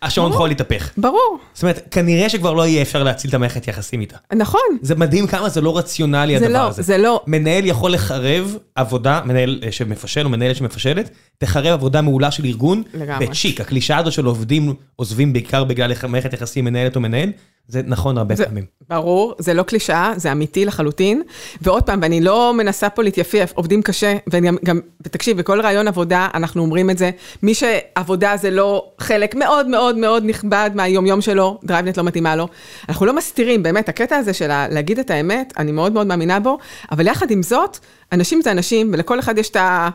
השעון 0.01 0.29
ברור. 0.29 0.41
חול 0.41 0.51
יתהפך. 0.51 0.89
ברור, 0.97 1.37
זאת 1.53 1.63
אומרת, 1.63 1.87
כנראה 1.91 2.29
שכבר 2.29 2.53
לא 2.53 2.67
יהיה 2.67 2.81
אפשר 2.81 3.03
להציל 3.03 3.29
את 3.29 3.35
המערכת 3.35 3.67
יחסים 3.67 4.01
איתה. 4.01 4.17
נכון. 4.35 4.61
זה 4.81 4.95
מדהים 4.95 5.27
כמה 5.27 5.49
זה 5.49 5.61
לא 5.61 5.77
רציונלי 5.77 6.39
זה 6.39 6.45
הדבר 6.45 6.63
לא, 6.63 6.67
הזה. 6.67 6.81
זה 6.81 6.97
לא. 6.97 7.21
מנהל 7.27 7.65
יכול 7.65 7.93
לחרב 7.93 8.57
עבודה, 8.75 9.21
מנהל 9.25 9.59
אה, 9.65 9.71
שמפשל 9.71 10.25
או 10.25 10.29
מנהלת 10.29 10.55
שמפשלת, 10.55 11.09
תחרב 11.37 11.73
עבודה 11.73 12.01
מעולה 12.01 12.31
של 12.31 12.45
ארגון, 12.45 12.83
לגמרי. 12.93 13.27
בצ'יק. 13.27 13.61
הקלישאה 13.61 13.97
הזו 13.97 14.11
של 14.11 14.25
עובדים 14.25 14.73
עוזבים 14.95 15.33
בעיקר 15.33 15.63
בגלל 15.63 15.91
מערכת 16.09 16.33
יחסים 16.33 16.65
מנהלת 16.65 16.95
או 16.95 17.01
מנהל, 17.01 17.29
זה 17.67 17.81
נכון 17.85 18.17
הרבה 18.17 18.35
זה- 18.35 18.45
פעמים. 18.45 18.65
ברור, 18.89 19.33
זה 19.39 19.53
לא 19.53 19.63
קלישאה, 19.63 20.13
זה 20.17 20.31
אמיתי 20.31 20.65
לחלוטין. 20.65 21.21
ועוד 21.61 21.83
פעם, 21.83 21.99
ואני 22.01 22.21
לא 22.21 22.53
מנסה 22.53 22.89
פה 22.89 23.03
להתייפייף, 23.03 23.51
עובדים 23.55 23.81
קשה, 23.81 24.15
ואני 24.27 24.49
גם, 24.65 24.79
ותקשיב, 25.05 25.37
בכל 25.37 25.61
ראיון 25.61 25.87
עבודה 25.87 26.27
אנחנו 26.33 26.61
אומרים 26.61 26.89
את 26.89 26.97
זה, 26.97 27.09
מי 27.43 27.53
שעבודה 27.53 28.33
זה 28.37 28.51
לא 28.51 28.91
חלק 28.99 29.35
מאוד 29.35 29.67
מאוד 29.67 29.97
מאוד 29.97 30.23
נכבד 30.25 30.69
מהיומיום 30.75 31.21
שלו, 31.21 31.59
DriveNets 31.63 31.97
לא 31.97 32.03
מתאימה 32.03 32.35
לו. 32.35 32.47
אנחנו 32.89 33.05
לא 33.05 33.15
מסתירים, 33.15 33.63
באמת, 33.63 33.89
הקטע 33.89 34.15
הזה 34.15 34.33
של 34.33 34.47
להגיד 34.69 34.99
את 34.99 35.09
האמת, 35.09 35.53
אני 35.57 35.71
מאוד 35.71 35.91
מאוד 35.93 36.07
מאמינה 36.07 36.39
בו, 36.39 36.57
אבל 36.91 37.07
יחד 37.07 37.31
עם 37.31 37.43
זאת, 37.43 37.77
אנשים 38.11 38.41
זה 38.41 38.51
אנשים, 38.51 38.89
ולכל 38.93 39.19
אחד 39.19 39.37
יש 39.37 39.49
את 39.49 39.55
ה... 39.55 39.89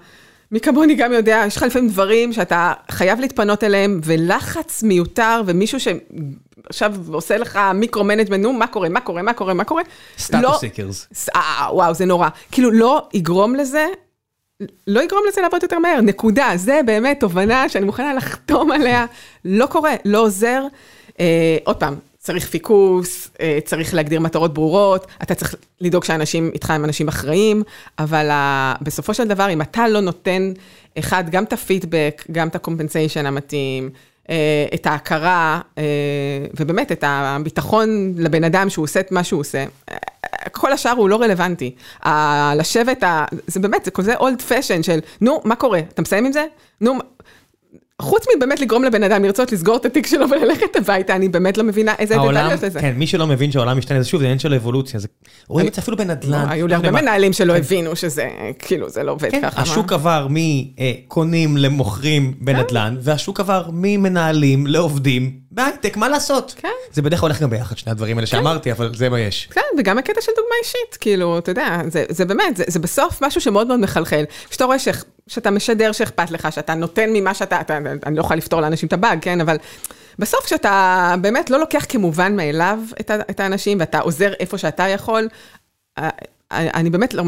מי 0.53 0.61
כמוני 0.61 0.95
גם 0.95 1.13
יודע, 1.13 1.43
יש 1.47 1.57
לך 1.57 1.63
לפעמים 1.63 1.89
דברים 1.89 2.33
שאתה 2.33 2.73
חייב 2.91 3.21
להתפנות 3.21 3.65
אליהם, 3.65 4.01
ולחץ 4.05 4.83
מיותר, 4.83 5.43
ומישהו 5.47 5.79
שעכשיו 5.81 6.95
עושה 7.13 7.39
לך 7.39 7.59
micro-management, 7.75 8.41
נו, 8.43 8.53
מה 8.53 8.67
קורה, 8.67 8.89
מה 8.89 9.01
קורה, 9.01 9.23
מה 9.23 9.33
קורה, 9.33 9.55
מה 9.55 9.65
קורה? 9.65 9.83
סטטוס 10.19 10.43
לא- 10.43 10.57
סיקרס. 10.61 11.07
ס- 11.15 11.29
אה, 11.29 11.41
וואו, 11.73 11.95
זה 11.95 12.05
נורא. 12.05 12.29
כאילו, 12.53 12.71
לא 12.71 13.09
יגרום 13.15 13.55
לזה, 13.55 13.87
לא 14.87 15.01
יגרום 15.03 15.23
לזה 15.29 15.41
לעבוד 15.41 15.63
יותר 15.63 15.79
מהר, 15.79 16.01
נקודה. 16.01 16.51
זה 16.57 16.81
באמת 16.87 17.21
תובנה 17.21 17.69
שאני 17.69 17.85
מוכנה 17.85 18.15
לחתום 18.15 18.71
עליה. 18.73 19.07
לא 19.45 19.67
קורה, 19.67 19.95
לא 20.05 20.19
עוזר. 20.19 20.63
אה, 21.21 21.57
עוד 21.65 21.77
פעם, 21.77 21.95
צריך 22.29 22.47
פיקוס, 22.47 23.31
אה, 23.41 23.59
צריך 23.65 23.95
להגדיר 23.95 24.21
מטרות 24.21 24.55
ברורות, 24.55 25.07
אתה 25.23 25.35
צריך 25.35 25.55
לדאוג 25.81 26.05
שהאנשים 26.05 26.51
איתך 26.55 26.71
הם 26.71 26.85
אנשים 26.85 27.09
אחראים, 27.09 27.63
אבל 27.99 28.31
בסופו 28.83 29.15
של 29.15 29.29
דבר, 29.29 29.51
אם 29.51 29.63
אתה 29.63 29.89
לא 29.89 30.01
נותן, 30.01 30.53
אחד, 30.99 31.25
גם 31.31 31.45
את 31.45 31.53
הפידבק, 31.53 32.25
גם 32.33 32.49
את 32.49 32.55
ה 32.55 32.60
compensation 32.60 33.27
המתאים, 33.27 33.91
אה, 34.31 34.67
את 34.75 34.87
ההכרה, 34.87 35.61
אה, 35.79 35.83
ובאמת 36.61 36.93
את 36.93 37.05
הביטחון 37.07 38.15
לבן 38.17 38.45
אדם 38.45 38.71
שהוא 38.71 38.83
עושה 38.83 39.01
את 39.01 39.13
מה 39.13 39.25
שהוא 39.25 39.41
עושה, 39.41 39.65
כל 40.53 40.73
השאר 40.73 40.93
הוא 40.93 41.09
לא 41.09 41.21
רלוונטי. 41.21 41.75
לשבת, 42.57 43.05
זה 43.47 43.61
באמת, 43.61 43.85
זה 43.85 43.91
כזה 43.91 44.17
old 44.17 44.43
fashioned 44.43 44.83
של, 44.83 44.99
נו, 45.21 45.41
מה 45.45 45.57
קורה? 45.57 45.79
אתה 45.79 46.03
מסיים 46.03 46.25
עם 46.25 46.33
זה? 46.33 46.45
נו, 46.81 46.95
מה-" 46.95 47.03
חוץ 48.03 48.25
מבאמת 48.37 48.61
לגרום 48.61 48.85
לבן 48.85 49.03
אדם 49.03 49.25
לרצות 49.25 49.53
לסגור 49.53 49.77
את 49.77 49.85
התיק 49.85 50.07
שלו 50.07 50.27
וללכת 50.31 50.77
הביתה, 50.77 51.17
אני 51.17 51.29
באמת 51.29 51.59
לא 51.59 51.65
מבינה 51.65 51.95
איזה 51.99 52.15
תכליות 52.17 52.63
לזה. 52.63 52.81
כן, 52.81 52.93
מי 52.97 53.07
שלא 53.07 53.27
מבין 53.27 53.53
שהעולם 53.53 53.79
משתנה, 53.79 54.03
זה 54.03 54.09
שוב, 54.09 54.21
זה 54.21 54.27
עניין 54.27 54.39
של 54.39 54.55
אבולוציה. 54.55 55.01
זה- 55.01 55.09
רואים 55.49 55.67
את 55.69 55.75
זה 55.75 55.81
אפילו 55.81 55.97
בנדל"ן. 55.97 56.47
היו 56.49 56.67
לי 56.67 56.75
הרבה 56.75 56.91
מנהלים 56.91 57.33
שלא 57.33 57.57
הבינו 57.57 57.97
שזה, 57.97 58.29
כאילו, 58.59 58.89
זה 58.89 59.03
לא 59.03 59.13
עובד 59.13 59.31
כן, 59.31 59.41
ככה. 59.43 59.63
השוק? 59.63 59.93
עבר 59.93 60.27
מקונים 60.31 61.57
למוכרים 61.57 62.35
בנדל"ן, 62.41 62.97
והשוק 63.01 63.41
עבר 63.41 63.63
ממנהלים 63.73 64.67
לעובדים 64.67 65.33
בהייטק, 65.51 65.97
מה 65.97 66.09
לעשות? 66.09 66.55
כן. 66.57 66.69
זה 66.93 67.03
בדרך 67.03 67.21
כלל 67.21 67.29
הולך 67.31 67.43
גם 67.43 67.51
ביחד, 67.51 67.79
שני 67.79 67.93
הדברים 67.93 68.17
האלה 68.19 68.27
שאמרתי, 68.27 68.73
אבל 68.73 68.95
זה 68.95 69.09
מה 69.09 69.21
יש. 69.21 69.49
כן, 69.53 69.61
וגם 69.79 69.99
הקטע 69.99 70.21
של 70.21 70.33
דוגמה 70.37 70.55
אישית, 70.63 70.97
כאילו, 71.01 71.39
אתה 71.39 71.51
יודע, 71.51 71.81
זה, 72.09 72.25
באמת, 72.25 72.57
זה, 72.67 72.79
בסוף 72.79 73.23
משהו 73.23 73.41
שמאוד 73.41 73.67
מאוד 73.67 73.81
מחלחל. 73.81 74.25
כשאתה 74.51 74.65
רואה 74.65 74.79
שאתה 75.29 75.51
משדר 75.51 75.93
שאכפת 75.93 76.31
לך, 76.31 76.53
שאתה 76.53 76.75
נותן 76.75 77.11
ממה 77.13 77.35
שאתה, 77.35 77.61
אתה, 77.61 77.79
אני 78.07 78.17
לא 78.17 78.21
יכולה 78.21 78.37
לפתור 78.37 78.61
לאנשים 78.61 78.87
את 78.87 78.93
הבאג, 78.93 79.19
כן, 79.23 79.41
אבל 79.41 79.57
בסוף 80.19 80.45
כשאתה 80.45 81.15
באמת 81.21 81.51
לא 81.51 81.59
לוקח 81.61 81.87
כמובן 81.89 82.37
מאליו 82.37 82.79
את, 83.01 83.11
את 83.31 83.41
האנשים, 83.41 83.81
ואתה 83.81 83.99
עוזר 83.99 84.33
איפה 84.41 84.59
שאתה 84.59 84.89
יכול, 84.89 85.29
אה, 85.99 86.09
אני 86.51 86.91
באמת 86.91 87.15
לא, 87.15 87.25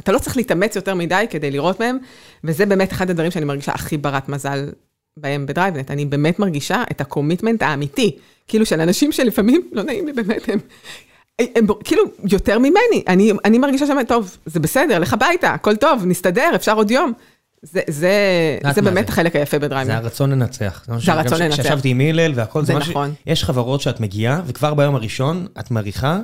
אתה 0.00 0.12
לא 0.12 0.18
צריך 0.18 0.36
להתאמץ 0.36 0.76
יותר 0.76 0.94
מדי 0.94 1.26
כדי 1.30 1.50
לראות 1.50 1.80
מהם, 1.80 1.98
וזה 2.44 2.66
באמת 2.66 2.92
אחד 2.92 3.10
הדברים 3.10 3.30
שאני 3.30 3.44
מרגישה 3.44 3.72
הכי 3.72 3.96
ברת 3.96 4.28
מזל 4.28 4.68
בהם 5.16 5.46
ב 5.46 5.50
DriveNets. 5.50 5.90
אני 5.90 6.04
באמת 6.04 6.38
מרגישה 6.38 6.84
את 6.90 7.00
ה 7.00 7.06
commitment 7.06 7.62
האמיתי, 7.62 8.18
כאילו 8.48 8.66
של 8.66 8.80
אנשים 8.80 9.12
שלפעמים, 9.12 9.70
לא 9.72 9.82
נעים 9.82 10.06
לי 10.06 10.12
באמת, 10.12 10.48
הם... 10.48 10.58
הם, 11.56 11.64
הם 11.68 11.74
כאילו 11.84 12.02
יותר 12.30 12.58
ממני, 12.58 13.02
אני, 13.08 13.32
אני 13.44 13.58
מרגישה 13.58 13.86
שם, 13.86 13.96
טוב, 14.08 14.36
זה 14.46 14.60
בסדר, 14.60 14.98
לך 14.98 15.12
הביתה, 15.12 15.50
הכל 15.54 15.76
טוב, 15.76 16.02
נסתדר, 16.06 16.50
אפשר 16.54 16.74
עוד 16.76 16.90
יום. 16.90 17.12
זה, 17.62 17.80
זה, 17.88 18.10
זה 18.74 18.82
באמת 18.82 19.06
זה? 19.06 19.12
החלק 19.12 19.36
היפה 19.36 19.56
זה 19.56 19.66
ב 19.66 19.68
DriveNets. 19.68 19.94
הרצון 20.04 20.30
לנצח. 20.30 20.84
זה 20.98 21.12
הרצון 21.12 21.38
לנצח. 21.42 21.60
כשישבתי 21.60 21.88
עם 21.88 22.00
הלל 22.00 22.32
והכל, 22.34 22.64
זה 22.64 22.74
משהו- 22.74 22.90
נכון. 22.90 23.14
יש 23.26 23.44
חברות 23.44 23.80
שאת 23.80 24.00
מגיעה, 24.00 24.40
וכבר 24.46 24.74
ביום 24.74 24.94
הראשון 24.94 25.46
את 25.60 25.70
מריחה, 25.70 26.18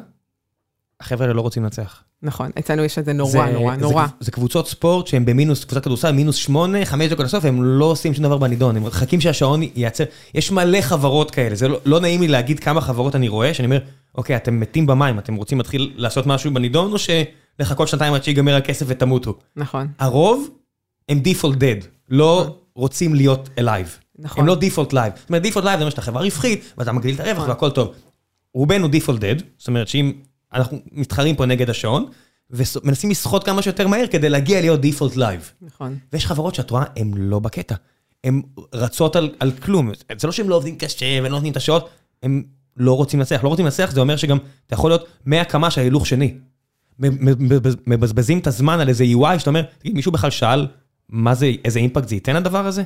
החבר'ה 1.00 1.24
האלה 1.24 1.34
לא 1.34 1.40
רוצים 1.40 1.62
לנצח. 1.62 2.02
נכון, 2.22 2.50
אצלנו 2.58 2.84
יש 2.84 2.98
את 2.98 3.04
זה 3.04 3.10
זה- 3.10 3.16
נורא, 3.16 3.46
נורא, 3.46 3.74
זה- 3.76 3.80
נורא. 3.82 4.06
זה 4.20 4.30
קבוצות 4.30 4.68
ספורט 4.68 5.06
שהן 5.06 5.24
במינוס, 5.24 5.64
קבוצת 5.64 5.84
כדורסל, 5.84 6.10
מינוס 6.12 6.36
שמונה, 6.36 6.84
חמש 6.84 7.06
דקות 7.08 7.24
לסוף, 7.26 7.44
הם 7.44 7.62
לא 7.62 7.84
עושים 7.84 8.14
שום 8.14 8.24
דבר 8.24 8.38
בנידון, 8.38 8.76
הם 8.76 8.84
מחכים 8.84 9.20
שהשעון 9.20 9.60
ייעצר. 9.76 10.04
יש 10.34 10.50
מלא 10.52 10.80
חברות 10.80 11.30
כאלה, 11.30 11.54
זה 11.54 11.68
לא, 11.68 11.80
לא 11.84 12.00
נעים 12.00 12.20
לי 12.20 12.28
להגיד 12.28 12.60
כמה 12.60 12.80
חברות 12.80 13.16
אני 13.16 13.28
רואה, 13.28 13.54
שאני 13.54 13.66
אומר, 13.66 13.78
אוקיי, 14.14 14.36
אתם 14.36 14.60
מתים 14.60 14.86
במים, 14.86 15.18
אתם 15.18 15.34
רוצים 15.34 15.58
להתחיל 15.58 15.92
לעשות 15.96 16.26
משהו 16.26 16.54
בנידון, 16.54 16.92
או 16.92 16.96
שלחכות 16.98 17.88
שנתיים 17.88 18.14
עד 18.14 18.24
שיגמר 18.24 18.56
הכסף 18.56 18.86
ותמותו? 18.88 19.38
נכון, 19.56 19.88
הרוב 19.98 20.50
הם 21.08 21.22
default 21.24 21.54
dead, 21.54 21.86
לא 22.08 22.56
רוצים 22.74 23.14
להיות 23.14 23.48
alive. 23.60 24.08
נכון. 24.18 24.40
הם 24.40 24.46
לא 24.46 24.54
default 24.54 24.92
live. 24.92 25.16
זאת 25.16 25.28
אומרת, 25.28 25.44
default 25.44 25.62
live 25.62 25.62
זה 25.62 25.74
אומר 25.74 25.90
שאתה 25.90 26.02
חברה 26.02 26.22
רווחית, 26.22 26.74
ואתה 26.78 26.92
מגדיל 26.92 27.14
את 27.14 27.20
הרווח 27.20 27.36
נכון. 27.36 27.48
והכל 27.48 27.70
טוב. 27.70 27.94
רובנו 28.54 28.86
default 28.86 29.20
dead, 29.20 29.42
זאת 29.58 29.68
אומרת 29.68 29.88
שאם 29.88 30.12
אנחנו 30.52 30.78
מתחרים 30.92 31.36
פה 31.36 31.46
נגד 31.46 31.70
השעון, 31.70 32.06
ומנסים 32.50 33.10
לסחוט 33.10 33.44
כמה 33.44 33.62
שיותר 33.62 33.88
מהר 33.88 34.06
כדי 34.06 34.28
להגיע 34.28 34.60
להיות 34.60 34.80
default 34.80 35.16
live. 35.16 35.62
נכון. 35.62 35.98
ויש 36.12 36.26
חברות 36.26 36.54
שאת 36.54 36.70
רואה, 36.70 36.84
הן 36.96 37.14
לא 37.14 37.38
בקטע. 37.38 37.74
הן 38.24 38.42
רצות 38.74 39.16
על, 39.16 39.30
על 39.40 39.52
כלום. 39.52 39.90
זה 40.18 40.26
לא 40.26 40.32
שהם 40.32 40.48
לא 40.48 40.54
עובדים 40.54 40.78
קשה 40.78 41.18
ולא 41.20 41.28
נותנים 41.28 41.52
את 41.52 41.56
השעות, 41.56 41.88
הם 42.22 42.42
לא 42.78 42.96
רוצים 42.96 43.20
לנצח. 43.20 43.44
לא 43.44 43.48
רוצים 43.48 43.64
לנצח, 43.64 43.90
זה 43.90 44.00
אומר 44.00 44.16
שגם 44.16 44.38
אתה 44.66 44.74
יכול 44.74 44.90
להיות 44.90 45.06
100 45.26 45.44
קמ"ש 45.44 45.78
על 45.78 45.84
הילוך 45.84 46.06
שני. 46.06 46.34
מבזבזים 47.86 48.38
את 48.38 48.46
הזמן 48.46 48.80
על 48.80 48.88
איזה 48.88 49.04
UI, 49.04 49.38
שאתה 49.38 49.50
אומר, 49.50 49.62
תגיד, 49.78 49.94
מישהו 49.94 50.12
בכלל 50.12 50.30
שאל 50.30 50.66
מה 51.08 51.34
זה, 51.34 51.52
איזה 51.64 51.78
אימפקט 51.78 52.08
זה 52.08 52.14
ייתן 52.14 52.36
הדבר 52.36 52.66
הזה? 52.66 52.82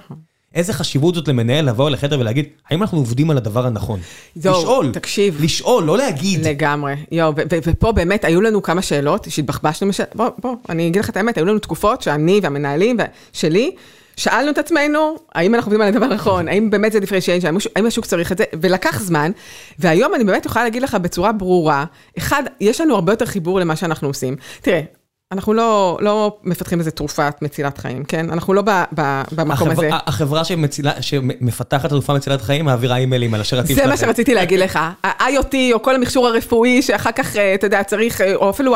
איזה 0.55 0.73
חשיבות 0.73 1.15
זאת 1.15 1.29
למנהל 1.29 1.65
לבוא 1.65 1.91
לחדר 1.91 2.21
ולהגיד, 2.21 2.47
האם 2.71 2.83
אנחנו 2.83 2.99
עובדים 2.99 3.31
על 3.31 3.37
הדבר 3.37 3.67
הנכון? 3.67 4.01
זהו, 4.37 4.59
לשאול, 4.59 4.93
תקשיב. 4.93 5.43
לשאול, 5.43 5.85
לא 5.85 5.99
להגיד. 5.99 6.47
לגמרי, 6.47 6.95
יואו, 7.13 7.33
ופה 7.67 7.93
באמת 7.93 8.25
היו 8.25 8.41
לנו 8.41 8.63
כמה 8.63 8.83
שאלות 8.83 9.27
שהתבחבשנו. 9.31 9.91
בוא, 10.15 10.29
בוא, 10.39 10.57
אני 10.69 10.89
אגיד 10.89 11.03
לך 11.03 11.11
את 11.11 11.17
האמת, 11.17 11.37
היו 11.37 11.45
לנו 11.45 11.59
תקופות 11.59 12.03
שאני 12.03 12.41
והמנהלים 12.43 12.97
שלי, 13.33 13.71
שאלנו 14.17 14.51
את 14.51 14.59
עצמנו, 14.59 15.17
האם 15.35 15.55
אנחנו 15.55 15.69
עובדים 15.69 15.81
על 15.81 15.89
הדבר 15.89 16.05
הנכון, 16.05 16.49
האם 16.49 16.71
באמת 16.71 16.93
זה 16.93 17.01
דיפרנציאציה, 17.01 17.51
האם, 17.77 17.87
השוק 17.87 18.07
צריך 18.07 18.33
את 18.33 18.39
זה, 18.39 18.45
ולקח 18.61 19.01
זמן, 19.01 19.31
והיום 19.79 20.15
אני 20.15 20.25
באמת 20.25 20.47
יכולה 20.47 20.65
להגיד 20.65 20.83
לך 20.83 20.95
בצורה 20.95 21.33
ברורה, 21.33 21.85
אחד, 22.19 22.43
יש 22.61 22.81
לנו 22.81 22.95
הרבה 22.95 23.13
יותר 23.13 23.27
חיבור 23.27 23.61
למה 23.61 23.77
שאנחנו 23.77 24.09
עושים. 24.09 24.37
תראה, 24.61 24.81
אנחנו 25.33 25.55
לא, 25.55 25.99
לא 26.01 26.37
מפתחים 26.45 26.79
איזה 26.79 26.91
תרופת 26.91 27.35
מצילת 27.43 27.79
חיים, 27.79 28.05
כן? 28.05 28.31
אנחנו 28.31 28.55
לא 28.55 28.63
ב, 28.63 28.71
ב, 28.95 29.23
במקום 29.33 29.51
החברה- 29.53 29.73
הזה. 29.73 29.89
החברה 30.07 30.45
שמצילה- 30.45 31.03
שמפתחת 31.03 31.89
תרופה 31.89 32.15
מצילת 32.15 32.43
חיים 32.43 32.65
מעבירה 32.65 32.97
אימיילים 32.97 33.35
על 33.35 33.41
השרתים 33.41 33.77
זה 33.77 33.87
מה 33.87 33.97
שלכם. 33.97 34.07
שרציתי 34.07 34.35
להגיד 34.35 34.61
לך, 34.61 34.79
ה-IoT 35.05 35.55
או 35.73 35.83
כל 35.83 35.95
המכשור 35.95 36.27
הרפואי 36.27 36.83
שאחר 36.83 37.13
כך, 37.13 37.37
אה, 37.37 37.55
אתה 37.55 37.67
יודע, 37.67 37.83
צריך, 37.83 38.21
אה, 38.21 38.35
או 38.35 38.51
אפילו 38.51 38.75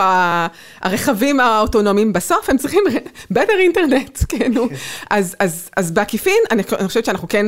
הרכבים 0.82 1.40
האוטונומיים, 1.40 2.12
בסוף 2.12 2.50
הם 2.50 2.58
צריכים 2.58 2.80
better 3.34 3.58
אינטרנט, 3.58 4.18
כן, 4.28 4.52
נו. 4.54 4.68
אז- 5.10 5.36
אז 5.40 5.70
אז 5.76 5.90
בעקיפין, 5.90 6.38
אני 6.50 6.62
אני 6.78 6.88
חושבת 6.88 7.04
שאנחנו 7.04 7.28
כן 7.28 7.46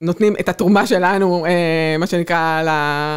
נותנים 0.00 0.34
את 0.40 0.48
התרומה 0.48 0.86
שלנו, 0.86 1.46
אה, 1.46 1.96
מה 1.98 2.06
שנקרא, 2.06 2.62
ל... 2.62 2.68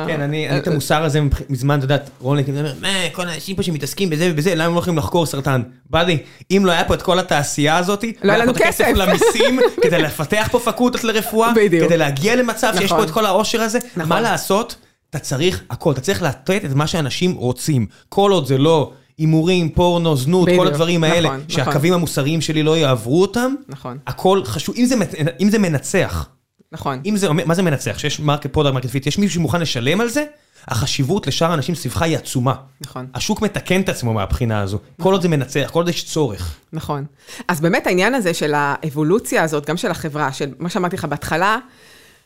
כן, 0.07 0.21
אני 0.21 0.49
אני 0.49 0.57
את 0.57 0.67
המוסר 0.67 1.03
הזה 1.03 1.19
מזמן, 1.49 1.77
אתה 1.77 1.85
יודעת, 1.85 2.09
רולניק, 2.19 2.49
אני 2.49 2.59
אומר, 2.59 2.73
מה, 2.81 2.87
כל 3.11 3.27
האנשים 3.27 3.55
פה 3.55 3.63
שמתעסקים 3.63 4.09
בזה 4.09 4.29
ובזה, 4.31 4.55
למה 4.55 4.65
הם 4.65 4.73
לא 4.73 4.79
יכולים 4.79 4.97
לחקור 4.97 5.25
סרטן? 5.25 5.61
buddy, 5.89 6.17
אם 6.51 6.63
לא 6.65 6.71
היה 6.71 6.83
פה 6.83 6.93
את 6.93 7.01
כל 7.01 7.19
התעשייה 7.19 7.77
הזאת, 7.77 8.03
לא 8.23 8.31
היה 8.31 8.37
לנו 8.37 8.53
פה 8.53 8.59
את 8.59 8.65
הכסף 8.65 8.83
כסף. 8.83 8.97
למיסים, 8.97 9.59
כדי 9.83 10.01
לפתח 10.01 10.47
פה 10.51 10.59
פקולטות 10.59 11.03
לרפואה, 11.03 11.53
בדיוק. 11.55 11.85
כדי 11.85 11.97
להגיע 11.97 12.35
למצב 12.35 12.73
שיש 12.77 12.89
פה 12.89 12.95
נכון. 12.95 13.07
את 13.07 13.13
כל 13.13 13.25
העושר 13.25 13.61
הזה, 13.61 13.79
נכון. 13.95 14.09
מה 14.09 14.21
לעשות? 14.21 14.75
אתה 15.09 15.19
צריך 15.19 15.63
הכל, 15.69 15.91
אתה 15.91 16.01
צריך 16.01 16.21
לתת 16.21 16.65
את 16.65 16.73
מה 16.73 16.87
שאנשים 16.87 17.33
רוצים. 17.33 17.85
כל 18.09 18.31
עוד 18.31 18.47
זה 18.47 18.57
לא 18.57 18.91
הימורים, 19.17 19.69
פורנו, 19.69 20.17
זנות, 20.17 20.47
כל 20.47 20.51
בדיוק, 20.51 20.67
הדברים 20.67 21.03
האלה, 21.03 21.27
נכון, 21.29 21.41
נכון. 21.49 21.49
שהקווים 21.49 21.93
המוסריים 21.93 22.41
שלי 22.41 22.63
לא 22.63 22.77
יעברו 22.77 23.21
אותם, 23.21 23.53
נכון, 23.69 23.97
הכל 24.07 24.41
חשוב, 24.45 24.75
אם 24.77 24.85
זה 24.85 24.95
אם 25.41 25.49
זה 25.49 25.59
מנצח. 25.59 26.29
נכון, 26.71 27.01
אם 27.05 27.17
זה 27.17 27.33
מה 27.33 27.53
זה 27.53 27.61
מנצח? 27.61 27.97
שיש 27.97 28.19
market 28.19 28.53
product 28.53 28.73
market 28.73 28.89
fit, 28.89 29.07
יש 29.07 29.17
מישהו 29.17 29.33
שמוכן 29.35 29.61
לשלם 29.61 30.01
על 30.01 30.09
זה, 30.09 30.25
החשיבות 30.67 31.27
לשאר 31.27 31.51
האנשים 31.51 31.75
סביבך 31.75 32.01
היא 32.01 32.17
עצומה. 32.17 32.55
נכון. 32.81 33.07
השוק 33.13 33.41
מתקן 33.41 33.81
את 33.81 33.89
עצמו 33.89 34.13
מהבחינה 34.13 34.61
הזו. 34.61 34.79
כל 35.01 35.13
עוד 35.13 35.21
זה 35.21 35.29
מנצח, 35.29 35.69
כל 35.73 35.79
עוד 35.79 35.89
יש 35.89 36.05
צורך. 36.05 36.57
נכון. 36.73 37.05
אז 37.47 37.61
באמת 37.61 37.87
העניין 37.87 38.13
הזה 38.13 38.33
של 38.33 38.53
האבולוציה 38.55 39.43
הזאת, 39.43 39.65
גם 39.65 39.77
של 39.77 39.91
החברה, 39.91 40.33
של 40.33 40.53
מה 40.59 40.69
שאמרתי 40.69 40.95
לך 40.95 41.05
בהתחלה, 41.05 41.57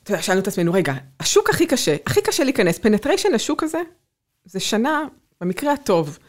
אתה 0.03 0.11
יודע, 0.11 0.21
שאלנו 0.21 0.41
את 0.41 0.47
עצמנו, 0.47 0.73
רגע, 0.73 0.93
השוק 1.19 1.49
הכי 1.49 1.67
קשה, 1.67 1.95
הכי 2.05 2.21
קשה 2.21 2.43
להיכנס, 2.43 2.79
penetration 2.79 3.31
לשוק 3.33 3.63
הזה, 3.63 3.81
זה 4.45 4.59
שנה, 4.59 5.03
במקרה 5.41 5.73
הטוב. 5.73 6.19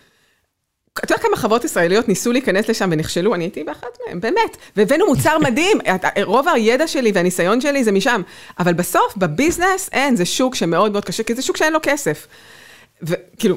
אתה 1.05 1.15
יודע 1.15 1.23
כמה 1.23 1.37
חברות 1.37 1.65
ישראליות 1.65 2.09
ניסו 2.09 2.33
להיכנס 2.33 2.69
לשם 2.69 2.89
ונכשלו? 2.93 3.35
אני 3.35 3.45
הייתי 3.45 3.65
באחת 3.65 3.99
מהן, 4.07 4.21
באמת. 4.21 4.57
והבאנו 4.77 5.07
מוצר 5.07 5.39
מדהים, 5.39 5.79
רוב 6.23 6.49
הידע 6.49 6.87
שלי 6.87 7.13
והניסיון 7.15 7.61
שלי 7.61 7.85
זה 7.85 7.93
משם. 7.93 8.23
אבל 8.59 8.73
בסוף, 8.73 9.17
ב 9.17 9.24
business, 9.24 9.89
אין, 9.93 10.17
זה 10.17 10.25
שוק 10.25 10.55
שמאוד 10.55 10.93
מאוד 10.93 11.05
קשה, 11.05 11.23
כי 11.23 11.35
זה 11.35 11.43
שוק 11.43 11.57
שאין 11.57 11.73
לו 11.73 11.79
כסף. 11.83 12.27
וכאילו, 13.03 13.57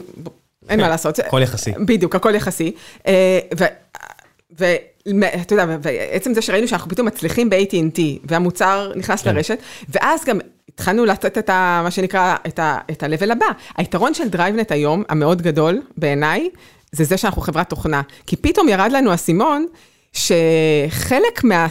אין 0.69 0.81
מה 0.81 0.89
לעשות. 0.89 1.19
הכל 1.19 1.41
יחסי. 1.43 1.71
בדיוק, 1.71 2.15
הכל 2.15 2.35
יחסי. 2.35 2.71
אה, 3.07 3.39
ואתה 4.51 5.53
יודע, 5.53 5.65
ועצם 5.81 6.33
זה 6.33 6.41
שראינו 6.41 6.67
שאנחנו 6.67 6.89
פתאום 6.89 7.07
מצליחים 7.07 7.49
ב-AT&T, 7.49 7.99
והמוצר 8.23 8.91
נכנס 8.95 9.21
כן. 9.21 9.35
לרשת, 9.35 9.57
ואז 9.89 10.25
גם 10.25 10.39
התחלנו 10.69 11.05
לתת 11.05 11.37
את 11.37 11.49
ה... 11.49 11.81
מה 11.83 11.91
שנקרא, 11.91 12.35
את 12.47 12.59
ה-level 12.59 13.31
הבא. 13.31 13.45
היתרון 13.77 14.13
של 14.13 14.23
DriveNet 14.33 14.69
היום, 14.69 15.03
המאוד 15.09 15.41
גדול 15.41 15.81
בעיניי, 15.97 16.49
זה 16.91 17.03
זה 17.03 17.17
שאנחנו 17.17 17.41
חברת 17.41 17.69
תוכנה. 17.69 18.01
כי 18.27 18.35
פתאום 18.35 18.69
ירד 18.69 18.91
לנו 18.91 19.13
אסימון, 19.13 19.65
שחלק 20.13 21.43
מה... 21.43 21.67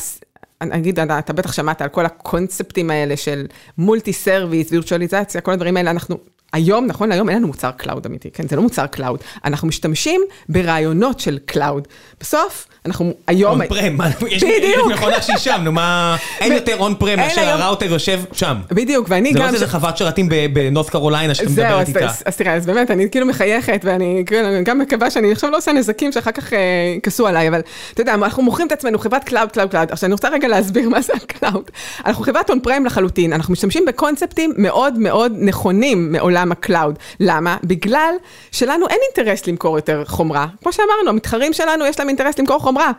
אני 0.60 0.76
אגיד, 0.76 0.98
אתה 1.00 1.32
בטח 1.32 1.52
שמעת 1.52 1.82
על 1.82 1.88
כל 1.88 2.06
הקונספטים 2.06 2.90
האלה 2.90 3.16
של 3.16 3.46
multi 3.78 4.12
service, 4.12 4.72
וירטואליזציה, 4.72 5.40
כל 5.40 5.52
הדברים 5.52 5.76
האלה, 5.76 5.90
אנחנו 5.90 6.18
היום, 6.52 6.86
נכון 6.86 7.08
להיום, 7.08 7.28
אין 7.28 7.38
לנו 7.38 7.46
מוצר 7.46 7.70
cloud 7.70 8.06
אמיתי, 8.06 8.30
כן? 8.30 8.48
זה 8.48 8.56
לא 8.56 8.62
מוצר 8.62 8.86
cloud. 8.86 9.20
אנחנו 9.44 9.68
משתמשים 9.68 10.20
ברעיונות 10.48 11.20
של 11.20 11.38
cloud. 11.46 11.88
בסוף, 12.20 12.66
אנחנו 12.86 13.12
היום... 13.26 13.60
on-prem, 13.60 13.98
יש 14.30 14.44
מכונה 14.92 15.22
שהיא 15.22 15.36
שם, 15.36 15.60
נו 15.64 15.72
מה... 15.72 16.16
אין 16.40 16.52
יותר 16.52 16.76
on-prem 16.78 17.18
מאשר 17.18 17.40
הראוטר 17.40 17.86
יושב 17.86 18.20
שם. 18.32 18.56
בדיוק, 18.70 19.06
ואני 19.10 19.32
גם... 19.32 19.36
זה 19.36 19.42
לא 19.42 19.54
איזה 19.54 19.68
חוות 19.68 19.96
שרתים 19.96 20.28
בנורת' 20.52 20.90
קרוליינה 20.90 21.34
שאתה 21.34 21.50
מדברת 21.50 21.88
איתה. 21.88 22.06
אז 22.24 22.36
תראה, 22.36 22.54
אז 22.54 22.66
באמת, 22.66 22.90
אני 22.90 23.10
כאילו 23.10 23.26
מחייכת, 23.26 23.80
ואני 23.84 24.24
גם 24.64 24.78
מקווה 24.78 25.10
שאני 25.10 25.32
עכשיו 25.32 25.50
לא 25.50 25.56
עושה 25.56 25.72
נזקים 25.72 26.12
שאחר 26.12 26.32
כך 26.32 26.52
יכעסו 26.98 27.26
עליי, 27.26 27.48
אבל 27.48 27.60
אתה 27.92 28.00
יודע, 28.00 28.14
אנחנו 28.14 28.42
מוכרים 28.42 28.66
את 28.66 28.72
עצמנו 28.72 28.98
חברת 28.98 29.24
cloud, 29.24 29.52
cloud, 29.52 29.70
cloud. 29.70 29.90
עכשיו, 29.90 30.06
אני 30.06 30.12
רוצה 30.12 30.28
רגע 30.28 30.48
להסביר 30.48 30.88
מה 30.88 31.02
זה 31.02 31.12
ה 31.16 31.24
cloud. 31.24 31.70
אנחנו 32.06 32.24
חברת 32.24 32.50
on-prem 32.50 32.84
לחלוטין, 32.84 33.32
אנחנו 33.32 33.52
משתמשים 33.52 33.84
בקונספטים 33.84 34.52
מאוד 34.56 34.98
מאוד 34.98 35.32
נכונים 35.38 36.12
מעולם 36.12 36.37
ה 36.52 36.59
cloud. 36.59 36.98
למה? 37.20 37.56
בגלל 37.64 38.14
שלנו 38.52 38.88
אין 38.88 38.98
אינטרס 39.08 39.46
למכור 39.46 39.78
יותר 39.78 40.04
חומרה. 40.06 40.46
כמו 40.62 40.72
שאמרנו, 40.72 41.08
המתחרים 41.08 41.52
שלנו 41.52 41.86
יש 41.86 41.98
להם 41.98 42.08
אינטרס 42.08 42.38
למכור 42.38 42.58
חומרה. 42.58 42.90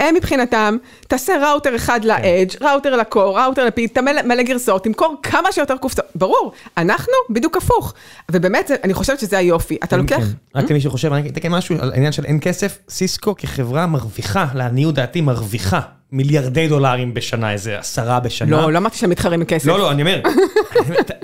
הם 0.00 0.14
מבחינתם, 0.14 0.76
תעשה 1.08 1.48
ראוטר 1.48 1.76
אחד 1.76 2.00
כן. 2.02 2.08
ל 2.08 2.17
edge, 2.17 2.62
ראוטר 2.62 2.96
ל 2.96 3.03
core, 3.03 3.38
ראוטר 3.38 3.64
לפיד, 3.66 3.90
תמלא 3.92 4.22
מלא 4.22 4.42
גרסאות, 4.42 4.84
תמכור 4.84 5.16
כמה 5.22 5.52
שיותר 5.52 5.76
קופסאות. 5.76 6.08
ברור, 6.14 6.52
אנחנו 6.76 7.12
בדיוק 7.30 7.56
הפוך. 7.56 7.94
ובאמת, 8.30 8.70
אני 8.84 8.94
חושבת 8.94 9.20
שזה 9.20 9.38
היופי. 9.38 9.76
אתה 9.84 9.96
לוקח... 9.96 10.16
כן. 10.16 10.22
רק 10.54 10.70
למי 10.70 10.80
שחושב, 10.80 11.12
אני 11.12 11.28
אתקן 11.28 11.48
משהו 11.48 11.76
על 11.80 11.92
העניין 11.92 12.12
של 12.12 12.24
אין 12.24 12.38
כסף, 12.42 12.78
סיסקו 12.88 13.34
כחברה 13.36 13.86
מרוויחה, 13.86 14.46
לעניות 14.54 14.94
דעתי 14.94 15.20
מרוויחה. 15.20 15.80
מיליארדי 16.12 16.68
דולרים 16.68 17.14
בשנה, 17.14 17.52
איזה 17.52 17.78
עשרה 17.78 18.20
בשנה. 18.20 18.50
לא, 18.50 18.72
לא 18.72 18.78
אמרתי 18.78 18.98
שהם 18.98 19.10
מתחרים 19.10 19.40
מכסף. 19.40 19.66
לא, 19.66 19.78
לא, 19.78 19.90
אני 19.90 20.02
אומר, 20.02 20.20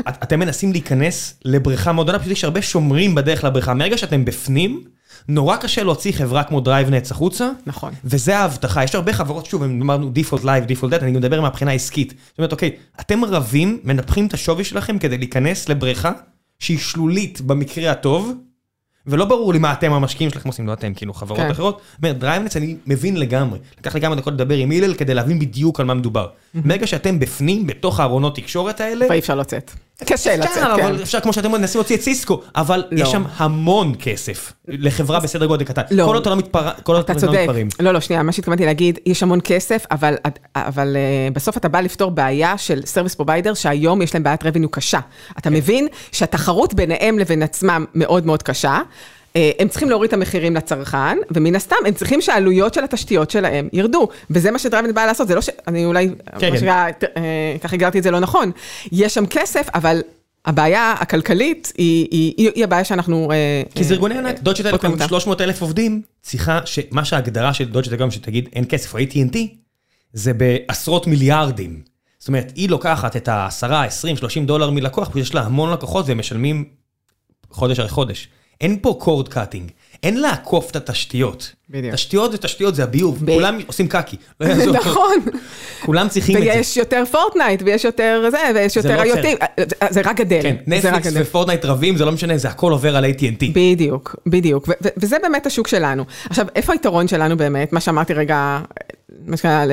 אתם 0.08 0.38
מנסים 0.40 0.72
להיכנס 0.72 1.34
לבריכה 1.44 1.92
מאוד 1.92 2.06
גדולה, 2.06 2.18
פשוט 2.18 2.32
יש 2.32 2.44
הרבה 2.44 2.62
שומרים 2.62 3.14
בדרך 3.14 3.44
לבריכה. 3.44 3.74
מרגע 3.74 3.98
שאתם 3.98 4.24
בפנים, 4.24 4.84
נורא 5.28 5.56
קשה 5.56 5.82
להוציא 5.82 6.12
חברה 6.12 6.44
כמו 6.44 6.62
DriveNets 6.64 7.10
החוצה. 7.10 7.50
נכון. 7.66 7.92
וזה 8.04 8.38
ההבטחה, 8.38 8.84
יש 8.84 8.94
הרבה 8.94 9.12
חברות, 9.12 9.46
שוב, 9.46 9.62
אמרנו 9.62 10.12
Default 10.14 10.42
Live, 10.42 10.70
Default 10.70 10.90
Dead, 10.92 11.02
אני 11.02 11.12
מדבר 11.12 11.40
מהבחינה 11.40 11.70
העסקית. 11.70 12.14
זאת 12.28 12.38
אומרת, 12.38 12.52
אוקיי, 12.52 12.70
אתם 13.00 13.24
רבים, 13.24 13.80
מנפחים 13.84 14.26
את 14.26 14.34
השווי 14.34 14.64
שלכם 14.64 14.98
כדי 14.98 15.18
להיכנס 15.18 15.68
לבריכה 15.68 16.12
שהיא 16.58 16.78
שלולית 16.78 17.40
במקרה 17.40 17.90
הטוב, 17.90 18.32
ולא 19.08 19.24
ברור 19.24 19.52
לי 19.52 19.58
מה 19.58 19.72
אתם 19.72 19.92
המשקיעים 19.92 20.30
שלכם 20.30 20.48
עושים, 20.48 20.66
לא 20.66 20.72
אתם, 20.72 20.94
כאילו 20.94 21.14
חברות 21.14 21.40
כן. 21.40 21.50
אחרות. 21.50 21.80
זאת 21.90 22.02
אומרת, 22.02 22.18
DriveNets 22.18 22.56
אני 22.56 22.76
מבין 22.86 23.16
לגמרי. 23.16 23.58
לקח 23.78 23.94
לי 23.94 24.00
כמה 24.00 24.14
דקות 24.14 24.32
לדבר 24.34 24.54
עם 24.54 24.70
הלל 24.70 24.94
כדי 24.94 25.14
להבין 25.14 25.38
בדיוק 25.38 25.80
על 25.80 25.86
מה 25.86 25.94
מדובר. 25.94 26.28
ברגע 26.54 26.86
שאתם 26.86 27.18
בפנים, 27.18 27.66
בתוך 27.66 28.00
הארונות 28.00 28.36
תקשורת 28.36 28.80
האלה... 28.80 29.06
ואי 29.10 29.18
אפשר 29.18 29.34
לצאת. 29.34 29.70
קשה 30.04 30.36
לצאת, 30.36 30.54
כן. 30.54 30.62
אבל 30.62 31.02
אפשר, 31.02 31.20
כמו 31.20 31.32
שאתם 31.32 31.52
מנסים 31.52 31.78
להוציא 31.78 31.96
את 31.96 32.00
סיסקו, 32.00 32.40
אבל 32.56 32.84
לא. 32.90 33.02
יש 33.02 33.08
שם 33.08 33.24
המון 33.36 33.94
כסף 33.98 34.52
לחברה 34.68 35.20
בסדר 35.20 35.46
גודל 35.46 35.64
קטן. 35.64 35.82
לא. 35.90 36.04
כל 36.04 36.16
אותו 36.16 36.30
לא 36.30 36.36
מתפר... 36.36 36.70
כל 36.82 36.96
אותו 36.96 37.12
לא 37.26 37.32
מתפרעים. 37.32 37.68
לא, 37.80 37.92
לא, 37.92 38.00
שנייה, 38.00 38.22
מה 38.22 38.32
שהתכוונתי 38.32 38.66
להגיד, 38.66 38.98
יש 39.06 39.22
המון 39.22 39.38
כסף, 39.44 39.86
אבל, 39.90 40.14
אבל 40.56 40.96
uh, 40.96 41.34
בסוף 41.34 41.56
אתה 41.56 41.68
בא 41.68 41.80
לפתור 41.80 42.10
בעיה 42.10 42.58
של 42.58 42.82
service 42.84 43.14
provider, 43.14 43.54
שהיום 43.54 44.02
יש 44.02 44.14
להם 44.14 44.22
בעיית 44.22 44.44
revenue 44.44 44.68
קשה. 44.68 45.00
אתה 45.32 45.40
כן. 45.40 45.52
מבין 45.52 45.88
שהתחרות 46.12 46.74
ביניהם 46.74 47.18
לבין 47.18 47.42
עצמם 47.42 47.84
מאוד 47.94 48.26
מאוד 48.26 48.42
קשה. 48.42 48.80
אה, 49.36 49.50
הם 49.58 49.68
צריכים 49.68 49.90
להוריד 49.90 50.08
את 50.08 50.14
המחירים 50.14 50.56
לצרכן, 50.56 51.18
ומן 51.30 51.54
הסתם 51.54 51.76
הם 51.86 51.94
צריכים 51.94 52.20
שהעלויות 52.20 52.74
של 52.74 52.84
התשתיות 52.84 53.30
שלהם 53.30 53.68
ירדו, 53.72 54.08
וזה 54.30 54.50
מה 54.50 54.58
ש 54.58 54.65
DriveNets 54.65 54.94
בא 54.94 55.06
לעשות, 55.06 55.28
זה 55.28 55.34
לא 55.34 55.40
ש... 55.40 55.50
אני 55.68 55.84
אולי, 55.84 56.08
כן, 56.38 56.58
כן. 56.60 56.66
אה, 56.68 57.56
ככה 57.60 57.76
הגדרתי 57.76 57.98
את 57.98 58.02
זה 58.02 58.10
לא 58.10 58.20
נכון, 58.20 58.50
יש 58.92 59.14
שם 59.14 59.26
כסף, 59.26 59.68
אבל 59.74 60.00
הבעיה 60.46 60.94
הכלכלית 60.98 61.72
היא, 61.78 62.08
היא, 62.10 62.34
היא, 62.36 62.50
היא 62.54 62.64
הבעיה 62.64 62.84
שאנחנו... 62.84 63.32
אה, 63.32 63.62
כי 63.74 63.84
זה 63.84 63.94
ארגוני 63.94 64.18
ענק, 64.18 64.40
דודג'ה 64.40 64.62
טלקום, 64.62 64.94
300 65.08 65.40
אלף 65.40 65.62
עובדים, 65.62 66.02
צריכה, 66.22 66.60
שמה 66.64 67.04
שההגדרה 67.04 67.54
של 67.54 67.64
דויטשה 67.64 67.90
טלקום, 67.90 68.10
שתגיד 68.10 68.48
אין 68.52 68.64
כסף 68.68 68.94
או 68.94 68.98
AT&T, 68.98 69.38
זה 70.12 70.32
בעשרות 70.34 71.06
מיליארדים. 71.06 71.82
זאת 72.18 72.28
אומרת, 72.28 72.52
היא 72.54 72.68
לוקחת 72.68 73.16
את 73.16 73.28
ה-10, 73.28 73.72
20, 73.72 74.16
30 74.16 74.46
דולר 74.46 74.70
מלקוח, 74.70 75.10
ויש 75.14 75.34
לה 75.34 75.42
המון 75.42 75.72
לקוחות 75.72 76.06
והם 76.08 76.18
משלמים 76.18 76.64
חודש 77.50 77.78
אחרי 77.78 77.90
חודש. 77.90 78.28
אין 78.60 78.78
פה 78.82 78.96
cord 79.00 79.28
cutting, 79.28 79.70
אין 80.02 80.20
לעקוף 80.20 80.70
את 80.70 80.76
התשתיות. 80.76 81.52
בדיוק. 81.70 81.94
תשתיות 81.94 82.32
זה 82.32 82.38
תשתיות, 82.38 82.74
זה 82.74 82.82
הביוב, 82.82 83.26
ב... 83.26 83.34
כולם 83.34 83.58
עושים 83.66 83.88
קקי. 83.88 84.16
לא 84.40 84.54
נכון. 84.72 85.16
כולם 85.84 86.08
צריכים 86.08 86.36
את 86.36 86.42
זה. 86.42 86.48
ויש 86.48 86.76
יותר 86.76 87.04
פורטנייט, 87.10 87.62
ויש 87.64 87.84
יותר 87.84 88.28
זה, 88.30 88.38
ויש 88.54 88.76
יותר 88.76 89.00
היוטים. 89.00 89.36
זה 89.90 90.00
רק 90.04 90.16
גדל. 90.16 90.42
כן, 90.42 90.56
נטפליקס 90.66 91.12
ופורטנייט 91.14 91.64
רבים, 91.64 91.96
זה 91.96 92.04
לא 92.04 92.12
משנה, 92.12 92.38
זה 92.38 92.48
הכל 92.48 92.72
עובר 92.72 92.96
על 92.96 93.04
AT&T. 93.04 93.44
בדיוק, 93.54 94.16
בדיוק. 94.26 94.68
וזה 94.96 95.16
באמת 95.22 95.46
השוק 95.46 95.68
שלנו. 95.68 96.04
עכשיו, 96.30 96.46
איפה 96.54 96.72
היתרון 96.72 97.08
שלנו 97.08 97.36
באמת? 97.36 97.72
מה 97.72 97.80
שאמרתי 97.80 98.14
רגע, 98.14 98.60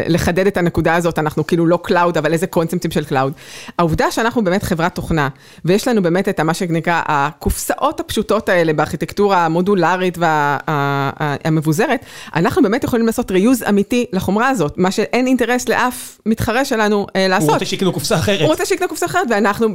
לחדד 0.08 0.48
את 0.48 0.58
הנקודה 0.58 0.96
הזאת, 0.96 1.20
אנחנו 1.20 1.48
כאילו 1.48 1.68
לא 1.68 1.80
cloud, 1.84 2.18
אבל 2.18 2.34
איזה 2.34 2.48
קונספטים 2.48 2.92
של 2.92 3.06
cloud. 3.06 3.34
העובדה 3.80 4.12
שאנחנו 4.12 4.44
באמת 4.44 4.64
חברת 4.64 4.96
תוכנה, 4.96 5.30
ויש 5.66 5.88
לנו 5.88 6.02
באמת 6.04 6.30
את 6.30 6.40
מה 6.40 6.54
שנקרא 6.54 7.02
הקופסאות 7.06 8.00
הפשוטות 8.00 8.50
האלה 8.50 8.74
בארכיטקטורה 8.74 9.46
המודולרית 9.46 10.18
והמבוזרת, 10.18 12.06
אנחנו 12.36 12.62
באמת 12.62 12.84
יכולים 12.84 13.06
לעשות 13.06 13.32
reuse 13.32 13.64
אמיתי 13.70 14.06
לחומרה 14.14 14.50
הזאת, 14.50 14.78
מה 14.78 14.92
שאין 14.92 15.28
אינטרס 15.28 15.70
לאף 15.70 16.20
מתחרה 16.26 16.66
שלנו 16.66 17.08
אה, 17.16 17.28
לעשות. 17.28 17.50
הוא 17.50 17.54
רוצה 17.54 17.66
שיקנו 17.66 17.94
קופסה 17.94 18.16
אחרת. 18.16 18.42
הוא 18.42 18.48
רוצה 18.48 18.66
שיקנו 18.66 18.88
קופסה 18.88 19.06
אחרת, 19.06 19.28
ואנחנו, 19.30 19.68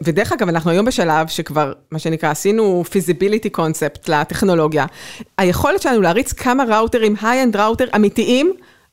ודרך 0.00 0.32
אגב, 0.32 0.48
אנחנו 0.48 0.70
היום 0.70 0.86
בשלב 0.86 1.28
שכבר, 1.28 1.72
מה 1.90 1.98
שנקרא, 1.98 2.30
עשינו 2.30 2.84
feasibility 2.90 3.58
concept 3.58 4.08
לטכנולוגיה. 4.08 4.86
היכולת 5.38 5.82
שלנו 5.82 6.00
להריץ 6.00 6.32
כמה 6.32 6.64
ראוטרים, 6.64 7.14
high-end 7.22 7.56
ראוטר 7.56 7.86
אמיתיים, 7.96 8.52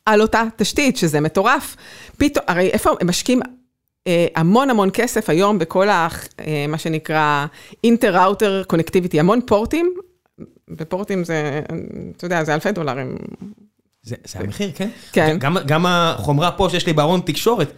על 0.10 0.22
אותה 0.22 0.44
תשתית, 0.56 0.98
שזה 0.98 1.22
מטורף. 1.22 1.76
פתאום, 2.18 2.45
הרי 2.48 2.69
איפה 2.69 2.91
הם 3.02 3.07
משקיעים 3.07 3.41
אה, 4.07 4.27
המון 4.36 4.69
המון 4.69 4.90
כסף 4.94 5.30
היום 5.30 5.60
בכל 5.60 5.90
ה... 5.90 6.07
אה, 6.40 6.65
מה 6.68 6.77
שנקרא 6.77 7.45
inter-router 7.84 8.64
connectivity, 8.68 9.19
המון 9.19 9.40
פורטים, 9.45 9.94
ופורטים 10.77 11.23
זה, 11.23 11.61
אתה 12.18 12.26
יודע, 12.26 12.44
זה 12.44 12.53
אלפי 12.53 12.72
דולרים. 12.72 13.18
זה, 14.03 14.15
זה 14.27 14.40
המחיר, 14.40 14.72
כן? 14.76 14.90
כן. 15.11 15.38
גם, 15.40 15.57
גם 15.65 15.86
החומרה 15.86 16.52
פה 16.52 16.68
שיש 16.69 16.86
לי 16.86 16.94
בארון 16.94 17.22
תקשורת, 17.26 17.72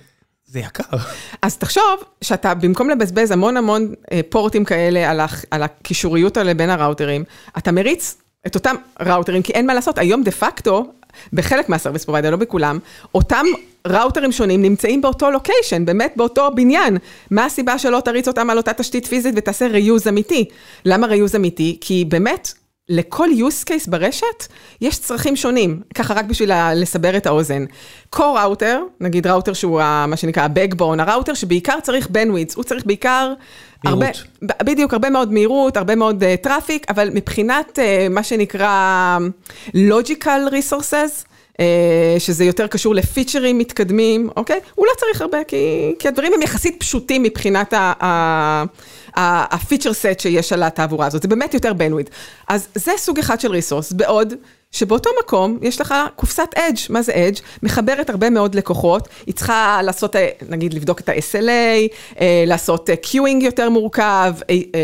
זה 0.46 0.60
יקר. 0.60 0.98
אז 1.42 1.58
תחשוב 1.58 2.04
שאתה, 2.22 2.54
במקום 2.54 2.90
לבזבז 2.90 3.32
המון 3.32 3.58
המון 3.58 3.94
אה, 4.12 4.22
פורטים 4.30 4.66
כאלה 4.66 5.12
על, 5.12 5.20
הח, 5.20 5.46
על 5.52 5.64
הקישוריות 5.64 6.38
האלה 6.38 6.54
בין 6.54 6.70
הראוטרים, 6.70 7.24
אתה 7.58 7.72
מריץ 7.72 8.18
את 8.48 8.56
אותם 8.56 8.76
ראוטרים, 9.02 9.42
כי 9.42 9.54
אין 9.54 9.68
מה 9.68 9.74
לעשות, 9.74 9.98
היום 9.98 10.24
דה 10.24 10.32
פקטו, 10.32 10.92
בחלק 11.34 11.70
מה 11.70 11.78
service 11.78 12.06
provider, 12.06 12.30
לא 12.30 12.38
בכולם, 12.38 12.80
אותם 13.16 13.46
ראוטרים 13.88 14.32
שונים 14.32 14.62
נמצאים 14.62 15.02
באותו 15.02 15.32
location, 15.32 15.86
באמת 15.86 16.14
באותו 16.16 16.50
בניין. 16.56 16.98
מה 17.32 17.46
הסיבה 17.46 17.78
שלא 17.78 18.00
תריץ 18.00 18.28
אותם 18.28 18.50
על 18.50 18.58
אותה 18.58 18.74
תשתית 18.74 19.06
פיזית 19.06 19.34
ותעשה 19.38 19.68
reuse 19.68 20.08
אמיתי? 20.08 20.46
למה 20.86 21.08
reuse 21.08 21.36
אמיתי? 21.36 21.78
כי 21.82 22.06
באמת, 22.08 22.54
לכל 22.92 23.30
use 23.38 23.70
case 23.70 23.90
ברשת 23.90 24.48
יש 24.82 25.00
צרכים 25.00 25.36
שונים, 25.36 25.82
ככה 25.96 26.14
רק 26.14 26.26
בשביל 26.26 26.52
לסבר 26.76 27.18
את 27.18 27.26
האוזן. 27.26 27.66
core 28.16 28.20
router, 28.20 28.78
נגיד 29.00 29.28
ראוטר 29.28 29.54
שהוא 29.54 29.82
מה 30.08 30.18
שנקרא 30.18 30.44
ה-backbone, 30.44 31.02
הראוטר 31.02 31.34
שבעיקר 31.34 31.80
צריך 31.84 32.08
bandwidth, 32.08 32.54
הוא 32.56 32.64
צריך 32.64 32.86
בעיקר... 32.86 33.34
הרבה, 33.86 34.06
בדיוק, 34.44 34.94
הרבה 34.94 35.10
מאוד 35.10 35.34
מהירות, 35.34 35.78
הרבה 35.78 35.96
מאוד 35.96 36.24
traffic, 36.42 36.86
uh, 36.90 36.94
אבל 36.94 37.10
מבחינת 37.14 37.80
uh, 37.80 38.10
מה 38.14 38.24
שנקרא 38.24 39.18
logical 39.68 40.52
resources, 40.52 41.26
uh, 41.54 41.58
שזה 42.20 42.46
יותר 42.46 42.68
קשור 42.68 42.96
לפיצ'רים 42.96 43.58
מתקדמים, 43.58 44.30
אוקיי? 44.36 44.60
הוא 44.76 44.86
לא 44.86 44.92
צריך 45.00 45.22
הרבה, 45.22 45.38
כי, 45.48 45.94
כי 46.00 46.08
הדברים 46.08 46.34
הם 46.34 46.42
יחסית 46.42 46.80
פשוטים 46.80 47.24
מבחינת 47.24 47.74
ה 49.18 49.27
feature 49.27 49.94
set 49.94 50.20
שיש 50.20 50.54
על 50.54 50.64
התעבורה 50.64 51.08
הזאת, 51.08 51.22
זה 51.22 51.28
באמת 51.28 51.54
יותר 51.54 51.74
bandwidth. 51.74 52.10
אז 52.48 52.68
זה 52.76 52.92
סוג 52.98 53.20
אחד 53.20 53.40
של 53.40 53.52
resource, 53.52 53.92
בעוד 53.92 54.34
שבאותו 54.72 55.10
מקום 55.24 55.58
יש 55.62 55.82
לך 55.82 55.96
קופסת 56.16 56.48
edge, 56.56 56.78
מה 56.90 57.02
זה 57.02 57.12
edge? 57.16 57.38
מחברת 57.64 58.10
הרבה 58.10 58.30
מאוד 58.30 58.56
לקוחות, 58.56 59.08
היא 59.26 59.34
צריכה 59.34 59.80
לעשות, 59.84 60.16
נגיד 60.50 60.74
לבדוק 60.74 61.00
את 61.00 61.10
ה-SLA, 61.10 62.22
לעשות 62.48 62.90
queueing 63.02 63.44
יותר 63.44 63.70
מורכב, 63.70 64.34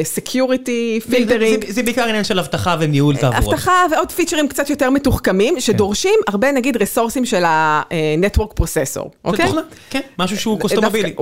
security, 0.03 0.99
filtering. 1.10 1.65
זה 1.70 1.84
בעיקר 1.84 2.04
עניין 2.04 2.24
של 2.24 2.40
אבטחה 2.40 2.76
וניהול 2.80 3.18
תעבורות. 3.18 3.54
אבטחה 3.54 3.86
ועוד 3.91 4.12
פיצ'רים 4.12 4.48
קצת 4.48 4.70
יותר 4.70 4.90
מתוחכמים, 4.90 5.60
שדורשים 5.60 6.20
הרבה 6.28 6.52
נגיד 6.52 6.82
רסורסים 6.82 7.26
של 7.26 7.44
ה-Network 7.45 8.62
Processor, 8.62 9.08
אוקיי? 9.26 9.45
זה 9.45 9.52
תוכנה, 9.52 9.62
כן, 9.90 10.02
משהו 10.20 10.38
שהוא 10.38 10.60
customizable. 10.60 11.15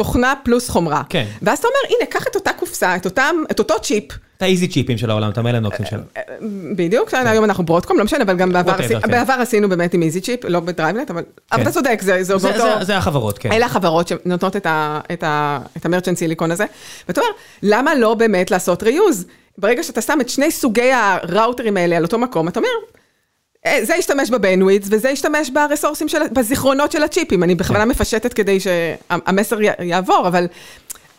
תוכנה 0.00 0.34
פלוס 0.42 0.68
חומרה. 0.68 1.02
כן. 1.08 1.26
ואז 1.42 1.58
אתה 1.58 1.68
אומר, 1.68 1.96
הנה, 1.96 2.06
קח 2.10 2.26
את 2.26 2.34
אותה 2.34 2.52
קופסה, 2.52 2.96
את 3.50 3.58
אותו 3.58 3.80
צ'יפ. 3.82 4.04
את 4.36 4.42
האיזי 4.42 4.68
צ'יפים 4.68 4.98
של 4.98 5.10
העולם, 5.10 5.30
את 5.30 5.38
המלנוקסים 5.38 5.86
שלו. 5.86 6.00
בדיוק, 6.76 7.14
היום 7.14 7.44
אנחנו 7.44 7.64
ברודקום, 7.64 7.98
לא 7.98 8.04
משנה, 8.04 8.24
אבל 8.24 8.36
גם 8.36 8.52
בעבר 9.10 9.32
עשינו 9.32 9.68
באמת 9.68 9.94
עם 9.94 10.02
EZchip, 10.02 10.44
לא 10.44 10.60
בדרייבנט, 10.60 11.10
אבל 11.10 11.22
אתה 11.54 11.70
צודק, 11.70 12.00
זה 12.02 12.34
אותו... 12.34 12.48
זה 12.82 12.96
החברות, 12.96 13.38
כן. 13.38 13.52
אלה 13.52 13.66
החברות 13.66 14.08
שנותנות 14.08 14.56
את 15.76 15.84
ה 15.84 15.88
merchant 15.88 16.18
silicon 16.18 16.50
הזה. 16.50 16.64
ואתה 17.08 17.20
אומר, 17.20 17.32
למה 17.62 17.94
לא 17.94 18.14
באמת 18.14 18.50
לעשות 18.50 18.82
reuse? 18.82 19.26
ברגע 19.58 19.82
שאתה 19.82 20.00
שם 20.00 20.18
את 20.20 20.28
שני 20.28 20.50
סוגי 20.50 20.92
הראוטרים 20.92 21.76
האלה 21.76 21.96
על 21.96 22.02
אותו 22.02 22.18
מקום, 22.18 22.48
אתה 22.48 22.60
אומר, 22.60 22.70
זה 23.82 23.94
ישתמש 23.94 24.30
ב 24.30 24.35
bandwidth, 24.35 24.88
וזה 24.90 25.10
ישתמש 25.10 25.50
ברסורסים 25.50 26.08
של, 26.08 26.18
בזיכרונות 26.32 26.92
של 26.92 27.02
הצ'יפים. 27.02 27.42
אני 27.42 27.54
בכוונה 27.54 27.84
מפשטת 27.84 28.32
כדי 28.32 28.58
שהמסר 28.60 29.58
יעבור, 29.80 30.28
אבל... 30.28 30.46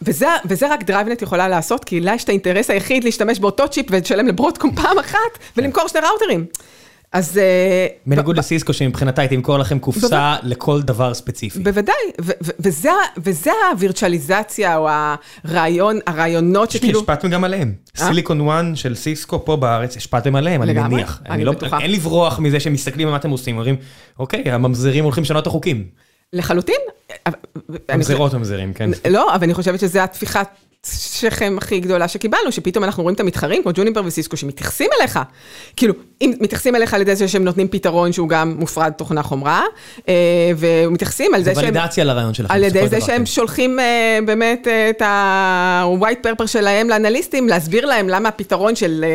וזה, 0.02 0.28
וזה 0.46 0.74
רק 0.74 0.84
דרייבנט 0.84 1.22
יכולה 1.22 1.48
לעשות, 1.48 1.86
כי 1.86 2.00
לה 2.00 2.16
יש 2.16 2.24
את 2.24 2.30
האינטרס 2.30 2.70
היחיד 2.70 3.04
להשתמש 3.04 3.40
באותו 3.40 3.68
צ'יפ 3.68 3.86
ולשלם 3.90 4.28
לברודקום 4.28 4.76
פעם 4.76 5.00
אחת, 5.00 5.40
ולמכור 5.58 5.88
שני 5.88 6.00
ראוטרים. 6.00 6.46
אז... 7.14 7.40
בניגוד 8.06 8.38
לסיסקו 8.38 8.74
שמבחינתה 8.74 9.22
היא 9.22 9.30
תמכור 9.30 9.58
לכם 9.58 9.80
קופסה 9.80 10.36
לכל 10.44 10.82
דבר 10.82 11.14
ספציפי. 11.14 11.60
בוודאי, 11.60 11.96
וזה 13.18 13.52
הווירטואליזציה 13.72 14.78
או 14.78 14.90
הרעיון, 15.44 16.00
הרעיונות 16.08 16.72
שכאילו... 16.72 17.00
השפעתם 17.00 17.30
גם 17.30 17.44
עליהם. 17.44 17.74
סיליקון 17.96 18.50
1 18.50 18.66
של 18.76 18.96
סיסקו 18.96 19.46
פה 19.46 19.56
בארץ, 19.56 19.98
השפעתם 19.98 20.36
עליהם, 20.36 20.62
אני 20.62 20.74
מניח. 20.74 21.22
אני 21.30 21.46
בטוחה. 21.46 21.80
אין 21.80 21.92
לברוח 21.92 22.40
מזה 22.40 22.60
שהם 22.60 22.74
מסתכלים 22.74 23.08
על 23.08 23.12
מה 23.12 23.18
אתם 23.18 23.30
עושים, 23.30 23.56
אומרים, 23.56 23.76
אוקיי, 24.20 24.52
הממזרים 24.52 25.04
הולכים 25.04 25.24
לשנות 25.24 25.42
את 25.42 25.48
החוקים. 25.48 25.88
לחלוטין. 26.34 26.80
ממזרות 27.96 28.34
ממזרים, 28.34 28.74
כן. 28.74 28.90
לא, 29.10 29.36
אבל 29.36 29.44
אני 29.44 29.54
חושבת 29.54 29.80
שזה 29.80 30.04
התפיחת 30.04 30.56
שכם 30.86 31.56
הכי 31.58 31.80
גדולה 31.80 32.08
שקיבלנו, 32.08 32.52
שפתאום 32.52 32.84
אנחנו 32.84 33.03
רואים 33.03 33.16
את 33.16 33.20
המתחרים, 33.20 33.64
כמו 33.64 33.72
ג'וניפר 33.76 34.02
וסיסקו, 34.06 34.38
שמתייחסים 34.38 34.90
אליך. 34.99 35.20
כאילו, 35.76 35.94
אם 36.22 36.34
מתייחסים 36.40 36.76
אליך 36.76 36.94
על 36.94 37.02
ידי 37.02 37.16
זה 37.16 37.28
שהם 37.28 37.44
נותנים 37.44 37.68
פתרון 37.68 38.12
שהוא 38.12 38.30
גם 38.30 38.56
מופרד 38.60 38.91
תוכנה 38.91 39.24
חומרה, 39.24 39.64
ומתייחסים 40.58 41.34
על 41.34 41.44
זה 41.44 41.56
שהם... 41.56 41.64
זה 41.64 41.70
ולידציה 41.70 42.03
לרעיון 42.03 42.34
שלכם. 42.34 42.53
על 42.53 42.64
ידי 42.64 42.88
זה 42.88 43.02
שהם 43.02 43.26
שולחים 43.26 43.80
באמת 44.26 44.68
את 44.90 45.02
ה-white 45.02 46.26
paper 46.26 46.48
שלהם 46.48 46.90
לאנליסטים, 46.90 47.49
להסביר 47.49 47.86
להם 47.86 48.10
למה 48.10 48.30
הפתרון 48.30 48.76
של 48.76 49.06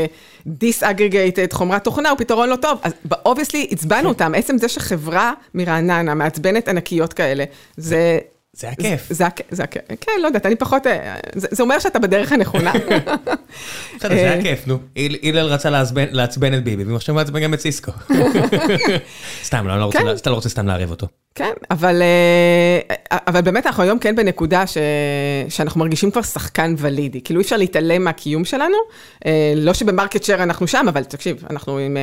disaggregated 0.47 1.53
חומרת 1.55 1.85
תוכנה 1.85 2.11
הוא 2.11 2.19
פתרון 2.19 2.49
לא 2.49 2.57
טוב. 2.57 2.79
אז 2.83 2.93
obviously 3.29 3.73
הצבענו 3.73 4.09
אותם, 4.09 4.33
עצם 4.37 4.59
זה 4.59 4.69
שחברה 4.69 5.33
מרעננה 5.55 6.15
מעצבנת 6.15 6.69
ענקיות 6.69 7.13
כאלה, 7.13 7.45
זה... 7.77 8.19
זה 8.57 8.69
הכיף. 8.69 9.13
זה 9.13 9.27
הכיף, 9.65 9.83
כן, 10.01 10.13
לא 10.23 10.27
יודעת, 10.27 10.47
אני 10.47 10.57
פחות, 10.57 10.87
זה 11.35 11.63
אומר 11.63 11.79
שאתה 11.79 11.99
בדרך 11.99 12.33
הנכונה. 12.33 12.73
בסדר, 13.97 14.15
זה 14.15 14.15
היה 14.15 14.43
כיף, 14.43 14.67
נו. 14.67 14.79
הלל 15.23 15.47
רצה 15.47 15.71
לעצבן 16.11 16.55
את 16.55 16.65
ביבי, 16.65 16.85
ועכשיו 16.85 17.15
הוא 17.15 17.21
מעצבן 17.21 17.41
גם 17.41 17.55
את 17.55 17.61
סיסקו. 17.61 17.93
סתם, 19.45 19.67
אתה 20.17 20.31
לא 20.31 20.35
רוצה 20.35 20.49
סתם 20.49 20.67
לערב 20.67 20.91
אותו. 20.91 21.07
כן, 21.35 21.53
אבל 21.71 23.41
באמת 23.45 23.67
אנחנו 23.67 23.83
היום 23.83 23.99
כן 23.99 24.17
בנקודה 24.17 24.65
שאנחנו 25.49 25.81
מרגישים 25.81 26.11
כבר 26.11 26.23
שחקן 26.23 26.75
ולידי, 26.79 27.21
כאילו 27.21 27.41
אי 27.41 27.45
אפשר 27.45 27.57
להתעלם 27.57 28.05
מהקיום 28.05 28.45
שלנו, 28.45 28.77
לא 29.57 29.75
שב 29.75 29.91
market 29.91 30.23
share 30.23 30.43
אנחנו 30.43 30.67
שם, 30.67 30.87
אבל 30.89 31.05
תקשיב, 31.05 31.45
אנחנו 31.51 31.79
עם 31.79 31.97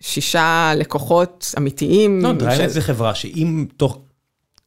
שישה 0.00 0.72
לקוחות 0.76 1.54
אמיתיים. 1.58 2.20
לא, 2.20 2.32
דרייבנט 2.32 2.70
זה 2.70 2.80
חברה 2.80 3.14
שאם 3.14 3.66
תוך... 3.76 3.98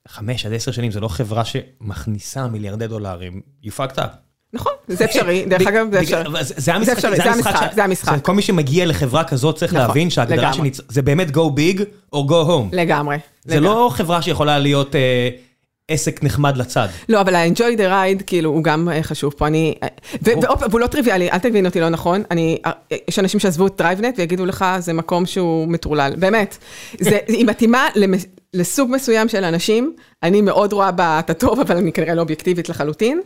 חמש 0.07 0.45
עד 0.45 0.53
עשר 0.53 0.71
שנים, 0.71 0.91
זו 0.91 0.99
לא 0.99 1.07
חברה 1.07 1.43
שמכניסה 1.45 2.47
מיליארדי 2.47 2.87
דולרים, 2.87 3.41
you 3.63 3.69
fucked 3.77 3.97
up. 3.97 4.07
נכון, 4.53 4.71
זה 4.87 5.05
אפשרי, 5.05 5.45
דרך 5.49 5.67
אגב, 5.67 5.87
זה 5.91 6.01
אפשרי. 6.01 6.23
זה 6.57 6.73
המשחק, 6.73 7.71
זה 7.75 7.83
המשחק. 7.83 8.25
כל 8.25 8.33
מי 8.33 8.41
שמגיע 8.41 8.85
לחברה 8.85 9.23
כזאת 9.23 9.55
צריך 9.55 9.73
להבין 9.73 10.09
שההגדרה 10.09 10.51
זה 10.89 11.01
באמת 11.01 11.29
go 11.29 11.39
big 11.39 11.79
or 12.15 12.29
go 12.29 12.47
home. 12.47 12.75
לגמרי. 12.75 13.17
זה 13.45 13.59
לא 13.59 13.89
חברה 13.93 14.21
שיכולה 14.21 14.59
להיות 14.59 14.95
עסק 15.87 16.23
נחמד 16.23 16.57
לצד. 16.57 16.87
לא, 17.09 17.21
אבל 17.21 17.35
ה-enjoy 17.35 17.77
the 17.77 18.19
ride, 18.19 18.23
כאילו, 18.23 18.49
הוא 18.49 18.63
גם 18.63 18.89
חשוב 19.01 19.33
פה, 19.37 19.47
אני... 19.47 19.75
והוא 20.71 20.79
לא 20.79 20.87
טריוויאלי, 20.87 21.31
אל 21.31 21.37
תבין 21.37 21.65
אותי 21.65 21.79
לא 21.79 21.89
נכון, 21.89 22.23
יש 23.07 23.19
אנשים 23.19 23.39
שעזבו 23.39 23.67
את 23.67 23.81
DriveNet 23.81 24.17
ויגידו 24.17 24.45
לך, 24.45 24.65
זה 24.79 24.93
מקום 24.93 25.25
שהוא 25.25 25.67
מטורלל, 25.67 26.13
באמת. 26.19 26.57
היא 27.27 27.45
מתאימה 27.45 27.87
לסוג 28.53 28.91
מסוים 28.91 29.29
של 29.29 29.43
אנשים, 29.43 29.95
אני 30.23 30.41
מאוד 30.41 30.73
רואה 30.73 30.91
בה 30.91 31.19
את 31.19 31.29
הטוב, 31.29 31.59
אבל 31.59 31.77
אני 31.77 31.91
כנראה 31.91 32.15
לא 32.15 32.21
אובייקטיבית 32.21 32.69
לחלוטין. 32.69 33.21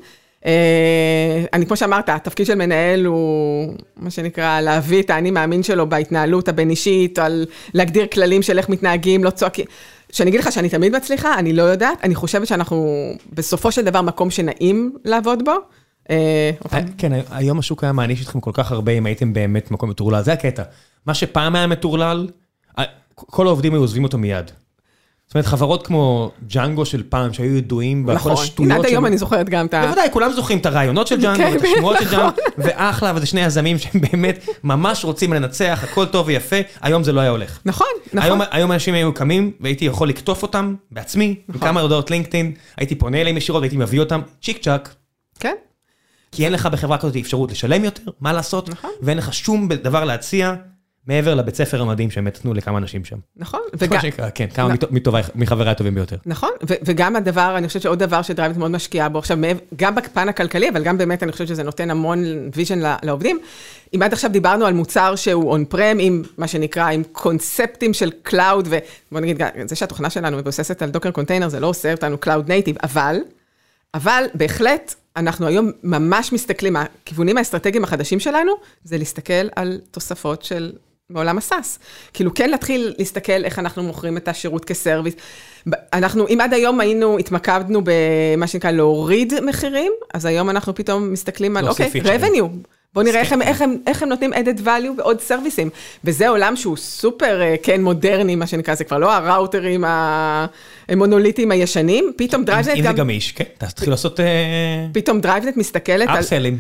אני, 1.53 1.65
כמו 1.68 1.76
שאמרת, 1.76 2.10
התפקיד 2.10 2.45
של 2.45 2.56
מנהל 2.56 3.06
הוא, 3.06 3.73
מה 3.97 4.10
שנקרא, 4.10 4.61
להביא 4.61 5.02
את 5.02 5.10
האני 5.10 5.31
מאמין 5.31 5.64
שלו 5.64 5.89
בהתנהלות 5.89 6.47
הבין-אישית, 6.47 7.19
על 7.19 7.45
להגדיר 7.73 8.07
כללים 8.07 8.41
של 8.41 8.57
איך 8.57 8.69
מתנהגים, 8.69 9.23
לא 9.23 9.30
צועקים. 9.30 9.65
שאני 10.11 10.30
אגיד 10.30 10.39
לך 10.39 10.52
שאני 10.52 10.69
תמיד 10.69 10.95
מצליחה, 10.95 11.39
אני 11.39 11.53
לא 11.53 11.64
יודעת, 11.64 11.97
אני 12.03 12.15
חושבת 12.15 12.47
שאנחנו 12.47 13.10
בסופו 13.34 13.72
של 13.72 13.81
דבר 13.81 14.02
מקום 14.02 14.30
שנעים 14.30 14.95
לעבוד 15.06 15.45
בו. 15.45 15.56
כן, 16.97 17.11
היום 17.31 17.60
השוק 17.60 17.84
היה 17.84 17.93
מעניש 17.93 18.22
אתכם 18.22 18.39
כל 18.39 18.52
כך 18.53 18.72
הרבה 18.72 18.91
אם 18.91 19.06
הייתם 19.06 19.34
באמת 19.34 19.72
מקום 19.72 19.89
מטורלל, 19.89 20.23
זה 20.23 20.34
הקטע. 20.34 20.64
מה 21.06 21.14
שפעם 21.14 21.56
היה 21.56 21.68
מטורלל, 21.68 22.27
כל 23.15 23.47
העובדים 23.47 23.73
היו 23.73 23.81
עוזבים 23.81 24.03
אותו 24.03 24.18
מיד. 24.18 24.52
זאת 25.27 25.35
אומרת, 25.35 25.45
חברות 25.45 25.88
כמו 25.88 26.31
ג'אנגו 26.47 26.85
של 26.85 27.03
פעם, 27.10 27.34
שהיו 27.34 27.57
ידועים 27.57 28.06
בכל 28.06 28.31
השטויות 28.31 28.72
נכון, 28.72 28.85
עד 28.85 28.91
היום 28.91 29.06
אני 29.06 29.18
זוכרת 29.18 29.49
גם 29.49 29.65
את 29.65 29.73
ה... 29.73 29.85
בוודאי, 29.85 30.07
כולם 30.11 30.31
זוכרים 30.31 30.60
את 30.60 30.65
הרעיונות 30.65 31.07
של 31.07 31.22
ג'אנגו, 31.22 31.56
את 31.56 31.61
השמועות 31.64 31.97
של 31.99 32.11
ג'אנגו, 32.11 32.30
ואחלה, 32.57 33.14
וזה 33.15 33.26
שני 33.26 33.41
יזמים 33.41 33.77
שהם 33.77 34.02
באמת 34.02 34.45
ממש 34.64 35.06
רוצים 35.06 35.34
לנצח, 35.34 35.80
הכל 35.84 36.06
טוב 36.06 36.27
ויפה, 36.27 36.56
היום 36.81 37.03
זה 37.03 37.11
לא 37.11 37.22
היה 37.22 37.30
הולך. 37.30 37.60
נכון, 37.65 37.88
נכון. 38.14 38.39
היום 38.52 38.72
אנשים 38.72 38.93
היו 38.93 39.14
קמים, 39.14 39.52
והייתי 39.60 39.85
יכול 39.85 40.10
לקטוף 40.10 40.43
אותם 40.43 40.76
בעצמי, 40.91 41.35
עם 41.53 41.60
כמה 41.60 41.81
הודעות 41.81 42.11
לינקדאין, 42.11 42.52
הייתי 42.77 42.95
פונה 42.95 43.22
אליהם 43.22 43.38
ישירות 43.38 43.60
והייתי 43.60 43.77
מביא 43.77 43.99
אותם, 43.99 44.22
צ'יק 44.43 44.64
צ'אק. 44.64 44.95
כן. 45.39 45.56
כי 46.31 46.45
אין 46.45 46.53
לך 46.53 46.65
בחברה 46.65 46.97
כזאת 46.97 47.15
אפשרות 47.15 47.52
לשלם 47.52 47.84
יותר, 47.84 48.11
מה 48.22 48.34
לעשות, 48.34 48.69
ואין 49.02 49.18
לך 49.18 49.34
שום 49.34 49.68
דבר 49.68 50.03
להציע. 50.06 50.53
מעבר 51.07 51.36
לבית 51.36 51.56
ספר 51.56 51.82
המדהים 51.82 52.11
שהם 52.11 52.27
נתנו 52.27 52.53
לכמה 52.53 52.77
אנשים 52.77 53.06
שם. 53.06 53.18
נכון. 53.36 53.60
כן, 54.36 54.48
כמה 54.53 54.73
מחבריי 55.36 55.72
הטובים 55.72 55.95
ביותר. 55.95 56.18
נכון, 56.26 56.49
וגם 56.86 57.15
הדבר, 57.15 57.53
אני 57.57 57.68
חושבת 57.68 57.82
שעוד 57.82 57.99
דבר 57.99 58.22
שדרייבנט 58.22 58.57
מאוד 58.57 58.72
משקיעה 58.72 59.10
בו, 59.10 59.19
עכשיו, 59.19 59.38
גם 59.76 59.95
בפן 59.95 60.30
הכלכלי, 60.30 60.69
אבל 60.69 60.84
גם 60.84 60.98
באמת 60.98 61.23
אני 61.23 61.32
חושבת 61.32 61.48
שזה 61.48 61.64
נותן 61.64 61.91
המון 61.91 62.23
vision 62.56 62.80
לעובדים. 63.03 63.40
אם 63.95 64.02
עד 64.02 64.14
עכשיו 64.14 64.32
דיברנו 64.32 64.65
על 64.65 64.73
מוצר 64.73 65.15
שהוא 65.15 65.52
on-prem, 65.52 65.98
עם 65.99 66.23
מה 66.38 66.48
שנקרא, 66.48 66.90
עם 66.90 67.03
קונספטים 67.11 67.94
של 67.94 68.11
cloud, 68.24 68.68
ובוא 68.68 69.19
נגיד, 69.19 69.41
זה 69.65 69.76
שהתוכנה 69.76 70.10
שלנו 70.10 70.38
מבוססת 70.38 70.82
על 70.82 70.90
Docker 70.90 71.12
container, 71.12 71.49
זה 71.49 71.60
לא 71.60 71.68
עושה 71.68 71.91
אותנו 71.91 72.18
cloud 72.18 72.49
native, 72.49 72.76
אבל, 72.84 73.18
אבל 73.94 74.23
בהחלט, 74.34 74.95
אנחנו 75.15 75.48
היום 75.48 75.72
ממש 75.84 76.34
מסתכלים, 76.34 76.76
הכיוונים 76.76 77.38
האסטרטגיים 77.38 77.84
החדשים 77.84 78.19
שלנו, 78.19 78.52
זה 78.84 78.98
להסתכל 78.98 79.48
על 79.56 79.80
תוספות 79.91 80.44
של 80.44 80.72
בעולם 81.10 81.38
ה 81.38 81.45
SaaS. 81.45 81.80
כאילו, 82.14 82.34
כן 82.34 82.49
להתחיל 82.49 82.94
להסתכל 82.98 83.44
איך 83.44 83.60
אנחנו 83.60 83.84
מוכרים 83.84 84.18
את 84.18 84.27
השירות 84.27 84.65
כ 84.66 84.75
service. 84.75 85.14
אנחנו, 85.94 86.27
אם 86.27 86.41
עד 86.41 86.53
היום 86.53 86.80
היינו, 86.80 87.18
התמקדנו 87.18 87.82
במה 87.84 88.48
שנקרא 88.48 88.72
להוריד 88.72 89.34
מחירים, 89.41 89.91
אז 90.14 90.26
היום 90.26 90.49
אנחנו 90.49 90.76
פתאום 90.76 91.14
מסתכלים 91.14 91.57
על, 91.57 91.69
אוקיי, 91.69 91.91
revenue. 92.03 92.68
בואו 92.94 93.06
נראה 93.06 93.19
איך 93.19 93.32
הם, 93.32 93.41
איך, 93.41 93.61
הם, 93.61 93.77
איך 93.88 94.03
הם 94.03 94.10
נותנים 94.10 94.34
added 94.34 94.60
value 94.65 94.98
ועוד 94.98 95.22
סרוויסים. 95.22 95.69
וזה 96.03 96.30
עולם 96.30 96.56
שהוא 96.56 96.77
סופר, 96.77 97.41
כן, 97.64 97.82
מודרני, 97.82 98.36
מה 98.36 98.48
שנקרא, 98.48 98.76
זה 98.76 98.84
כבר 98.84 98.98
לא 98.98 99.14
הראוטרים 99.14 99.84
המונוליטיים 100.88 101.52
הישנים, 101.52 102.11
פתאום 102.18 102.45
דרייבנט 102.45 102.77
גם... 102.77 102.77
אם 102.77 102.84
זה 102.84 102.94
גמיש, 102.94 103.32
כן, 103.32 103.44
תתחיל 103.57 103.90
לעשות... 103.90 104.19
פתאום 104.91 105.22
דרייבנט 105.22 105.57
מסתכלת 105.57 106.10
על... 106.10 106.19
אפסלים. 106.19 106.57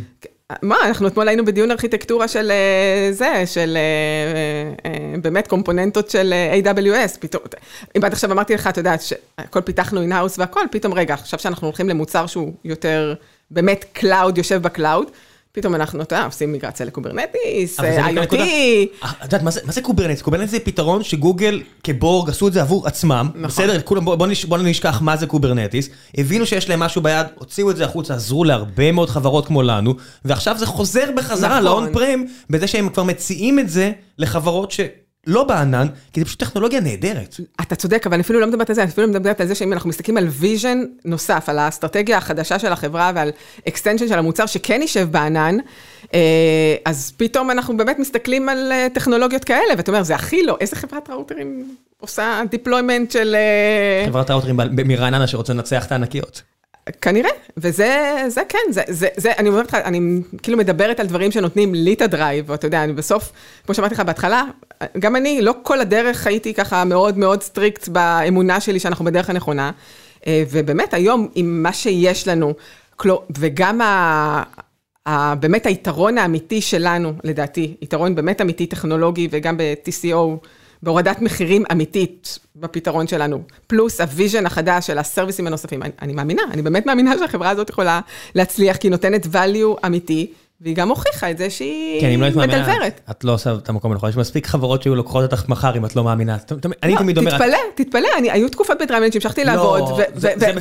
מה, 0.61 0.75
אנחנו 0.87 1.07
אתמול 1.07 1.27
היינו 1.27 1.45
בדיון 1.45 1.71
ארכיטקטורה 1.71 2.27
של 2.27 2.51
אה, 2.51 3.07
זה, 3.11 3.43
של 3.45 3.77
אה, 3.77 4.91
אה, 4.91 5.15
באמת 5.21 5.47
קומפוננטות 5.47 6.09
של 6.09 6.33
AWS, 6.63 7.19
פתאום, 7.19 7.43
אם 7.97 8.03
עד 8.03 8.13
עכשיו 8.13 8.31
אמרתי 8.31 8.53
לך, 8.53 8.67
אתה 8.67 8.79
יודע, 8.79 8.95
שהכל 8.99 9.61
פיתחנו 9.61 10.01
in-house 10.01 10.39
והכל, 10.39 10.61
פתאום 10.71 10.93
רגע, 10.93 11.13
עכשיו 11.13 11.39
שאנחנו 11.39 11.67
הולכים 11.67 11.89
למוצר 11.89 12.27
שהוא 12.27 12.53
יותר, 12.65 13.13
באמת 13.51 13.85
cloud 13.93 14.37
יושב 14.37 14.61
ב 14.61 14.68
cloud, 14.68 15.11
פתאום 15.55 15.75
אנחנו, 15.75 16.03
עושים 16.25 16.51
מיגרציה 16.51 16.85
ל 16.85 16.93
Kubernetes, 16.93 17.79
IoT. 17.79 18.35
את 19.03 19.23
יודעת, 19.23 19.43
מה 19.43 19.51
זה 19.51 19.81
Kubernetes? 19.81 20.21
Kubernetes 20.21 20.51
זה 20.51 20.59
פתרון 20.59 21.03
שגוגל 21.03 21.61
כ 21.83 21.99
Borg 21.99 22.29
עשו 22.29 22.47
את 22.47 22.53
זה 22.53 22.61
עבור 22.61 22.87
עצמם. 22.87 23.29
נכון. 23.35 23.43
בסדר? 23.43 23.81
בואו 24.47 24.61
נשכח 24.61 25.01
מה 25.01 25.17
זה 25.17 25.27
Kubernetes. 25.27 25.89
הבינו 26.17 26.45
שיש 26.45 26.69
להם 26.69 26.79
משהו 26.79 27.01
ביד, 27.01 27.27
הוציאו 27.35 27.71
את 27.71 27.77
זה 27.77 27.85
החוצה, 27.85 28.13
עזרו 28.13 28.43
להרבה 28.43 28.91
מאוד 28.91 29.09
חברות 29.09 29.47
כמו 29.47 29.61
לנו, 29.61 29.93
ועכשיו 30.25 30.57
זה 30.57 30.65
חוזר 30.65 31.09
בחזרה 31.15 31.61
ל 31.61 31.69
on 31.69 31.83
נכון. 31.83 31.93
prem, 31.93 32.27
בזה 32.49 32.67
שהם 32.67 32.89
כבר 32.89 33.03
מציעים 33.03 33.59
את 33.59 33.69
זה 33.69 33.91
לחברות 34.17 34.71
ש... 34.71 34.79
לא 35.27 35.43
בענן, 35.43 35.87
כי 36.13 36.19
זה 36.19 36.25
פשוט 36.25 36.39
טכנולוגיה 36.39 36.79
נהדרת. 36.79 37.35
אתה 37.61 37.75
צודק, 37.75 38.07
אבל 38.07 38.13
אני 38.13 38.21
אפילו 38.21 38.39
לא 38.39 38.47
מדברת 38.47 38.69
על 38.69 38.75
זה, 38.75 38.81
אני 38.83 38.91
אפילו 38.91 39.07
מדברת 39.07 39.41
על 39.41 39.47
זה 39.47 39.55
שאם 39.55 39.73
אנחנו 39.73 39.89
מסתכלים 39.89 40.17
על 40.17 40.27
vision 40.27 40.83
נוסף, 41.05 41.49
על 41.49 41.59
האסטרטגיה 41.59 42.17
החדשה 42.17 42.59
של 42.59 42.71
החברה 42.71 43.11
ועל 43.15 43.31
extension 43.67 44.07
של 44.07 44.19
המוצר 44.19 44.45
שכן 44.45 44.81
יישב 44.81 45.07
בענן, 45.11 45.57
אה, 46.13 46.19
אז 46.85 47.13
פתאום 47.17 47.51
אנחנו 47.51 47.77
באמת 47.77 47.99
מסתכלים 47.99 48.49
על 48.49 48.71
אה, 48.71 48.87
טכנולוגיות 48.93 49.43
כאלה, 49.43 49.73
ואתה 49.77 49.91
אומר, 49.91 50.03
זה 50.03 50.15
הכי 50.15 50.43
לא, 50.43 50.57
איזה 50.61 50.75
חברת 50.75 51.09
ראוטרים 51.09 51.75
עושה 51.99 52.41
deployment 52.51 53.11
של... 53.11 53.35
אה, 53.35 54.05
חברת 54.07 54.31
ראוטרים 54.31 54.59
מרעננה 54.85 55.27
שרוצה 55.27 55.53
לנצח 55.53 55.85
את 55.85 55.91
הענקיות. 55.91 56.41
כנראה, 57.01 57.29
וזה 57.57 58.23
זה 58.27 58.41
כן, 58.49 58.59
זה, 58.69 58.81
זה, 58.87 59.07
זה, 59.17 59.31
אני 59.37 59.49
אומרת 59.49 59.67
לך, 59.67 59.75
אני 59.75 60.21
כאילו 60.43 60.57
מדברת 60.57 60.99
על 60.99 61.07
דברים 61.07 61.31
שנותנים 61.31 61.75
לי 61.75 61.93
את 61.93 62.01
ה 62.01 62.08
drive, 62.08 62.49
ואתה 62.49 62.67
יודע, 62.67 62.83
אני 62.83 62.93
בסוף, 62.93 63.31
כמו 63.65 63.75
שאמרתי 63.75 63.93
לך 63.93 63.99
בהתחלה, 63.99 64.43
גם 64.99 65.15
אני, 65.15 65.41
לא 65.41 65.53
כל 65.63 65.81
הדרך 65.81 66.27
הייתי 66.27 66.53
ככה 66.53 66.83
מאוד 66.83 67.17
מאוד 67.17 67.43
strict 67.43 67.87
באמונה 67.87 68.59
שלי 68.59 68.79
שאנחנו 68.79 69.05
בדרך 69.05 69.29
הנכונה, 69.29 69.71
אה, 70.27 70.43
ובאמת 70.51 70.93
היום 70.93 71.27
עם 71.35 71.63
מה 71.63 71.73
שיש 71.73 72.27
לנו, 72.27 72.53
וגם 73.37 73.81
ה... 73.81 74.43
ה, 75.07 75.35
באמת 75.35 75.65
היתרון 75.65 76.17
האמיתי 76.17 76.61
שלנו, 76.61 77.13
לדעתי, 77.23 77.75
יתרון 77.81 78.15
באמת 78.15 78.41
אמיתי 78.41 78.65
טכנולוגי 78.65 79.27
וגם 79.31 79.57
ב-TCO, 79.57 80.47
בהורדת 80.83 81.21
מחירים 81.21 81.63
אמיתית 81.71 82.39
בפתרון 82.55 83.07
שלנו, 83.07 83.41
פלוס 83.67 84.01
ה 84.01 84.08
vision 84.08 84.45
החדש 84.45 84.87
של 84.87 84.97
הסרוויסים 84.97 85.47
הנוספים. 85.47 85.83
אני, 85.83 85.91
אני 86.01 86.13
מאמינה, 86.13 86.41
אני 86.51 86.61
באמת 86.61 86.85
מאמינה 86.85 87.17
שהחברה 87.17 87.49
הזאת 87.49 87.69
יכולה 87.69 88.01
להצליח, 88.35 88.77
כי 88.77 88.87
היא 88.87 88.91
נותנת 88.91 89.25
value 89.25 89.85
אמיתי. 89.85 90.33
והיא 90.61 90.75
גם 90.75 90.89
הוכיחה 90.89 91.31
את 91.31 91.37
זה 91.37 91.49
שהיא 91.49 92.01
כן, 92.01 92.19
לא 92.19 92.27
מדלוורת. 92.27 92.67
מאמינה, 92.67 92.87
את 93.11 93.23
לא 93.23 93.33
עושה 93.33 93.53
את 93.53 93.69
המקום 93.69 93.91
הנכון, 93.91 94.09
יש 94.09 94.17
מספיק 94.17 94.47
חברות 94.47 94.83
שהיו 94.83 94.95
לוקחות 94.95 95.23
אותך 95.23 95.49
מחר 95.49 95.77
אם 95.77 95.85
את 95.85 95.95
לא 95.95 96.03
מאמינה. 96.03 96.37
אני 96.83 96.93
לא, 96.93 96.99
תמיד 96.99 97.17
אומר... 97.17 97.31
תתפלא, 97.31 97.57
תתפלא, 97.75 98.07
היו 98.31 98.49
תקופות 98.49 98.77
בדריימנט 98.81 99.13
שהמשכתי 99.13 99.45
לא, 99.45 99.53
לעבוד, 99.53 99.83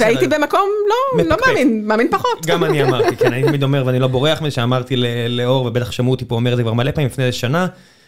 והייתי 0.01 0.27
במקום 0.29 0.69
לא, 0.89 1.25
לא 1.25 1.37
מאמין, 1.47 1.87
מאמין 1.87 2.09
פחות. 2.11 2.47
גם 2.47 2.65
אני 2.65 2.83
אמרתי, 2.85 3.17
כן, 3.17 3.33
אני 3.33 3.43
תמיד 3.43 3.63
אומר, 3.63 3.83
ואני 3.87 3.99
לא 3.99 4.07
בורח 4.07 4.43
מזה, 4.43 4.51
שאמרתי 4.51 4.97
לאור, 5.29 5.67
ובטח 5.67 5.91
שמעו 5.91 6.11
אותי 6.11 6.25
פה 6.25 6.35
אומר 6.35 6.53
את 6.53 6.57
זה 6.57 6.63
כבר 6.63 6.73
מלא 6.73 6.91
פעמים 6.91 7.07
לפני 7.07 7.33
שנה, 7.33 7.67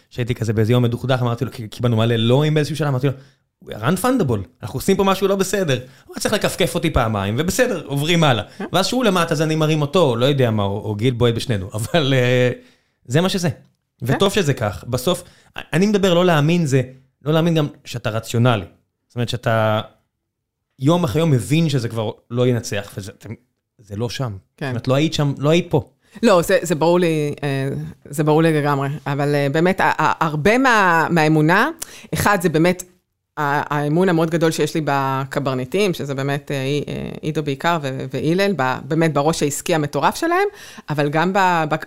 שהייתי 0.09 0.35
כזה 0.35 0.53
באיזה 0.53 0.71
יום 0.71 0.83
מדוכדך, 0.83 1.21
אמרתי 1.21 1.45
לו, 1.45 1.51
קיבלנו 1.69 1.97
מלא 1.97 2.15
לואים 2.15 2.53
באיזשהו 2.53 2.75
שלב, 2.75 2.87
אמרתי 2.87 3.07
לו, 3.07 3.13
we 3.65 3.67
are 3.67 3.81
unfundable, 3.81 4.39
אנחנו 4.63 4.77
עושים 4.77 4.97
פה 4.97 5.03
משהו 5.03 5.27
לא 5.27 5.35
בסדר. 5.35 5.79
הוא 6.05 6.15
צריך 6.19 6.33
לכפכף 6.33 6.75
אותי 6.75 6.89
פעמיים, 6.89 7.35
ובסדר, 7.37 7.85
עוברים 7.85 8.23
הלאה. 8.23 8.43
ואז 8.73 8.85
שהוא 8.85 9.03
למטה, 9.03 9.33
אז 9.33 9.41
אני 9.41 9.55
מרים 9.55 9.81
אותו, 9.81 10.15
לא 10.15 10.25
יודע 10.25 10.51
מה, 10.51 10.63
או 10.63 10.95
גיל 10.95 11.13
בועט 11.13 11.33
בשנינו, 11.33 11.69
אבל 11.77 12.13
זה 13.05 13.21
מה 13.21 13.29
שזה. 13.29 13.49
וטוב 14.01 14.33
שזה 14.33 14.53
כך. 14.53 14.83
בסוף, 14.87 15.23
אני 15.73 15.85
מדבר 15.85 16.13
לא 16.13 16.25
להאמין 16.25 16.65
זה, 16.65 16.81
לא 17.25 17.33
להאמין 17.33 17.55
גם 17.55 17.67
שאתה 17.85 18.09
רציונלי. 18.09 18.65
זאת 19.07 19.15
אומרת 19.15 19.29
שאתה 19.29 19.81
יום 20.79 21.03
אחרי 21.03 21.21
יום 21.21 21.31
מבין 21.31 21.69
שזה 21.69 21.89
כבר 21.89 22.11
לא 22.31 22.47
ינצח, 22.47 22.97
וזה 23.79 23.95
לא 23.95 24.09
שם. 24.09 24.37
כן. 24.57 24.65
זאת 24.65 24.71
אומרת, 24.71 24.87
לא 24.87 24.93
היית 24.93 25.13
שם, 25.13 25.33
לא 25.37 25.49
היית 25.49 25.65
פה. 25.69 25.89
לא, 26.23 26.41
זה, 26.41 26.59
זה 26.61 26.75
ברור 26.75 26.99
לי, 26.99 27.33
אה, 27.43 27.69
זה 28.05 28.23
ברור 28.23 28.43
לי 28.43 28.53
לגמרי, 28.61 28.89
אבל 29.07 29.35
אה, 29.35 29.47
באמת, 29.51 29.81
הרבה 29.99 30.57
מה, 30.57 31.07
מהאמונה, 31.09 31.69
אחד, 32.13 32.37
זה 32.41 32.49
באמת 32.49 32.83
האמון 33.37 34.09
המאוד 34.09 34.29
גדול 34.29 34.51
שיש 34.51 34.75
לי 34.75 34.81
בקברניטים, 34.85 35.93
שזה 35.93 36.15
באמת 36.15 36.51
אה, 36.51 36.57
עידו 37.21 37.43
בעיקר 37.43 37.79
והילל, 38.13 38.53
באמת 38.83 39.13
בראש 39.13 39.43
העסקי 39.43 39.75
המטורף 39.75 40.15
שלהם, 40.15 40.47
אבל 40.89 41.09
גם, 41.09 41.33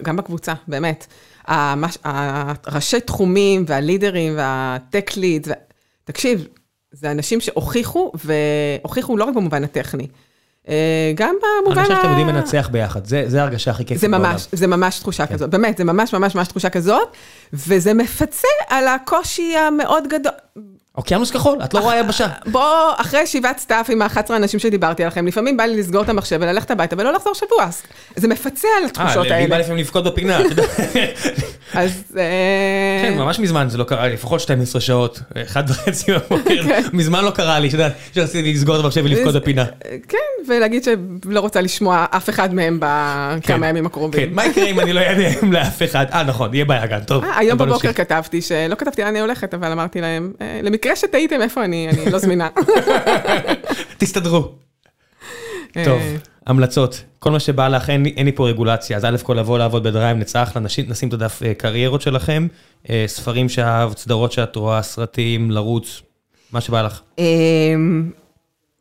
גם 0.02 0.16
בקבוצה, 0.16 0.52
באמת. 0.68 1.06
הראשי 1.44 3.00
תחומים 3.00 3.64
והלידרים 3.66 4.32
וה 4.36 4.61
tech 4.61 5.10
lead, 5.16 5.48
תקשיב, 6.04 6.46
זה 6.92 7.10
אנשים 7.10 7.40
שהוכיחו, 7.40 8.12
והוכיחו 8.24 9.16
לא 9.16 9.24
רק 9.24 9.34
במובן 9.34 9.64
הטכני, 9.64 10.06
אה, 10.68 11.12
גם 11.14 11.34
במובן 11.64 11.78
ה... 11.78 11.80
אני 11.80 11.88
חושב 11.88 11.96
שאתם 11.96 12.08
יודעים 12.08 12.28
לנצח 12.28 12.68
ביחד, 12.72 13.04
זה 13.04 13.42
הרגשה 13.42 13.70
הכי 13.70 13.84
כיפית 13.84 14.10
בעולם. 14.10 14.34
זה 14.52 14.66
ממש 14.66 14.98
תחושה 14.98 15.26
כן. 15.26 15.34
כזאת, 15.34 15.50
באמת, 15.50 15.76
זה 15.76 15.84
ממש 15.84 16.12
ממש 16.12 16.34
ממש 16.34 16.48
תחושה 16.48 16.70
כזאת, 16.70 17.08
וזה 17.52 17.94
מפצה 17.94 18.48
על 18.68 18.88
הקושי 18.88 19.56
המאוד 19.56 20.04
גדול. 20.08 20.32
אוקיינוס 20.96 21.30
כחול, 21.30 21.58
את 21.64 21.74
לא 21.74 21.80
רואה 21.80 21.98
יבשה. 21.98 22.26
בוא, 22.46 22.92
אחרי 22.96 23.20
ישיבת 23.20 23.58
staff 23.58 23.90
עם 23.90 24.02
ה-11 24.02 24.36
אנשים 24.36 24.60
שדיברתי 24.60 25.02
עליכם, 25.02 25.26
לפעמים 25.26 25.56
בא 25.56 25.64
לי 25.64 25.76
לסגור 25.76 26.02
את 26.02 26.08
המחשב 26.08 26.38
וללכת 26.40 26.70
הביתה 26.70 26.96
ולא 26.98 27.12
לחזור 27.12 27.34
שבוע. 27.34 27.68
זה 28.16 28.28
מפצה 28.28 28.68
על 28.78 28.84
התחושות 28.84 29.24
האלה. 29.24 29.34
אה, 29.34 29.40
לי 29.40 29.46
בא 29.46 29.58
לפעמים 29.58 29.78
לבכות 29.78 30.04
בפינה, 30.04 30.40
אתה 30.40 30.48
יודע. 30.48 30.62
אז... 31.74 32.02
אה, 32.16 33.02
כן, 33.02 33.18
ממש 33.18 33.38
מזמן 33.38 33.68
זה 33.68 33.78
לא 33.78 33.84
קרה 33.84 34.06
לי, 34.06 34.12
לפחות 34.12 34.40
12 34.40 34.80
שעות, 34.80 35.20
אחד 35.42 35.64
וחצי 35.70 36.12
בבוקר, 36.12 36.62
כן. 36.62 36.82
מזמן 36.92 37.24
לא 37.24 37.30
קרה 37.30 37.58
לי, 37.58 37.68
אתה 37.68 37.74
יודע, 37.74 37.88
שרציתי 38.14 38.52
לסגור 38.52 38.76
את 38.76 38.84
המחשב 38.84 39.02
ולבכות 39.04 39.34
בפינה. 39.34 39.64
כן, 40.08 40.18
ולהגיד 40.48 40.84
שלא 40.84 41.40
רוצה 41.40 41.60
לשמוע 41.60 42.06
אף 42.10 42.28
אחד 42.28 42.54
מהם 42.54 42.78
בכמה 42.80 43.40
כן. 43.40 43.64
ימים 43.64 43.86
הקרובים. 43.86 44.28
כן, 44.28 44.34
מה 44.34 44.46
יקרה 44.46 44.66
אם 44.66 44.80
אני 44.80 44.92
לא 44.92 45.00
אענה 45.00 45.28
לאף 45.52 45.82
אחד? 45.82 46.06
אה, 46.12 46.22
נכון, 46.22 46.54
יהיה 46.54 46.64
בעיה 46.64 46.86
גם, 46.86 47.00
טוב. 47.00 47.24
אה, 47.24 47.38
היום 47.38 47.58
בבוקר 47.58 47.92
כתבתי, 47.92 48.42
שלא 48.42 48.74
כתבתי 48.74 49.02
לאן 49.02 49.10
אני 49.10 49.20
הולכת, 49.20 49.54
אבל 49.54 49.72
אמרתי 49.72 50.00
להם, 50.00 50.32
למקרה 50.80 50.96
שטעיתם 50.96 51.42
איפה 51.42 51.64
אני, 51.64 51.88
אני 51.88 52.10
לא 52.10 52.18
זמינה. 52.18 52.48
תסתדרו. 53.98 54.52
טוב, 55.84 56.02
המלצות. 56.46 57.02
כל 57.18 57.30
מה 57.30 57.40
שבא 57.40 57.68
לך, 57.68 57.90
אין 57.90 58.26
לי 58.26 58.32
פה 58.32 58.48
רגולציה, 58.48 58.96
אז 58.96 59.04
א' 59.04 59.16
כל 59.22 59.34
לבוא 59.34 59.58
לעבוד 59.58 59.82
בדרייב, 59.82 60.16
נצטרך 60.16 60.56
נשים 60.56 61.08
את 61.08 61.12
הדף 61.12 61.42
אה, 61.42 61.54
קריירות 61.54 62.02
שלכם, 62.02 62.46
אה, 62.90 63.04
ספרים 63.06 63.48
שאהבת, 63.48 63.98
סדרות 63.98 64.32
שאת 64.32 64.56
רואה, 64.56 64.82
סרטים, 64.82 65.50
לרוץ, 65.50 66.02
מה 66.52 66.60
שבא 66.60 66.82
לך. 66.82 67.00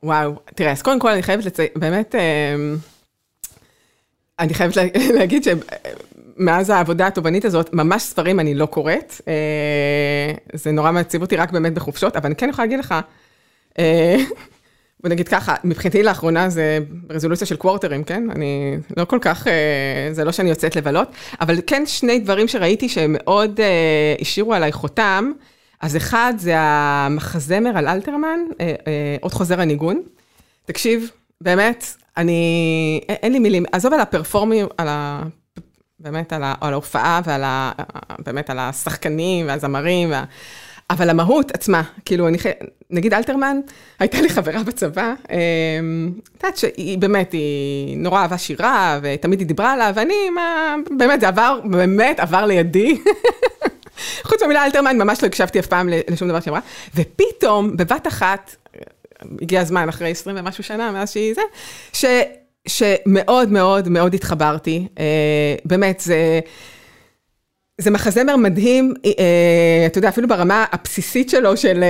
וואו, 0.03 0.35
תראה, 0.55 0.71
אז 0.71 0.81
קודם 0.81 0.99
כל 0.99 1.11
אני 1.11 1.23
חייבת 1.23 1.45
לציין, 1.45 1.69
באמת, 1.75 2.15
אמ, 2.15 2.77
אני 4.39 4.53
חייבת 4.53 4.75
להגיד 5.17 5.43
שמאז 6.39 6.69
העבודה 6.69 7.07
התובענית 7.07 7.45
הזאת, 7.45 7.73
ממש 7.73 8.03
ספרים 8.03 8.39
אני 8.39 8.55
לא 8.55 8.65
קוראת. 8.65 9.21
אה, 9.27 10.33
זה 10.53 10.71
נורא 10.71 10.91
מעציב 10.91 11.21
אותי 11.21 11.35
רק 11.35 11.51
באמת 11.51 11.73
בחופשות, 11.73 12.15
אבל 12.15 12.25
אני 12.25 12.35
כן 12.35 12.49
יכולה 12.49 12.65
להגיד 12.65 12.79
לך, 12.79 12.95
בוא 15.03 15.09
נגיד 15.09 15.27
ככה, 15.27 15.55
מבחינתי 15.63 16.03
לאחרונה 16.03 16.49
זה 16.49 16.79
רזולוציה 17.09 17.47
של 17.47 17.55
קוורטרים, 17.55 18.03
כן? 18.03 18.31
אני 18.31 18.77
לא 18.97 19.05
כל 19.05 19.17
כך, 19.21 19.47
אה, 19.47 20.09
זה 20.11 20.23
לא 20.23 20.31
שאני 20.31 20.49
יוצאת 20.49 20.75
לבלות, 20.75 21.07
אבל 21.41 21.59
כן 21.67 21.83
שני 21.85 22.19
דברים 22.19 22.47
שראיתי 22.47 22.89
שהם 22.89 23.15
מאוד 23.17 23.59
אה, 23.59 24.15
השאירו 24.21 24.53
עליי 24.53 24.71
חותם. 24.71 25.31
אז 25.81 25.97
אחד 25.97 26.33
זה 26.37 26.53
המחזמר 26.57 27.77
על 27.77 27.87
אלתרמן, 27.87 28.39
אה, 28.61 28.75
עוד 29.21 29.33
חוזר 29.33 29.61
הניגון. 29.61 30.01
תקשיב, 30.65 31.11
באמת, 31.41 31.85
אני, 32.17 33.01
אין 33.09 33.31
לי 33.31 33.39
מילים, 33.39 33.65
עזוב 33.71 33.93
על 33.93 33.99
הפרפורמים, 33.99 34.67
על. 34.77 34.87
באמת 35.99 36.33
על, 36.33 36.43
ההופעה 36.43 37.21
ועל 37.25 37.43
ה... 37.43 37.71
באמת 38.19 38.49
על 38.49 38.59
השחקנים 38.59 39.47
והזמרים. 39.47 40.11
וה... 40.11 40.23
אבל 40.89 41.09
המהות 41.09 41.51
עצמה, 41.51 41.81
כאילו, 42.05 42.27
אני, 42.27 42.37
נגיד 42.89 43.13
אלתרמן, 43.13 43.59
הייתה 43.99 44.21
לי 44.21 44.29
חברה 44.29 44.63
בצבא, 44.63 45.13
אמ, 45.31 46.11
את 46.37 46.43
יודעת 46.43 46.57
שהיא 46.57 46.97
באמת, 46.97 47.31
היא 47.31 47.97
נורא 47.97 48.21
אהבה 48.21 48.37
שירה, 48.37 48.99
ותמיד 49.01 49.39
היא 49.39 49.47
דיברה 49.47 49.73
עליו, 49.73 49.91
ואני, 49.95 50.29
מה, 50.29 50.75
באמת, 50.97 51.21
זה 51.21 51.27
עבר, 51.27 51.59
באמת 51.63 52.19
עבר 52.19 52.45
לידי. 52.45 52.97
חוץ 54.27 54.41
מהמילה 54.41 54.65
אלתרמן, 54.65 54.97
ממש 54.97 55.23
לא 55.23 55.27
הקשבתי 55.27 55.59
אף 55.59 55.67
פעם 55.67 55.89
לשום 56.09 56.27
דבר 56.29 56.39
שהיא 56.39 56.51
אמרה, 56.51 56.61
ופתאום, 56.95 57.77
בבת 57.77 58.07
אחת, 58.07 58.55
הגיע 59.41 59.61
הזמן, 59.61 59.89
אחרי 59.89 60.11
20 60.11 60.35
ומשהו 60.39 60.63
שנה, 60.63 60.91
מאז 60.91 61.11
שהיא 61.11 61.35
זה, 61.35 61.41
שמאוד 62.67 63.51
מאוד 63.51 63.89
מאוד 63.89 64.13
התחברתי, 64.13 64.87
אה, 64.99 65.55
באמת, 65.65 65.99
זה... 65.99 66.39
זה 67.81 67.91
מחזמר 67.91 68.35
מדהים, 68.35 68.93
אה, 69.05 69.85
אתה 69.85 69.97
יודע, 69.97 70.09
אפילו 70.09 70.27
ברמה 70.27 70.65
הבסיסית 70.71 71.29
שלו, 71.29 71.57
של... 71.57 71.83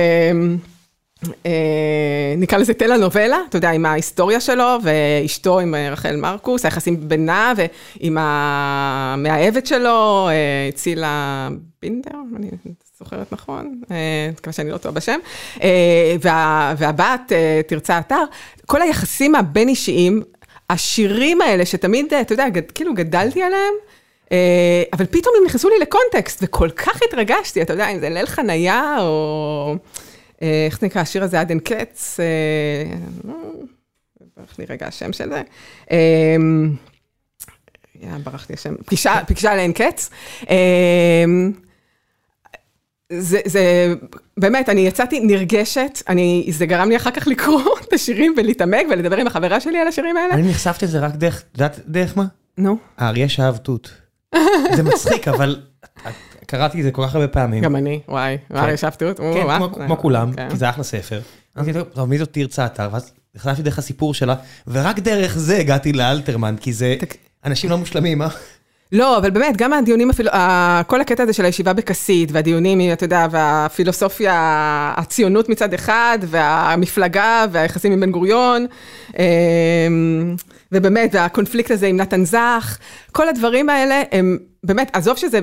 אה, 1.46 2.34
נקרא 2.36 2.58
לזה 2.58 2.74
טלנובלה, 2.74 3.38
אתה 3.48 3.56
יודע, 3.56 3.70
עם 3.70 3.86
ההיסטוריה 3.86 4.40
שלו, 4.40 4.76
ואשתו 4.82 5.60
עם 5.60 5.74
רחל 5.74 6.16
מרקוס, 6.16 6.64
היחסים 6.64 7.08
בינה 7.08 7.52
ועם 7.56 8.18
המאהבת 8.20 9.66
שלו, 9.66 10.28
צילה 10.74 11.48
בינדר, 11.82 12.10
אני 12.36 12.50
זוכרת 12.98 13.32
נכון, 13.32 13.80
מקווה 14.32 14.52
שאני 14.52 14.70
לא 14.70 14.76
טועה 14.78 14.94
בשם, 14.94 15.18
וה, 16.22 16.74
והבת, 16.78 17.32
תרצה 17.66 17.98
אתר, 17.98 18.24
כל 18.66 18.82
היחסים 18.82 19.34
הבין-אישיים, 19.34 20.22
השירים 20.72 21.40
האלה 21.40 21.66
שתמיד, 21.66 22.14
אתה 22.14 22.32
יודע, 22.32 22.48
גד, 22.48 22.70
כאילו 22.70 22.94
גדלתי 22.94 23.42
עליהם, 23.42 23.74
אבל 24.92 25.06
פתאום 25.06 25.34
הם 25.38 25.44
נכנסו 25.46 25.68
לי 25.68 25.74
לקונטקסט, 25.80 26.42
וכל 26.42 26.70
כך 26.70 27.00
התרגשתי, 27.08 27.62
אתה 27.62 27.72
יודע, 27.72 27.88
אם 27.88 28.00
זה 28.00 28.08
ליל 28.08 28.26
חנייה, 28.26 28.96
או... 29.00 29.74
איך 30.40 30.80
זה 30.80 30.86
נקרא, 30.86 31.02
השיר 31.02 31.24
הזה 31.24 31.40
עד 31.40 31.50
אין 31.50 31.60
קץ, 31.60 32.20
ברח 34.36 34.58
לי 34.58 34.64
רגע 34.68 34.86
השם 34.86 35.12
של 35.12 35.30
זה. 35.30 35.42
ברח 38.24 38.46
לי 38.50 38.54
השם, 38.54 38.74
פגישה 39.26 39.54
לאין 39.56 39.72
קץ. 39.72 40.10
זה, 43.18 43.40
זה, 43.44 43.94
באמת, 44.36 44.68
אני 44.68 44.80
יצאתי 44.80 45.20
נרגשת, 45.20 46.02
אני, 46.08 46.48
זה 46.52 46.66
גרם 46.66 46.88
לי 46.88 46.96
אחר 46.96 47.10
כך 47.10 47.26
לקרוא 47.26 47.60
את 47.88 47.92
השירים 47.92 48.34
ולהתעמק 48.36 48.86
ולדבר 48.90 49.16
עם 49.16 49.26
החברה 49.26 49.60
שלי 49.60 49.78
על 49.78 49.88
השירים 49.88 50.16
האלה. 50.16 50.34
אני 50.34 50.50
נחשפתי 50.50 50.84
לזה 50.84 50.98
רק 51.00 51.14
דרך, 51.14 51.40
את 51.40 51.58
יודעת 51.58 51.80
דרך 51.86 52.16
מה? 52.16 52.24
נו. 52.58 52.76
האריה 52.98 53.28
שאהב 53.28 53.56
תות. 53.56 53.90
זה 54.76 54.82
מצחיק, 54.82 55.28
אבל 55.28 55.60
קראתי 56.46 56.78
את 56.78 56.84
זה 56.84 56.90
כל 56.90 57.06
כך 57.06 57.14
הרבה 57.14 57.28
פעמים. 57.28 57.62
גם 57.62 57.76
אני, 57.76 58.00
וואי, 58.08 58.38
האריה 58.50 58.76
שאהב 58.76 58.94
תות. 58.94 59.16
כן, 59.16 59.46
כמו 59.86 59.98
כולם, 59.98 60.32
כי 60.50 60.56
זה 60.56 60.70
אחלה 60.70 60.84
ספר. 60.84 61.20
אמרתי, 61.58 61.72
טוב, 61.94 62.08
מי 62.08 62.18
זאת 62.18 62.32
תרצה 62.32 62.66
אתר? 62.66 62.88
ואז 62.92 63.12
נחשפתי 63.34 63.62
דרך 63.62 63.78
הסיפור 63.78 64.14
שלה, 64.14 64.34
ורק 64.66 64.98
דרך 64.98 65.38
זה 65.38 65.56
הגעתי 65.56 65.92
לאלתרמן, 65.92 66.56
כי 66.60 66.72
זה, 66.72 66.96
אנשים 67.44 67.70
לא 67.70 67.78
מושלמים, 67.78 68.22
אה? 68.22 68.28
לא, 68.92 69.18
אבל 69.18 69.30
באמת, 69.30 69.56
גם 69.56 69.72
הדיונים, 69.72 70.10
כל 70.86 71.00
הקטע 71.00 71.22
הזה 71.22 71.32
של 71.32 71.44
הישיבה 71.44 71.72
בכסית, 71.72 72.32
והדיונים, 72.32 72.92
אתה 72.92 73.04
יודע, 73.04 73.26
והפילוסופיה, 73.30 74.34
הציונות 74.96 75.48
מצד 75.48 75.74
אחד, 75.74 76.18
והמפלגה, 76.22 77.44
והיחסים 77.52 77.92
עם 77.92 78.00
בן 78.00 78.10
גוריון, 78.10 78.66
ובאמת, 80.72 81.10
והקונפליקט 81.14 81.70
הזה 81.70 81.86
עם 81.86 81.96
נתן 81.96 82.24
זך, 82.24 82.78
כל 83.12 83.28
הדברים 83.28 83.68
האלה 83.68 84.02
הם, 84.12 84.38
באמת, 84.64 84.96
עזוב 84.96 85.16
שזה 85.16 85.40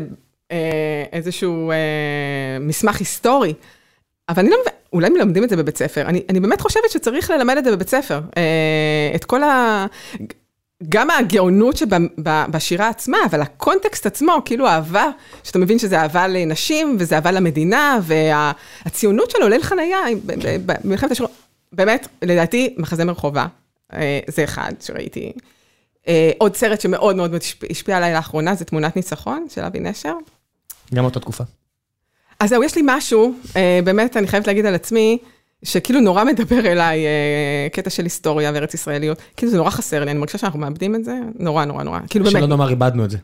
איזשהו 1.13 1.71
מסמך 2.59 2.99
היסטורי, 2.99 3.53
אבל 4.29 4.39
אני 4.39 4.49
לא 4.49 4.57
מבינה, 4.61 4.77
אולי 4.93 5.09
מלמדים 5.09 5.43
את 5.43 5.49
זה 5.49 5.55
בבית 5.57 5.77
ספר, 5.77 6.01
אני, 6.01 6.21
אני 6.29 6.39
באמת 6.39 6.61
חושבת 6.61 6.89
שצריך 6.89 7.31
ללמד 7.31 7.57
את 7.57 7.63
זה 7.63 7.71
בבית 7.71 7.89
ספר, 7.89 8.21
את 9.15 9.25
כל 9.25 9.43
ה... 9.43 9.85
גם 10.89 11.09
הגאונות 11.09 11.77
שבשירה 11.77 12.89
עצמה, 12.89 13.17
אבל 13.25 13.41
הקונטקסט 13.41 14.05
עצמו, 14.05 14.41
כאילו 14.45 14.67
אהבה, 14.67 15.05
שאתה 15.43 15.59
מבין 15.59 15.79
שזה 15.79 15.99
אהבה 15.99 16.27
לנשים, 16.27 16.97
וזה 16.99 17.15
אהבה 17.15 17.31
למדינה, 17.31 17.99
והציונות 18.01 19.31
שלו, 19.31 19.49
ליל 19.49 19.63
חנייה, 19.63 19.99
במלחמת 20.65 21.11
השירות, 21.11 21.31
באמת, 21.71 22.07
לדעתי, 22.21 22.75
מחזמר 22.77 23.13
חובה, 23.13 23.45
זה 24.27 24.43
אחד 24.43 24.71
שראיתי. 24.81 25.31
עוד 26.37 26.55
סרט 26.55 26.81
שמאוד 26.81 27.15
מאוד 27.15 27.35
השפיע 27.69 27.97
עליי 27.97 28.13
לאחרונה, 28.13 28.55
זה 28.55 28.65
תמונת 28.65 28.95
ניצחון 28.95 29.47
של 29.49 29.61
אבי 29.61 29.79
נשר. 29.79 30.13
גם 30.93 31.05
אותה 31.05 31.19
תקופה. 31.19 31.43
אז 32.39 32.49
זהו, 32.49 32.63
יש 32.63 32.75
לי 32.75 32.81
משהו, 32.85 33.33
באמת, 33.83 34.17
אני 34.17 34.27
חייבת 34.27 34.47
להגיד 34.47 34.65
על 34.65 34.75
עצמי, 34.75 35.17
שכאילו 35.63 35.99
נורא 35.99 36.23
מדבר 36.23 36.71
אליי 36.71 37.05
קטע 37.73 37.89
של 37.89 38.03
היסטוריה 38.03 38.51
וארץ 38.53 38.73
ישראליות, 38.73 39.21
כאילו 39.37 39.51
זה 39.51 39.57
נורא 39.57 39.69
חסר 39.69 40.03
לי, 40.03 40.11
אני 40.11 40.19
מרגישה 40.19 40.37
שאנחנו 40.37 40.59
מאבדים 40.59 40.95
את 40.95 41.05
זה, 41.05 41.13
נורא 41.39 41.65
נורא 41.65 41.83
נורא, 41.83 41.99
כאילו 42.09 42.25
באמת. 42.25 42.37
שלא 42.37 42.47
נאמר 42.47 42.69
איבדנו 42.69 43.05
את 43.05 43.09
זה. 43.09 43.17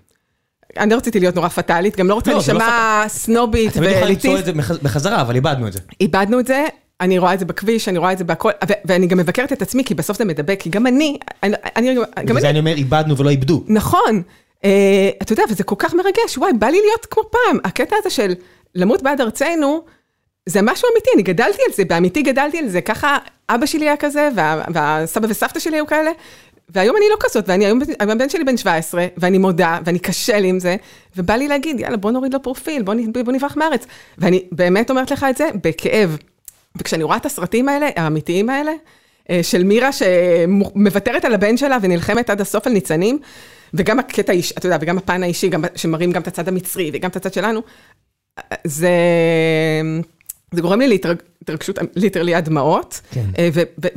אני 0.78 0.92
לא 0.92 0.96
רציתי 0.96 1.20
להיות 1.20 1.36
נורא 1.36 1.48
פטאלית, 1.48 1.98
גם 1.98 2.08
לא 2.08 2.14
רוצה 2.14 2.34
להישמע 2.34 3.04
סנובית 3.08 3.72
ואליטיסט. 3.78 3.86
אתם 3.88 3.98
יכולים 3.98 4.16
למצוא 4.16 4.40
את 4.40 4.46
זה 4.46 4.54
בחזרה, 4.84 5.22
אבל 5.22 5.36
איבדנו 5.36 5.68
את 5.68 5.74
זה. 5.74 5.80
איבדנו 6.02 6.40
את 6.40 6.48
זה, 6.48 6.66
אני 7.02 7.18
רואה 7.18 7.34
את 7.34 7.40
זה 7.40 7.46
בכביש, 7.46 7.90
אני 7.90 7.98
רואה 7.98 8.12
את 8.12 8.18
זה 8.18 8.24
בהכל, 8.24 8.50
ואני 8.86 9.08
גם 9.08 9.18
מבקרת 9.18 9.54
את 9.54 9.62
עצמי, 9.62 9.84
כי 9.84 9.94
בסוף 9.94 10.18
זה 10.18 10.26
מדבק, 10.26 10.60
כי 10.60 10.70
גם 10.70 10.88
אני, 10.88 11.18
אני, 11.44 11.96
גם 12.26 12.36
וזה 12.38 12.50
אני 12.50 12.60
אומר, 12.60 12.74
איבדנו 12.76 13.18
ולא 13.18 13.30
איבדו. 13.30 13.64
נכון, 13.68 14.22
אתה 15.22 15.34
יודע, 15.34 15.44
וזה 15.50 15.64
כל 15.64 15.76
כך 15.78 15.94
מרגש, 15.94 16.38
וואי, 16.38 16.54
בא 16.54 16.68
לי 16.68 16.78
להיות 16.82 17.06
כמו 17.06 17.24
פעם, 17.32 17.58
הקטע 17.64 17.96
הזה 18.00 18.10
של 18.10 18.34
למות 18.76 19.04
בעד 19.04 19.22
ארצנו, 19.22 19.86
זה 20.46 20.62
משהו 20.62 20.88
אמיתי, 20.94 21.10
אני 21.16 21.24
גדלתי 21.24 21.62
על 21.68 21.74
זה, 21.74 21.86
באמיתי 21.86 22.22
גדלתי 22.22 22.58
על 22.58 22.68
זה, 22.68 22.82
ככה 22.82 23.18
אבא 23.50 23.66
שלי 23.66 23.86
היה 23.86 23.98
כזה, 23.98 24.30
והסבא 24.74 25.28
וסבתא 25.30 25.60
שלי 25.60 25.78
היו 25.78 25.88
כאלה, 25.88 26.12
והיום 26.70 26.96
אני 26.98 27.06
לא 27.12 27.16
כזאת, 27.20 27.50
ואני 27.50 27.66
היום, 27.66 27.80
הבן 28.00 28.30
שלי 28.30 28.44
בן 28.44 28.58
17, 28.58 29.08
ואני 29.18 29.38
מודה, 29.38 29.80
ואני 29.86 30.00
קשה 30.00 30.40
לי 30.40 30.48
עם 30.48 30.60
זה, 30.60 30.76
ובא 31.18 31.34
לי 31.34 31.48
להגיד, 31.48 31.80
יאללה, 31.80 31.98
בוא 31.98 32.12
נוריד 32.12 32.34
לו 32.34 32.42
פרופיל, 32.42 32.84
בוא, 32.84 32.94
בוא 33.26 33.34
נברח 33.34 33.58
מארץ. 33.58 33.86
ואני 34.18 34.44
באמת 34.52 34.90
אומרת 34.90 35.12
לך 35.12 35.26
את 35.30 35.38
זה 35.38 35.50
בכאב. 35.64 36.18
וכשאני 36.76 37.04
רואה 37.04 37.18
את 37.18 37.26
הסרטים 37.26 37.70
האלה, 37.70 37.90
האמיתיים 37.96 38.50
האלה, 38.50 38.72
של 39.42 39.64
מירה 39.64 39.90
שמוותרת 39.92 41.26
על 41.26 41.34
הבן 41.34 41.58
שלה 41.58 41.78
ונלחמת 41.82 42.30
עד 42.30 42.42
הסוף 42.42 42.68
על 42.68 42.74
ניצנים, 42.74 43.20
וגם 43.74 44.00
הקטע 44.00 44.32
האישי, 44.32 44.54
אתה 44.58 44.66
יודע, 44.66 44.78
וגם 44.82 44.98
הפן 44.98 45.24
האישי, 45.24 45.50
שמראים 45.76 46.12
גם 46.12 46.22
את 46.22 46.28
הצד 46.28 46.48
המצרי 46.48 46.92
וגם 46.94 47.10
את 47.10 47.16
הצד 47.16 47.34
שלנו, 47.34 47.62
זה... 48.64 48.90
זה 50.54 50.62
גורם 50.62 50.80
לי 50.80 50.88
להתרגשות, 50.88 51.80
ליטרלי 51.96 52.36
הדמעות, 52.36 53.02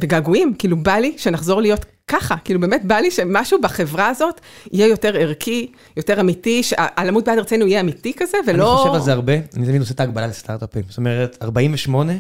וגעגועים, 0.01 0.55
כאילו 0.59 0.77
בא 0.77 0.95
לי 0.95 1.15
שנחזור 1.19 1.61
להיות 1.61 1.85
ככה, 2.09 2.37
כאילו 2.45 2.61
באמת 2.61 2.85
בא 2.85 2.95
לי 2.97 3.11
שמשהו 3.11 3.61
בחברה 3.61 4.09
הזאת 4.09 4.41
יהיה 4.73 4.87
יותר 4.87 5.17
ערכי, 5.17 5.73
יותר 5.97 6.21
אמיתי, 6.21 6.63
שהלמות 6.63 7.25
בעד 7.25 7.39
ארצנו 7.39 7.67
יהיה 7.67 7.81
אמיתי 7.81 8.13
כזה, 8.17 8.39
ולא... 8.47 8.73
אני 8.73 8.79
חושב 8.79 8.95
על 8.95 9.01
זה 9.01 9.13
הרבה, 9.13 9.33
אני 9.33 9.67
תמיד 9.67 9.81
עושה 9.81 9.95
את 9.95 10.01
ההגבלה 10.01 10.27
לסטארט-אפים, 10.27 10.83
זאת 10.89 10.99
אומרת, 10.99 11.37
48 11.43 12.13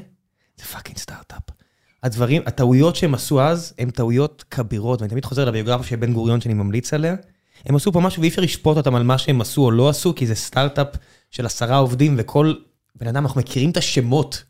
זה 0.56 0.64
fucking 0.64 0.98
סטארט-אפ. 0.98 1.42
הדברים, 2.02 2.42
הטעויות 2.46 2.96
שהם 2.96 3.14
עשו 3.14 3.40
אז, 3.40 3.74
הן 3.78 3.90
טעויות 3.90 4.44
כבירות, 4.50 5.00
ואני 5.00 5.10
תמיד 5.10 5.24
חוזר 5.24 5.44
לביוגרפיה 5.44 5.86
של 5.86 5.96
בן 5.96 6.12
גוריון 6.12 6.40
שאני 6.40 6.54
ממליץ 6.54 6.94
עליה, 6.94 7.14
הם 7.66 7.76
עשו 7.76 7.92
פה 7.92 8.00
משהו 8.00 8.20
ואי 8.20 8.28
אפשר 8.28 8.42
לשפוט 8.42 8.76
אותם 8.76 8.94
על 8.94 9.02
מה 9.02 9.18
שהם 9.18 9.40
עשו 9.40 9.62
או 9.62 9.70
לא 9.70 9.88
עשו, 9.88 10.14
כי 10.14 10.26
זה 10.26 10.34
סטארט-אפ 10.34 10.86
של 11.30 11.46
עשרה 11.46 11.76
עובדים 11.76 12.14
וכל 12.18 12.54
בן 13.00 13.08
אדם, 13.08 13.26
אנחנו 13.26 13.40
מכירים 13.40 13.70
את 13.70 13.76
השמות 13.76 14.44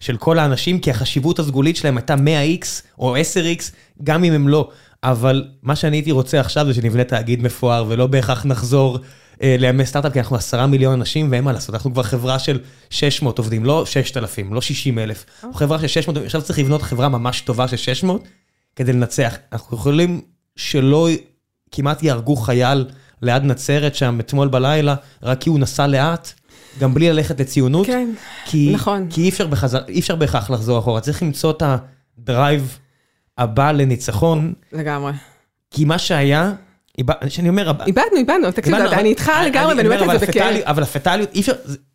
של 0.00 0.16
כל 0.16 0.38
האנשים, 0.38 0.80
כי 0.80 0.90
החשיבות 0.90 1.38
הסגולית 1.38 1.76
שלהם 1.76 1.96
הייתה 1.96 2.14
100x 2.14 2.66
או 2.98 3.16
10x, 3.16 3.62
גם 4.02 4.24
אם 4.24 4.32
הם 4.32 4.48
לא. 4.48 4.70
אבל 5.04 5.48
מה 5.62 5.76
שאני 5.76 5.96
הייתי 5.96 6.10
רוצה 6.10 6.40
עכשיו 6.40 6.66
זה 6.66 6.74
שנבנה 6.74 7.04
תאגיד 7.04 7.42
מפואר, 7.42 7.84
ולא 7.88 8.06
בהכרח 8.06 8.46
נחזור 8.46 8.98
אה, 9.42 9.56
לימי 9.58 9.86
סטארט-אפ, 9.86 10.12
כי 10.12 10.18
אנחנו 10.18 10.36
עשרה 10.36 10.66
מיליון 10.66 10.94
אנשים, 10.94 11.28
ואין 11.30 11.44
מה 11.44 11.52
לעשות, 11.52 11.74
אנחנו 11.74 11.92
כבר 11.92 12.02
חברה 12.02 12.38
של 12.38 12.58
600 12.90 13.38
עובדים, 13.38 13.64
לא 13.64 13.86
6,000, 13.86 14.54
לא 14.54 14.60
60 14.60 14.98
אלף. 14.98 15.24
אנחנו 15.38 15.54
חברה 15.54 15.78
של 15.78 15.86
600, 15.86 16.16
עכשיו 16.16 16.42
צריך 16.42 16.58
לבנות 16.58 16.82
חברה 16.82 17.08
ממש 17.08 17.40
טובה 17.40 17.68
של 17.68 17.76
600, 17.76 18.28
כדי 18.76 18.92
לנצח. 18.92 19.36
אנחנו 19.52 19.76
יכולים 19.76 20.20
שלא 20.56 21.08
כמעט 21.72 22.02
יהרגו 22.02 22.36
חייל 22.36 22.84
ליד 23.22 23.42
נצרת 23.42 23.94
שם 23.94 24.20
אתמול 24.20 24.48
בלילה, 24.48 24.94
רק 25.22 25.40
כי 25.40 25.50
הוא 25.50 25.58
נסע 25.58 25.86
לאט. 25.86 26.32
גם 26.80 26.94
בלי 26.94 27.10
ללכת 27.10 27.40
לציונות, 27.40 27.86
כן, 27.86 28.10
כי, 28.44 28.70
נכון. 28.74 29.06
כי 29.10 29.22
אי 29.22 29.28
אפשר, 29.28 29.46
בחזר, 29.46 29.80
אי 29.88 30.00
אפשר 30.00 30.16
בהכרח 30.16 30.50
לחזור 30.50 30.78
אחורה, 30.78 31.00
צריך 31.00 31.22
למצוא 31.22 31.50
את 31.50 31.62
הדרייב 32.18 32.78
הבא 33.38 33.72
לניצחון. 33.72 34.52
לגמרי. 34.72 35.12
כי 35.70 35.84
מה 35.84 35.98
שהיה, 35.98 36.52
שאני 37.28 37.48
אומר... 37.48 37.72
איבדנו, 37.86 38.16
איבדנו, 38.16 38.50
תקשיב, 38.50 38.74
אני 38.74 39.08
איתך 39.08 39.30
לגמרי, 39.46 39.74
ואני 39.74 39.88
אומרת 39.88 40.14
את 40.14 40.20
זה 40.20 40.26
בכאב. 40.26 40.56
אבל 40.64 40.82
הפטאליות, 40.82 41.34
אי 41.34 41.40
אפשר, 41.40 41.52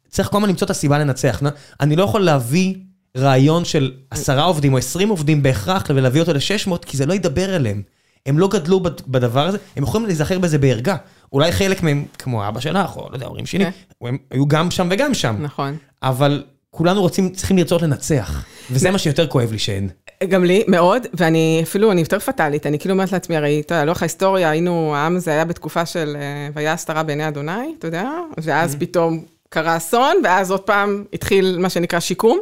צריך 0.10 0.30
כל 0.30 0.38
הזמן 0.38 0.50
למצוא 0.50 0.66
את 0.66 0.70
הסיבה 0.70 1.00
לנצח. 1.00 1.42
אני 1.82 1.96
לא 1.96 2.04
יכול 2.04 2.22
להביא 2.22 2.76
רעיון 3.18 3.66
של 3.66 3.92
עשרה 4.12 4.44
עובדים 4.44 4.74
או 4.74 4.78
עשרים 4.78 5.10
עובדים 5.10 5.44
בהכרח, 5.44 5.84
ולהביא 5.90 6.22
אותו 6.22 6.34
ל-600, 6.34 6.78
כי 6.86 6.98
זה 6.98 7.06
לא 7.06 7.14
ידבר 7.14 7.56
אליהם. 7.56 7.82
הם 8.26 8.40
לא 8.40 8.48
גדלו 8.48 8.80
בדבר 9.08 9.48
הזה, 9.48 9.58
הם 9.76 9.84
יכולים 9.84 10.08
להיזכר 10.08 10.40
בזה 10.40 10.58
בערגה. 10.58 10.96
אולי 11.34 11.52
חלק 11.52 11.84
מהם, 11.84 12.06
כמו 12.18 12.48
אבא 12.48 12.60
שלך, 12.60 12.98
או 12.98 13.10
לא 13.10 13.16
יודע, 13.16 13.26
ההורים 13.26 13.46
שלי, 13.46 13.66
הם 14.02 14.18
היו 14.32 14.48
גם 14.48 14.72
שם 14.72 14.88
וגם 14.92 15.14
שם. 15.14 15.36
נכון. 15.40 15.78
אבל 16.04 16.44
כולנו 16.72 17.02
רוצים, 17.02 17.30
צריכים 17.30 17.58
לרצות 17.58 17.82
לנצח, 17.82 18.46
וזה 18.72 18.92
מה 18.92 18.98
שיותר 18.98 19.28
כואב 19.28 19.52
לי 19.52 19.60
שאין. 19.60 19.90
גם 20.30 20.44
לי, 20.44 20.64
מאוד, 20.68 21.08
ואני 21.14 21.60
אפילו, 21.64 21.92
אני 21.92 22.02
יותר 22.02 22.20
פטאלית, 22.20 22.66
אני 22.66 22.80
כאילו 22.80 22.94
אומרת 22.94 23.12
לעצמי, 23.12 23.38
הרי, 23.38 23.62
אתה 23.66 23.76
יודע, 23.76 23.86
לאורך 23.86 24.02
ההיסטוריה, 24.02 24.50
היינו, 24.50 24.96
העם 24.96 25.16
הזה 25.16 25.32
היה 25.32 25.46
בתקופה 25.46 25.86
של 25.86 26.18
והיה 26.54 26.74
הסתרה 26.74 27.04
בעיני 27.04 27.28
אדוני, 27.28 27.76
אתה 27.80 27.88
יודע, 27.88 28.10
ואז 28.38 28.76
פתאום 28.80 29.24
קרה 29.50 29.78
אסון, 29.78 30.16
ואז 30.24 30.52
עוד 30.52 30.62
פעם 30.62 31.04
התחיל 31.14 31.58
מה 31.60 31.70
שנקרא 31.70 32.00
שיקום, 32.00 32.40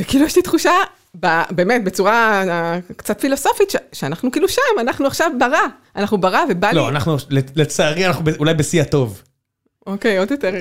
וכאילו 0.00 0.26
יש 0.26 0.36
לי 0.36 0.42
תחושה, 0.42 0.72
באמת, 1.50 1.84
בצורה 1.84 2.44
קצת 2.96 3.20
פילוסופית, 3.20 3.72
שאנחנו 3.92 4.32
כאילו 4.32 4.48
שם, 4.48 4.80
אנחנו 4.80 5.06
עכשיו 5.06 5.30
ברע, 5.38 5.66
אנחנו 5.98 6.18
ברע, 6.18 6.44
ובא 6.50 6.68
לי... 6.68 6.74
לא, 6.74 6.88
אנחנו, 6.88 7.16
לצערי, 7.56 8.06
אנחנו 8.06 8.24
אולי 8.38 8.54
בשיא 8.54 8.82
הטוב. 8.82 9.22
אוקיי, 9.86 10.18
עוד 10.18 10.30
יותר... 10.30 10.50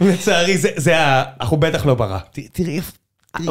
לצערי, 0.00 0.56
זה 0.58 0.98
ה... 0.98 1.24
אנחנו 1.40 1.56
בטח 1.56 1.86
לא 1.86 1.94
ברע. 1.94 2.18
תראי, 2.32 2.48
תראי 2.48 2.80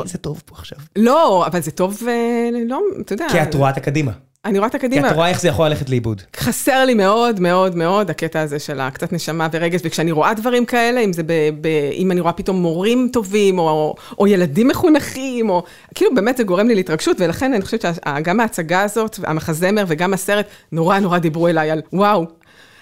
איזה 0.04 0.18
טוב 0.18 0.42
פה 0.46 0.56
עכשיו. 0.58 0.78
לא, 0.96 1.48
אבל 1.48 1.62
זה 1.62 1.72
טוב, 1.72 2.02
אה, 2.08 2.50
לא, 2.68 2.82
אתה 3.02 3.14
יודע. 3.14 3.28
כי 3.32 3.44
את 3.44 3.54
רואה 3.54 3.70
את 3.70 3.78
הקדימה. 3.78 4.12
אני 4.46 4.58
רואה 4.60 4.68
את 4.68 4.72
כי 4.72 4.78
הקדימה. 4.78 5.10
את 5.12 5.16
רואה 5.16 5.30
איך 5.30 5.42
זה 5.42 5.48
יכול 5.48 5.68
ללכת 5.68 5.90
לאיבוד. 5.90 6.22
חסר 6.38 6.86
לי 6.86 6.94
מאוד 6.94 7.40
מאוד 7.40 7.76
מאוד 7.76 8.10
הקטע 8.10 8.42
הזה 8.42 8.60
של 8.60 8.80
הקצת 8.80 9.14
נשמה 9.14 9.48
ורגש, 9.52 9.82
וכשאני 9.84 10.12
רואה 10.12 10.34
דברים 10.34 10.66
כאלה, 10.66 11.00
אם 11.02 11.14
זה 11.14 11.24
ב... 11.24 11.32
ב 11.62 11.68
אם 11.94 12.12
אני 12.12 12.20
רואה 12.22 12.34
פתאום 12.34 12.62
מורים 12.62 13.10
טובים, 13.14 13.60
או, 13.60 13.96
או 14.20 14.28
ילדים 14.28 14.68
מחונכים, 14.68 15.50
או... 15.50 15.64
כאילו 15.96 16.16
באמת 16.16 16.38
זה 16.38 16.44
גורם 16.44 16.68
לי 16.68 16.76
להתרגשות, 16.76 17.18
ולכן 17.22 17.54
אני 17.54 17.62
חושבת 17.62 17.86
שגם 18.18 18.40
ההצגה 18.40 18.82
הזאת, 18.82 19.20
המחזמר 19.24 19.84
וגם 19.88 20.14
הסרט, 20.14 20.46
נורא 20.72 21.00
נורא 21.00 21.18
דיברו 21.18 21.48
אליי 21.48 21.72
על 21.72 21.82
וואו. 21.94 22.26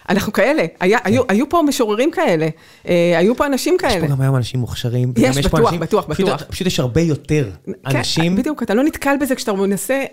אנחנו 0.10 0.34
כאלה, 0.34 0.66
היה, 0.80 0.98
היו, 1.04 1.22
היו 1.30 1.50
פה 1.50 1.62
משוררים 1.68 2.12
כאלה, 2.12 2.48
אה, 2.88 3.14
היו 3.18 3.36
פה 3.36 3.46
אנשים 3.46 3.74
יש 3.76 3.82
כאלה. 3.82 4.08
פה 4.08 4.14
גם 4.14 4.22
היום 4.22 4.36
אנשים 4.36 4.60
מוכשרים. 4.60 5.14
יש, 5.18 5.38
וגם 5.38 5.50
פה 5.50 5.58
בטוח, 5.58 5.68
אנשים- 5.68 5.80
בטוח, 5.80 6.06
פשוט- 6.10 6.26
בטוח. 6.28 6.44
פשוט 6.50 6.68
יש 6.68 6.80
הרבה 6.80 7.02
יותר 7.02 7.50
אנשים. 7.88 8.24
כן, 8.24 8.36
בדיוק, 8.36 8.64
אתה 8.64 8.74
לא 8.74 8.84
נתקל 8.84 9.16
בזה 9.22 9.36
כשאתה 9.36 9.54
מנסה 9.54 10.04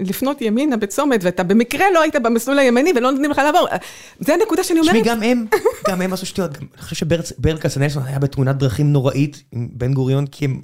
לפנות 0.00 0.40
ימינה 0.40 0.76
בצומת, 0.76 1.20
ואתה 1.24 1.42
במקרה 1.42 1.86
לא 1.94 2.02
היית 2.02 2.16
במסלול 2.16 2.58
הימני 2.58 2.92
ולא 2.96 3.10
נותנים 3.10 3.30
לך 3.30 3.38
לעבור. 3.38 3.68
אה, 3.72 3.76
זה 4.20 4.34
הנקודה 4.34 4.64
שאני 4.64 4.80
אומרת. 4.80 4.94
תשמעי, 4.94 5.14
גם 5.14 5.22
הם, 5.22 5.46
גם 5.88 6.02
הם 6.02 6.12
עשו 6.12 6.26
שטויות. 6.26 6.58
אני 6.58 6.66
חושב 6.82 6.96
שברל 6.96 7.58
כצנלסון 7.58 8.02
היה 8.06 8.18
בתאונת 8.18 8.56
דרכים 8.56 8.92
נוראית 8.92 9.42
עם 9.52 9.68
בן 9.72 9.94
גוריון, 9.94 10.26
כי 10.26 10.44
הם 10.44 10.60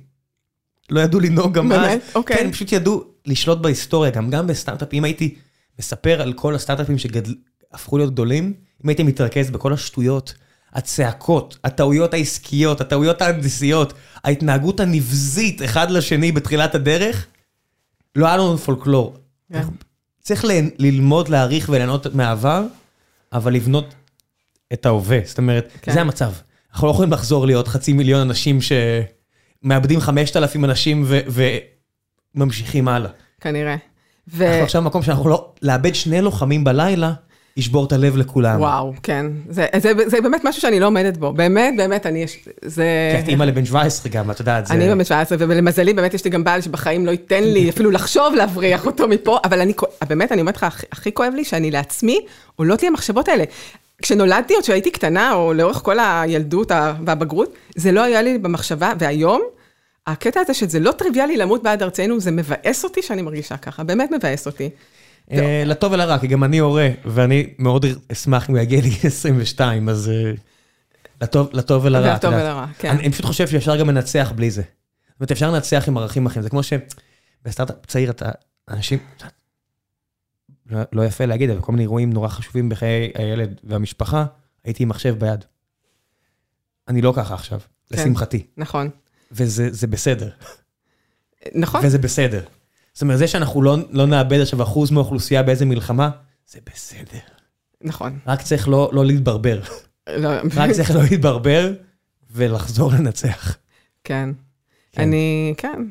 לא 0.90 1.00
ידעו 1.00 1.20
לנהוג 1.20 1.52
גם 1.52 1.72
אז. 1.72 1.80
באמת? 1.80 2.02
אוקיי. 2.14 2.36
כן, 2.36 2.44
הם 2.44 2.52
פשוט 2.52 2.72
ידעו 2.72 3.04
לשלוט 3.26 3.58
בהיסטוריה, 3.58 4.10
גם 4.10 4.30
גם 4.30 4.46
בסטארט-אפים. 4.46 4.98
אם 4.98 5.04
הייתי 5.04 5.34
מספר 5.78 6.22
על 6.22 6.32
כל 6.32 6.54
הסטארט-אפים 6.54 6.96
שהפכו 6.98 7.98
להיות 7.98 8.12
גדולים, 8.12 8.52
אם 8.84 8.88
הייתי 8.88 9.02
מתרכז 9.02 9.50
בכל 9.50 9.72
השטויות, 9.72 10.34
הצעקות, 10.72 11.58
הטעויות 11.64 12.14
העסקיות, 12.14 12.80
הטעויות 12.80 13.22
ההנדסיות, 13.22 13.92
ההתנהגות 14.24 14.80
הנבזית 14.80 15.62
אחד 15.62 15.90
לשני 15.90 16.32
בתחילת 16.32 16.74
הדרך, 16.74 17.26
לא 18.16 18.26
היה 18.26 18.36
לנו 18.36 18.58
פולקלור. 18.58 19.16
כן. 19.52 19.62
צריך 20.20 20.44
ללמוד, 20.78 21.28
להעריך 21.28 21.68
וליהנות 21.68 22.14
מהעבר, 22.14 22.64
אבל 23.32 23.54
לבנות 23.54 23.94
את 24.72 24.86
ההווה. 24.86 25.18
זאת 25.24 25.38
אומרת, 25.38 25.72
כן. 25.82 25.92
זה 25.92 26.00
המצב. 26.00 26.32
אנחנו 26.72 26.86
לא 26.86 26.92
יכולים 26.92 27.12
לחזור 27.12 27.46
להיות 27.46 27.68
חצי 27.68 27.92
מיליון 27.92 28.20
אנשים 28.20 28.58
שמאבדים 29.62 30.00
5,000 30.00 30.64
אנשים 30.64 31.04
וממשיכים 32.34 32.88
הלאה. 32.88 33.10
כנראה. 33.40 33.76
אנחנו 34.40 34.62
עכשיו 34.62 34.82
במקום 34.82 35.02
שאנחנו 35.02 35.28
לא... 35.28 35.52
לאבד 35.62 35.94
שני 35.94 36.20
לוחמים 36.20 36.64
בלילה, 36.64 37.12
ישבור 37.56 37.84
את 37.84 37.92
הלב 37.92 38.16
לכולם. 38.16 38.60
וואו, 38.60 38.92
כן. 39.02 39.26
זה, 39.48 39.66
זה, 39.78 39.92
זה 40.06 40.20
באמת 40.20 40.40
משהו 40.44 40.62
שאני 40.62 40.80
לא 40.80 40.86
עומדת 40.86 41.16
בו. 41.16 41.32
באמת, 41.32 41.74
באמת, 41.76 42.06
אני... 42.06 42.22
יש- 42.22 42.48
זה... 42.64 42.84
כי 43.16 43.22
את 43.24 43.28
אימא 43.28 43.44
לבן 43.44 43.64
17 43.64 44.12
גם, 44.12 44.30
את 44.30 44.40
יודעת, 44.40 44.66
זה... 44.66 44.74
אני 44.74 44.88
בן 44.94 45.04
17, 45.04 45.38
ולמזלי, 45.40 45.92
באמת 45.94 46.14
יש 46.14 46.24
לי 46.24 46.30
גם 46.30 46.44
בעל 46.44 46.60
שבחיים 46.60 47.06
לא 47.06 47.10
ייתן 47.10 47.42
לי 47.44 47.70
אפילו 47.70 47.90
לחשוב 47.90 48.34
להבריח 48.34 48.86
אותו 48.86 49.08
מפה, 49.08 49.38
אבל 49.44 49.60
אני, 49.60 49.72
באמת, 50.08 50.32
אני 50.32 50.40
אומרת 50.40 50.56
לך, 50.56 50.62
הכי- 50.64 50.86
הכי 50.92 51.12
כואב 51.12 51.32
לי 51.36 51.44
שאני 51.44 51.70
לעצמי, 51.70 52.20
עולות 52.56 52.82
לי 52.82 52.88
המחשבות 52.88 53.28
האלה. 53.28 53.44
כשנולדתי, 54.02 54.54
עוד 54.54 54.64
שהייתי 54.64 54.90
קטנה, 54.90 55.32
או 55.34 55.52
לאורך 55.52 55.76
כל 55.76 55.96
הילדות 56.00 56.72
והבגרות, 57.06 57.54
זה 57.76 57.92
לא 57.92 58.02
היה 58.02 58.22
לי 58.22 58.38
במחשבה, 58.38 58.92
והיום, 58.98 59.42
הקטע 60.06 60.40
הזה 60.40 60.54
שזה 60.54 60.80
לא 60.80 60.92
טריוויאלי 60.92 61.36
למות 61.36 61.62
בעד 61.62 61.82
ארצנו, 61.82 62.20
זה 62.20 62.30
מבאס 62.30 62.84
אותי 62.84 63.02
שאני 63.02 63.22
מרגישה 63.22 63.56
ככה, 63.56 63.82
באמת 63.84 64.10
מבאס 64.10 64.46
אותי. 64.46 64.70
אה, 65.30 65.62
לטוב 65.66 65.92
ולרע, 65.92 66.18
כי 66.18 66.26
גם 66.26 66.44
אני 66.44 66.58
הורה, 66.58 66.88
ואני 67.04 67.54
מאוד 67.58 67.86
אשמח 68.12 68.50
אם 68.50 68.54
הוא 68.54 68.62
יגיע 68.62 68.78
לגיל 68.78 68.96
22, 69.04 69.88
אז 69.88 70.10
אה, 70.10 70.32
לטוב 71.52 71.84
ולרע. 71.84 72.14
לטוב. 72.14 72.34
ולרע, 72.34 72.66
כן. 72.78 72.90
אני 72.90 73.12
פשוט 73.12 73.24
חושב 73.26 73.48
שאפשר 73.48 73.76
גם 73.76 73.88
לנצח 73.90 74.32
בלי 74.36 74.50
זה. 74.50 74.62
זאת 74.62 75.20
אומרת, 75.20 75.30
אפשר 75.30 75.50
לנצח 75.50 75.84
עם 75.88 75.98
ערכים 75.98 76.26
אחרים. 76.26 76.42
זה 76.42 76.50
כמו 76.50 76.60
שבסטארט-אפ 76.62 77.86
צעיר 77.86 78.10
אתה, 78.10 78.28
אנשים, 78.68 78.98
לא- 80.70 80.80
לא 80.92 81.04
יפה 81.04 81.24
להגיד, 81.24 81.50
אבל 81.50 81.60
כל 81.60 81.72
מיני 81.72 81.82
אירועים 81.82 82.12
נורא 82.12 82.28
חשובים 82.28 82.68
בחיי 82.68 83.10
הילד 83.14 83.60
והמשפחה, 83.64 84.24
הייתי 84.64 84.82
עם 84.82 84.88
מחשב 84.88 85.18
ביד. 85.18 85.44
אני 86.88 87.02
לא 87.02 87.12
ככה 87.16 87.34
עכשיו, 87.34 87.60
כן. 87.60 88.00
לשמחתי. 88.00 88.46
נכון. 88.56 88.90
וזה 89.32 89.68
זה 89.72 89.86
בסדר. 89.86 90.30
נכון, 91.54 91.80
וזה 91.84 91.98
בסדר. 91.98 92.44
זאת 92.92 93.02
אומרת, 93.02 93.18
זה 93.18 93.26
שאנחנו 93.26 93.62
לא, 93.62 93.76
לא 93.90 94.06
נאבד 94.06 94.40
עכשיו 94.40 94.62
אחוז 94.62 94.90
מהאוכלוסייה 94.90 95.42
באיזה 95.42 95.64
מלחמה, 95.64 96.10
זה 96.46 96.58
בסדר. 96.72 97.18
נכון. 97.80 98.18
רק 98.26 98.42
צריך 98.42 98.68
לא, 98.68 98.90
לא 98.92 99.04
להתברבר. 99.04 99.60
לא, 100.16 100.28
רק 100.56 100.70
צריך 100.70 100.90
לא 100.90 101.02
להתברבר 101.02 101.72
ולחזור 102.30 102.92
לנצח. 102.92 103.56
כן. 104.04 104.30
כן. 104.92 105.02
אני, 105.02 105.54
כן. 105.56 105.82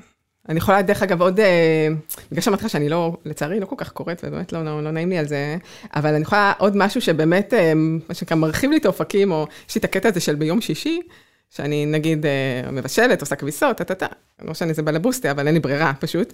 אני 0.49 0.57
יכולה, 0.57 0.81
דרך 0.81 1.03
אגב, 1.03 1.21
עוד, 1.21 1.39
אה, 1.39 1.87
בגלל 2.31 2.41
שאמרתי 2.41 2.65
לך 2.65 2.69
שאני 2.69 2.89
לא, 2.89 3.17
לצערי, 3.25 3.59
לא 3.59 3.65
כל 3.65 3.75
כך 3.77 3.89
קוראת, 3.89 4.21
ובאמת 4.23 4.53
לא, 4.53 4.65
לא, 4.65 4.83
לא 4.83 4.91
נעים 4.91 5.09
לי 5.09 5.17
על 5.17 5.27
זה, 5.27 5.57
אבל 5.95 6.13
אני 6.13 6.21
יכולה 6.21 6.53
עוד 6.57 6.77
משהו 6.77 7.01
שבאמת, 7.01 7.53
אה, 7.53 7.73
מה 7.75 8.13
שנקרא, 8.13 8.37
מרחיב 8.37 8.71
לי 8.71 8.77
את 8.77 8.85
האופקים, 8.85 9.31
או 9.31 9.47
יש 9.69 9.75
לי 9.75 9.79
את 9.79 9.85
הקטע 9.85 10.09
הזה 10.09 10.19
של 10.19 10.35
ביום 10.35 10.61
שישי, 10.61 11.01
שאני 11.49 11.85
נגיד 11.85 12.25
אה, 12.25 12.71
מבשלת, 12.71 13.21
עושה 13.21 13.35
כביסות, 13.35 13.77
טה-טה-טה, 13.77 14.07
לא 14.41 14.53
שאני 14.53 14.73
זה 14.73 14.81
בלבוסטי, 14.81 15.31
אבל 15.31 15.47
אין 15.47 15.53
לי 15.53 15.59
ברירה, 15.59 15.93
פשוט. 15.99 16.33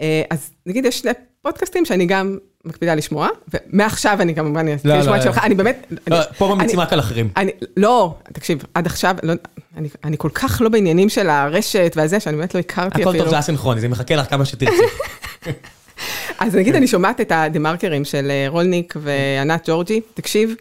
אה, 0.00 0.22
אז 0.30 0.50
נגיד, 0.66 0.84
יש 0.84 0.98
שני 0.98 1.10
פודקאסטים 1.42 1.84
שאני 1.84 2.06
גם 2.06 2.38
מקפידה 2.64 2.94
לשמוע, 2.94 3.28
ומעכשיו 3.54 4.18
אני 4.20 4.34
כמובן 4.34 4.66
אתחיל 4.74 4.90
לא, 4.90 4.98
לשמוע 4.98 5.16
לא, 5.16 5.20
את 5.20 5.26
שלך, 5.26 5.38
אני 5.38 5.54
באמת... 5.54 5.86
לא, 6.10 6.16
פה 6.38 6.54
ממליצים 6.54 6.80
רק 6.80 6.92
על 6.92 7.00
אחרים. 7.00 7.30
לא, 7.76 8.14
תקשיב, 8.32 8.64
עד 8.74 8.86
עכשיו, 8.86 9.16
אני, 10.04 10.18
כל 10.18 10.30
כך 10.34 10.60
לא 10.60 10.68
בעניינים 10.68 11.08
של 11.08 11.30
הרשת 11.30 11.92
והזה, 11.96 12.20
שאני 12.20 12.36
באמת 12.36 12.54
לא 12.54 12.60
הכרתי 12.60 13.00
הכל 13.00 13.10
אפילו. 13.10 13.24
טוב, 13.24 13.32
זה 13.32 13.38
אסינכרוני, 13.38 13.80
זה 13.80 13.88
מחכה 13.88 14.16
לך 14.16 14.30
כמה 14.30 14.44
שתרצי. 14.44 14.82
אז 16.38 16.54
נגיד, 16.54 16.74
אני 16.74 16.86
שומעת 16.86 17.20
את 17.20 17.32
הדה-מרקרים 17.32 18.04
של 18.04 18.30
אה, 18.30 18.46
רולניק 18.48 18.94
וענת 19.00 19.68
ג'ורג'י, 19.68 20.00
תקשיב, 20.14 20.54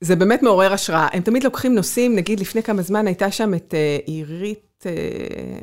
זה 0.00 0.16
באמת 0.16 0.42
מעורר 0.42 0.72
השראה. 0.72 1.08
הם 1.12 1.22
תמיד 1.22 1.44
לוקחים 1.44 1.74
נושאים, 1.74 2.16
נגיד 2.16 2.40
לפני 2.40 2.62
כמה 2.62 2.82
זמן 2.82 3.06
הייתה 3.06 3.30
שם 3.30 3.54
את 3.54 3.74
אה, 3.74 3.98
עירית, 4.06 4.58
אה, 4.58 4.69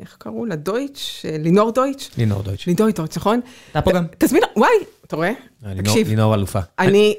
איך 0.00 0.16
קראו 0.18 0.46
לה? 0.46 0.56
דויטש? 0.56 1.26
אה, 1.26 1.36
לינור 1.38 1.70
דויטש? 1.72 2.10
לינור 2.18 2.42
דויטש. 2.42 2.66
לינור 2.66 2.90
דויטש, 2.90 3.16
נכון? 3.16 3.40
אתה 3.70 3.82
פה 3.82 3.92
גם? 3.92 4.04
תזמין, 4.18 4.42
וואי, 4.56 4.70
אתה 5.06 5.16
רואה? 5.16 5.32
לינור- 5.62 5.82
תקשיב, 5.82 6.08
לינור 6.08 6.34
אלופה. 6.34 6.58
אני, 6.78 7.14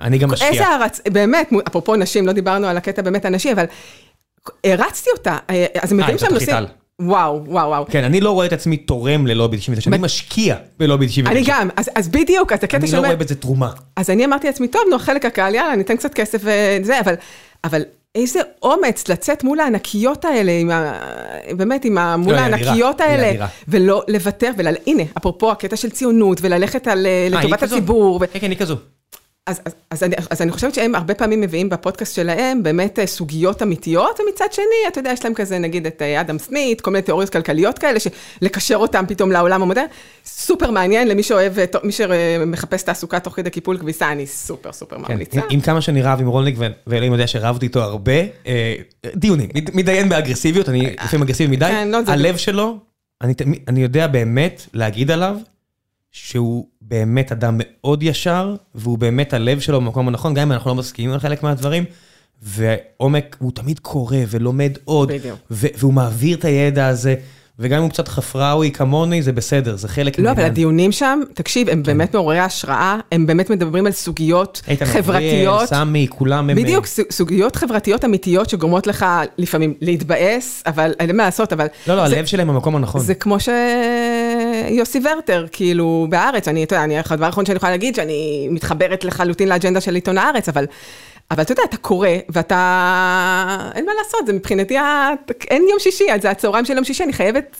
אני 0.00 0.18
גם 0.18 0.30
משקיע. 0.30 0.48
איזה 0.48 0.66
הערצ... 0.66 1.00
באמת, 1.12 1.50
אפרופו 1.68 1.96
נשים, 1.96 2.26
לא 2.26 2.32
דיברנו 2.32 2.66
על 2.66 2.76
הקטע 2.76 3.02
באמת 3.02 3.24
הנשי, 3.24 3.52
אבל 3.52 3.64
הרצתי 4.64 5.10
אותה. 5.16 5.38
אה, 5.50 5.66
אז 5.82 5.92
הם 5.92 6.00
את 6.00 6.06
שם 6.06 6.14
התוכנית 6.14 6.32
נושאים... 6.32 6.64
וואו, 7.00 7.44
וואו, 7.46 7.68
וואו. 7.68 7.86
כן, 7.90 8.04
אני 8.04 8.20
לא 8.20 8.30
רואה 8.30 8.46
את 8.46 8.52
עצמי 8.52 8.76
תורם 8.76 9.26
ללובי 9.26 9.56
99, 9.56 9.90
אני 9.90 9.98
משקיע 9.98 10.56
בלובי 10.78 11.06
99. 11.06 11.30
אני 11.38 11.44
גם, 11.46 11.68
אז, 11.76 11.90
אז 11.94 12.08
בדיוק, 12.08 12.52
אז 12.52 12.58
הקטע 12.64 12.76
אני 12.76 12.84
לא 12.86 12.90
שאומר, 12.90 13.06
רואה 13.06 13.16
בזה 13.16 13.34
תרומה. 13.34 13.70
אז 13.96 14.10
אני 14.10 14.24
אמרתי 14.24 14.46
לעצמי, 14.46 14.68
טוב, 14.68 14.82
נו, 14.90 14.98
חלק 14.98 15.24
הקהל, 15.24 15.54
יאללה, 15.54 15.76
ניתן 15.76 15.96
קצת 15.96 16.14
כסף 16.14 16.40
וזה, 16.44 17.00
אבל, 17.00 17.14
אבל 17.64 17.82
איזה 18.14 18.40
אומץ 18.62 19.08
לצאת 19.08 19.44
מול 19.44 19.60
הענקיות 19.60 20.24
האלה, 20.24 20.52
עם 20.52 20.70
ה... 20.70 21.00
באמת, 21.56 21.84
עם 21.84 21.98
ה... 21.98 22.16
מול 22.16 22.34
לא, 22.34 22.38
הענקיות 22.38 23.00
היא 23.00 23.08
האלה, 23.10 23.30
אדירה. 23.30 23.48
ולא 23.68 24.02
לוותר, 24.08 24.50
והנה, 24.56 25.02
אפרופו 25.18 25.50
הקטע 25.50 25.76
של 25.76 25.90
ציונות, 25.90 26.38
וללכת 26.42 26.86
על, 26.86 27.06
אה, 27.06 27.22
היא 27.22 27.30
לטובת? 27.30 27.62
הציבור. 27.62 28.26
כן, 28.26 28.38
כן, 28.38 28.50
היא 28.50 28.58
כזו. 28.58 28.76
אז, 29.46 29.60
אז, 29.64 29.74
אז, 29.90 30.02
אני, 30.02 30.14
אז 30.30 30.42
אני 30.42 30.52
חושבת 30.52 30.74
שהם 30.74 30.94
הרבה 30.94 31.14
פעמים 31.14 31.40
מביאים 31.40 31.68
בפודקאסט 31.68 32.14
שלהם 32.14 32.62
באמת 32.62 32.98
אה, 32.98 33.06
סוגיות 33.06 33.62
אמיתיות, 33.62 34.20
ומצד 34.20 34.52
שני, 34.52 34.64
אתה 34.88 34.98
יודע, 34.98 35.10
יש 35.12 35.24
להם 35.24 35.34
כזה, 35.34 35.58
נגיד, 35.58 35.86
את 35.86 36.02
אה, 36.02 36.20
אדם 36.20 36.38
סמית, 36.38 36.80
כל 36.80 36.90
מיני 36.90 37.02
תיאוריות 37.02 37.30
כלכליות 37.30 37.78
כאלה, 37.78 37.98
שלקשר 38.00 38.76
אותם 38.76 39.04
פתאום 39.08 39.32
לעולם 39.32 39.62
המודרני. 39.62 39.86
סופר 40.24 40.70
מעניין 40.70 41.08
למי 41.08 41.22
שאוהב, 41.22 41.58
אה, 41.58 41.64
מי 41.82 41.92
שמחפש 41.92 42.82
תעסוקה 42.82 43.20
תוך 43.20 43.36
כדי 43.36 43.50
קיפול 43.50 43.78
כביסה, 43.78 44.12
אני 44.12 44.26
סופר 44.26 44.72
סופר 44.72 44.96
כן, 44.96 45.12
ממליצה. 45.12 45.40
עם 45.50 45.60
כמה 45.60 45.80
שאני 45.80 46.02
רב 46.02 46.20
עם 46.20 46.26
רולניק, 46.26 46.56
ואלוהים 46.86 47.12
יודע 47.12 47.26
שרבתי 47.26 47.66
איתו 47.66 47.82
הרבה, 47.82 48.12
דיונים, 49.14 49.48
מתדיין 49.74 50.08
באגרסיביות, 50.08 50.68
אני 50.68 50.96
לפעמים 51.04 51.22
אגרסיבי 51.22 51.56
מדי, 51.56 51.66
כן, 51.70 51.88
לא, 51.88 51.98
הלב 52.06 52.36
שלו, 52.36 52.78
אני 53.22 53.34
אני 53.68 53.82
יודע 53.82 54.06
באמת 54.06 54.66
להגיד 54.74 55.10
עליו, 55.10 55.36
שהוא 56.16 56.66
באמת 56.82 57.32
אדם 57.32 57.54
מאוד 57.58 58.02
ישר, 58.02 58.54
והוא 58.74 58.98
באמת 58.98 59.32
הלב 59.32 59.60
שלו 59.60 59.80
במקום 59.80 60.08
הנכון, 60.08 60.34
גם 60.34 60.42
אם 60.42 60.52
אנחנו 60.52 60.70
לא 60.70 60.74
מסכימים 60.74 61.12
על 61.12 61.20
חלק 61.20 61.42
מהדברים, 61.42 61.84
ועומק, 62.42 63.36
הוא 63.38 63.52
תמיד 63.54 63.78
קורא 63.78 64.16
ולומד 64.28 64.72
עוד, 64.84 65.08
בדיוק. 65.12 65.38
והוא 65.50 65.92
מעביר 65.92 66.36
את 66.36 66.44
הידע 66.44 66.86
הזה, 66.86 67.14
וגם 67.58 67.76
אם 67.78 67.82
הוא 67.82 67.90
קצת 67.90 68.08
חפראוי 68.08 68.70
כמוני, 68.70 69.22
זה 69.22 69.32
בסדר, 69.32 69.76
זה 69.76 69.88
חלק 69.88 70.18
לא, 70.18 70.22
אבל 70.22 70.32
מהעניין. 70.32 70.52
הדיונים 70.52 70.92
שם, 70.92 71.20
תקשיב, 71.34 71.68
הם 71.68 71.82
באמת 71.82 72.14
מעוררי 72.14 72.38
השראה, 72.38 72.98
הם 73.12 73.26
באמת 73.26 73.50
מדברים 73.50 73.86
על 73.86 73.92
סוגיות 73.92 74.62
כן. 74.64 74.72
איתן 74.72 74.84
חברתיות. 74.86 75.52
אבריאל, 75.62 75.66
סמי, 75.66 76.06
כולם 76.10 76.50
הם... 76.50 76.56
בדיוק, 76.56 76.86
סוג- 76.86 77.06
סוגיות 77.10 77.56
חברתיות 77.56 78.04
אמיתיות 78.04 78.48
שגורמות 78.50 78.86
לך 78.86 79.06
לפעמים 79.38 79.74
להתבאס, 79.80 80.62
אבל 80.66 80.92
אין 81.00 81.16
מה 81.16 81.24
לעשות, 81.24 81.52
אבל... 81.52 81.66
לא, 81.86 81.96
לא, 81.96 82.08
זה- 82.08 82.16
הלב 82.16 82.26
שלהם 82.26 82.48
במקום 82.48 82.76
הנכון. 82.76 83.00
זה 83.00 83.14
כמו 83.14 83.40
שיוסי 84.68 85.00
ורטר, 85.04 85.46
כאילו, 85.52 86.06
בהארץ, 86.10 86.48
אני, 86.48 86.64
אתה 86.64 86.74
יודע, 86.74 86.84
אני, 86.84 86.98
הדבר 86.98 87.26
האחרון 87.26 87.46
שאני 87.46 87.56
יכולה 87.56 87.72
להגיד, 87.72 87.94
שאני 87.94 88.48
מתחברת 88.50 89.04
לחלוטין 89.04 89.48
לאג'נדה 89.48 89.80
של 89.80 89.94
עיתון 89.94 90.18
הארץ, 90.18 90.48
אבל, 90.48 90.66
אבל 91.30 91.42
אתה 91.42 91.52
יודע, 91.52 91.62
אתה 91.68 91.76
קורא, 91.76 92.08
ואתה... 92.28 93.70
אין 93.74 93.86
מה 93.86 93.92
לעשות, 93.98 94.26
זה 94.26 94.32
מבחינתי. 94.32 94.76
אין 95.50 95.66
יום 95.70 95.78
שישי, 95.78 96.04
זה 96.22 96.30
הצהריים 96.30 96.64
של 96.64 96.74
יום 96.74 96.84
שישי, 96.84 97.04
אני 97.04 97.12
חייבת 97.12 97.56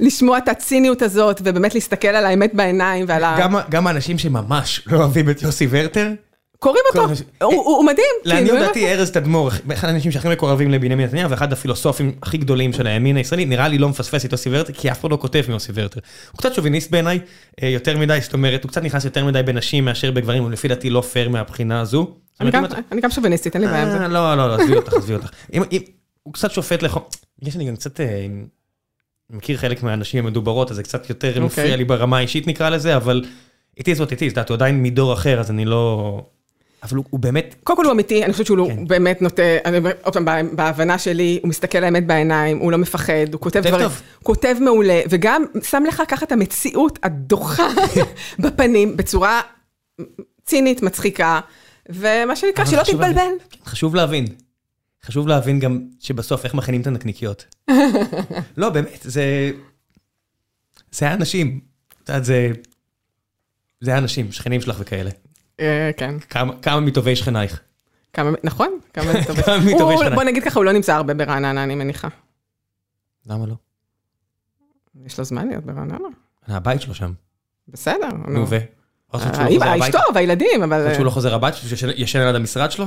לשמוע 0.00 0.38
את 0.38 0.48
הציניות 0.48 1.02
הזאת, 1.02 1.40
ובאמת 1.44 1.74
להסתכל 1.74 2.08
על 2.08 2.26
האמת 2.26 2.54
בעיניים 2.54 3.04
ועל 3.08 3.24
ה... 3.24 3.36
גם, 3.40 3.54
גם 3.70 3.86
האנשים 3.86 4.18
שממש 4.18 4.82
לא 4.86 4.98
אוהבים 4.98 5.30
את 5.30 5.42
יוסי 5.42 5.66
ורטר, 5.70 6.10
קוראים 6.64 6.82
אותו, 6.94 7.14
כל- 7.38 7.44
הוא, 7.44 7.84
מדהים. 7.84 8.06
לעניות 8.24 8.50
כאילו, 8.50 8.66
דעתי 8.66 8.92
ארז 8.92 9.10
תדמור, 9.10 9.50
אחד 9.72 9.88
האנשים 9.88 10.12
שהכי 10.12 10.28
מקורבים 10.28 10.70
לבנימין 10.70 11.06
נתניהו, 11.06 11.30
ואחד 11.30 11.52
הפילוסופים 11.52 12.12
הכי 12.22 12.38
גדולים 12.38 12.72
של 12.72 12.86
הימין 12.86 13.16
הישראלי, 13.16 13.44
נראה 13.44 13.68
לי 13.68 13.78
לא 13.78 13.88
מפספס 13.88 14.24
את 14.24 14.32
יוסי 14.32 14.48
ורטר, 14.52 14.72
כי 14.72 14.90
אף 14.90 15.00
אחד 15.00 15.10
לא 15.10 15.16
כותב 15.20 15.44
מיוסי 15.48 15.72
ורטר. 15.74 16.00
הוא 16.32 16.38
קצת 16.38 16.54
שוביניסט 16.54 16.90
בעיניי, 16.90 17.18
אה, 17.62 17.68
יותר 17.68 17.98
מדי, 17.98 18.18
זאת 18.22 18.32
אומרת, 18.32 18.64
הוא 18.64 18.70
קצת 18.70 18.82
נכנס 18.82 19.04
יותר 19.04 19.24
מדי 19.24 19.42
בנשים 19.42 19.84
מאשר 19.84 20.10
בגברים, 20.10 20.42
הוא 20.42 20.50
לפי 20.50 20.68
דעתי 20.68 20.90
לא 20.90 21.00
פייר 21.00 21.28
מהבחינה 21.28 21.80
הזו. 21.80 22.14
אני 22.40 22.50
גם, 23.00 23.10
שוביניסטית, 23.10 23.54
אין 23.54 23.62
לי 23.62 23.68
בעיה 23.68 23.82
עם 23.82 23.90
זה. 23.90 23.98
אה, 23.98 24.08
לא, 24.08 24.34
לא, 24.34 24.48
לא, 24.48 24.54
עזבי 24.54 24.76
אותך, 24.76 24.92
עזבי 24.92 25.14
אותך. 25.14 25.30
הוא 26.22 26.34
קצת 26.34 26.50
שופט 26.52 26.82
לחום, 26.82 27.02
בגלל 27.38 27.52
שאני 27.52 27.64
גם 27.64 27.76
קצת 27.76 28.00
אה, 28.00 28.26
מכיר 29.30 29.56
חלק 29.58 29.82
מהנשים 29.82 30.26
המדוברות, 30.26 30.70
אז 30.70 30.76
זה 30.76 30.82
קצת 30.82 31.08
יותר 31.08 31.28
אוקיי. 31.28 31.44
מפריע 31.44 31.76
לי 31.76 31.84
ברמה 31.84 32.18
האישית 32.18 32.46
נקרא 32.46 32.68
לזה, 32.68 32.96
אבל 32.96 33.24
it 33.80 33.82
is 33.82 33.98
what 33.98 34.06
it 34.06 34.16
is, 34.16 34.16
את 34.16 34.22
יודעת, 34.22 34.48
הוא 34.48 34.54
עדיין 34.54 34.82
מדור 34.82 35.12
אחר, 35.12 35.40
אז 35.40 35.50
אני 35.50 35.64
לא... 35.64 36.24
אבל 36.84 36.96
הוא 36.96 37.04
הוא 37.10 37.20
באמת, 37.20 37.54
קודם 37.64 37.76
כל 37.76 37.84
הוא 37.84 37.92
אמיתי, 37.92 38.24
אני 38.24 38.32
חושבת 38.32 38.46
שהוא 38.46 38.68
כן. 38.68 38.76
כן. 38.76 38.86
באמת 38.88 39.22
נוטה, 39.22 39.42
אני 39.64 39.78
אומר, 39.78 39.90
עוד 40.02 40.14
פעם, 40.14 40.24
בה- 40.24 40.42
בהבנה 40.52 40.98
שלי, 40.98 41.38
הוא 41.42 41.48
מסתכל 41.48 41.78
לאמת 41.80 42.06
בעיניים, 42.06 42.58
הוא 42.58 42.72
לא 42.72 42.78
מפחד, 42.78 43.12
הוא 43.32 43.40
כותב 43.40 43.60
דברים, 43.66 43.88
טוב. 43.88 44.02
כותב 44.22 44.56
מעולה, 44.60 45.00
וגם 45.10 45.44
שם 45.62 45.82
לך 45.88 46.02
ככה 46.08 46.26
את 46.26 46.32
המציאות 46.32 46.98
הדוחה 47.02 47.66
בפנים, 48.38 48.96
בצורה 48.96 49.40
צינית, 50.44 50.82
מצחיקה, 50.82 51.40
ומה 51.88 52.36
שנקרא, 52.36 52.64
שלא 52.64 52.82
תתבלבל. 52.82 53.08
להבין- 53.12 53.38
חשוב 53.64 53.94
להבין. 53.94 54.26
חשוב 55.04 55.28
להבין 55.28 55.58
גם 55.60 55.80
שבסוף 56.00 56.44
איך 56.44 56.54
מכינים 56.54 56.80
את 56.80 56.86
הנקניקיות. 56.86 57.54
לא, 58.56 58.70
באמת, 58.70 58.98
זה... 59.02 59.50
זה 60.92 61.08
האנשים. 61.08 61.60
את 62.02 62.08
יודעת, 62.08 62.24
זה... 62.24 62.50
זה 63.80 63.94
האנשים, 63.94 64.32
שכנים 64.32 64.60
שלך 64.60 64.76
וכאלה. 64.80 65.10
אה, 65.60 65.90
כן, 65.96 66.14
כמה- 66.62 66.80
מטובי 66.80 67.16
שכנייך. 67.16 67.60
כמה, 68.12 68.30
נכון, 68.44 68.78
כמה 68.92 69.04
מטובי 69.74 69.96
שכנייך. 69.96 70.14
בוא 70.14 70.22
נגיד 70.22 70.44
ככה, 70.44 70.58
הוא 70.58 70.64
לא 70.64 70.72
נמצא 70.72 70.94
הרבה 70.94 71.14
ברעננה, 71.14 71.64
אני 71.64 71.74
מניחה. 71.74 72.08
למה 73.26 73.46
לא? 73.46 73.54
יש 75.04 75.18
לו 75.18 75.24
זמן 75.24 75.48
להיות 75.48 75.64
ברעננה. 75.64 75.98
הבית 76.46 76.80
שלו 76.80 76.94
שם. 76.94 77.12
בסדר, 77.68 78.08
נו, 78.28 78.50
ו? 78.50 78.56
אשתו? 79.80 79.98
והילדים, 80.14 80.62
אבל... 80.62 80.94
שהוא 80.94 81.04
לא 81.04 81.10
חוזר 81.10 81.34
הביתה? 81.34 81.56
שהוא 81.56 81.90
ישן 81.96 82.20
ליד 82.20 82.34
המשרד 82.34 82.70
שלו? 82.70 82.86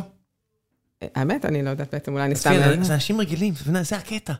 האמת, 1.02 1.46
אני 1.46 1.64
לא 1.64 1.70
יודעת 1.70 1.94
בעצם, 1.94 2.14
אולי 2.14 2.26
אני 2.26 2.36
סתם... 2.36 2.54
זה 2.82 2.94
אנשים 2.94 3.20
רגילים, 3.22 3.54
זה 3.82 3.96
הקטע. 3.98 4.34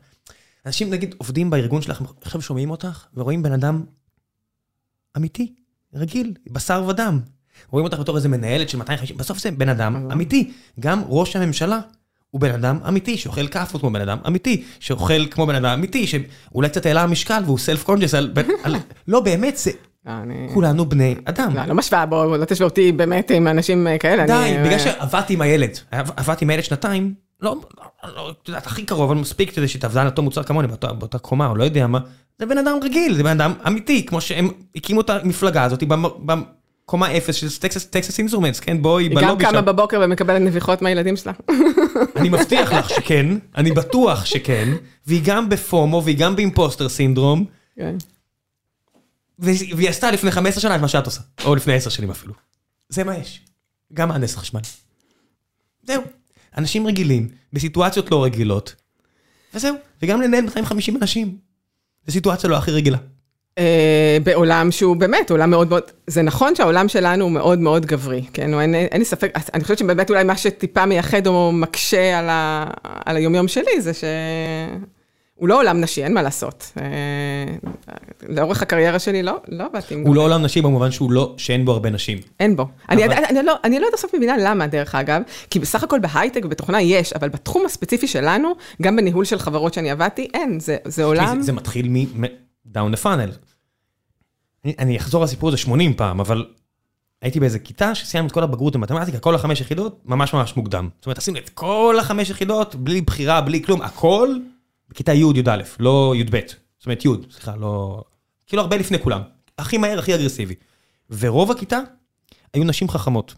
אנשים 0.66 0.90
נגיד 0.90 1.16
עובדים 1.18 1.50
בארגון 1.50 1.82
שלך, 1.82 2.02
עכשיו 2.22 2.42
שומעים 2.42 2.70
אותך 2.72 3.06
ורואים 3.14 3.44
בן 3.44 3.52
אדם 3.52 3.84
אמיתי, 5.18 5.56
רגיל, 5.94 6.34
בשר 6.52 6.86
ודם. 6.90 7.20
רואים 7.70 7.86
אותך 7.86 8.00
בתור 8.00 8.16
איזה 8.16 8.30
מנהלת 8.30 8.70
של 8.70 8.78
250, 8.78 9.18
בסוף 9.18 9.40
זה 9.40 9.52
בן 9.52 9.70
אדם 9.70 9.96
נכון. 9.98 10.12
אמיתי. 10.12 10.52
גם 10.80 11.02
ראש 11.08 11.36
הממשלה 11.36 11.80
הוא 12.32 12.42
בן 12.42 12.54
אדם 12.54 12.80
אמיתי, 12.88 13.18
שאוכל 13.18 13.48
כאפות 13.48 13.82
כמו 13.82 13.90
בן 13.90 14.02
אדם 14.02 14.18
אמיתי, 14.28 14.64
שאוכל 14.80 15.26
כמו 15.26 15.48
בן 15.48 15.56
אדם 15.56 15.66
אמיתי, 15.66 16.08
שאולי 16.08 16.70
קצת 16.70 16.86
העלה 16.86 17.04
המשקל 17.04 17.42
והוא 17.46 17.58
סלף 17.58 17.84
קונג'ס 17.84 18.14
על... 18.14 18.34
לא, 19.08 19.20
באמת, 19.20 19.58
זה... 19.58 19.72
אה. 20.08 20.24
כולנו 20.54 20.86
בני 20.86 21.16
אדם. 21.26 21.56
לא, 21.56 21.66
לא 21.66 21.76
משווה, 21.76 22.06
בוא, 22.06 22.38
לא 22.38 22.46
תשווה 22.46 22.66
אותי 22.66 22.92
באמת 22.92 23.32
עם 23.32 23.48
אנשים 23.48 23.88
אה, 23.88 23.98
כאלה. 23.98 24.26
די, 24.28 24.58
בגלל 24.66 24.80
שעבדתי 24.80 25.34
עם 25.34 25.42
הילד, 25.42 25.78
עבדתי 25.92 26.46
עם 26.46 26.50
הילד 26.50 26.64
שנתיים, 26.64 27.14
לא, 27.42 27.56
לא, 28.16 28.30
את 28.30 28.48
יודעת, 28.48 28.68
הכי 28.68 28.86
קרוב, 28.86 29.12
אבל 29.12 29.20
מספיק 29.20 29.56
כדי 29.56 29.68
שתעבדה 29.68 30.02
על 30.02 30.08
אותו 30.08 30.22
מוצר 30.22 30.44
כמוני, 30.44 30.68
באותה 30.68 31.20
קומה, 31.20 31.48
או 31.48 31.56
לא 31.56 31.64
יודע 31.64 31.88
מה, 31.88 32.00
זה 32.40 32.46
בן 32.46 32.58
אדם 32.58 32.78
רגיל, 32.84 33.14
זה 33.14 33.24
בן 33.24 33.42
אדם 33.42 33.54
אמיתי, 33.68 34.06
כמו 34.06 34.22
שהם 34.22 34.50
הקימו 34.76 35.02
את 35.02 35.10
המפלגה 35.10 35.64
הזאת 35.64 35.84
בקומה 36.88 37.18
אפס 37.18 37.36
של 37.36 37.60
Texas 37.90 38.20
Instruments, 38.20 38.60
כן, 38.60 38.82
בואי, 38.82 39.04
היא 39.04 39.12
גם 39.16 39.28
בלובי 39.28 39.44
קמה 39.44 39.60
שם. 39.60 39.66
בבוקר 39.66 40.02
ומקבלת 40.04 40.42
נביחות 40.42 40.82
מהילדים 40.82 41.18
שלה. 41.18 41.34
אני 42.16 42.30
מבטיח 42.30 42.74
לך 42.74 42.90
שכן, 42.90 43.26
אני 43.58 43.72
בטוח 43.72 44.26
שכן, 44.26 44.70
והיא 45.08 45.22
גם 45.26 45.50
ב 45.50 45.58
FOMO, 45.58 46.02
והיא 46.04 46.18
גם 46.18 46.36
ב 46.36 46.42
imposter 46.42 46.90
syndrome, 46.90 47.46
כן. 47.76 47.96
והיא 49.40 49.76
והיא 49.76 49.90
עשתה 49.90 50.12
לפני 50.12 50.32
15 50.32 50.62
שנה 50.62 50.76
את 50.76 50.82
מה 50.82 50.88
שאת 50.88 51.06
עושה, 51.06 51.22
או 51.46 51.56
לפני 51.56 51.74
10 51.74 51.90
שנים 51.90 52.12
אפילו. 52.12 52.34
זה 52.90 53.04
מה 53.04 53.18
יש. 53.18 53.42
גם 53.94 54.10
מהנדס 54.10 54.36
חשמל. 54.36 54.62
זהו. 55.84 56.04
אנשים 56.58 56.88
רגילים, 56.88 57.28
בסיטואציות 57.54 58.12
לא 58.12 58.24
רגילות, 58.24 58.76
וזהו. 59.54 59.76
וגם 60.02 60.22
לנהל 60.22 60.44
250 60.44 60.98
אנשים. 60.98 61.38
זו 62.08 62.14
סיטואציה 62.14 62.50
לא 62.50 62.58
הכי 62.58 62.72
רגילה. 62.72 62.98
אה, 63.58 64.18
בעולם 64.24 64.72
שהוא 64.72 64.96
באמת 64.96 65.32
עולם 65.32 65.50
מאוד 65.50 65.70
מאוד, 65.70 65.84
זה 66.08 66.22
נכון 66.22 66.56
שהעולם 66.56 66.88
שלנו 66.88 67.24
הוא 67.24 67.32
מאוד 67.32 67.60
מאוד 67.60 67.86
גברי, 67.86 68.22
כן, 68.34 68.60
אין, 68.60 68.76
אין 68.76 69.00
לי 69.00 69.06
ספק, 69.06 69.32
אני 69.54 69.64
חושבת 69.64 69.78
שבאמת 69.78 70.10
אולי 70.10 70.24
מה 70.24 70.38
שטיפה 70.38 70.86
מייחד 70.86 71.28
או 71.28 71.52
מקשה 71.52 72.20
על, 72.20 72.30
ה, 72.30 72.66
על 73.06 73.16
היומיום 73.16 73.48
שלי 73.48 73.82
זה 73.82 73.92
שהוא 73.94 75.48
לא 75.48 75.60
עולם 75.60 75.82
נשי, 75.82 76.04
אין 76.04 76.14
מה 76.14 76.22
לעשות. 76.22 76.72
אה, 76.82 76.86
לאורך 78.30 78.62
הקריירה 78.62 79.00
שלי 79.00 79.24
לא, 79.24 79.38
לא 79.50 79.64
עבדתי 79.66 79.94
עם... 79.94 80.02
הוא 80.02 80.16
לא 80.16 80.22
עולם 80.22 80.44
נשים 80.44 80.64
במובן 80.64 80.92
שהוא 80.92 81.12
לא, 81.12 81.34
שאין 81.38 81.66
בו 81.66 81.72
הרבה 81.72 81.90
נשים. 81.90 82.18
אין 82.40 82.56
בו. 82.56 82.66
אני, 82.90 83.04
לא, 83.44 83.54
אני 83.64 83.80
לא 83.80 83.88
עד 83.88 83.94
הסוף 83.94 84.16
מבינה 84.16 84.38
למה, 84.38 84.68
דרך 84.68 84.96
אגב, 84.96 85.22
כי 85.50 85.60
בסך 85.60 85.84
הכל 85.84 86.00
בהייטק 86.00 86.42
ובתוכנה 86.46 86.82
יש, 86.82 87.14
אבל 87.14 87.30
בתחום 87.30 87.66
הספציפי 87.66 88.08
שלנו, 88.08 88.54
גם 88.82 88.96
בניהול 88.96 89.26
של 89.26 89.40
חברות 89.40 89.74
שאני 89.74 89.92
עבדתי, 89.92 90.28
אין, 90.34 90.60
זה, 90.60 90.78
זה 90.86 91.04
עולם... 91.04 91.38
זה, 91.40 91.46
זה 91.46 91.54
מתחיל 91.54 91.88
מ... 91.90 92.26
דאון 92.68 92.92
לפאנל. 92.92 93.32
אני, 94.66 94.76
אני 94.80 94.98
אחזור 94.98 95.24
לסיפור 95.24 95.50
הזה 95.50 95.58
80 95.58 95.94
פעם, 95.94 96.20
אבל 96.20 96.46
הייתי 97.22 97.40
באיזה 97.40 97.60
כיתה 97.60 97.96
שסיימנו 97.96 98.28
את 98.28 98.34
כל 98.34 98.44
הבגרות 98.44 98.76
במתמטיקה, 98.76 99.20
כל 99.20 99.36
החמש 99.36 99.62
יחידות, 99.62 100.02
ממש 100.06 100.34
ממש 100.34 100.58
מוקדם. 100.58 100.90
זאת 100.98 101.06
אומרת, 101.06 101.18
עשינו 101.18 101.38
את 101.38 101.50
כל 101.50 101.96
החמש 102.00 102.30
יחידות, 102.30 102.76
בלי 102.76 103.02
בחירה, 103.02 103.42
בלי 103.42 103.64
כלום, 103.64 103.82
הכל 103.82 104.36
בכיתה 104.90 105.14
י' 105.14 105.24
י"א, 105.36 105.58
לא 105.80 106.14
י"ב. 106.18 106.40
זאת 106.80 106.86
אומרת 106.86 107.06
י', 107.06 107.10
סליחה, 107.32 107.56
לא... 107.56 108.04
כאילו 108.48 108.62
הרבה 108.62 108.78
לפני 108.78 109.00
כולם. 109.00 109.22
הכי 109.58 109.78
מהר, 109.78 110.00
הכי 110.00 110.16
אגרסיבי. 110.16 110.56
ורוב 111.10 111.52
הכיתה 111.52 111.80
היו 112.54 112.64
נשים 112.64 112.90
חכמות. 112.90 113.36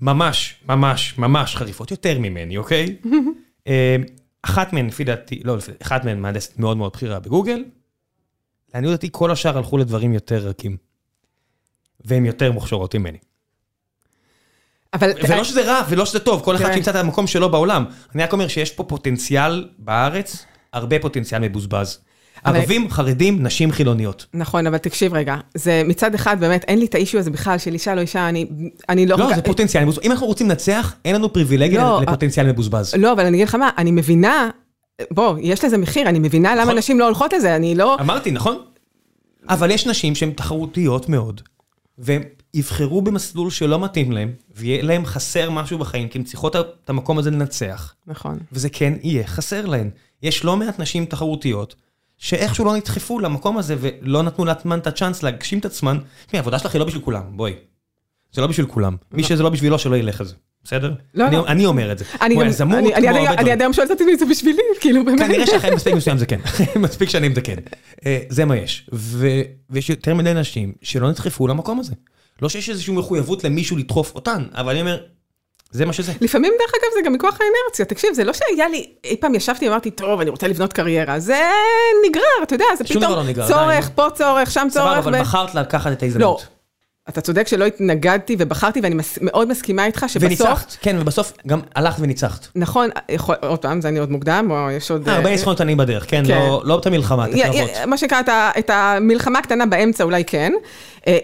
ממש, 0.00 0.54
ממש, 0.68 1.18
ממש 1.18 1.56
חריפות, 1.56 1.90
יותר 1.90 2.18
ממני, 2.18 2.56
אוקיי? 2.56 2.96
אה, 3.68 3.96
אחת 4.42 4.72
מהן, 4.72 4.86
לפי 4.86 5.04
דעתי, 5.04 5.40
לא, 5.44 5.56
אחת 5.82 6.04
מהן 6.04 6.20
מהנדסת 6.20 6.58
מאוד 6.58 6.76
מאוד 6.76 6.92
בכירה 6.92 7.20
בגוגל. 7.20 7.64
לעניות 8.74 8.92
דעתי, 8.92 9.08
כל 9.12 9.30
השאר 9.30 9.58
הלכו 9.58 9.78
לדברים 9.78 10.12
יותר 10.12 10.36
רכים. 10.36 10.76
והן 12.04 12.26
יותר 12.26 12.52
מוכשרות 12.52 12.94
ממני. 12.94 13.18
אבל... 14.94 15.10
ולא 15.28 15.44
שזה 15.44 15.64
רע, 15.64 15.82
ולא 15.88 16.06
שזה 16.06 16.18
טוב, 16.18 16.42
כל 16.44 16.56
אחד 16.56 16.64
כן. 16.66 16.72
שימצא 16.72 16.90
את 16.90 16.96
המקום 16.96 17.26
שלו 17.26 17.50
בעולם. 17.50 17.84
אני 18.14 18.22
רק 18.22 18.32
אומר 18.32 18.48
שיש 18.48 18.70
פה 18.70 18.84
פוטנציאל 18.84 19.68
בארץ, 19.78 20.44
הרבה 20.72 20.98
פוטנציאל 20.98 21.40
מבוזבז. 21.40 21.98
אבל- 22.46 22.56
ערבים, 22.56 22.90
חרדים, 22.90 23.42
נשים 23.42 23.72
חילוניות. 23.72 24.26
נכון, 24.34 24.66
אבל 24.66 24.78
תקשיב 24.78 25.14
רגע, 25.14 25.36
זה 25.54 25.82
מצד 25.84 26.14
אחד 26.14 26.40
באמת, 26.40 26.64
אין 26.64 26.78
לי 26.78 26.86
את 26.86 26.94
האישו 26.94 27.18
הזה 27.18 27.30
בכלל 27.30 27.58
של 27.58 27.72
אישה 27.72 27.94
לא 27.94 28.00
אישה, 28.00 28.28
אני, 28.28 28.46
אני 28.88 29.06
לא... 29.06 29.18
לא, 29.18 29.24
כל 29.28 29.34
זה 29.34 29.42
פוטנציאל 29.42 29.82
מבוזבז. 29.82 30.04
אם 30.04 30.12
אנחנו 30.12 30.26
רוצים 30.26 30.48
לנצח, 30.48 30.94
אין 31.04 31.14
לנו 31.14 31.32
פריבילגיה 31.32 31.82
לא, 31.82 32.02
לפוטנציאל 32.02 32.46
מבוזבז. 32.46 32.94
לא, 32.94 33.12
אבל 33.12 33.26
אני 33.26 33.36
אגיד 33.36 33.48
לך 33.48 33.54
מה, 33.54 33.70
אני 33.78 33.90
מבינה, 33.90 34.50
בוא, 35.10 35.38
יש 35.40 35.64
לזה 35.64 35.78
מחיר, 35.78 36.08
אני 36.08 36.18
מבינה 36.18 36.54
למה 36.54 36.64
נכון. 36.64 36.78
נשים 36.78 36.98
לא 36.98 37.04
הולכות 37.04 37.32
לזה, 37.32 37.56
אני 37.56 37.74
לא... 37.74 37.96
אמרתי, 38.00 38.30
נכון? 38.30 38.64
אבל 39.48 39.70
יש 39.70 39.86
נשים 39.86 40.14
שהן 40.14 40.30
תחרותיות 40.30 41.08
מאוד, 41.08 41.40
והן 41.98 42.22
יבחרו 42.54 43.02
במסלול 43.02 43.50
שלא 43.50 43.80
מתאים 43.80 44.12
להן, 44.12 44.32
ויהיה 44.56 44.82
להן 44.82 45.04
חסר 45.04 45.50
משהו 45.50 45.78
בחיים, 45.78 46.08
כי 46.08 46.18
הן 46.18 46.24
צריכות 46.24 46.56
את 46.56 46.90
המקום 46.90 47.18
הזה 47.18 47.30
לנצח, 47.30 47.94
נכון. 48.06 48.38
וזה 48.52 48.68
כן 48.68 48.92
יהיה 49.02 49.26
חסר 49.26 49.66
להן. 49.66 49.90
יש 50.22 50.44
לא 50.44 50.56
מעט 50.56 50.78
נשים 50.78 51.06
תחרותיות, 51.06 51.74
שאיכשהו 52.18 52.64
לא 52.64 52.76
נדחפו 52.76 53.18
למקום 53.20 53.58
הזה, 53.58 53.76
ולא 53.80 54.22
נתנו 54.22 54.44
לעצמן 54.44 54.78
את 54.78 54.86
הצ'אנס 54.86 55.22
להגשים 55.22 55.58
את 55.58 55.64
עצמן. 55.64 55.98
תשמעי, 56.26 56.38
העבודה 56.38 56.58
שלך 56.58 56.74
היא 56.74 56.80
לא 56.80 56.86
בשביל 56.86 57.02
כולם, 57.02 57.22
בואי. 57.30 57.52
זה 58.32 58.40
לא 58.40 58.46
בשביל 58.46 58.66
כולם. 58.66 58.96
מי 59.12 59.22
שזה 59.22 59.42
לא 59.42 59.50
בשבילו, 59.50 59.78
שלא 59.78 59.96
ילך 59.96 60.20
על 60.20 60.26
זה. 60.26 60.34
בסדר? 60.64 60.92
לא, 61.14 61.26
אני- 61.26 61.36
לא. 61.36 61.46
אני 61.46 61.66
אומר 61.66 61.92
את 61.92 61.98
זה. 61.98 62.04
אני 62.22 62.34
גם, 62.36 62.46
יזמות, 62.46 62.78
אני- 62.78 62.94
אני 62.94 63.00
כמו 63.02 63.08
עד 63.08 63.14
הרבה 63.14 63.18
היום- 63.18 63.26
אני 63.28 63.36
דברים. 63.36 63.52
עד 63.52 63.62
היום 63.62 63.72
שואלת 63.72 63.90
אותי 63.90 64.04
אם 64.04 64.16
זה 64.18 64.24
בשבילי, 64.26 64.62
כאילו 64.80 65.04
באמת. 65.04 65.18
כנראה 65.20 65.46
שאחרי 65.46 65.74
מספיק 65.74 65.94
מסוים 65.94 66.18
זה 66.18 66.26
כן, 66.26 66.40
מספיק 66.76 67.08
שנים 67.08 67.34
זה 67.34 67.40
כן. 67.40 67.56
אה, 68.06 68.18
זה 68.28 68.44
מה 68.44 68.56
יש. 68.56 68.86
ו- 68.92 69.26
ויש 69.70 69.90
יותר 69.90 70.14
מדי 70.14 70.34
נשים 70.34 70.72
שלא 70.82 71.08
נדחפו 71.10 71.46
למקום 71.48 71.80
הזה. 71.80 71.92
לא 72.42 72.48
שיש 72.48 72.70
איזושהי 72.70 72.94
מחויבות 72.94 73.44
למישהו 73.44 73.76
לדחוף 73.76 74.14
אותן, 74.14 74.44
אבל 74.54 74.70
אני 74.70 74.80
אומר, 74.80 74.98
זה 75.70 75.86
מה 75.86 75.92
שזה. 75.92 76.12
לפעמים, 76.20 76.52
דרך 76.58 76.70
אגב, 76.74 76.90
זה 76.94 77.06
גם 77.06 77.12
מכוח 77.12 77.38
האנרציה. 77.40 77.84
תקשיב, 77.84 78.14
זה 78.14 78.24
לא 78.24 78.32
שהיה 78.32 78.68
לי, 78.68 78.86
אי 79.04 79.16
פעם 79.20 79.34
ישבתי 79.34 79.68
ואמרתי, 79.68 79.90
טוב, 79.90 80.20
אני 80.20 80.30
רוצה 80.30 80.48
לבנות 80.48 80.72
קריירה. 80.72 81.18
זה 81.20 81.40
נגרר, 82.08 82.22
אתה 82.42 82.54
יודע, 82.54 82.64
זה 82.78 82.84
דבר 82.94 83.00
לא 83.08 83.12
פתאום 83.14 83.26
נגרר, 83.28 83.48
צורך, 83.48 83.90
פה 83.94 84.06
צורך, 84.14 84.50
שם 84.50 84.66
סבבה, 84.70 84.86
צורך. 84.94 85.06
אבל 85.06 85.14
ו- 85.16 85.20
בחרת 85.20 85.54
לקחת 85.54 85.92
את 85.92 86.02
ההזדמנות. 86.02 86.46
אתה 87.08 87.20
צודק 87.20 87.48
שלא 87.48 87.64
התנגדתי 87.64 88.36
ובחרתי, 88.38 88.80
ואני 88.80 88.94
מס, 88.94 89.18
מאוד 89.22 89.48
מסכימה 89.48 89.86
איתך 89.86 90.04
שבסוף... 90.08 90.22
וניצחת, 90.22 90.76
כן, 90.80 90.96
ובסוף 91.00 91.32
גם 91.46 91.60
הלכת 91.74 92.00
וניצחת. 92.00 92.46
נכון, 92.54 92.90
יכול, 93.08 93.34
עוד 93.40 93.58
פעם, 93.58 93.80
זה 93.80 93.88
אני 93.88 93.98
עוד 93.98 94.10
מוקדם, 94.10 94.48
או 94.50 94.70
יש 94.70 94.90
עוד... 94.90 95.08
הרבה 95.08 95.30
ניצחונות 95.30 95.58
קטנים 95.58 95.76
בדרך, 95.76 96.10
כן, 96.10 96.22
כן. 96.26 96.34
לא, 96.34 96.62
לא 96.64 96.78
את 96.78 96.86
המלחמה, 96.86 97.28
את 97.28 97.34
הקרבות. 97.34 97.70
מה 97.86 97.98
שנקרא, 97.98 98.20
את 98.58 98.70
המלחמה 98.70 99.38
הקטנה 99.38 99.66
באמצע 99.66 100.04
אולי 100.04 100.24
כן, 100.24 100.52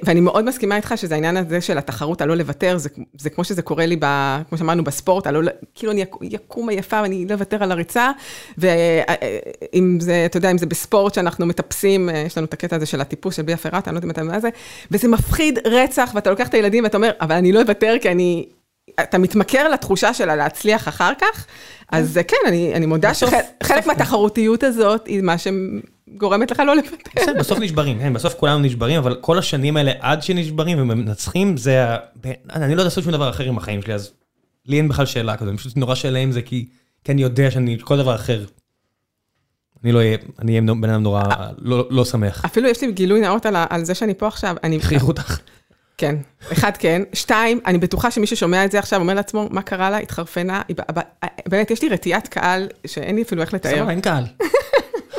ואני 0.03 0.21
מאוד 0.21 0.45
מסכימה 0.45 0.77
איתך 0.77 0.95
שזה 0.97 1.15
העניין 1.15 1.37
הזה 1.37 1.61
של 1.61 1.79
התחרות, 1.79 2.21
הלא 2.21 2.35
לוותר, 2.37 2.79
זה, 2.79 2.89
זה 3.19 3.31
כמו 3.31 3.45
שזה 3.45 3.63
קורה 3.63 3.87
לי, 3.87 3.97
ב, 4.01 4.37
כמו 4.49 4.59
שאמרנו, 4.59 4.85
בספורט, 4.85 5.27
הלא, 5.27 5.51
כאילו 5.75 5.93
אני 5.93 6.05
יקום 6.23 6.69
עייפה 6.69 7.03
ואני 7.03 7.27
לא 7.29 7.35
אוותר 7.35 7.63
על 7.63 7.73
הריצה, 7.73 8.11
ואם 8.59 9.99
זה, 10.01 10.23
אתה 10.27 10.37
יודע, 10.37 10.51
אם 10.51 10.59
זה 10.59 10.67
בספורט 10.67 11.15
שאנחנו 11.15 11.47
מטפסים, 11.47 12.11
יש 12.27 12.39
לנו 12.39 12.45
את 12.47 12.53
הקטע 12.53 12.77
הזה 12.77 12.87
של 12.87 13.01
הטיפוס 13.01 13.37
של 13.37 13.43
ביה 13.43 13.57
פרטה, 13.57 13.91
אני 13.91 13.95
לא 13.95 13.99
יודעת 13.99 14.05
אם 14.05 14.11
אתה 14.11 14.23
מה 14.23 14.41
זה, 14.41 14.49
וזה 14.91 15.09
מפחיד 15.09 15.59
רצח, 15.67 16.13
ואתה 16.15 16.31
לוקח 16.31 16.49
את 16.49 16.55
הילדים 16.55 16.85
ואתה 16.85 16.97
אומר, 16.97 17.11
אבל 17.21 17.35
אני 17.35 17.53
לא 17.53 17.63
אוותר 17.63 17.95
כי 18.01 18.11
אני... 18.11 18.47
אתה 19.03 19.19
מתמכר 19.19 19.69
לתחושה 19.69 20.15
שלה 20.15 20.37
להצליח 20.37 20.89
אחר 20.89 21.13
כך, 21.21 21.47
אז 21.89 22.21
כן, 22.29 22.37
אני, 22.47 22.75
אני 22.75 22.87
מודה 22.87 23.15
שחלק 23.15 23.87
מהתחרותיות 23.87 24.63
הזאת 24.63 25.07
היא 25.07 25.23
מה 25.23 25.35
שגורמת 25.39 26.51
לך 26.51 26.63
לא 26.67 26.77
לוותר. 26.77 27.11
בסדר, 27.17 27.39
בסוף 27.39 27.59
נשברים, 27.59 27.99
כן, 27.99 28.13
בסוף 28.13 28.35
כולנו 28.35 28.59
נשברים, 28.59 28.99
אבל 28.99 29.15
כל 29.15 29.39
השנים 29.39 29.77
האלה 29.77 29.93
עד 30.01 30.23
שנשברים 30.23 30.79
ומנצחים, 30.81 31.57
זה, 31.57 31.85
אני 32.51 32.69
לא 32.69 32.73
יודע 32.73 32.85
לעשות 32.85 33.05
שום 33.05 33.13
דבר 33.13 33.31
אחר 33.31 33.45
עם 33.45 33.59
החיים 33.59 33.83
שלי, 33.83 33.95
אז 33.95 34.13
לי 34.67 34.77
אין 34.77 34.89
בכלל 34.89 35.07
שאלה 35.07 35.37
כזאת, 35.37 35.49
אני 35.49 35.59
פשוט 35.59 35.77
נורא 35.77 35.95
שאלה 35.95 36.19
עם 36.19 36.33
זה, 36.33 36.43
כי 36.43 36.67
אני 37.09 37.23
יודע 37.23 37.51
שאני, 37.51 37.77
כל 37.81 37.97
דבר 37.97 38.15
אחר. 38.15 38.45
אני 39.85 39.93
לא 39.93 39.99
אהיה, 39.99 40.17
אני 40.39 40.53
אהיה 40.53 40.61
בן 40.61 40.91
אדם 40.91 41.03
נורא 41.03 41.23
לא 41.91 42.05
שמח. 42.05 42.45
אפילו 42.45 42.69
יש 42.69 42.83
לי 42.83 42.93
גילוי 42.93 43.21
נאות 43.21 43.47
על 43.71 43.85
זה 43.85 43.95
שאני 43.95 44.15
פה 44.15 44.27
עכשיו. 44.27 44.57
הכריחו 44.77 45.07
אותך. 45.07 45.39
כן, 45.99 46.17
אחד 46.53 46.77
כן. 46.77 47.03
שתיים, 47.13 47.61
אני 47.67 47.79
בטוחה 47.79 48.11
שמי 48.11 48.27
ששומע 48.27 48.65
את 48.65 48.71
זה 48.71 48.79
עכשיו 48.79 49.01
אומר 49.01 49.15
לעצמו, 49.15 49.49
מה 49.51 49.63
קרה 49.63 49.91
לה? 49.91 49.99
התחרפנה. 49.99 50.63
באמת, 51.49 51.71
יש 51.71 51.83
לי 51.83 51.89
רתיעת 51.89 52.29
קהל 52.29 52.69
שאין 52.87 53.17
לי 53.17 53.23
אפילו 53.23 53.43
איך 53.43 53.55
לתאר. 53.55 53.77
סבבה, 53.77 53.91
אין 53.91 54.01
קהל. 54.01 54.25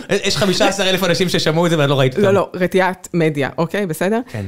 יש 0.09 0.37
15 0.37 0.89
אלף 0.89 1.03
אנשים 1.03 1.29
ששמעו 1.29 1.65
את 1.65 1.71
זה 1.71 1.79
ואת 1.79 1.89
לא 1.89 1.99
ראית 1.99 2.13
אותם. 2.13 2.23
לא, 2.23 2.33
לא, 2.33 2.49
רתיעת 2.53 3.07
מדיה, 3.13 3.49
אוקיי, 3.57 3.85
בסדר? 3.85 4.19
כן. 4.29 4.45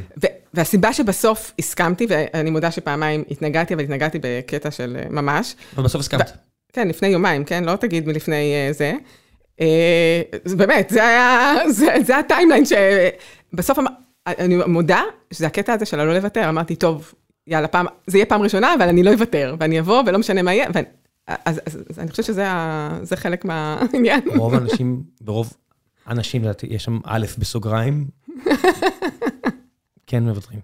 והסיבה 0.54 0.94
שבסוף 0.94 1.52
הסכמתי, 1.60 2.08
ואני 2.10 2.50
מודה 2.50 2.72
שפעמיים 2.72 3.24
התנגדתי, 3.32 3.74
אבל 3.74 3.84
התנגדתי 3.84 4.20
בקטע 4.22 4.72
של 4.72 4.98
ממש. 5.10 5.56
אבל 5.76 5.84
בסוף 5.84 6.00
הסכמת. 6.00 6.32
כן, 6.74 6.88
לפני 6.88 7.08
יומיים, 7.08 7.44
כן? 7.44 7.64
לא 7.64 7.76
תגיד 7.76 8.08
מלפני 8.08 8.54
זה. 8.72 8.94
באמת, 10.58 10.90
זה 10.90 11.08
היה, 11.08 11.56
זה 12.08 12.18
הטיימליין 12.18 12.64
שבסוף... 12.66 13.80
אני 14.40 14.58
מודה 14.68 15.02
שזה 15.32 15.48
הקטע 15.48 15.74
הזה 15.74 15.86
של 15.86 16.00
הלא 16.00 16.14
לוותר, 16.14 16.50
אמרתי, 16.50 16.76
טוב, 16.76 17.14
יאללה, 17.48 17.68
פעם, 17.68 17.86
זה 18.08 18.18
יהיה 18.18 18.26
פעם 18.26 18.42
ראשונה, 18.42 18.74
אבל 18.74 18.88
אני 18.90 19.04
לא 19.04 19.14
אוותר, 19.14 19.56
ואני 19.60 19.80
אבוא, 19.80 20.04
ולא 20.06 20.20
משנה 20.20 20.42
מה 20.42 20.54
יהיה, 20.54 20.68
ואני, 20.74 20.88
אז, 21.28 21.62
אז, 21.66 21.78
אז 21.90 22.00
אני 22.00 22.12
חושבת 22.12 22.26
שזה 22.26 23.16
חלק 23.16 23.46
מהעניין. 23.46 24.22
רוב 24.36 24.54
האנשים, 24.54 25.04
ברוב 25.22 25.54
אנשים, 26.08 26.44
יש 26.64 26.84
שם 26.84 27.00
א' 27.04 27.26
בסוגריים, 27.38 28.08
כן 30.08 30.24
מוותרים. 30.24 30.60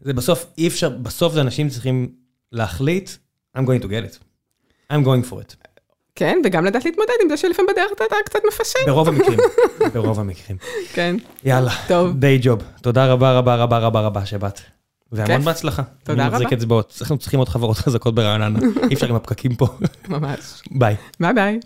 זה 0.00 0.12
בסוף, 0.12 0.46
אי 0.58 0.68
אפשר, 0.68 0.88
בסוף 0.88 1.34
זה 1.34 1.40
אנשים 1.40 1.68
צריכים 1.68 2.08
להחליט, 2.52 3.10
I'm 3.56 3.60
going 3.60 3.82
to 3.82 3.86
get 3.86 4.14
it. 4.14 4.18
I'm 4.92 5.04
going 5.04 5.30
for 5.30 5.40
it. 5.40 5.65
כן, 6.16 6.38
וגם 6.44 6.64
לדעת 6.64 6.84
להתמודד 6.84 7.12
עם 7.22 7.28
זה 7.28 7.36
שלפעמים 7.36 7.70
בדרך 7.72 7.92
אתה 7.92 8.04
קצת 8.24 8.38
מפשט. 8.48 8.78
ברוב 8.86 9.08
המקרים, 9.08 9.38
ברוב 9.94 10.20
המקרים. 10.20 10.58
כן. 10.92 11.16
יאללה, 11.44 11.70
טוב. 11.88 12.12
דיי 12.12 12.38
ג'וב. 12.42 12.62
תודה 12.82 13.06
רבה 13.06 13.38
רבה 13.38 13.54
רבה 13.56 13.78
רבה 13.78 14.00
רבה 14.00 14.26
שבאת. 14.26 14.60
והמון 15.12 15.40
בהצלחה. 15.40 15.82
תודה 16.04 16.26
רבה. 16.26 16.36
אני 16.36 16.44
מחזיק 16.44 16.58
אצבעות. 16.58 16.98
אנחנו 17.00 17.18
צריכים 17.18 17.38
עוד 17.38 17.48
חברות 17.48 17.76
חזקות 17.76 18.14
ברעננה. 18.14 18.58
אי 18.90 18.94
אפשר 18.94 19.06
עם 19.06 19.14
הפקקים 19.14 19.54
פה. 19.54 19.66
ממש. 20.08 20.62
ביי. 20.70 20.96
ביי 21.20 21.32
ביי. 21.34 21.60